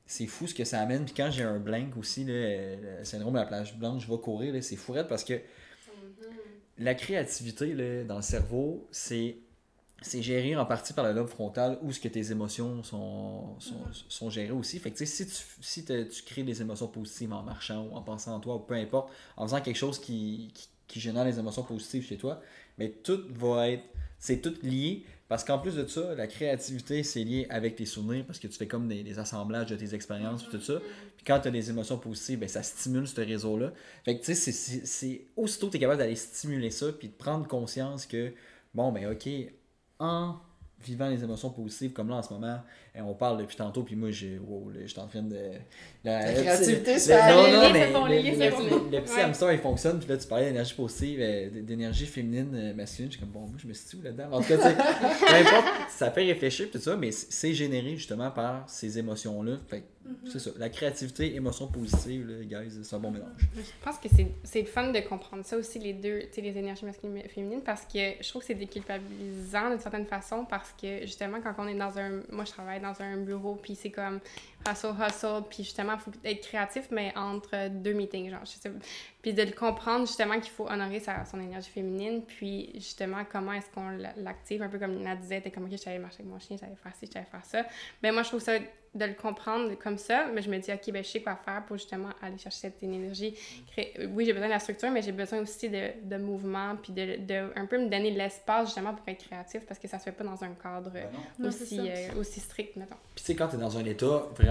c'est 0.06 0.26
fou 0.26 0.46
ce 0.46 0.54
que 0.54 0.62
ça 0.64 0.80
amène, 0.80 1.04
puis 1.06 1.14
quand 1.16 1.30
j'ai 1.32 1.42
un 1.42 1.58
blank 1.58 1.96
aussi, 1.96 2.22
là, 2.24 2.32
euh, 2.34 2.98
le 3.00 3.04
syndrome 3.04 3.34
de 3.34 3.38
la 3.40 3.46
plage 3.46 3.76
blanche, 3.76 4.06
je 4.06 4.10
vais 4.12 4.18
courir, 4.20 4.54
là, 4.54 4.62
c'est 4.62 4.76
fourette 4.76 5.08
parce 5.08 5.24
que 5.24 5.34
la 6.78 6.94
créativité 6.94 7.74
là, 7.74 8.04
dans 8.04 8.16
le 8.16 8.22
cerveau, 8.22 8.86
c'est 8.90 9.38
c'est 10.00 10.22
géré 10.22 10.54
en 10.54 10.64
partie 10.64 10.92
par 10.92 11.04
le 11.04 11.12
lobe 11.12 11.28
frontal 11.28 11.76
où 11.82 11.92
ce 11.92 11.98
que 11.98 12.06
tes 12.06 12.30
émotions 12.30 12.84
sont, 12.84 13.58
sont, 13.58 13.80
sont 14.08 14.30
gérées 14.30 14.52
aussi. 14.52 14.78
Fait 14.78 14.92
que 14.92 14.96
tu 14.96 15.06
sais, 15.06 15.24
si, 15.24 15.26
tu, 15.26 15.42
si 15.60 15.84
tu 15.84 16.22
crées 16.24 16.44
des 16.44 16.62
émotions 16.62 16.86
positives 16.86 17.32
en 17.32 17.42
marchant 17.42 17.84
ou 17.90 17.96
en 17.96 18.02
pensant 18.02 18.36
en 18.36 18.40
toi 18.40 18.56
ou 18.56 18.58
peu 18.60 18.74
importe, 18.74 19.10
en 19.36 19.46
faisant 19.46 19.60
quelque 19.60 19.76
chose 19.76 19.98
qui, 19.98 20.52
qui, 20.54 20.68
qui 20.86 21.00
génère 21.00 21.24
les 21.24 21.38
émotions 21.38 21.64
positives 21.64 22.06
chez 22.06 22.16
toi, 22.16 22.40
mais 22.78 22.90
tout 22.90 23.22
va 23.34 23.70
être, 23.70 23.82
c'est 24.20 24.40
tout 24.40 24.54
lié 24.62 25.04
parce 25.28 25.44
qu'en 25.44 25.58
plus 25.58 25.74
de 25.74 25.86
ça, 25.86 26.14
la 26.14 26.26
créativité, 26.26 27.02
c'est 27.02 27.24
lié 27.24 27.46
avec 27.50 27.76
tes 27.76 27.84
souvenirs 27.84 28.24
parce 28.24 28.38
que 28.38 28.46
tu 28.46 28.56
fais 28.56 28.68
comme 28.68 28.88
des, 28.88 29.02
des 29.02 29.18
assemblages 29.18 29.66
de 29.66 29.76
tes 29.76 29.94
expériences 29.94 30.44
et 30.44 30.48
tout 30.48 30.60
ça. 30.60 30.80
Puis 31.18 31.24
quand 31.26 31.40
tu 31.40 31.48
as 31.48 31.50
des 31.50 31.68
émotions 31.68 31.98
positives, 31.98 32.38
ben, 32.38 32.48
ça 32.48 32.62
stimule 32.62 33.08
ce 33.08 33.20
réseau-là. 33.20 33.72
Fait 34.04 34.16
que 34.16 34.24
tu 34.24 34.34
sais, 34.36 34.52
c'est- 34.52 35.26
aussitôt 35.36 35.68
tu 35.68 35.76
es 35.76 35.80
capable 35.80 35.98
d'aller 35.98 36.14
stimuler 36.14 36.70
ça 36.70 36.86
puis 36.92 37.08
de 37.08 37.12
prendre 37.12 37.46
conscience 37.48 38.06
que, 38.06 38.32
bon, 38.72 38.92
ben 38.92 39.10
ok, 39.10 39.28
en 39.98 40.36
vivant 40.84 41.08
les 41.08 41.24
émotions 41.24 41.50
positives, 41.50 41.92
comme 41.92 42.08
là 42.08 42.16
en 42.16 42.22
ce 42.22 42.32
moment, 42.32 42.60
et 42.94 43.00
on 43.00 43.14
parle 43.14 43.38
depuis 43.38 43.56
tantôt, 43.56 43.82
puis 43.82 43.96
moi, 43.96 44.10
j'ai, 44.10 44.38
wow, 44.38 44.70
là, 44.70 44.80
j'étais 44.86 45.00
en 45.00 45.08
train 45.08 45.22
de. 45.22 45.36
La, 46.04 46.32
créativité, 46.32 46.98
c'est 46.98 47.16
Non, 47.16 47.50
non, 47.52 48.06
les 48.06 48.22
mais 48.32 48.50
le, 48.50 49.00
petit 49.00 49.20
hamster, 49.20 49.52
il 49.52 49.58
fonctionne, 49.58 49.98
puis 49.98 50.08
là, 50.08 50.16
tu 50.16 50.26
parlais 50.28 50.46
d'énergie 50.46 50.74
positive, 50.74 51.18
euh, 51.20 51.50
d'énergie 51.62 52.06
féminine, 52.06 52.50
euh, 52.54 52.74
masculine. 52.74 53.10
Je 53.10 53.16
suis 53.16 53.20
comme, 53.20 53.32
bon, 53.32 53.40
moi, 53.40 53.56
je 53.58 53.66
me 53.66 53.72
situe 53.72 53.96
où 53.96 54.02
là-dedans? 54.02 54.28
En 54.32 54.40
tout 54.40 54.48
cas, 54.48 54.56
tu 54.56 54.62
sais, 54.62 54.74
peu 55.26 55.34
importe, 55.34 55.66
ça 55.90 56.10
fait 56.12 56.24
réfléchir, 56.24 56.68
puis 56.70 56.78
tout 56.78 56.84
ça, 56.84 56.96
mais 56.96 57.10
c'est 57.10 57.54
généré 57.54 57.96
justement 57.96 58.30
par 58.30 58.68
ces 58.70 58.98
émotions-là. 58.98 59.56
Fait 59.68 59.80
que 59.80 59.86
Mm-hmm. 60.08 60.30
c'est 60.30 60.38
ça. 60.38 60.50
La 60.58 60.68
créativité, 60.70 61.34
émotions 61.34 61.66
positives, 61.68 62.26
là, 62.26 62.42
guys, 62.44 62.70
c'est 62.82 62.96
un 62.96 62.98
bon 62.98 63.10
mélange. 63.10 63.28
Je 63.56 63.60
pense 63.84 63.98
que 63.98 64.08
c'est- 64.08 64.32
c'est 64.44 64.60
le 64.62 64.66
fun 64.66 64.90
de 64.90 65.00
comprendre 65.00 65.44
ça 65.44 65.56
aussi, 65.56 65.78
les 65.78 65.92
deux, 65.92 66.20
tu 66.22 66.28
sais, 66.32 66.40
les 66.40 66.56
énergies 66.56 66.84
masculines 66.86 67.18
et 67.18 67.28
féminines, 67.28 67.62
parce 67.62 67.82
que 67.82 67.98
je 68.20 68.28
trouve 68.28 68.40
que 68.42 68.46
c'est 68.48 68.54
déculpabilisant 68.54 69.70
d'une 69.70 69.80
certaine 69.80 70.06
façon, 70.06 70.44
parce 70.44 70.72
que 70.80 71.00
justement, 71.02 71.40
quand 71.42 71.54
on 71.58 71.68
est 71.68 71.74
dans 71.74 71.98
un. 71.98 72.20
Moi, 72.30 72.44
je 72.44 72.50
travaille 72.52 72.80
dans 72.80 73.00
un 73.02 73.16
bureau, 73.18 73.56
puis 73.56 73.74
c'est 73.74 73.90
comme 73.90 74.20
hustle, 74.66 74.94
hustle, 75.00 75.42
puis 75.48 75.64
justement, 75.64 75.94
il 75.94 76.00
faut 76.00 76.10
être 76.24 76.40
créatif, 76.46 76.88
mais 76.90 77.12
entre 77.16 77.68
deux 77.68 77.92
meetings, 77.94 78.30
genre. 78.30 78.40
je 78.44 78.50
sais- 78.52 78.72
Puis 79.22 79.32
de 79.34 79.42
le 79.42 79.52
comprendre, 79.52 80.06
justement, 80.06 80.38
qu'il 80.40 80.50
faut 80.52 80.68
honorer 80.68 81.00
sa, 81.00 81.24
son 81.24 81.40
énergie 81.40 81.70
féminine, 81.70 82.22
puis 82.26 82.70
justement, 82.74 83.24
comment 83.30 83.52
est-ce 83.52 83.70
qu'on 83.70 83.88
la- 83.90 84.12
l'active, 84.16 84.62
un 84.62 84.68
peu 84.68 84.78
comme 84.78 84.94
Nina 84.94 85.16
disait, 85.16 85.40
t'es 85.40 85.50
comme, 85.50 85.64
ok, 85.64 85.72
je 85.72 85.76
savais 85.76 85.98
marcher 85.98 86.20
avec 86.20 86.32
mon 86.32 86.38
chien, 86.38 86.56
je 86.56 86.60
savais 86.60 86.76
faire 86.82 86.94
ci, 86.96 87.06
je 87.06 87.12
savais 87.12 87.26
faire 87.26 87.44
ça. 87.44 87.64
Ben, 88.02 88.12
moi, 88.12 88.22
je 88.22 88.28
trouve 88.28 88.40
ça 88.40 88.58
de 88.94 89.04
le 89.04 89.12
comprendre 89.12 89.74
comme 89.78 89.98
ça, 89.98 90.26
mais 90.32 90.40
je 90.40 90.50
me 90.50 90.58
dis, 90.58 90.72
ok, 90.72 90.90
ben, 90.92 91.04
je 91.04 91.08
sais 91.10 91.20
quoi 91.20 91.36
faire 91.44 91.62
pour 91.66 91.76
justement 91.76 92.08
aller 92.22 92.38
chercher 92.38 92.58
cette 92.58 92.82
énergie. 92.82 93.34
Cré- 93.70 94.08
Oui, 94.14 94.24
j'ai 94.24 94.32
besoin 94.32 94.48
de 94.48 94.52
la 94.54 94.58
structure, 94.60 94.90
mais 94.90 95.02
j'ai 95.02 95.12
besoin 95.12 95.40
aussi 95.40 95.68
de, 95.68 95.90
de 96.04 96.16
mouvement, 96.16 96.74
puis 96.82 96.92
de, 96.94 97.16
de 97.18 97.52
un 97.54 97.66
peu 97.66 97.78
me 97.78 97.88
donner 97.88 98.12
de 98.12 98.16
l'espace 98.18 98.68
justement 98.68 98.94
pour 98.94 99.06
être 99.08 99.24
créatif, 99.26 99.66
parce 99.66 99.78
que 99.78 99.88
ça 99.88 99.98
se 99.98 100.04
fait 100.04 100.12
pas 100.12 100.24
dans 100.24 100.42
un 100.42 100.52
cadre 100.54 100.90
Ben. 100.90 101.06
Non, 101.38 101.48
aussi, 101.48 101.78
euh, 101.80 102.20
aussi 102.20 102.40
strict, 102.40 102.76
mettons. 102.76 102.96
Puis 103.14 103.24
tu 103.24 103.32
sais, 103.32 103.34
quand 103.36 103.48
t'es 103.48 103.58
dans 103.58 103.76
un 103.76 103.84
état 103.84 104.22
vraiment 104.34 104.47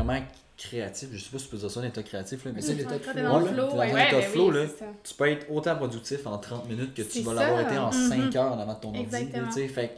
créatif, 0.57 1.09
je 1.13 1.17
sais 1.23 1.29
pas 1.31 1.37
si 1.37 1.45
tu 1.45 1.51
peux 1.51 1.57
dire 1.57 1.69
ça 1.69 1.79
un 1.81 1.83
état 1.83 2.01
créatif, 2.01 2.43
là, 2.45 2.51
mais 2.53 2.61
c'est 2.61 2.73
l'état 2.73 2.97
de 2.97 4.21
flow. 4.23 4.51
là. 4.51 4.65
tu 5.03 5.13
peux 5.13 5.27
être 5.29 5.45
autant 5.51 5.75
productif 5.75 6.25
en 6.25 6.37
30 6.39 6.67
minutes 6.67 6.93
que 6.95 7.03
tu 7.03 7.21
vas 7.21 7.33
l'avoir 7.35 7.61
été 7.61 7.77
en 7.77 7.91
Mhm. 7.91 8.09
5 8.31 8.35
heures 8.35 8.53
en 8.53 8.59
avant 8.59 8.73
de 8.73 8.79
ton 8.79 8.91
ordi. 8.99 9.11
Fait 9.67 9.91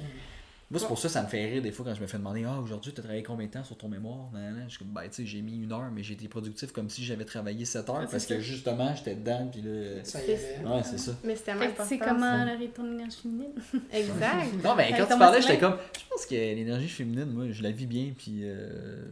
moi, 0.71 0.79
c'est 0.79 0.87
pour 0.87 0.99
ça 0.99 1.07
que 1.07 1.13
ça 1.13 1.23
me 1.23 1.27
fait 1.27 1.45
rire 1.49 1.61
des 1.63 1.71
fois 1.71 1.85
quand 1.85 1.95
je 1.95 2.01
me 2.01 2.07
fais 2.07 2.17
demander 2.17 2.43
Ah, 2.47 2.59
aujourd'hui, 2.59 2.91
tu 2.93 2.99
as 2.99 3.03
travaillé 3.03 3.23
combien 3.23 3.47
de 3.47 3.51
temps 3.51 3.63
sur 3.63 3.77
ton 3.77 3.87
mémoire 3.87 4.29
Nan, 4.31 4.43
nan, 4.43 4.53
nan. 4.55 4.63
Je 4.67 4.75
suis 4.75 4.79
comme, 4.79 4.93
ben, 4.93 5.01
tu 5.03 5.07
sais, 5.11 5.25
j'ai 5.25 5.41
mis 5.41 5.57
une 5.63 5.71
heure, 5.71 5.89
mais 5.91 6.03
j'ai 6.03 6.13
été 6.13 6.27
productif 6.27 6.71
comme 6.71 6.89
si 6.89 7.03
j'avais 7.03 7.25
travaillé 7.25 7.65
7 7.65 7.89
heures 7.89 8.07
parce 8.09 8.25
que 8.25 8.39
justement, 8.39 8.93
j'étais 8.95 9.15
dedans. 9.15 9.49
Puis 9.51 9.61
là. 9.61 10.03
Ça 10.03 10.23
y 10.23 10.31
est. 10.31 10.59
Ouais, 10.65 10.81
c'est 10.83 10.99
ça. 10.99 11.11
Mais 11.23 11.35
c'était 11.35 11.53
que 11.53 11.81
tu 11.81 11.87
sais 11.87 11.97
comment 11.97 12.41
honorer 12.43 12.69
ton 12.69 12.85
énergie 12.85 13.17
féminine? 13.21 13.51
Exact. 13.91 14.53
Non, 14.63 14.75
mais 14.75 14.83
Avec 14.85 14.97
quand 14.97 15.13
tu 15.13 15.19
parlais, 15.19 15.41
j'étais 15.41 15.57
comme, 15.59 15.77
je 15.97 16.05
pense 16.09 16.25
que 16.25 16.35
l'énergie 16.35 16.87
féminine, 16.89 17.25
moi, 17.31 17.45
je 17.51 17.63
la 17.63 17.71
vis 17.71 17.85
bien. 17.87 18.13
Puis 18.17 18.41
euh, 18.43 18.69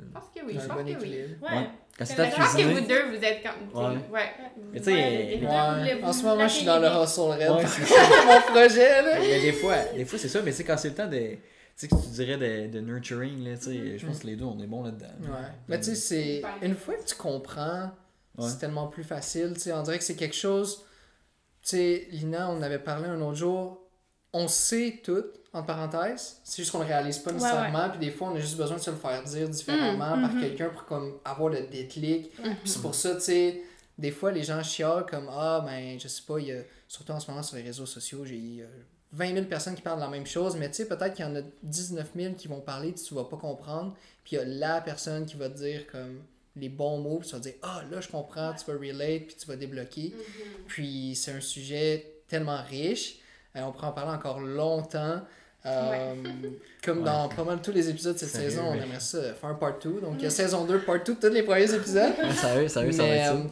Je 0.09 0.13
pense 0.13 0.29
que 0.35 0.45
oui, 0.45 0.53
je 0.53 0.59
un 0.59 0.67
pense 0.67 0.77
bon 0.77 0.83
que 0.83 0.99
oui. 1.01 1.07
équilibre. 1.09 1.41
Ouais. 1.43 1.69
Quand 1.97 2.05
c'est 2.05 2.19
à 2.19 2.27
que 2.27 2.61
vous 2.79 2.87
deux, 2.87 3.09
vous 3.17 3.23
êtes 3.25 3.41
comme. 3.43 3.83
Ouais. 3.83 3.97
ouais. 4.11 4.31
Mais 4.71 4.79
tu 4.79 4.85
sais, 4.85 4.91
Ouais, 4.93 5.25
les 5.31 5.37
deux, 5.37 5.45
Ouais. 5.47 5.95
vous- 5.99 6.07
En 6.07 6.13
ce 6.13 6.23
moment, 6.23 6.47
je 6.47 6.53
suis 6.53 6.65
dans 6.65 6.79
le 6.79 6.87
hustle 6.87 7.21
red. 7.21 7.39
Ouais, 7.39 7.47
parce 7.63 7.73
c'est 7.73 7.81
que 7.81 7.87
c'est 7.87 8.25
mon 8.25 8.41
projet, 8.41 9.01
là. 9.01 9.19
Mais 9.19 9.41
des 9.41 9.53
fois, 9.53 9.75
des 9.95 10.05
fois 10.05 10.19
c'est 10.19 10.27
ça, 10.29 10.41
mais 10.43 10.51
c'est 10.51 10.63
quand 10.63 10.77
c'est 10.77 10.89
le 10.89 10.95
temps 10.95 11.07
de. 11.07 11.17
Tu 11.17 11.37
sais, 11.75 11.87
que 11.87 11.95
tu 11.95 12.07
dirais 12.09 12.37
de, 12.37 12.71
de 12.71 12.79
nurturing, 12.81 13.43
là, 13.47 13.55
tu 13.57 13.63
sais, 13.65 13.97
je 13.97 14.05
pense 14.05 14.19
que 14.19 14.27
les 14.27 14.35
deux, 14.35 14.45
on 14.45 14.59
est 14.59 14.67
bons 14.67 14.83
là-dedans. 14.83 15.05
Ouais. 15.21 15.47
Mais 15.67 15.77
tu 15.79 15.85
sais, 15.85 15.95
c'est. 15.95 16.41
Une 16.61 16.75
fois 16.75 16.95
que 16.95 17.03
tu 17.05 17.15
comprends, 17.15 17.91
Ouais. 18.37 18.47
c'est 18.49 18.59
tellement 18.59 18.87
plus 18.87 19.03
facile. 19.03 19.53
Tu 19.55 19.61
sais, 19.61 19.73
on 19.73 19.81
dirait 19.81 19.97
que 19.97 20.03
c'est 20.03 20.15
quelque 20.15 20.35
chose. 20.35 20.83
Tu 21.63 21.69
sais, 21.69 22.07
Lina, 22.11 22.49
on 22.51 22.61
avait 22.61 22.79
parlé 22.79 23.07
un 23.09 23.19
autre 23.21 23.37
jour. 23.37 23.81
On 24.39 24.47
sait 24.47 24.99
tout, 25.03 25.25
entre 25.51 25.65
parenthèses. 25.65 26.39
C'est 26.43 26.61
juste 26.61 26.71
qu'on 26.71 26.79
le 26.79 26.85
réalise 26.85 27.17
pas 27.19 27.31
Ouais, 27.31 27.37
nécessairement. 27.37 27.89
Puis 27.89 27.99
des 27.99 28.11
fois, 28.11 28.29
on 28.31 28.35
a 28.35 28.39
juste 28.39 28.57
besoin 28.57 28.77
de 28.77 28.81
se 28.81 28.91
le 28.91 28.97
faire 28.97 29.23
dire 29.23 29.49
différemment 29.49 30.15
Mm, 30.17 30.21
par 30.21 30.33
mhm. 30.33 30.41
quelqu'un 30.41 30.69
pour 30.69 30.85
comme 30.85 31.17
avoir 31.25 31.49
le 31.49 31.61
déclic. 31.61 32.37
Mhm. 32.39 32.55
Puis 32.61 32.69
c'est 32.69 32.81
pour 32.81 32.93
ça, 32.93 33.15
tu 33.15 33.21
sais, 33.21 33.61
des 33.97 34.11
fois, 34.11 34.31
les 34.31 34.43
gens 34.43 34.61
chialent 34.61 35.05
comme 35.09 35.27
Ah, 35.31 35.63
ben, 35.65 35.99
je 35.99 36.07
sais 36.07 36.21
pas, 36.21 36.39
il 36.39 36.47
y 36.47 36.51
a, 36.51 36.59
surtout 36.87 37.13
en 37.13 37.19
ce 37.19 37.29
moment 37.31 37.41
sur 37.41 37.57
les 37.57 37.63
réseaux 37.63 37.87
sociaux, 37.87 38.25
j'ai 38.25 38.59
euh, 38.61 38.67
20 39.13 39.33
000 39.33 39.45
personnes 39.45 39.73
qui 39.75 39.81
parlent 39.81 39.99
de 39.99 40.05
la 40.05 40.11
même 40.11 40.27
chose, 40.27 40.55
mais 40.55 40.69
tu 40.69 40.75
sais, 40.75 40.87
peut-être 40.87 41.15
qu'il 41.15 41.25
y 41.25 41.27
en 41.27 41.35
a 41.35 41.41
19 41.63 42.07
000 42.15 42.33
qui 42.35 42.47
vont 42.47 42.59
parler, 42.59 42.93
tu 42.93 43.13
vas 43.15 43.23
pas 43.23 43.37
comprendre. 43.37 43.95
Puis 44.23 44.35
il 44.35 44.39
y 44.39 44.41
a 44.41 44.45
la 44.45 44.81
personne 44.81 45.25
qui 45.25 45.35
va 45.37 45.49
te 45.49 45.57
dire 45.57 45.87
comme 45.87 46.21
les 46.55 46.69
bons 46.69 46.99
mots, 46.99 47.19
puis 47.19 47.29
tu 47.29 47.33
vas 47.35 47.39
dire 47.39 47.53
Ah, 47.61 47.81
là, 47.89 48.01
je 48.01 48.09
comprends, 48.09 48.53
tu 48.53 48.69
vas 48.69 48.77
relate, 48.77 49.27
puis 49.27 49.35
tu 49.39 49.47
vas 49.47 49.55
débloquer. 49.55 50.13
Puis 50.67 51.15
c'est 51.15 51.31
un 51.31 51.41
sujet 51.41 52.21
tellement 52.27 52.61
riche. 52.69 53.19
Euh, 53.57 53.61
on 53.67 53.71
pourrait 53.71 53.87
en 53.87 53.91
parler 53.91 54.11
encore 54.11 54.39
longtemps. 54.39 55.21
Euh, 55.65 56.15
Comme 56.83 56.99
Ouais. 56.99 57.03
dans 57.03 57.27
pas 57.29 57.43
mal 57.43 57.61
tous 57.61 57.71
les 57.71 57.89
épisodes 57.89 58.13
de 58.13 58.19
cette 58.19 58.29
Sérieux, 58.29 58.49
saison, 58.51 58.63
on 58.69 58.73
aimerait 58.73 58.99
ça 58.99 59.33
faire 59.33 59.49
un 59.49 59.55
part 59.55 59.79
2. 59.79 59.99
Donc 60.01 60.15
il 60.17 60.23
y 60.23 60.25
a 60.27 60.29
saison 60.29 60.63
2, 60.65 60.79
part 60.79 61.03
2 61.03 61.15
de 61.15 61.19
tous 61.19 61.27
les 61.33 61.43
premiers 61.43 61.73
épisodes. 61.73 62.13
Sérieux, 62.35 62.67
sérieux, 62.67 62.91
ça 62.91 63.03
va 63.03 63.09
être 63.09 63.25
ça. 63.25 63.33
euh, 63.33 63.43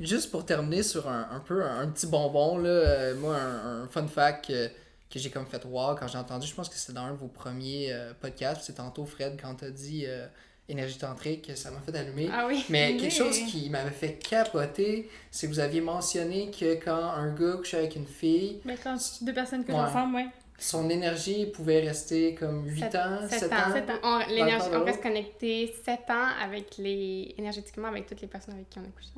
juste 0.00 0.30
pour 0.30 0.44
terminer 0.44 0.82
sur 0.82 1.08
un, 1.08 1.28
un 1.32 1.40
peu 1.40 1.62
un, 1.64 1.80
un 1.80 1.86
petit 1.88 2.06
bonbon, 2.06 2.58
là, 2.58 2.68
euh, 2.68 3.14
moi, 3.16 3.36
un, 3.36 3.84
un 3.84 3.88
fun 3.88 4.06
fact 4.08 4.48
que, 4.48 4.66
que 4.68 5.18
j'ai 5.18 5.30
comme 5.30 5.46
fait 5.46 5.64
wow 5.64 5.94
quand 5.94 6.08
j'ai 6.08 6.18
entendu, 6.18 6.46
je 6.46 6.54
pense 6.54 6.68
que 6.68 6.74
c'est 6.76 6.92
dans 6.92 7.02
un 7.04 7.12
de 7.12 7.16
vos 7.16 7.28
premiers 7.28 7.92
euh, 7.92 8.12
podcasts, 8.20 8.62
c'est 8.64 8.74
tantôt 8.74 9.06
Fred 9.06 9.38
quand 9.40 9.54
t'as 9.54 9.70
dit 9.70 10.04
euh, 10.06 10.26
énergie 10.70 10.98
tantrique, 10.98 11.50
ça 11.54 11.70
m'a 11.70 11.80
fait 11.80 11.96
allumer. 11.96 12.28
Ah 12.32 12.46
oui. 12.46 12.64
Mais 12.68 12.92
Oui. 12.92 12.96
quelque 12.98 13.12
chose 13.14 13.38
qui 13.46 13.68
m'avait 13.70 13.90
fait 13.90 14.14
capoter, 14.14 15.10
c'est 15.30 15.46
que 15.48 15.52
vous 15.52 15.60
aviez 15.60 15.80
mentionné 15.80 16.50
que 16.50 16.74
quand 16.82 16.94
un 17.10 17.34
gars 17.34 17.56
couchait 17.58 17.78
avec 17.78 17.96
une 17.96 18.06
fille, 18.06 18.60
Mais 18.64 18.76
quand 18.82 18.96
deux 19.22 19.32
personnes 19.34 19.64
couchent 19.64 19.74
Ouais. 19.74 19.80
ensemble, 19.80 20.16
ouais. 20.16 20.26
son 20.58 20.88
énergie 20.90 21.46
pouvait 21.46 21.80
rester 21.80 22.34
comme 22.34 22.66
8 22.68 22.80
Sept- 22.80 22.96
ans, 22.96 23.18
7, 23.28 23.40
Sept 23.40 23.52
ans. 23.52 23.56
ans. 23.56 23.72
Sept 23.72 23.90
ans. 23.90 23.98
On, 24.02 24.18
l'énergie, 24.32 24.68
on 24.72 24.84
reste 24.84 25.02
connecté 25.02 25.74
7 25.84 26.00
ans 26.10 26.28
avec 26.42 26.76
les, 26.78 27.34
énergétiquement 27.38 27.88
avec 27.88 28.06
toutes 28.06 28.20
les 28.20 28.28
personnes 28.28 28.54
avec 28.54 28.68
qui 28.70 28.78
on 28.78 28.82
a 28.82 28.86
couché. 28.86 29.08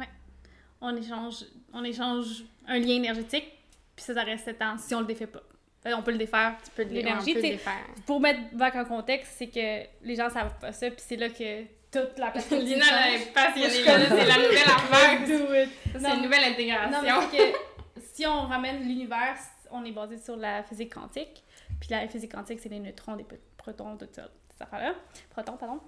On 0.81 0.97
échange, 0.97 1.45
on 1.73 1.85
échange 1.85 2.45
un 2.67 2.79
lien 2.79 2.95
énergétique, 2.97 3.45
puis 3.95 4.05
ça, 4.05 4.15
ça 4.15 4.23
reste 4.25 4.45
7 4.45 4.63
ans 4.63 4.77
si 4.79 4.95
on 4.95 5.01
le 5.01 5.07
défait 5.07 5.27
pas. 5.27 5.43
On 5.85 6.03
peut 6.03 6.13
le 6.13 6.19
défaire. 6.19 6.55
Tu 6.65 6.71
peux 6.71 6.85
L'énergie, 6.85 7.35
faire. 7.59 7.85
Pour 8.07 8.21
mettre 8.21 8.41
back 8.53 8.77
en 8.77 8.85
contexte, 8.85 9.33
c'est 9.37 9.49
que 9.49 9.83
les 10.07 10.15
gens 10.15 10.31
savent 10.31 10.57
pas 10.61 10.71
ça, 10.73 10.89
puis 10.91 11.01
c'est 11.05 11.17
là 11.17 11.29
que 11.29 11.65
toute 11.91 12.17
la 12.19 12.31
personne 12.31 12.61
Lina, 12.61 12.85
elle 13.09 13.23
est 13.23 13.33
passionnée. 13.33 13.69
C'est 13.69 13.85
la 13.85 13.99
nouvelle 14.39 14.63
affaire. 14.63 15.21
Non, 15.21 15.27
C'est 16.01 16.15
une 16.15 16.23
nouvelle 16.23 16.43
Non, 16.43 16.49
intégration. 16.53 17.21
c'est 17.31 17.37
que 17.37 17.43
si 18.15 18.27
on 18.27 18.43
ramène 18.43 18.81
l'univers, 18.83 19.37
on 19.71 19.85
est 19.85 19.93
basé 19.93 20.17
sur 20.19 20.37
la 20.37 20.63
physique 20.63 20.95
quantique. 20.95 21.43
Puis 21.81 21.89
la 21.91 22.07
physique 22.09 22.33
quantique, 22.33 22.61
c'est 22.61 22.69
les 22.69 22.79
neutrons, 22.79 23.17
des 23.17 23.25
protons, 23.57 23.97
tout 23.97 24.07
ça, 24.13 24.29
cette 24.51 24.63
affaire-là. 24.63 24.95
Protons, 25.31 25.57
pardon. 25.57 25.81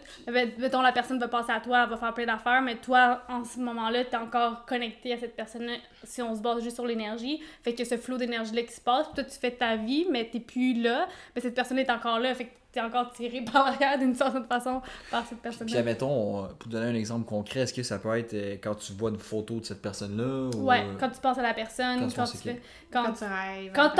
Mettons, 0.59 0.82
la 0.82 0.93
personne 0.93 1.18
va 1.18 1.28
passer 1.28 1.53
à 1.53 1.61
toi, 1.61 1.82
elle 1.84 1.91
va 1.91 1.97
faire 1.97 2.14
plein 2.14 2.26
d'affaires, 2.26 2.62
mais 2.62 2.76
toi, 2.76 3.22
en 3.28 3.45
ce 3.45 3.59
moment-là, 3.61 4.05
t'es 4.05 4.16
encore 4.16 4.64
connecté 4.66 5.12
à 5.12 5.18
cette 5.18 5.36
personne-là 5.36 5.74
si 6.05 6.22
on 6.22 6.34
se 6.34 6.41
base 6.41 6.62
juste 6.62 6.76
sur 6.76 6.86
l'énergie. 6.86 7.43
Fait 7.62 7.74
que 7.74 7.84
ce 7.84 7.97
flot 7.97 8.16
d'énergie-là 8.16 8.62
qui 8.62 8.72
se 8.72 8.80
passe, 8.80 9.12
toi, 9.14 9.24
tu 9.24 9.38
fais 9.38 9.51
ta 9.51 9.76
vie, 9.76 10.07
mais 10.11 10.28
t'es 10.30 10.41
plus 10.41 10.74
là. 10.80 11.09
Mais 11.34 11.41
cette 11.41 11.55
personne 11.55 11.78
est 11.78 11.91
encore 11.91 12.18
là. 12.18 12.34
Fait 12.34 12.47
que 12.47 12.51
t'es 12.73 12.81
encore 12.81 13.12
tiré 13.12 13.43
par 13.53 13.66
l'arrière 13.66 13.99
d'une 13.99 14.14
certaine 14.14 14.47
façon 14.47 14.81
par 15.11 15.27
cette 15.27 15.39
personne-là. 15.39 15.66
Puis, 15.66 15.77
admettons, 15.77 16.49
pour 16.59 16.71
donner 16.71 16.87
un 16.87 16.95
exemple 16.95 17.27
concret, 17.27 17.61
est-ce 17.61 17.75
que 17.75 17.83
ça 17.83 17.99
peut 17.99 18.16
être 18.16 18.35
euh, 18.35 18.57
quand 18.62 18.75
tu 18.75 18.93
vois 18.93 19.11
une 19.11 19.18
photo 19.18 19.61
de 19.61 19.64
cette 19.64 19.83
personne-là 19.83 20.51
ou... 20.57 20.66
Ouais, 20.66 20.85
quand 20.99 21.11
tu 21.11 21.21
penses 21.21 21.39
à 21.39 21.43
la 21.43 21.55
personne, 21.55 22.01
quand, 22.14 22.25
tu 22.25 22.37
fais. 22.37 22.61
Quand, 22.93 23.12
tu 23.12 23.25
rêves. 23.25 23.73
Quand 23.75 23.91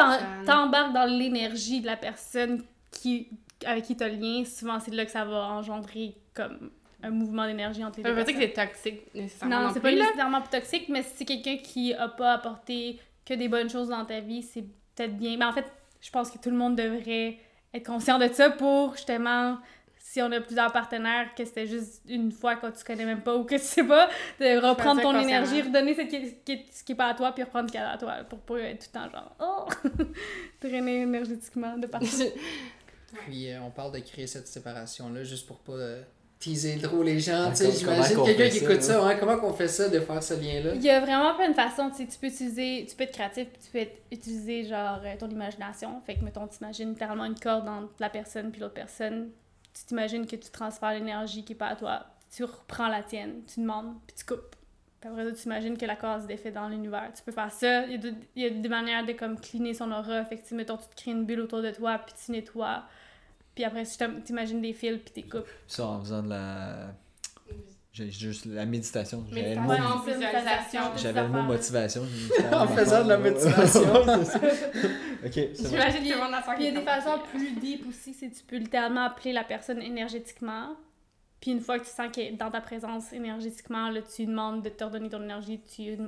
t'embarques 0.47 0.93
dans 0.93 1.07
l'énergie 1.07 1.81
de 1.81 1.87
la 1.87 1.97
personne 1.97 2.62
qui, 2.91 3.29
avec 3.64 3.85
qui 3.85 3.97
tu 3.97 4.05
as 4.05 4.09
le 4.09 4.16
lien, 4.16 4.45
souvent 4.45 4.79
c'est 4.81 4.93
là 4.93 5.05
que 5.05 5.11
ça 5.11 5.25
va 5.25 5.49
engendrer 5.49 6.14
comme 6.35 6.71
un 7.03 7.11
mouvement 7.11 7.47
d'énergie 7.47 7.85
entre 7.85 7.99
les 7.99 8.03
deux. 8.05 8.11
Ça 8.11 8.14
veut 8.14 8.25
dire 8.25 8.35
que 8.35 8.41
c'est 8.41 8.53
toxique 8.53 9.14
nécessairement. 9.14 9.61
Non, 9.62 9.71
c'est 9.73 9.81
pas 9.81 9.93
nécessairement 9.93 10.43
toxique, 10.43 10.89
mais 10.89 11.03
si 11.03 11.11
c'est 11.16 11.25
quelqu'un 11.25 11.57
qui 11.57 11.95
a 11.95 12.09
pas 12.09 12.35
apporté 12.35 13.01
que 13.25 13.35
des 13.35 13.49
bonnes 13.49 13.71
choses 13.71 13.89
dans 13.89 14.05
ta 14.05 14.21
vie, 14.21 14.43
c'est 14.43 14.64
peut-être 14.95 15.16
bien. 15.16 15.37
Mais 15.37 15.45
en 15.45 15.53
fait, 15.53 15.71
je 16.01 16.11
pense 16.11 16.31
que 16.31 16.39
tout 16.39 16.51
le 16.51 16.57
monde 16.57 16.77
devrait 16.77 17.39
être 17.75 17.87
conscient 17.87 18.18
de 18.18 18.29
ça 18.29 18.51
pour 18.51 18.95
justement 18.97 19.59
si 20.11 20.21
on 20.21 20.33
a 20.33 20.41
plusieurs 20.41 20.73
partenaires, 20.73 21.33
que 21.37 21.45
c'était 21.45 21.68
juste 21.68 22.03
une 22.09 22.33
fois 22.33 22.57
quand 22.57 22.73
tu 22.73 22.83
connais 22.83 23.05
même 23.05 23.23
pas 23.23 23.37
ou 23.37 23.45
que 23.45 23.55
tu 23.55 23.61
sais 23.61 23.85
pas, 23.85 24.09
de 24.41 24.59
reprendre 24.59 25.01
ton 25.03 25.16
énergie, 25.16 25.62
redonner 25.62 25.95
ce 25.95 26.01
qui, 26.01 26.16
est, 26.16 26.66
ce 26.73 26.83
qui 26.83 26.93
est 26.93 26.97
pas 26.97 27.11
à 27.11 27.14
toi, 27.14 27.31
puis 27.33 27.45
reprendre 27.45 27.68
ce 27.68 27.73
qui 27.73 27.79
est 27.79 27.81
à 27.81 27.97
toi, 27.97 28.25
pour 28.29 28.41
pas 28.41 28.59
être 28.59 28.81
tout 28.81 28.91
le 28.93 29.01
temps 29.01 29.11
genre, 29.11 29.37
oh, 29.39 30.03
drainer 30.61 31.03
énergétiquement 31.03 31.79
de 31.79 31.87
partout. 31.87 32.07
puis 33.27 33.53
euh, 33.53 33.61
on 33.62 33.71
parle 33.71 33.93
de 33.93 34.01
créer 34.01 34.27
cette 34.27 34.49
séparation-là 34.49 35.23
juste 35.23 35.47
pour 35.47 35.59
pas 35.61 35.75
euh, 35.75 36.03
teaser 36.41 36.78
trop 36.78 37.03
les 37.03 37.20
gens. 37.20 37.53
J'imagine 37.55 38.24
quelqu'un 38.24 38.49
qui 38.49 38.64
écoute 38.64 38.82
ça, 38.82 39.07
hein, 39.07 39.16
comment 39.20 39.36
qu'on 39.36 39.53
fait 39.53 39.68
ça, 39.68 39.88
de 39.88 40.01
faire 40.01 40.22
ce 40.22 40.34
lien-là? 40.34 40.72
Il 40.74 40.82
y 40.82 40.88
a 40.88 40.99
vraiment 40.99 41.34
plein 41.34 41.51
de 41.51 41.55
façons. 41.55 41.91
Tu 41.91 42.07
peux 42.18 42.28
utiliser, 42.28 42.86
tu 42.88 42.97
peux 42.97 43.05
être 43.05 43.12
créatif, 43.12 43.47
tu 43.62 43.70
peux 43.70 43.86
utiliser 44.11 44.64
genre 44.64 45.01
euh, 45.05 45.14
ton 45.18 45.28
imagination. 45.28 46.01
Fait 46.07 46.14
que, 46.14 46.24
mettons, 46.24 46.49
tu 46.49 46.57
imagines 46.62 46.88
littéralement 46.88 47.26
une 47.26 47.38
corde 47.38 47.68
entre 47.68 47.93
la 48.01 48.09
personne 48.09 48.51
puis 48.51 48.61
l'autre 48.61 48.74
personne. 48.74 49.28
Tu 49.74 49.84
t'imagines 49.84 50.26
que 50.26 50.36
tu 50.36 50.51
transfères 50.51 50.93
l'énergie 50.93 51.45
qui 51.45 51.53
est 51.53 51.57
pas 51.57 51.68
à 51.68 51.76
toi. 51.76 52.07
Tu 52.34 52.43
reprends 52.43 52.88
la 52.88 53.03
tienne, 53.03 53.43
tu 53.53 53.61
demandes, 53.61 53.95
puis 54.07 54.16
tu 54.16 54.24
coupes. 54.24 54.57
Puis 55.01 55.11
après 55.11 55.24
ça, 55.24 55.32
tu 55.32 55.43
imagines 55.45 55.76
que 55.76 55.86
la 55.86 55.97
corde 55.97 56.22
se 56.22 56.26
défait 56.26 56.51
dans 56.51 56.68
l'univers. 56.68 57.11
Tu 57.14 57.22
peux 57.22 57.32
faire 57.32 57.53
ça. 57.53 57.86
Il 57.86 57.93
y, 57.93 58.09
a 58.09 58.11
il 58.36 58.43
y 58.43 58.47
a 58.47 58.51
des 58.51 58.68
manières 58.68 59.05
de 59.05 59.12
comme 59.12 59.38
cleaner 59.38 59.74
son 59.74 59.91
aura. 59.93 60.24
Fait 60.24 60.38
que, 60.38 60.55
mettons, 60.55 60.76
tu 60.78 60.88
te 60.88 60.95
crées 60.95 61.11
une 61.11 61.26
bulle 61.26 61.41
autour 61.41 61.61
de 61.62 61.70
toi, 61.70 61.99
puis 61.99 62.14
tu 62.24 62.32
nettoies 62.32 62.84
puis 63.61 63.67
après, 63.67 63.85
tu 63.85 64.23
t'imagines 64.23 64.63
des 64.63 64.73
fils, 64.73 64.99
puis 65.05 65.13
t'es 65.13 65.23
coupes. 65.23 65.47
Ça, 65.67 65.87
en 65.87 66.01
faisant 66.01 66.23
de 66.23 66.31
la. 66.31 66.95
J'ai 67.93 68.11
juste 68.11 68.47
la 68.47 68.65
méditation. 68.65 69.27
J'avais 69.31 69.55
le 69.55 69.61
mot, 69.61 69.75
J'avais 70.97 71.23
le 71.23 71.29
mot 71.29 71.43
motivation. 71.43 72.03
en 72.53 72.67
faisant 72.69 73.05
de 73.05 73.09
la 73.09 73.19
motivation. 73.19 73.83
ok, 75.27 75.35
J'imagine 75.55 75.99
qu'il 75.99 76.65
y 76.65 76.69
a 76.69 76.71
des 76.71 76.83
façons 76.83 77.19
plus 77.31 77.53
deep 77.53 77.87
aussi, 77.87 78.15
c'est 78.15 78.31
tu 78.31 78.43
peux 78.45 78.57
littéralement 78.57 79.05
appeler 79.05 79.35
la 79.35 79.45
personne 79.45 79.83
énergétiquement. 79.83 80.77
Puis 81.41 81.51
une 81.51 81.61
fois 81.61 81.79
que 81.79 81.85
tu 81.85 81.91
sens 81.91 82.09
qu'elle 82.13 82.35
est 82.35 82.37
dans 82.37 82.51
ta 82.51 82.61
présence 82.63 83.13
énergétiquement, 83.13 83.91
là, 83.91 84.01
tu 84.03 84.25
demandes 84.25 84.63
de 84.63 84.71
te 84.71 84.85
redonner 84.85 85.11
ton 85.11 85.23
énergie, 85.23 85.61
tu 85.61 85.99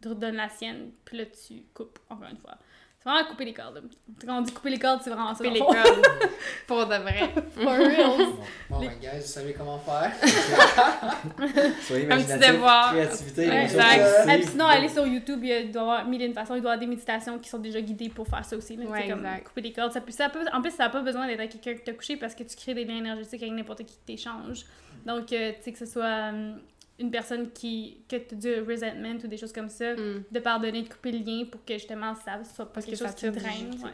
te 0.00 0.08
redonnes 0.08 0.36
la 0.36 0.48
sienne, 0.48 0.92
puis 1.04 1.18
là, 1.18 1.24
tu 1.26 1.64
coupes, 1.74 1.98
encore 2.08 2.28
une 2.30 2.38
fois. 2.38 2.56
C'est 3.02 3.10
vraiment 3.10 3.28
couper 3.28 3.44
les 3.44 3.52
cordes. 3.52 3.82
Quand 4.24 4.38
on 4.38 4.42
dit 4.42 4.52
couper 4.52 4.70
les 4.70 4.78
cordes, 4.78 5.00
c'est 5.02 5.10
vraiment 5.10 5.34
ça. 5.34 5.44
Couper 5.44 5.50
les 5.50 5.60
cordes. 5.60 6.06
Pour 6.66 6.86
de 6.86 6.94
vrai. 6.94 7.30
For 7.54 7.72
real. 7.72 8.26
Bon, 8.70 8.80
ben, 8.80 8.90
guys, 9.00 9.20
vous 9.20 9.26
savez 9.26 9.52
comment 9.54 9.78
faire. 9.78 10.12
Soyez 11.82 12.04
imaginatifs, 12.04 12.60
créativité. 12.90 13.48
exact. 13.48 14.28
Et 14.28 14.42
sinon, 14.42 14.66
aller 14.66 14.88
sur 14.88 15.06
YouTube, 15.06 15.44
il 15.44 15.70
doit 15.72 15.82
y 15.82 15.84
avoir 15.84 16.04
mille 16.06 16.22
et 16.22 16.26
une 16.26 16.34
façons. 16.34 16.54
Il 16.54 16.62
doit 16.62 16.70
y 16.70 16.74
avoir 16.74 16.78
des 16.78 16.86
méditations 16.86 17.38
qui 17.38 17.48
sont 17.48 17.58
déjà 17.58 17.80
guidées 17.80 18.08
pour 18.08 18.26
faire 18.26 18.44
ça 18.44 18.56
aussi. 18.56 18.76
Ouais, 18.78 19.08
comme 19.08 19.26
couper 19.44 19.60
les 19.60 19.72
cordes. 19.72 19.92
Ça, 19.92 20.00
ça 20.10 20.28
peut, 20.28 20.44
en 20.52 20.60
plus, 20.60 20.70
ça 20.70 20.84
n'a 20.84 20.90
pas 20.90 21.00
besoin 21.02 21.26
d'être 21.26 21.40
avec 21.40 21.60
quelqu'un 21.60 21.78
qui 21.78 21.84
t'a 21.84 21.92
couché 21.92 22.16
parce 22.16 22.34
que 22.34 22.42
tu 22.42 22.56
crées 22.56 22.74
des 22.74 22.84
liens 22.84 22.98
énergétiques 22.98 23.42
avec 23.42 23.54
n'importe 23.54 23.84
qui 23.84 23.92
qui 23.92 23.98
t'échange. 24.06 24.64
Donc, 25.06 25.32
euh, 25.32 25.52
tu 25.52 25.62
sais, 25.62 25.72
que 25.72 25.78
ce 25.78 25.86
soit 25.86 26.04
euh, 26.04 26.52
une 26.98 27.10
personne 27.10 27.50
qui 27.50 27.98
que 28.08 28.16
tu 28.16 28.36
du 28.36 28.60
resentment 28.60 29.18
ou 29.24 29.26
des 29.26 29.36
choses 29.36 29.52
comme 29.52 29.68
ça, 29.68 29.94
mm. 29.94 30.24
de 30.30 30.40
pardonner, 30.40 30.82
de 30.82 30.88
couper 30.88 31.12
le 31.12 31.18
lien 31.18 31.44
pour 31.50 31.64
que 31.64 31.74
justement 31.74 32.14
ça 32.14 32.42
soit 32.44 32.72
pas 32.72 32.82
quelque 32.82 32.98
chose 32.98 33.14
qui 33.14 33.30
draine. 33.30 33.74
Ouais. 33.82 33.90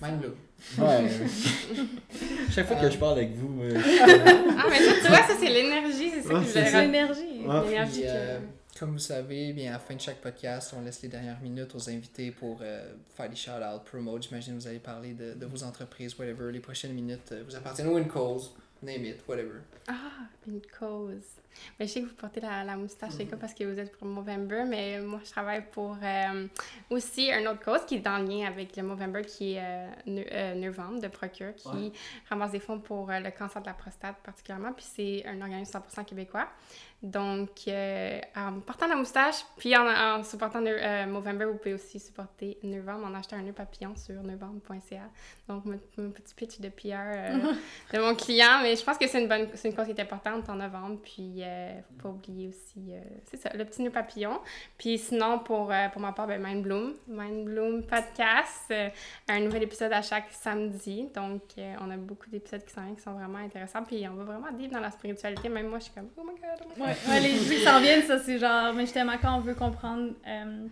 Mind 0.00 0.22
Ouais. 0.78 1.10
Chaque 2.50 2.66
fois 2.66 2.76
que 2.76 2.90
je 2.90 2.96
parle 2.96 3.18
avec 3.18 3.34
vous. 3.34 3.62
ah, 3.62 4.64
mais 4.70 4.78
ça, 4.78 4.92
tu 5.02 5.08
vois, 5.08 5.26
ça, 5.26 5.34
c'est 5.38 5.48
l'énergie, 5.48 6.10
c'est 6.10 6.22
ça 6.22 6.34
que 6.34 6.40
je 6.40 6.46
C'est 6.46 6.82
l'énergie. 6.82 7.42
l'énergie 7.64 8.02
euh, 8.06 8.38
Comme 8.78 8.92
vous 8.92 8.98
savez, 8.98 9.52
bien, 9.52 9.70
à 9.70 9.72
la 9.74 9.78
fin 9.80 9.94
de 9.94 10.00
chaque 10.00 10.20
podcast, 10.20 10.72
on 10.78 10.82
laisse 10.82 11.02
les 11.02 11.08
dernières 11.08 11.40
minutes 11.40 11.74
aux 11.74 11.90
invités 11.90 12.30
pour 12.30 12.60
euh, 12.62 12.94
faire 13.14 13.28
des 13.28 13.36
shout-outs, 13.36 13.84
promote. 13.84 14.22
J'imagine 14.22 14.54
que 14.54 14.60
vous 14.60 14.68
allez 14.68 14.78
parler 14.78 15.14
de, 15.14 15.34
de, 15.34 15.46
vos 15.46 15.64
entreprises, 15.64 16.16
whatever. 16.18 16.52
Les 16.52 16.60
prochaines 16.60 16.92
minutes 16.92 17.32
euh, 17.32 17.42
vous 17.46 17.56
appartiennent 17.56 17.88
ou 17.88 17.98
une 17.98 18.08
cause 18.08 18.52
name 18.82 19.04
it, 19.04 19.22
whatever. 19.28 19.62
Ah, 19.88 20.28
une 20.46 20.60
cause. 20.78 21.40
Mais 21.78 21.86
je 21.86 21.92
sais 21.92 22.02
que 22.02 22.06
vous 22.06 22.14
portez 22.14 22.40
la, 22.40 22.64
la 22.64 22.76
moustache, 22.76 23.12
c'est 23.16 23.24
mm 23.24 23.38
parce 23.38 23.54
que 23.54 23.64
vous 23.64 23.78
êtes 23.78 23.96
pour 23.96 24.06
Movember, 24.06 24.64
mais 24.66 25.00
moi, 25.00 25.20
je 25.24 25.30
travaille 25.30 25.64
pour 25.70 25.96
euh, 26.02 26.46
aussi 26.90 27.30
une 27.30 27.48
autre 27.48 27.62
cause 27.62 27.84
qui 27.86 27.96
est 27.96 28.06
en 28.06 28.18
lien 28.18 28.46
avec 28.46 28.76
le 28.76 28.82
Movember, 28.82 29.22
qui 29.22 29.54
est 29.54 29.60
euh, 29.60 29.88
euh 30.08 31.00
de 31.00 31.08
Procure, 31.08 31.54
qui 31.54 31.92
ramasse 32.28 32.52
des 32.52 32.60
fonds 32.60 32.78
pour 32.78 33.10
euh, 33.10 33.20
le 33.20 33.30
cancer 33.30 33.60
de 33.62 33.66
la 33.66 33.74
prostate 33.74 34.16
particulièrement, 34.22 34.72
puis 34.72 34.86
c'est 34.88 35.26
un 35.26 35.40
organisme 35.40 35.78
100% 35.78 36.04
québécois. 36.04 36.48
Donc, 37.02 37.66
euh, 37.66 38.20
en 38.36 38.60
portant 38.60 38.86
la 38.86 38.94
moustache, 38.94 39.44
puis 39.56 39.76
en, 39.76 40.22
supportant 40.22 40.64
euh, 40.64 41.06
Movember, 41.06 41.46
vous 41.46 41.56
pouvez 41.56 41.74
aussi 41.74 41.98
supporter 41.98 42.56
Novembre 42.62 43.06
en 43.06 43.14
achetant 43.14 43.36
un 43.36 43.42
nœud 43.42 43.52
papillon 43.52 43.96
sur 43.96 44.22
novembre.ca. 44.22 45.10
Donc, 45.48 45.64
mon, 45.64 46.10
petit 46.10 46.34
pitch 46.36 46.60
de 46.60 46.68
PR 46.68 46.94
euh, 46.94 47.38
de 47.92 47.98
mon 47.98 48.14
client. 48.14 48.60
Mais 48.62 48.76
je 48.76 48.84
pense 48.84 48.98
que 48.98 49.08
c'est 49.08 49.20
une 49.20 49.26
bonne 49.26 49.48
c'est 49.54 49.68
une 49.68 49.74
cause 49.74 49.86
qui 49.86 49.90
est 49.90 50.00
importante 50.00 50.48
en 50.48 50.54
novembre. 50.54 51.00
Puis, 51.02 51.38
euh, 51.38 51.80
faut 51.98 52.02
pas 52.04 52.08
oublier 52.10 52.48
aussi, 52.48 52.92
c'est 53.24 53.36
ça, 53.36 53.50
le 53.52 53.64
petit 53.64 53.82
nœud 53.82 53.90
papillon. 53.90 54.38
Puis, 54.78 54.96
sinon, 54.96 55.40
pour, 55.40 55.72
pour 55.92 56.00
ma 56.00 56.12
part, 56.12 56.28
ben, 56.28 56.40
Mind 56.40 56.62
Bloom. 56.62 56.94
Mind 57.08 57.46
Bloom 57.46 57.82
Podcast. 57.82 58.72
un 59.26 59.40
nouvel 59.40 59.64
épisode 59.64 59.92
à 59.92 60.02
chaque 60.02 60.30
samedi. 60.30 61.08
Donc, 61.12 61.42
on 61.80 61.90
a 61.90 61.96
beaucoup 61.96 62.30
d'épisodes 62.30 62.64
qui 62.64 62.72
sont, 62.72 62.94
qui 62.94 63.02
sont 63.02 63.14
vraiment 63.14 63.38
intéressants. 63.38 63.82
Puis, 63.82 64.06
on 64.08 64.14
va 64.14 64.22
vraiment 64.22 64.56
vivre 64.56 64.72
dans 64.72 64.80
la 64.80 64.92
spiritualité. 64.92 65.48
Même 65.48 65.66
moi, 65.66 65.80
je 65.80 65.84
suis 65.84 65.94
comme, 65.94 66.10
oh 66.16 66.22
my 66.22 66.34
god, 66.40 66.60
oh 66.60 66.68
my 66.68 66.76
god. 66.76 66.86
Ouais, 66.86 66.91
les 67.20 67.36
trucs 67.36 67.48
qui 67.48 67.64
s'en 67.64 67.80
viennent, 67.80 68.02
ça, 68.02 68.18
c'est 68.18 68.38
genre, 68.38 68.72
mais 68.74 68.82
justement, 68.82 69.14
quand 69.20 69.36
on 69.36 69.40
veut 69.40 69.54
comprendre 69.54 70.12
euh, 70.26 70.66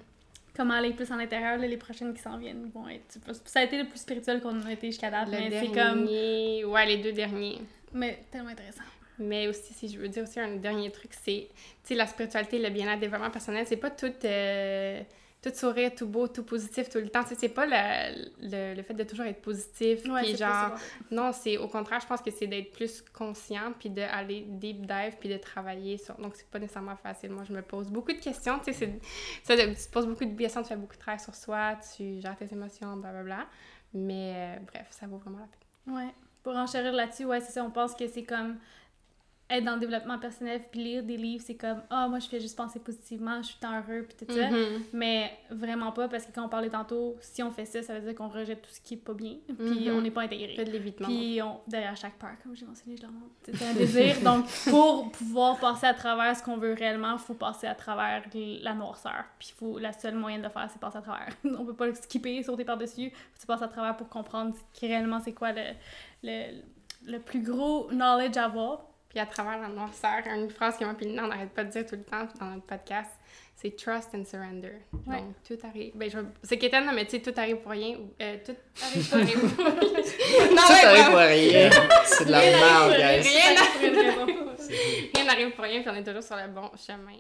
comment 0.57 0.75
aller 0.75 0.93
plus 0.93 1.11
en 1.11 1.19
intérieur, 1.19 1.59
les 1.59 1.77
prochaines 1.77 2.15
qui 2.15 2.21
s'en 2.21 2.37
viennent 2.37 2.71
vont 2.75 2.89
être. 2.89 3.19
Ça 3.45 3.61
a 3.61 3.65
été 3.65 3.79
le 3.79 3.89
plus 3.89 3.99
spirituel 3.99 4.41
qu'on 4.41 4.61
a 4.63 4.73
été 4.73 4.89
jusqu'à 4.89 5.11
date, 5.11 5.29
mais 5.31 5.51
c'est 5.51 5.73
comme. 5.73 6.05
Ouais, 6.05 6.87
les 6.87 6.99
deux 6.99 7.13
derniers. 7.13 7.61
Mais 7.93 8.23
tellement 8.31 8.51
intéressant. 8.51 8.83
Mais 9.19 9.49
aussi, 9.49 9.75
si 9.75 9.89
je 9.89 9.99
veux 9.99 10.09
dire 10.09 10.23
aussi 10.23 10.41
un 10.41 10.57
dernier 10.57 10.91
truc, 10.91 11.11
c'est, 11.13 11.49
tu 11.51 11.89
sais, 11.89 11.95
la 11.95 12.07
spiritualité, 12.07 12.59
le 12.59 12.71
bien-être, 12.71 12.95
le 12.95 13.01
développement 13.01 13.31
personnel, 13.31 13.67
c'est 13.67 13.77
pas 13.77 13.91
tout. 13.91 14.13
Euh, 14.25 15.03
tout 15.43 15.51
sourire, 15.55 15.95
tout 15.95 16.07
beau, 16.07 16.29
tout 16.29 16.43
positif 16.43 16.91
tout 16.91 16.99
le 16.99 17.09
temps. 17.09 17.23
Tu 17.23 17.31
sais, 17.31 17.35
c'est 17.35 17.49
pas 17.49 17.65
le, 17.65 18.31
le, 18.43 18.75
le, 18.75 18.83
fait 18.83 18.93
de 18.95 19.05
toujours 19.05 19.25
être 19.25 19.41
positif. 19.41 20.05
Ouais, 20.07 20.23
puis 20.23 20.37
genre, 20.37 20.75
non, 21.11 21.33
c'est 21.33 21.57
au 21.57 21.67
contraire, 21.67 22.01
je 22.01 22.07
pense 22.07 22.21
que 22.21 22.31
c'est 22.31 22.47
d'être 22.47 22.73
plus 22.73 23.03
conscient, 23.13 23.73
puis 23.79 23.89
d'aller 23.89 24.45
deep 24.47 24.87
dive, 24.87 25.17
puis 25.19 25.29
de 25.29 25.39
travailler 25.39 25.97
sur. 25.97 26.15
Donc, 26.17 26.37
c'est 26.37 26.49
pas 26.49 26.59
nécessairement 26.59 26.97
facile. 26.97 27.31
Moi, 27.31 27.45
je 27.45 27.53
me 27.53 27.63
pose 27.63 27.89
beaucoup 27.89 28.13
de 28.13 28.19
questions. 28.21 28.59
Tu 28.59 28.75
sais, 28.75 29.01
ça, 29.43 29.57
tu 29.57 29.75
te 29.75 29.91
poses 29.91 30.07
beaucoup 30.07 30.27
de 30.27 30.37
questions, 30.37 30.63
tu 30.63 30.69
fais 30.69 30.77
beaucoup 30.77 30.95
de 30.95 31.01
travail 31.01 31.21
sur 31.21 31.35
soi, 31.35 31.79
tu 31.97 32.21
gères 32.21 32.37
tes 32.37 32.53
émotions, 32.53 32.97
blablabla. 32.97 33.47
Mais 33.95 34.33
euh, 34.35 34.57
bref, 34.67 34.89
ça 34.91 35.07
vaut 35.07 35.17
vraiment 35.17 35.39
la 35.39 35.47
peine. 35.47 35.95
Ouais. 35.95 36.15
Pour 36.43 36.55
enchérir 36.55 36.93
là-dessus, 36.93 37.25
ouais, 37.25 37.41
c'est 37.41 37.53
ça. 37.53 37.65
On 37.65 37.71
pense 37.71 37.95
que 37.95 38.07
c'est 38.09 38.25
comme 38.25 38.59
être 39.51 39.65
dans 39.65 39.75
le 39.75 39.81
développement 39.81 40.19
personnel 40.19 40.63
puis 40.71 40.81
lire 40.83 41.03
des 41.03 41.17
livres, 41.17 41.43
c'est 41.47 41.57
comme 41.57 41.83
ah 41.91 42.07
moi 42.09 42.19
je 42.21 42.27
fais 42.29 42.41
juste 42.41 42.57
penser 42.57 42.79
positivement, 42.79 43.43
je 43.43 43.49
suis 43.49 43.59
tant 43.61 43.73
heureux 43.79 44.07
puis 44.09 44.25
tout 44.27 44.33
ça. 44.33 44.49
Mhm. 44.51 44.83
Mais 44.93 45.33
vraiment 45.51 45.93
pas 45.93 46.09
parce 46.09 46.25
que 46.25 46.33
quand 46.33 46.45
on 46.45 46.49
parlait 46.49 46.71
tantôt, 46.71 47.17
si 47.21 47.43
on 47.43 47.51
fait 47.51 47.65
ça, 47.65 47.83
ça 47.83 47.95
veut 47.99 48.01
dire 48.07 48.15
qu'on 48.15 48.29
rejette 48.29 48.63
tout 48.63 48.71
ce 48.71 48.81
qui 48.81 48.95
est 48.95 48.97
pas 48.97 49.15
bien, 49.15 49.37
puis 49.59 49.89
Mhm. 49.89 49.97
on 49.97 50.01
n'est 50.03 50.11
pas 50.11 50.23
intégré. 50.23 50.55
Fait 50.57 50.65
de 50.65 50.71
l'évitement. 50.71 51.09
Puis 51.09 51.41
on, 51.43 51.61
derrière 51.67 51.97
chaque 51.97 52.15
peur, 52.19 52.31
comme 52.43 52.55
j'ai 52.57 52.67
mentionné, 52.67 52.97
je 52.97 53.03
le 53.03 53.09
montre. 53.13 53.27
C'est 53.53 53.65
un 53.67 53.75
désir. 53.75 54.21
Donc, 54.23 54.47
pour 54.71 55.11
pouvoir 55.13 55.59
passer 55.59 55.87
à 55.87 55.95
travers 55.95 56.37
ce 56.37 56.43
qu'on 56.43 56.57
veut 56.57 56.75
réellement, 56.75 57.13
il 57.15 57.19
faut 57.19 57.35
passer 57.35 57.67
à 57.67 57.75
travers 57.75 58.23
la 58.35 58.75
noirceur. 58.75 59.25
Puis 59.39 59.53
faut, 59.57 59.79
la 59.79 59.93
seule 59.93 60.15
moyen 60.15 60.39
de 60.39 60.45
le 60.45 60.49
faire, 60.51 60.69
c'est 60.71 60.79
passer 60.81 60.99
à 60.99 61.03
travers. 61.03 61.29
on 61.45 61.65
peut 61.65 61.75
pas 61.75 61.87
le 61.87 61.95
skipper, 61.95 62.43
sauter 62.43 62.65
par-dessus. 62.65 63.11
Faut 63.11 63.35
que 63.37 63.41
tu 63.41 63.47
passes 63.47 63.63
à 63.63 63.69
travers 63.69 63.97
pour 63.97 64.09
comprendre 64.09 64.55
réellement 64.81 65.19
c'est 65.21 65.33
quoi 65.33 65.53
le, 65.53 65.63
le, 66.23 66.61
le 67.07 67.19
plus 67.19 67.43
gros 67.43 67.89
knowledge 67.91 68.37
à 68.37 68.45
avoir. 68.45 68.87
Puis 69.11 69.19
à 69.19 69.27
travers 69.27 69.61
la 69.61 69.69
noirceur, 69.69 70.23
une 70.27 70.49
phrase 70.49 70.79
que 70.79 70.85
moi 70.85 70.95
puis 70.95 71.09
on 71.09 71.27
n'arrête 71.27 71.51
pas 71.51 71.65
de 71.65 71.71
dire 71.71 71.85
tout 71.85 71.97
le 71.97 72.05
temps 72.05 72.29
dans 72.39 72.47
notre 72.47 72.65
podcast, 72.65 73.11
c'est 73.57 73.77
trust 73.77 74.15
and 74.15 74.25
surrender. 74.25 74.73
Ouais. 75.07 75.17
Donc, 75.17 75.35
tout 75.47 75.59
arrive. 75.67 75.93
Ben, 75.97 76.09
je... 76.09 76.19
c'est 76.45 76.57
quétaine, 76.57 76.89
mais 76.95 77.05
tu 77.05 77.11
sais, 77.11 77.21
tout 77.21 77.35
arrive 77.37 77.57
pour 77.57 77.73
rien. 77.73 77.99
ou, 77.99 78.15
euh, 78.23 78.37
tout 78.47 78.55
arrive 78.83 79.11
pour 79.11 79.19
rien. 79.19 79.27
non, 80.51 80.63
Tout 80.63 80.87
arrive 80.87 81.07
pour 81.07 81.19
rien. 81.19 81.71
C'est 82.05 82.25
de 82.25 82.31
la 82.31 82.39
merde, 82.41 82.93
guys. 82.93 83.29
Rien 83.29 83.57
c'est 83.79 83.89
une 83.89 83.99
raison. 83.99 84.27
Rien 85.15 85.25
n'arrive 85.25 85.51
pour 85.51 85.65
rien, 85.65 85.81
puis 85.81 85.91
on 85.91 85.97
est 85.97 86.05
toujours 86.05 86.23
sur 86.23 86.37
le 86.37 86.47
bon 86.47 86.71
chemin. 86.77 87.19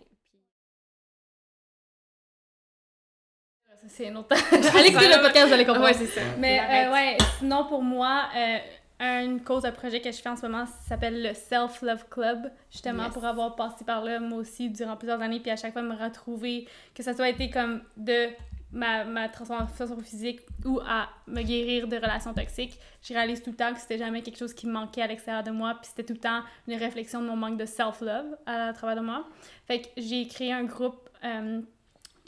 Ça, 3.66 3.88
C'est 3.88 4.06
une 4.06 4.16
autre. 4.16 4.36
Allez 4.78 4.88
écouter 4.90 5.08
le 5.08 5.20
podcast, 5.22 5.48
vous 5.48 5.54
allez 5.54 5.66
comprendre. 5.66 5.88
Ouais, 5.88 5.94
c'est 5.94 6.06
ça. 6.06 6.20
Mais 6.38 6.60
euh, 6.60 6.92
ouais, 6.92 7.18
sinon 7.38 7.66
pour 7.66 7.82
moi, 7.82 8.28
euh, 8.36 8.58
une 9.00 9.42
cause, 9.42 9.64
un 9.64 9.72
projet 9.72 10.00
que 10.00 10.12
je 10.12 10.18
fais 10.20 10.28
en 10.28 10.36
ce 10.36 10.42
moment 10.42 10.66
s'appelle 10.86 11.22
le 11.22 11.32
Self 11.34 11.80
Love 11.82 12.04
Club, 12.10 12.50
justement 12.70 13.04
Yes. 13.04 13.14
pour 13.14 13.24
avoir 13.24 13.56
passé 13.56 13.84
par 13.84 14.04
là 14.04 14.20
moi 14.20 14.38
aussi 14.38 14.68
durant 14.68 14.96
plusieurs 14.96 15.20
années, 15.22 15.40
puis 15.40 15.50
à 15.50 15.56
chaque 15.56 15.72
fois 15.72 15.82
me 15.82 15.94
retrouver, 15.94 16.68
que 16.94 17.02
ça 17.02 17.14
soit 17.14 17.30
été 17.30 17.48
comme 17.48 17.82
de 17.96 18.28
ma, 18.72 19.04
ma 19.04 19.28
transformation 19.28 19.98
physique 20.00 20.40
ou 20.64 20.80
à 20.86 21.08
me 21.26 21.42
guérir 21.42 21.88
de 21.88 21.96
relations 21.96 22.34
toxiques, 22.34 22.78
je 23.02 23.14
réalise 23.14 23.42
tout 23.42 23.50
le 23.50 23.56
temps 23.56 23.72
que 23.72 23.80
c'était 23.80 23.98
jamais 23.98 24.22
quelque 24.22 24.38
chose 24.38 24.54
qui 24.54 24.66
me 24.66 24.72
manquait 24.72 25.02
à 25.02 25.06
l'extérieur 25.06 25.42
de 25.42 25.50
moi, 25.50 25.74
puis 25.80 25.88
c'était 25.88 26.04
tout 26.04 26.14
le 26.14 26.20
temps 26.20 26.42
une 26.68 26.78
réflexion 26.78 27.22
de 27.22 27.26
mon 27.26 27.36
manque 27.36 27.56
de 27.58 27.64
self-love 27.64 28.36
à, 28.46 28.72
travers 28.72 28.96
de 28.96 29.00
moi. 29.00 29.26
Fait 29.66 29.80
que 29.80 29.88
j'ai 29.96 30.26
créé 30.26 30.52
un 30.52 30.64
groupe 30.64 31.08
euh, 31.24 31.62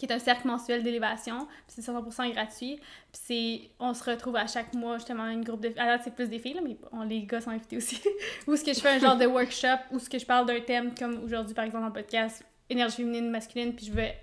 qui 0.03 0.13
est 0.13 0.15
un 0.15 0.19
cercle 0.19 0.49
mensuel 0.49 0.83
d'élévation, 0.83 1.47
puis 1.69 1.77
c'est 1.81 1.83
100% 1.83 2.33
gratuit. 2.33 2.81
Puis 3.13 3.71
on 3.79 3.95
se 3.95 4.03
retrouve 4.03 4.35
à 4.35 4.49
chaque 4.49 4.75
mois, 4.75 4.99
justement, 4.99 5.29
une 5.29 5.45
groupe 5.45 5.61
de... 5.61 5.73
À 5.79 5.97
c'est 6.03 6.13
plus 6.13 6.29
des 6.29 6.41
filles, 6.41 6.55
là, 6.55 6.61
mais 6.61 6.77
on, 6.91 7.05
les 7.05 7.23
gars 7.23 7.41
sont 7.41 7.51
invités 7.51 7.77
aussi. 7.77 8.03
où 8.49 8.57
ce 8.57 8.65
que 8.65 8.73
je 8.73 8.81
fais 8.81 8.89
un 8.89 8.99
genre 8.99 9.17
de 9.17 9.27
workshop, 9.27 9.79
où 9.93 10.01
ce 10.01 10.11
que 10.11 10.19
je 10.19 10.27
parle 10.27 10.47
d'un 10.47 10.61
thème, 10.61 10.93
comme 10.93 11.23
aujourd'hui, 11.23 11.55
par 11.55 11.65
exemple, 11.65 11.85
en 11.85 11.93
podcast, 11.93 12.45
énergie 12.69 12.97
féminine, 12.97 13.31
masculine, 13.31 13.77
puis 13.77 13.87
je 13.87 13.93
vais 13.93 14.17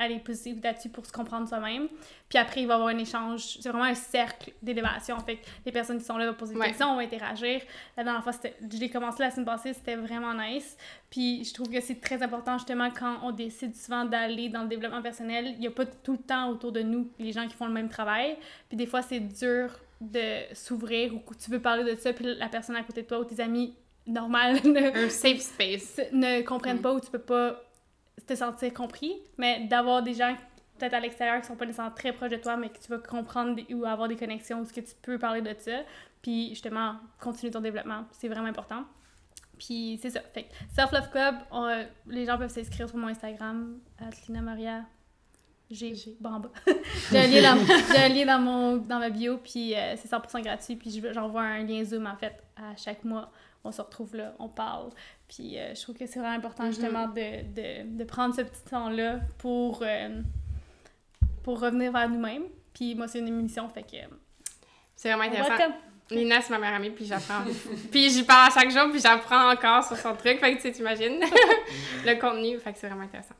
aller 0.00 0.18
plus 0.18 0.44
là-dessus 0.62 0.88
pour 0.88 1.04
se 1.06 1.12
comprendre 1.12 1.46
soi-même. 1.48 1.86
Puis 2.28 2.38
après, 2.38 2.62
il 2.62 2.66
va 2.66 2.74
y 2.74 2.76
avoir 2.76 2.88
un 2.88 2.98
échange. 2.98 3.58
C'est 3.60 3.68
vraiment 3.68 3.84
un 3.84 3.94
cercle 3.94 4.50
d'élévation. 4.62 5.18
Fait 5.20 5.36
que 5.36 5.46
les 5.66 5.72
personnes 5.72 5.98
qui 5.98 6.04
sont 6.04 6.16
là 6.16 6.26
vont 6.26 6.34
poser 6.34 6.54
des 6.54 6.60
Ouais. 6.60 6.68
questions, 6.68 6.94
vont 6.94 7.00
interagir. 7.00 7.60
La 7.96 8.02
dernière 8.04 8.22
fois, 8.24 8.32
je 8.32 8.78
l'ai 8.78 8.88
commencé 8.90 9.22
la 9.22 9.30
semaine 9.30 9.44
passée, 9.46 9.72
c'était 9.74 9.96
vraiment 9.96 10.32
nice. 10.34 10.76
Puis 11.10 11.44
je 11.44 11.52
trouve 11.54 11.68
que 11.68 11.80
c'est 11.80 12.00
très 12.00 12.22
important, 12.22 12.56
justement, 12.58 12.90
quand 12.90 13.18
on 13.22 13.30
décide 13.30 13.76
souvent 13.76 14.04
d'aller 14.04 14.48
dans 14.48 14.62
le 14.62 14.68
développement 14.68 15.02
personnel, 15.02 15.46
il 15.54 15.58
n'y 15.60 15.66
a 15.66 15.70
pas 15.70 15.84
tout 15.86 16.12
le 16.12 16.18
temps 16.18 16.48
autour 16.50 16.72
de 16.72 16.80
nous 16.82 17.10
les 17.18 17.32
gens 17.32 17.46
qui 17.46 17.54
font 17.54 17.66
le 17.66 17.72
même 17.74 17.88
travail. 17.88 18.36
Puis 18.68 18.76
des 18.76 18.86
fois, 18.86 19.02
c'est 19.02 19.20
dur 19.20 19.70
de 20.00 20.54
s'ouvrir 20.54 21.14
ou 21.14 21.18
que 21.18 21.34
tu 21.34 21.50
veux 21.50 21.60
parler 21.60 21.84
de 21.84 21.94
ça, 22.00 22.12
puis 22.14 22.24
la 22.36 22.48
personne 22.48 22.74
à 22.76 22.82
côté 22.82 23.02
de 23.02 23.06
toi 23.06 23.18
ou 23.20 23.24
tes 23.24 23.40
amis 23.42 23.74
normales 24.06 24.54
ne, 24.64 25.04
Un 25.06 25.10
safe 25.10 25.40
space. 25.40 26.00
ne 26.12 26.40
comprennent 26.40 26.78
Mm. 26.78 26.82
pas 26.82 26.94
ou 26.94 27.00
tu 27.00 27.10
peux 27.10 27.18
pas 27.18 27.60
te 28.26 28.34
sentir 28.34 28.72
compris. 28.74 29.12
Mais 29.38 29.66
d'avoir 29.66 30.02
des 30.02 30.14
gens 30.14 30.34
peut-être 30.78 30.94
à 30.94 31.00
l'extérieur 31.00 31.40
qui 31.40 31.46
sont 31.46 31.56
pas 31.56 31.66
nécessairement 31.66 31.94
très 31.94 32.12
proches 32.12 32.30
de 32.30 32.36
toi, 32.36 32.56
mais 32.56 32.70
que 32.70 32.78
tu 32.78 32.88
vas 32.88 32.98
comprendre 32.98 33.60
ou 33.70 33.84
avoir 33.84 34.08
des 34.08 34.16
connexions 34.16 34.60
où 34.60 34.64
ce 34.64 34.72
que 34.72 34.80
tu 34.80 34.94
peux 35.02 35.18
parler 35.18 35.42
de 35.42 35.54
ça, 35.58 35.80
puis 36.22 36.48
justement 36.50 36.96
continuer 37.20 37.50
ton 37.52 37.60
développement, 37.60 38.04
c'est 38.12 38.28
vraiment 38.28 38.48
important. 38.48 38.84
Puis 39.58 39.98
c'est 40.00 40.08
ça. 40.10 40.20
Fait 40.32 40.48
Self 40.74 40.90
Love 40.92 41.10
Club, 41.10 41.34
on, 41.50 41.84
les 42.06 42.24
gens 42.24 42.38
peuvent 42.38 42.50
s'inscrire 42.50 42.88
sur 42.88 42.96
mon 42.96 43.08
Instagram, 43.08 43.78
Lina 44.26 44.40
Maria. 44.40 44.84
Bon, 46.18 46.30
en 46.30 46.40
bas. 46.40 46.50
j'ai 47.12 47.18
un 47.18 47.26
lien, 47.28 47.54
dans, 47.54 47.64
j'ai 47.92 47.98
un 48.02 48.08
lien 48.08 48.26
dans, 48.26 48.40
mon, 48.40 48.76
dans 48.78 48.98
ma 48.98 49.10
bio, 49.10 49.38
puis 49.38 49.74
euh, 49.76 49.94
c'est 49.96 50.10
100% 50.10 50.42
gratuit. 50.42 50.76
Puis 50.76 50.90
je- 50.90 51.12
j'envoie 51.12 51.42
un 51.42 51.62
lien 51.62 51.84
Zoom, 51.84 52.06
en 52.06 52.16
fait, 52.16 52.42
à 52.56 52.74
chaque 52.76 53.04
mois. 53.04 53.30
On 53.64 53.72
se 53.72 53.82
retrouve 53.82 54.16
là, 54.16 54.34
on 54.38 54.48
parle. 54.48 54.90
Puis 55.28 55.58
euh, 55.58 55.74
je 55.74 55.82
trouve 55.82 55.96
que 55.96 56.06
c'est 56.06 56.18
vraiment 56.18 56.36
important, 56.36 56.64
Mhm. 56.64 56.70
justement, 56.72 57.08
de, 57.08 57.42
de, 57.54 57.96
de 57.98 58.04
prendre 58.04 58.34
ce 58.34 58.42
petit 58.42 58.62
temps-là 58.70 59.20
pour, 59.38 59.82
euh, 59.82 60.22
pour 61.42 61.60
revenir 61.60 61.92
vers 61.92 62.08
nous-mêmes. 62.08 62.44
Puis 62.74 62.94
moi, 62.94 63.08
c'est 63.08 63.18
une 63.18 63.28
émission, 63.28 63.68
fait 63.68 63.82
que... 63.82 63.96
C'est 64.96 65.12
vraiment 65.12 65.24
intéressant. 65.30 65.74
Lina, 66.10 66.40
c'est 66.40 66.50
ma 66.50 66.58
meilleure 66.58 66.76
amie, 66.76 66.90
puis 66.90 67.04
j'apprends. 67.04 67.42
puis 67.92 68.10
j'y 68.10 68.24
parle 68.24 68.48
à 68.50 68.54
chaque 68.54 68.70
jour, 68.70 68.90
puis 68.90 69.00
j'apprends 69.00 69.52
encore 69.52 69.84
sur 69.84 69.96
son 69.96 70.14
truc. 70.16 70.40
Fait 70.40 70.50
que 70.52 70.56
tu 70.56 70.62
sais, 70.62 70.72
t'imagines 70.72 71.20
le 72.04 72.20
contenu. 72.20 72.58
Fait 72.58 72.72
que 72.72 72.78
c'est 72.78 72.88
vraiment 72.88 73.04
intéressant. 73.04 73.34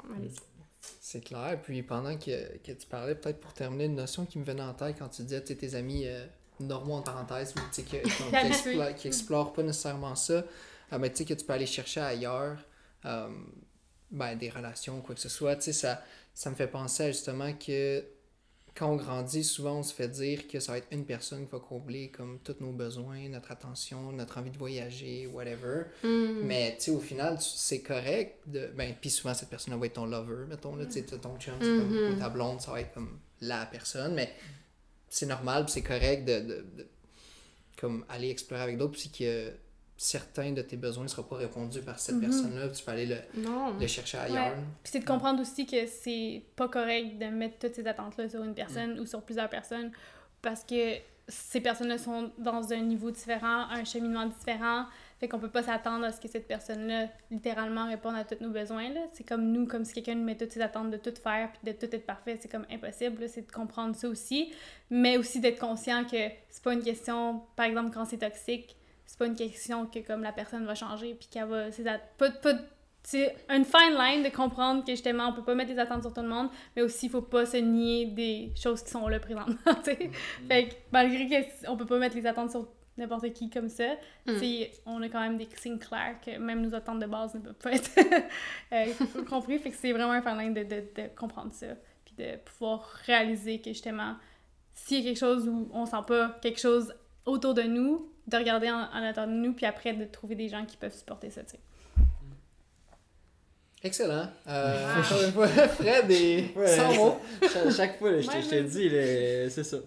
C'est 1.00 1.20
clair. 1.20 1.58
Puis 1.62 1.82
pendant 1.82 2.16
que, 2.16 2.58
que 2.58 2.72
tu 2.72 2.86
parlais, 2.86 3.14
peut-être 3.16 3.40
pour 3.40 3.52
terminer, 3.52 3.86
une 3.86 3.96
notion 3.96 4.24
qui 4.24 4.38
me 4.38 4.44
venait 4.44 4.62
en 4.62 4.72
tête 4.74 4.96
quand 4.98 5.08
tu 5.08 5.22
disais 5.22 5.40
tu 5.42 5.48
sais, 5.48 5.56
tes 5.56 5.74
amis 5.74 6.06
euh, 6.06 6.24
normaux 6.60 6.94
en 6.94 7.02
parenthèse, 7.02 7.54
ou 7.56 7.60
tu 7.72 7.82
sais, 7.82 7.82
que- 7.82 8.92
qui, 8.98 9.08
explorent 9.08 9.52
pas 9.52 9.62
nécessairement 9.62 10.14
ça, 10.14 10.44
euh, 10.92 10.98
mais 10.98 11.10
tu 11.10 11.18
sais 11.18 11.24
que 11.24 11.34
tu 11.34 11.44
peux 11.44 11.52
aller 11.52 11.66
chercher 11.66 12.00
ailleurs 12.00 12.58
euh, 13.04 13.28
ben, 14.10 14.36
des 14.36 14.50
relations 14.50 15.00
quoi 15.00 15.14
que 15.14 15.20
ce 15.20 15.28
soit. 15.28 15.56
Tu 15.56 15.62
sais, 15.62 15.72
ça, 15.72 16.02
ça 16.34 16.50
me 16.50 16.54
fait 16.54 16.66
penser 16.66 17.04
à 17.04 17.10
justement 17.12 17.52
que 17.54 18.04
quand 18.76 18.88
on 18.88 18.96
grandit, 18.96 19.42
souvent 19.42 19.78
on 19.78 19.82
se 19.82 19.92
fait 19.92 20.06
dire 20.08 20.46
que 20.46 20.60
ça 20.60 20.72
va 20.72 20.78
être 20.78 20.86
une 20.92 21.04
personne 21.04 21.44
qui 21.44 21.50
va 21.52 21.58
combler 21.58 22.08
comme 22.08 22.38
tous 22.38 22.56
nos 22.60 22.70
besoins, 22.72 23.28
notre 23.28 23.50
attention, 23.50 24.12
notre 24.12 24.38
envie 24.38 24.50
de 24.50 24.56
voyager, 24.58 25.26
whatever. 25.26 25.86
Mm. 26.04 26.42
Mais 26.44 26.76
tu 26.78 26.84
sais, 26.84 26.90
au 26.92 27.00
final, 27.00 27.36
c'est 27.40 27.80
correct. 27.82 28.38
De... 28.46 28.68
Ben, 28.76 28.94
puis 29.00 29.10
souvent, 29.10 29.34
cette 29.34 29.48
personne 29.50 29.78
va 29.78 29.86
être 29.86 29.94
ton 29.94 30.06
lover, 30.06 30.46
mettons. 30.48 30.76
Là, 30.76 30.86
tu 30.86 30.92
sais, 30.92 31.02
ton 31.02 31.36
chum, 31.38 31.58
comme, 31.58 31.90
Mhm. 31.90 32.14
ou 32.14 32.18
ta 32.20 32.28
blonde, 32.28 32.60
ça 32.60 32.70
va 32.70 32.80
être 32.80 32.94
comme 32.94 33.18
la 33.40 33.66
personne. 33.66 34.14
Mais 34.14 34.32
c'est 35.10 35.26
normal, 35.26 35.68
c'est 35.68 35.82
correct 35.82 36.24
de, 36.24 36.40
de, 36.40 36.66
de- 36.78 36.86
comme 37.78 38.04
aller 38.08 38.30
explorer 38.30 38.62
avec 38.62 38.78
d'autres. 38.78 38.92
Puis 38.98 39.10
que 39.10 39.52
certains 39.96 40.52
de 40.52 40.62
tes 40.62 40.76
besoins 40.78 41.02
ne 41.02 41.08
seront 41.08 41.24
pas 41.24 41.36
répondus 41.36 41.82
par 41.82 41.98
cette 41.98 42.14
Mhm. 42.14 42.20
personne-là. 42.22 42.68
Tu 42.70 42.82
peux 42.82 42.90
aller 42.92 43.06
le, 43.06 43.86
chercher 43.86 44.16
ailleurs. 44.18 44.54
Puis 44.82 44.92
c'est 44.92 45.00
de 45.00 45.04
comprendre 45.04 45.42
aussi 45.42 45.66
que 45.66 45.86
c'est 45.86 46.42
pas 46.56 46.68
correct 46.68 47.18
de 47.18 47.26
mettre 47.26 47.58
toutes 47.58 47.74
ces 47.74 47.86
attentes-là 47.86 48.28
sur 48.30 48.42
une 48.42 48.54
personne 48.54 48.98
ou 48.98 49.04
sur 49.04 49.20
plusieurs 49.22 49.50
personnes 49.50 49.90
parce 50.40 50.64
que 50.64 50.94
ces 51.28 51.60
personnes-là 51.60 51.98
sont 51.98 52.32
dans 52.38 52.72
un 52.72 52.80
niveau 52.80 53.10
différent, 53.10 53.66
un 53.70 53.84
cheminement 53.84 54.26
différent. 54.26 54.86
Fait 55.20 55.28
qu'on 55.28 55.38
peut 55.38 55.50
pas 55.50 55.62
s'attendre 55.62 56.04
à 56.06 56.12
ce 56.12 56.20
que 56.20 56.28
cette 56.28 56.48
personne-là 56.48 57.08
littéralement 57.30 57.86
réponde 57.86 58.16
à 58.16 58.24
tous 58.24 58.42
nos 58.42 58.48
besoins. 58.50 58.88
là. 58.88 59.00
C'est 59.12 59.22
comme 59.28 59.52
nous, 59.52 59.66
comme 59.66 59.84
si 59.84 59.92
quelqu'un 59.92 60.14
nous 60.14 60.24
met 60.24 60.34
toutes 60.34 60.50
ses 60.52 60.62
attentes 60.62 60.90
de 60.90 60.96
tout 60.96 61.12
faire 61.22 61.52
puis 61.52 61.72
de 61.72 61.78
tout 61.78 61.94
être 61.94 62.06
parfait. 62.06 62.38
C'est 62.40 62.50
comme 62.50 62.64
impossible. 62.70 63.20
là. 63.20 63.28
C'est 63.28 63.46
de 63.46 63.52
comprendre 63.52 63.94
ça 63.94 64.08
aussi. 64.08 64.50
Mais 64.88 65.18
aussi 65.18 65.38
d'être 65.40 65.58
conscient 65.60 66.04
que 66.04 66.16
c'est 66.48 66.62
pas 66.64 66.72
une 66.72 66.82
question, 66.82 67.42
par 67.54 67.66
exemple, 67.66 67.90
quand 67.92 68.06
c'est 68.06 68.18
toxique, 68.18 68.76
c'est 69.04 69.18
pas 69.18 69.26
une 69.26 69.36
question 69.36 69.84
que 69.86 69.98
comme 69.98 70.22
la 70.22 70.32
personne 70.32 70.64
va 70.64 70.74
changer 70.74 71.14
puis 71.14 71.28
qu'elle 71.30 71.48
va. 71.48 71.70
C'est 71.70 71.86
att- 71.86 72.00
pas, 72.16 72.30
pas 72.30 72.54
c'est 73.02 73.34
une 73.48 73.64
fine 73.64 73.94
line 73.98 74.22
de 74.22 74.28
comprendre 74.28 74.84
que 74.84 74.90
justement 74.92 75.28
on 75.28 75.32
peut 75.32 75.42
pas 75.42 75.54
mettre 75.54 75.72
des 75.72 75.78
attentes 75.78 76.02
sur 76.02 76.12
tout 76.12 76.20
le 76.20 76.28
monde 76.28 76.50
mais 76.76 76.82
aussi 76.82 77.06
il 77.06 77.08
faut 77.08 77.22
pas 77.22 77.46
se 77.46 77.56
nier 77.56 78.04
des 78.04 78.52
choses 78.54 78.82
qui 78.82 78.90
sont 78.90 79.08
là 79.08 79.18
présentement 79.18 79.56
sais. 79.84 80.10
fait 80.46 80.68
que 80.68 80.74
malgré 80.92 81.48
qu'on 81.66 81.78
peut 81.78 81.86
pas 81.86 81.98
mettre 81.98 82.14
les 82.14 82.26
attentes 82.26 82.50
sur 82.50 82.68
n'importe 83.00 83.32
qui 83.32 83.50
comme 83.50 83.68
ça 83.68 83.96
Mm. 84.26 84.38
on 84.86 85.02
a 85.02 85.08
quand 85.08 85.20
même 85.20 85.36
des 85.38 85.48
signes 85.56 85.78
clairs 85.78 86.16
que 86.24 86.38
même 86.38 86.60
nos 86.62 86.74
attentes 86.74 87.00
de 87.00 87.06
base 87.06 87.34
ne 87.34 87.40
peuvent 87.40 87.54
pas 87.54 87.72
être 87.72 87.90
euh, 88.72 88.86
compris 89.28 89.58
fait 89.58 89.70
que 89.70 89.76
c'est 89.76 89.92
vraiment 89.92 90.12
line 90.36 90.54
de, 90.54 90.62
de, 90.62 90.80
de 90.94 91.08
comprendre 91.16 91.52
ça 91.52 91.66
puis 92.04 92.14
de 92.16 92.36
pouvoir 92.36 92.82
réaliser 93.06 93.58
que 93.60 93.70
justement 93.70 94.14
s'il 94.74 94.98
y 94.98 95.00
a 95.00 95.04
quelque 95.10 95.18
chose 95.18 95.48
où 95.48 95.68
on 95.72 95.86
sent 95.86 96.04
pas 96.06 96.38
quelque 96.42 96.60
chose 96.60 96.94
autour 97.26 97.54
de 97.54 97.62
nous 97.62 98.10
de 98.28 98.36
regarder 98.36 98.70
en, 98.70 98.76
en 98.82 99.02
attendant 99.02 99.32
de 99.32 99.38
nous 99.38 99.52
puis 99.52 99.66
après 99.66 99.92
de 99.94 100.04
trouver 100.04 100.34
des 100.36 100.48
gens 100.48 100.64
qui 100.64 100.76
peuvent 100.76 100.94
supporter 100.94 101.30
ça 101.30 101.42
tu 101.42 101.50
sais. 101.52 101.60
Excellent. 103.82 104.28
Euh, 104.46 104.94
Wow. 105.34 105.46
Fred 105.78 106.10
et 106.10 106.52
Ouais. 106.54 106.66
sans 106.76 106.94
mots. 106.94 107.18
Chaque, 107.50 107.70
chaque 107.70 107.98
fois, 107.98 108.10
là, 108.10 108.20
je 108.20 108.26
te- 108.28 108.32
Ouais, 108.34 108.42
je 108.42 108.48
te 108.50 108.60
dis, 108.60 109.50
c'est 109.50 109.64
ça. 109.64 109.78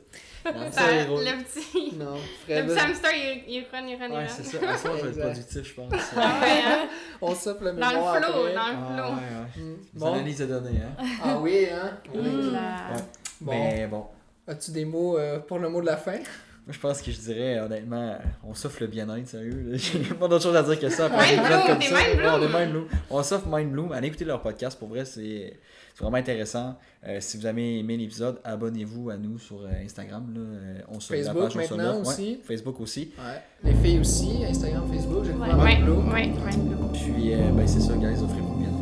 Non, 0.45 0.71
Ça, 0.71 0.81
ça, 0.81 0.91
le 1.05 1.43
petit. 1.43 1.95
Non, 1.95 2.15
Le 2.15 2.53
Fred. 2.55 2.67
petit 2.67 2.79
hamster, 2.79 3.11
il, 3.15 3.53
il 3.53 3.65
run, 3.71 3.87
il 3.87 3.95
run, 3.95 4.05
il 4.07 4.11
Ouais, 4.11 4.17
run. 4.19 4.27
c'est 4.27 4.43
ça. 4.43 4.57
À 4.57 4.75
je 4.97 5.03
vais 5.03 5.09
être 5.09 5.19
productif, 5.19 5.63
je 5.63 5.73
pense. 5.73 5.93
Ah 6.15 6.39
ouais, 6.41 6.61
hein? 6.65 6.87
On 7.21 7.33
souffle 7.35 7.63
le 7.65 7.71
Dans 7.73 7.89
mémoire 7.89 8.15
le 8.15 8.21
flow, 8.21 8.29
après. 8.41 8.53
dans 8.53 8.67
le 8.67 8.75
Ah, 8.75 8.93
flow. 8.95 9.03
ouais, 9.15 9.19
ouais. 9.19 9.63
Mm. 9.63 9.75
Des 9.93 9.99
Bon. 9.99 10.13
analyses 10.13 10.37
de 10.39 10.45
données, 10.45 10.79
hein. 10.83 11.03
Ah 11.23 11.37
oui, 11.39 11.67
hein? 11.71 11.91
Oui. 12.13 12.21
Mm. 12.21 12.53
Ouais. 12.53 13.01
Bon. 13.41 13.51
Mais 13.51 13.87
bon. 13.87 14.05
As-tu 14.47 14.71
des 14.71 14.85
mots 14.85 15.17
euh, 15.17 15.39
pour 15.39 15.59
le 15.59 15.69
mot 15.69 15.79
de 15.81 15.85
la 15.85 15.97
fin? 15.97 16.11
Moi, 16.65 16.71
je 16.71 16.79
pense 16.79 17.01
que 17.01 17.11
je 17.11 17.19
dirais, 17.19 17.59
honnêtement, 17.59 18.11
euh, 18.11 18.17
on 18.45 18.53
souffle 18.53 18.83
le 18.83 18.87
bien-être, 18.87 19.27
sérieux. 19.27 19.71
J'ai 19.73 19.99
pas 19.99 20.27
d'autre 20.29 20.43
chose 20.43 20.55
à 20.55 20.63
dire 20.63 20.79
que 20.79 20.89
ça. 20.89 21.05
après 21.07 21.35
Mind 21.35 21.45
bloom, 21.47 21.61
comme 21.67 21.81
ça. 21.81 21.95
mind 21.95 22.19
Ouais, 22.21 22.27
on 22.29 22.41
est 22.41 22.47
bloom. 22.47 22.59
mind 22.61 22.71
bloom. 22.71 22.87
On 23.09 23.23
souffle 23.23 23.47
Mind 23.49 23.71
Bloom. 23.71 23.91
Allez 23.91 24.07
écouter 24.07 24.25
leur 24.25 24.41
podcast. 24.41 24.79
Pour 24.79 24.87
vrai, 24.89 25.03
c'est 25.05 25.59
c'est 26.03 26.09
vraiment 26.09 26.17
intéressant. 26.17 26.75
Euh, 27.07 27.17
si 27.21 27.37
vous 27.37 27.45
avez 27.45 27.79
aimé 27.79 27.95
l'épisode, 27.95 28.39
abonnez-vous 28.43 29.09
à 29.09 29.17
nous 29.17 29.39
sur 29.39 29.61
euh, 29.61 29.85
Instagram. 29.85 30.33
Là. 30.33 30.41
Euh, 30.41 30.79
On 30.89 30.99
se 30.99 31.13
la 31.13 31.19
Facebook 31.19 31.43
page, 31.43 31.55
on 31.55 31.67
se 31.67 31.73
maintenant. 31.73 32.01
Ouais, 32.01 32.07
aussi. 32.07 32.39
Facebook 32.43 32.79
aussi. 32.81 33.11
Ouais. 33.17 33.71
Les 33.71 33.73
filles 33.75 33.99
aussi, 33.99 34.43
Instagram, 34.45 34.83
Facebook, 34.91 35.23
j'ai 35.23 35.31
Ouais. 35.31 35.81
Ouais. 36.13 36.31
Puis, 36.93 37.33
euh, 37.33 37.51
ben, 37.53 37.65
c'est 37.65 37.79
ça, 37.79 37.93
guys. 37.95 38.21
Offrez-vous 38.21 38.72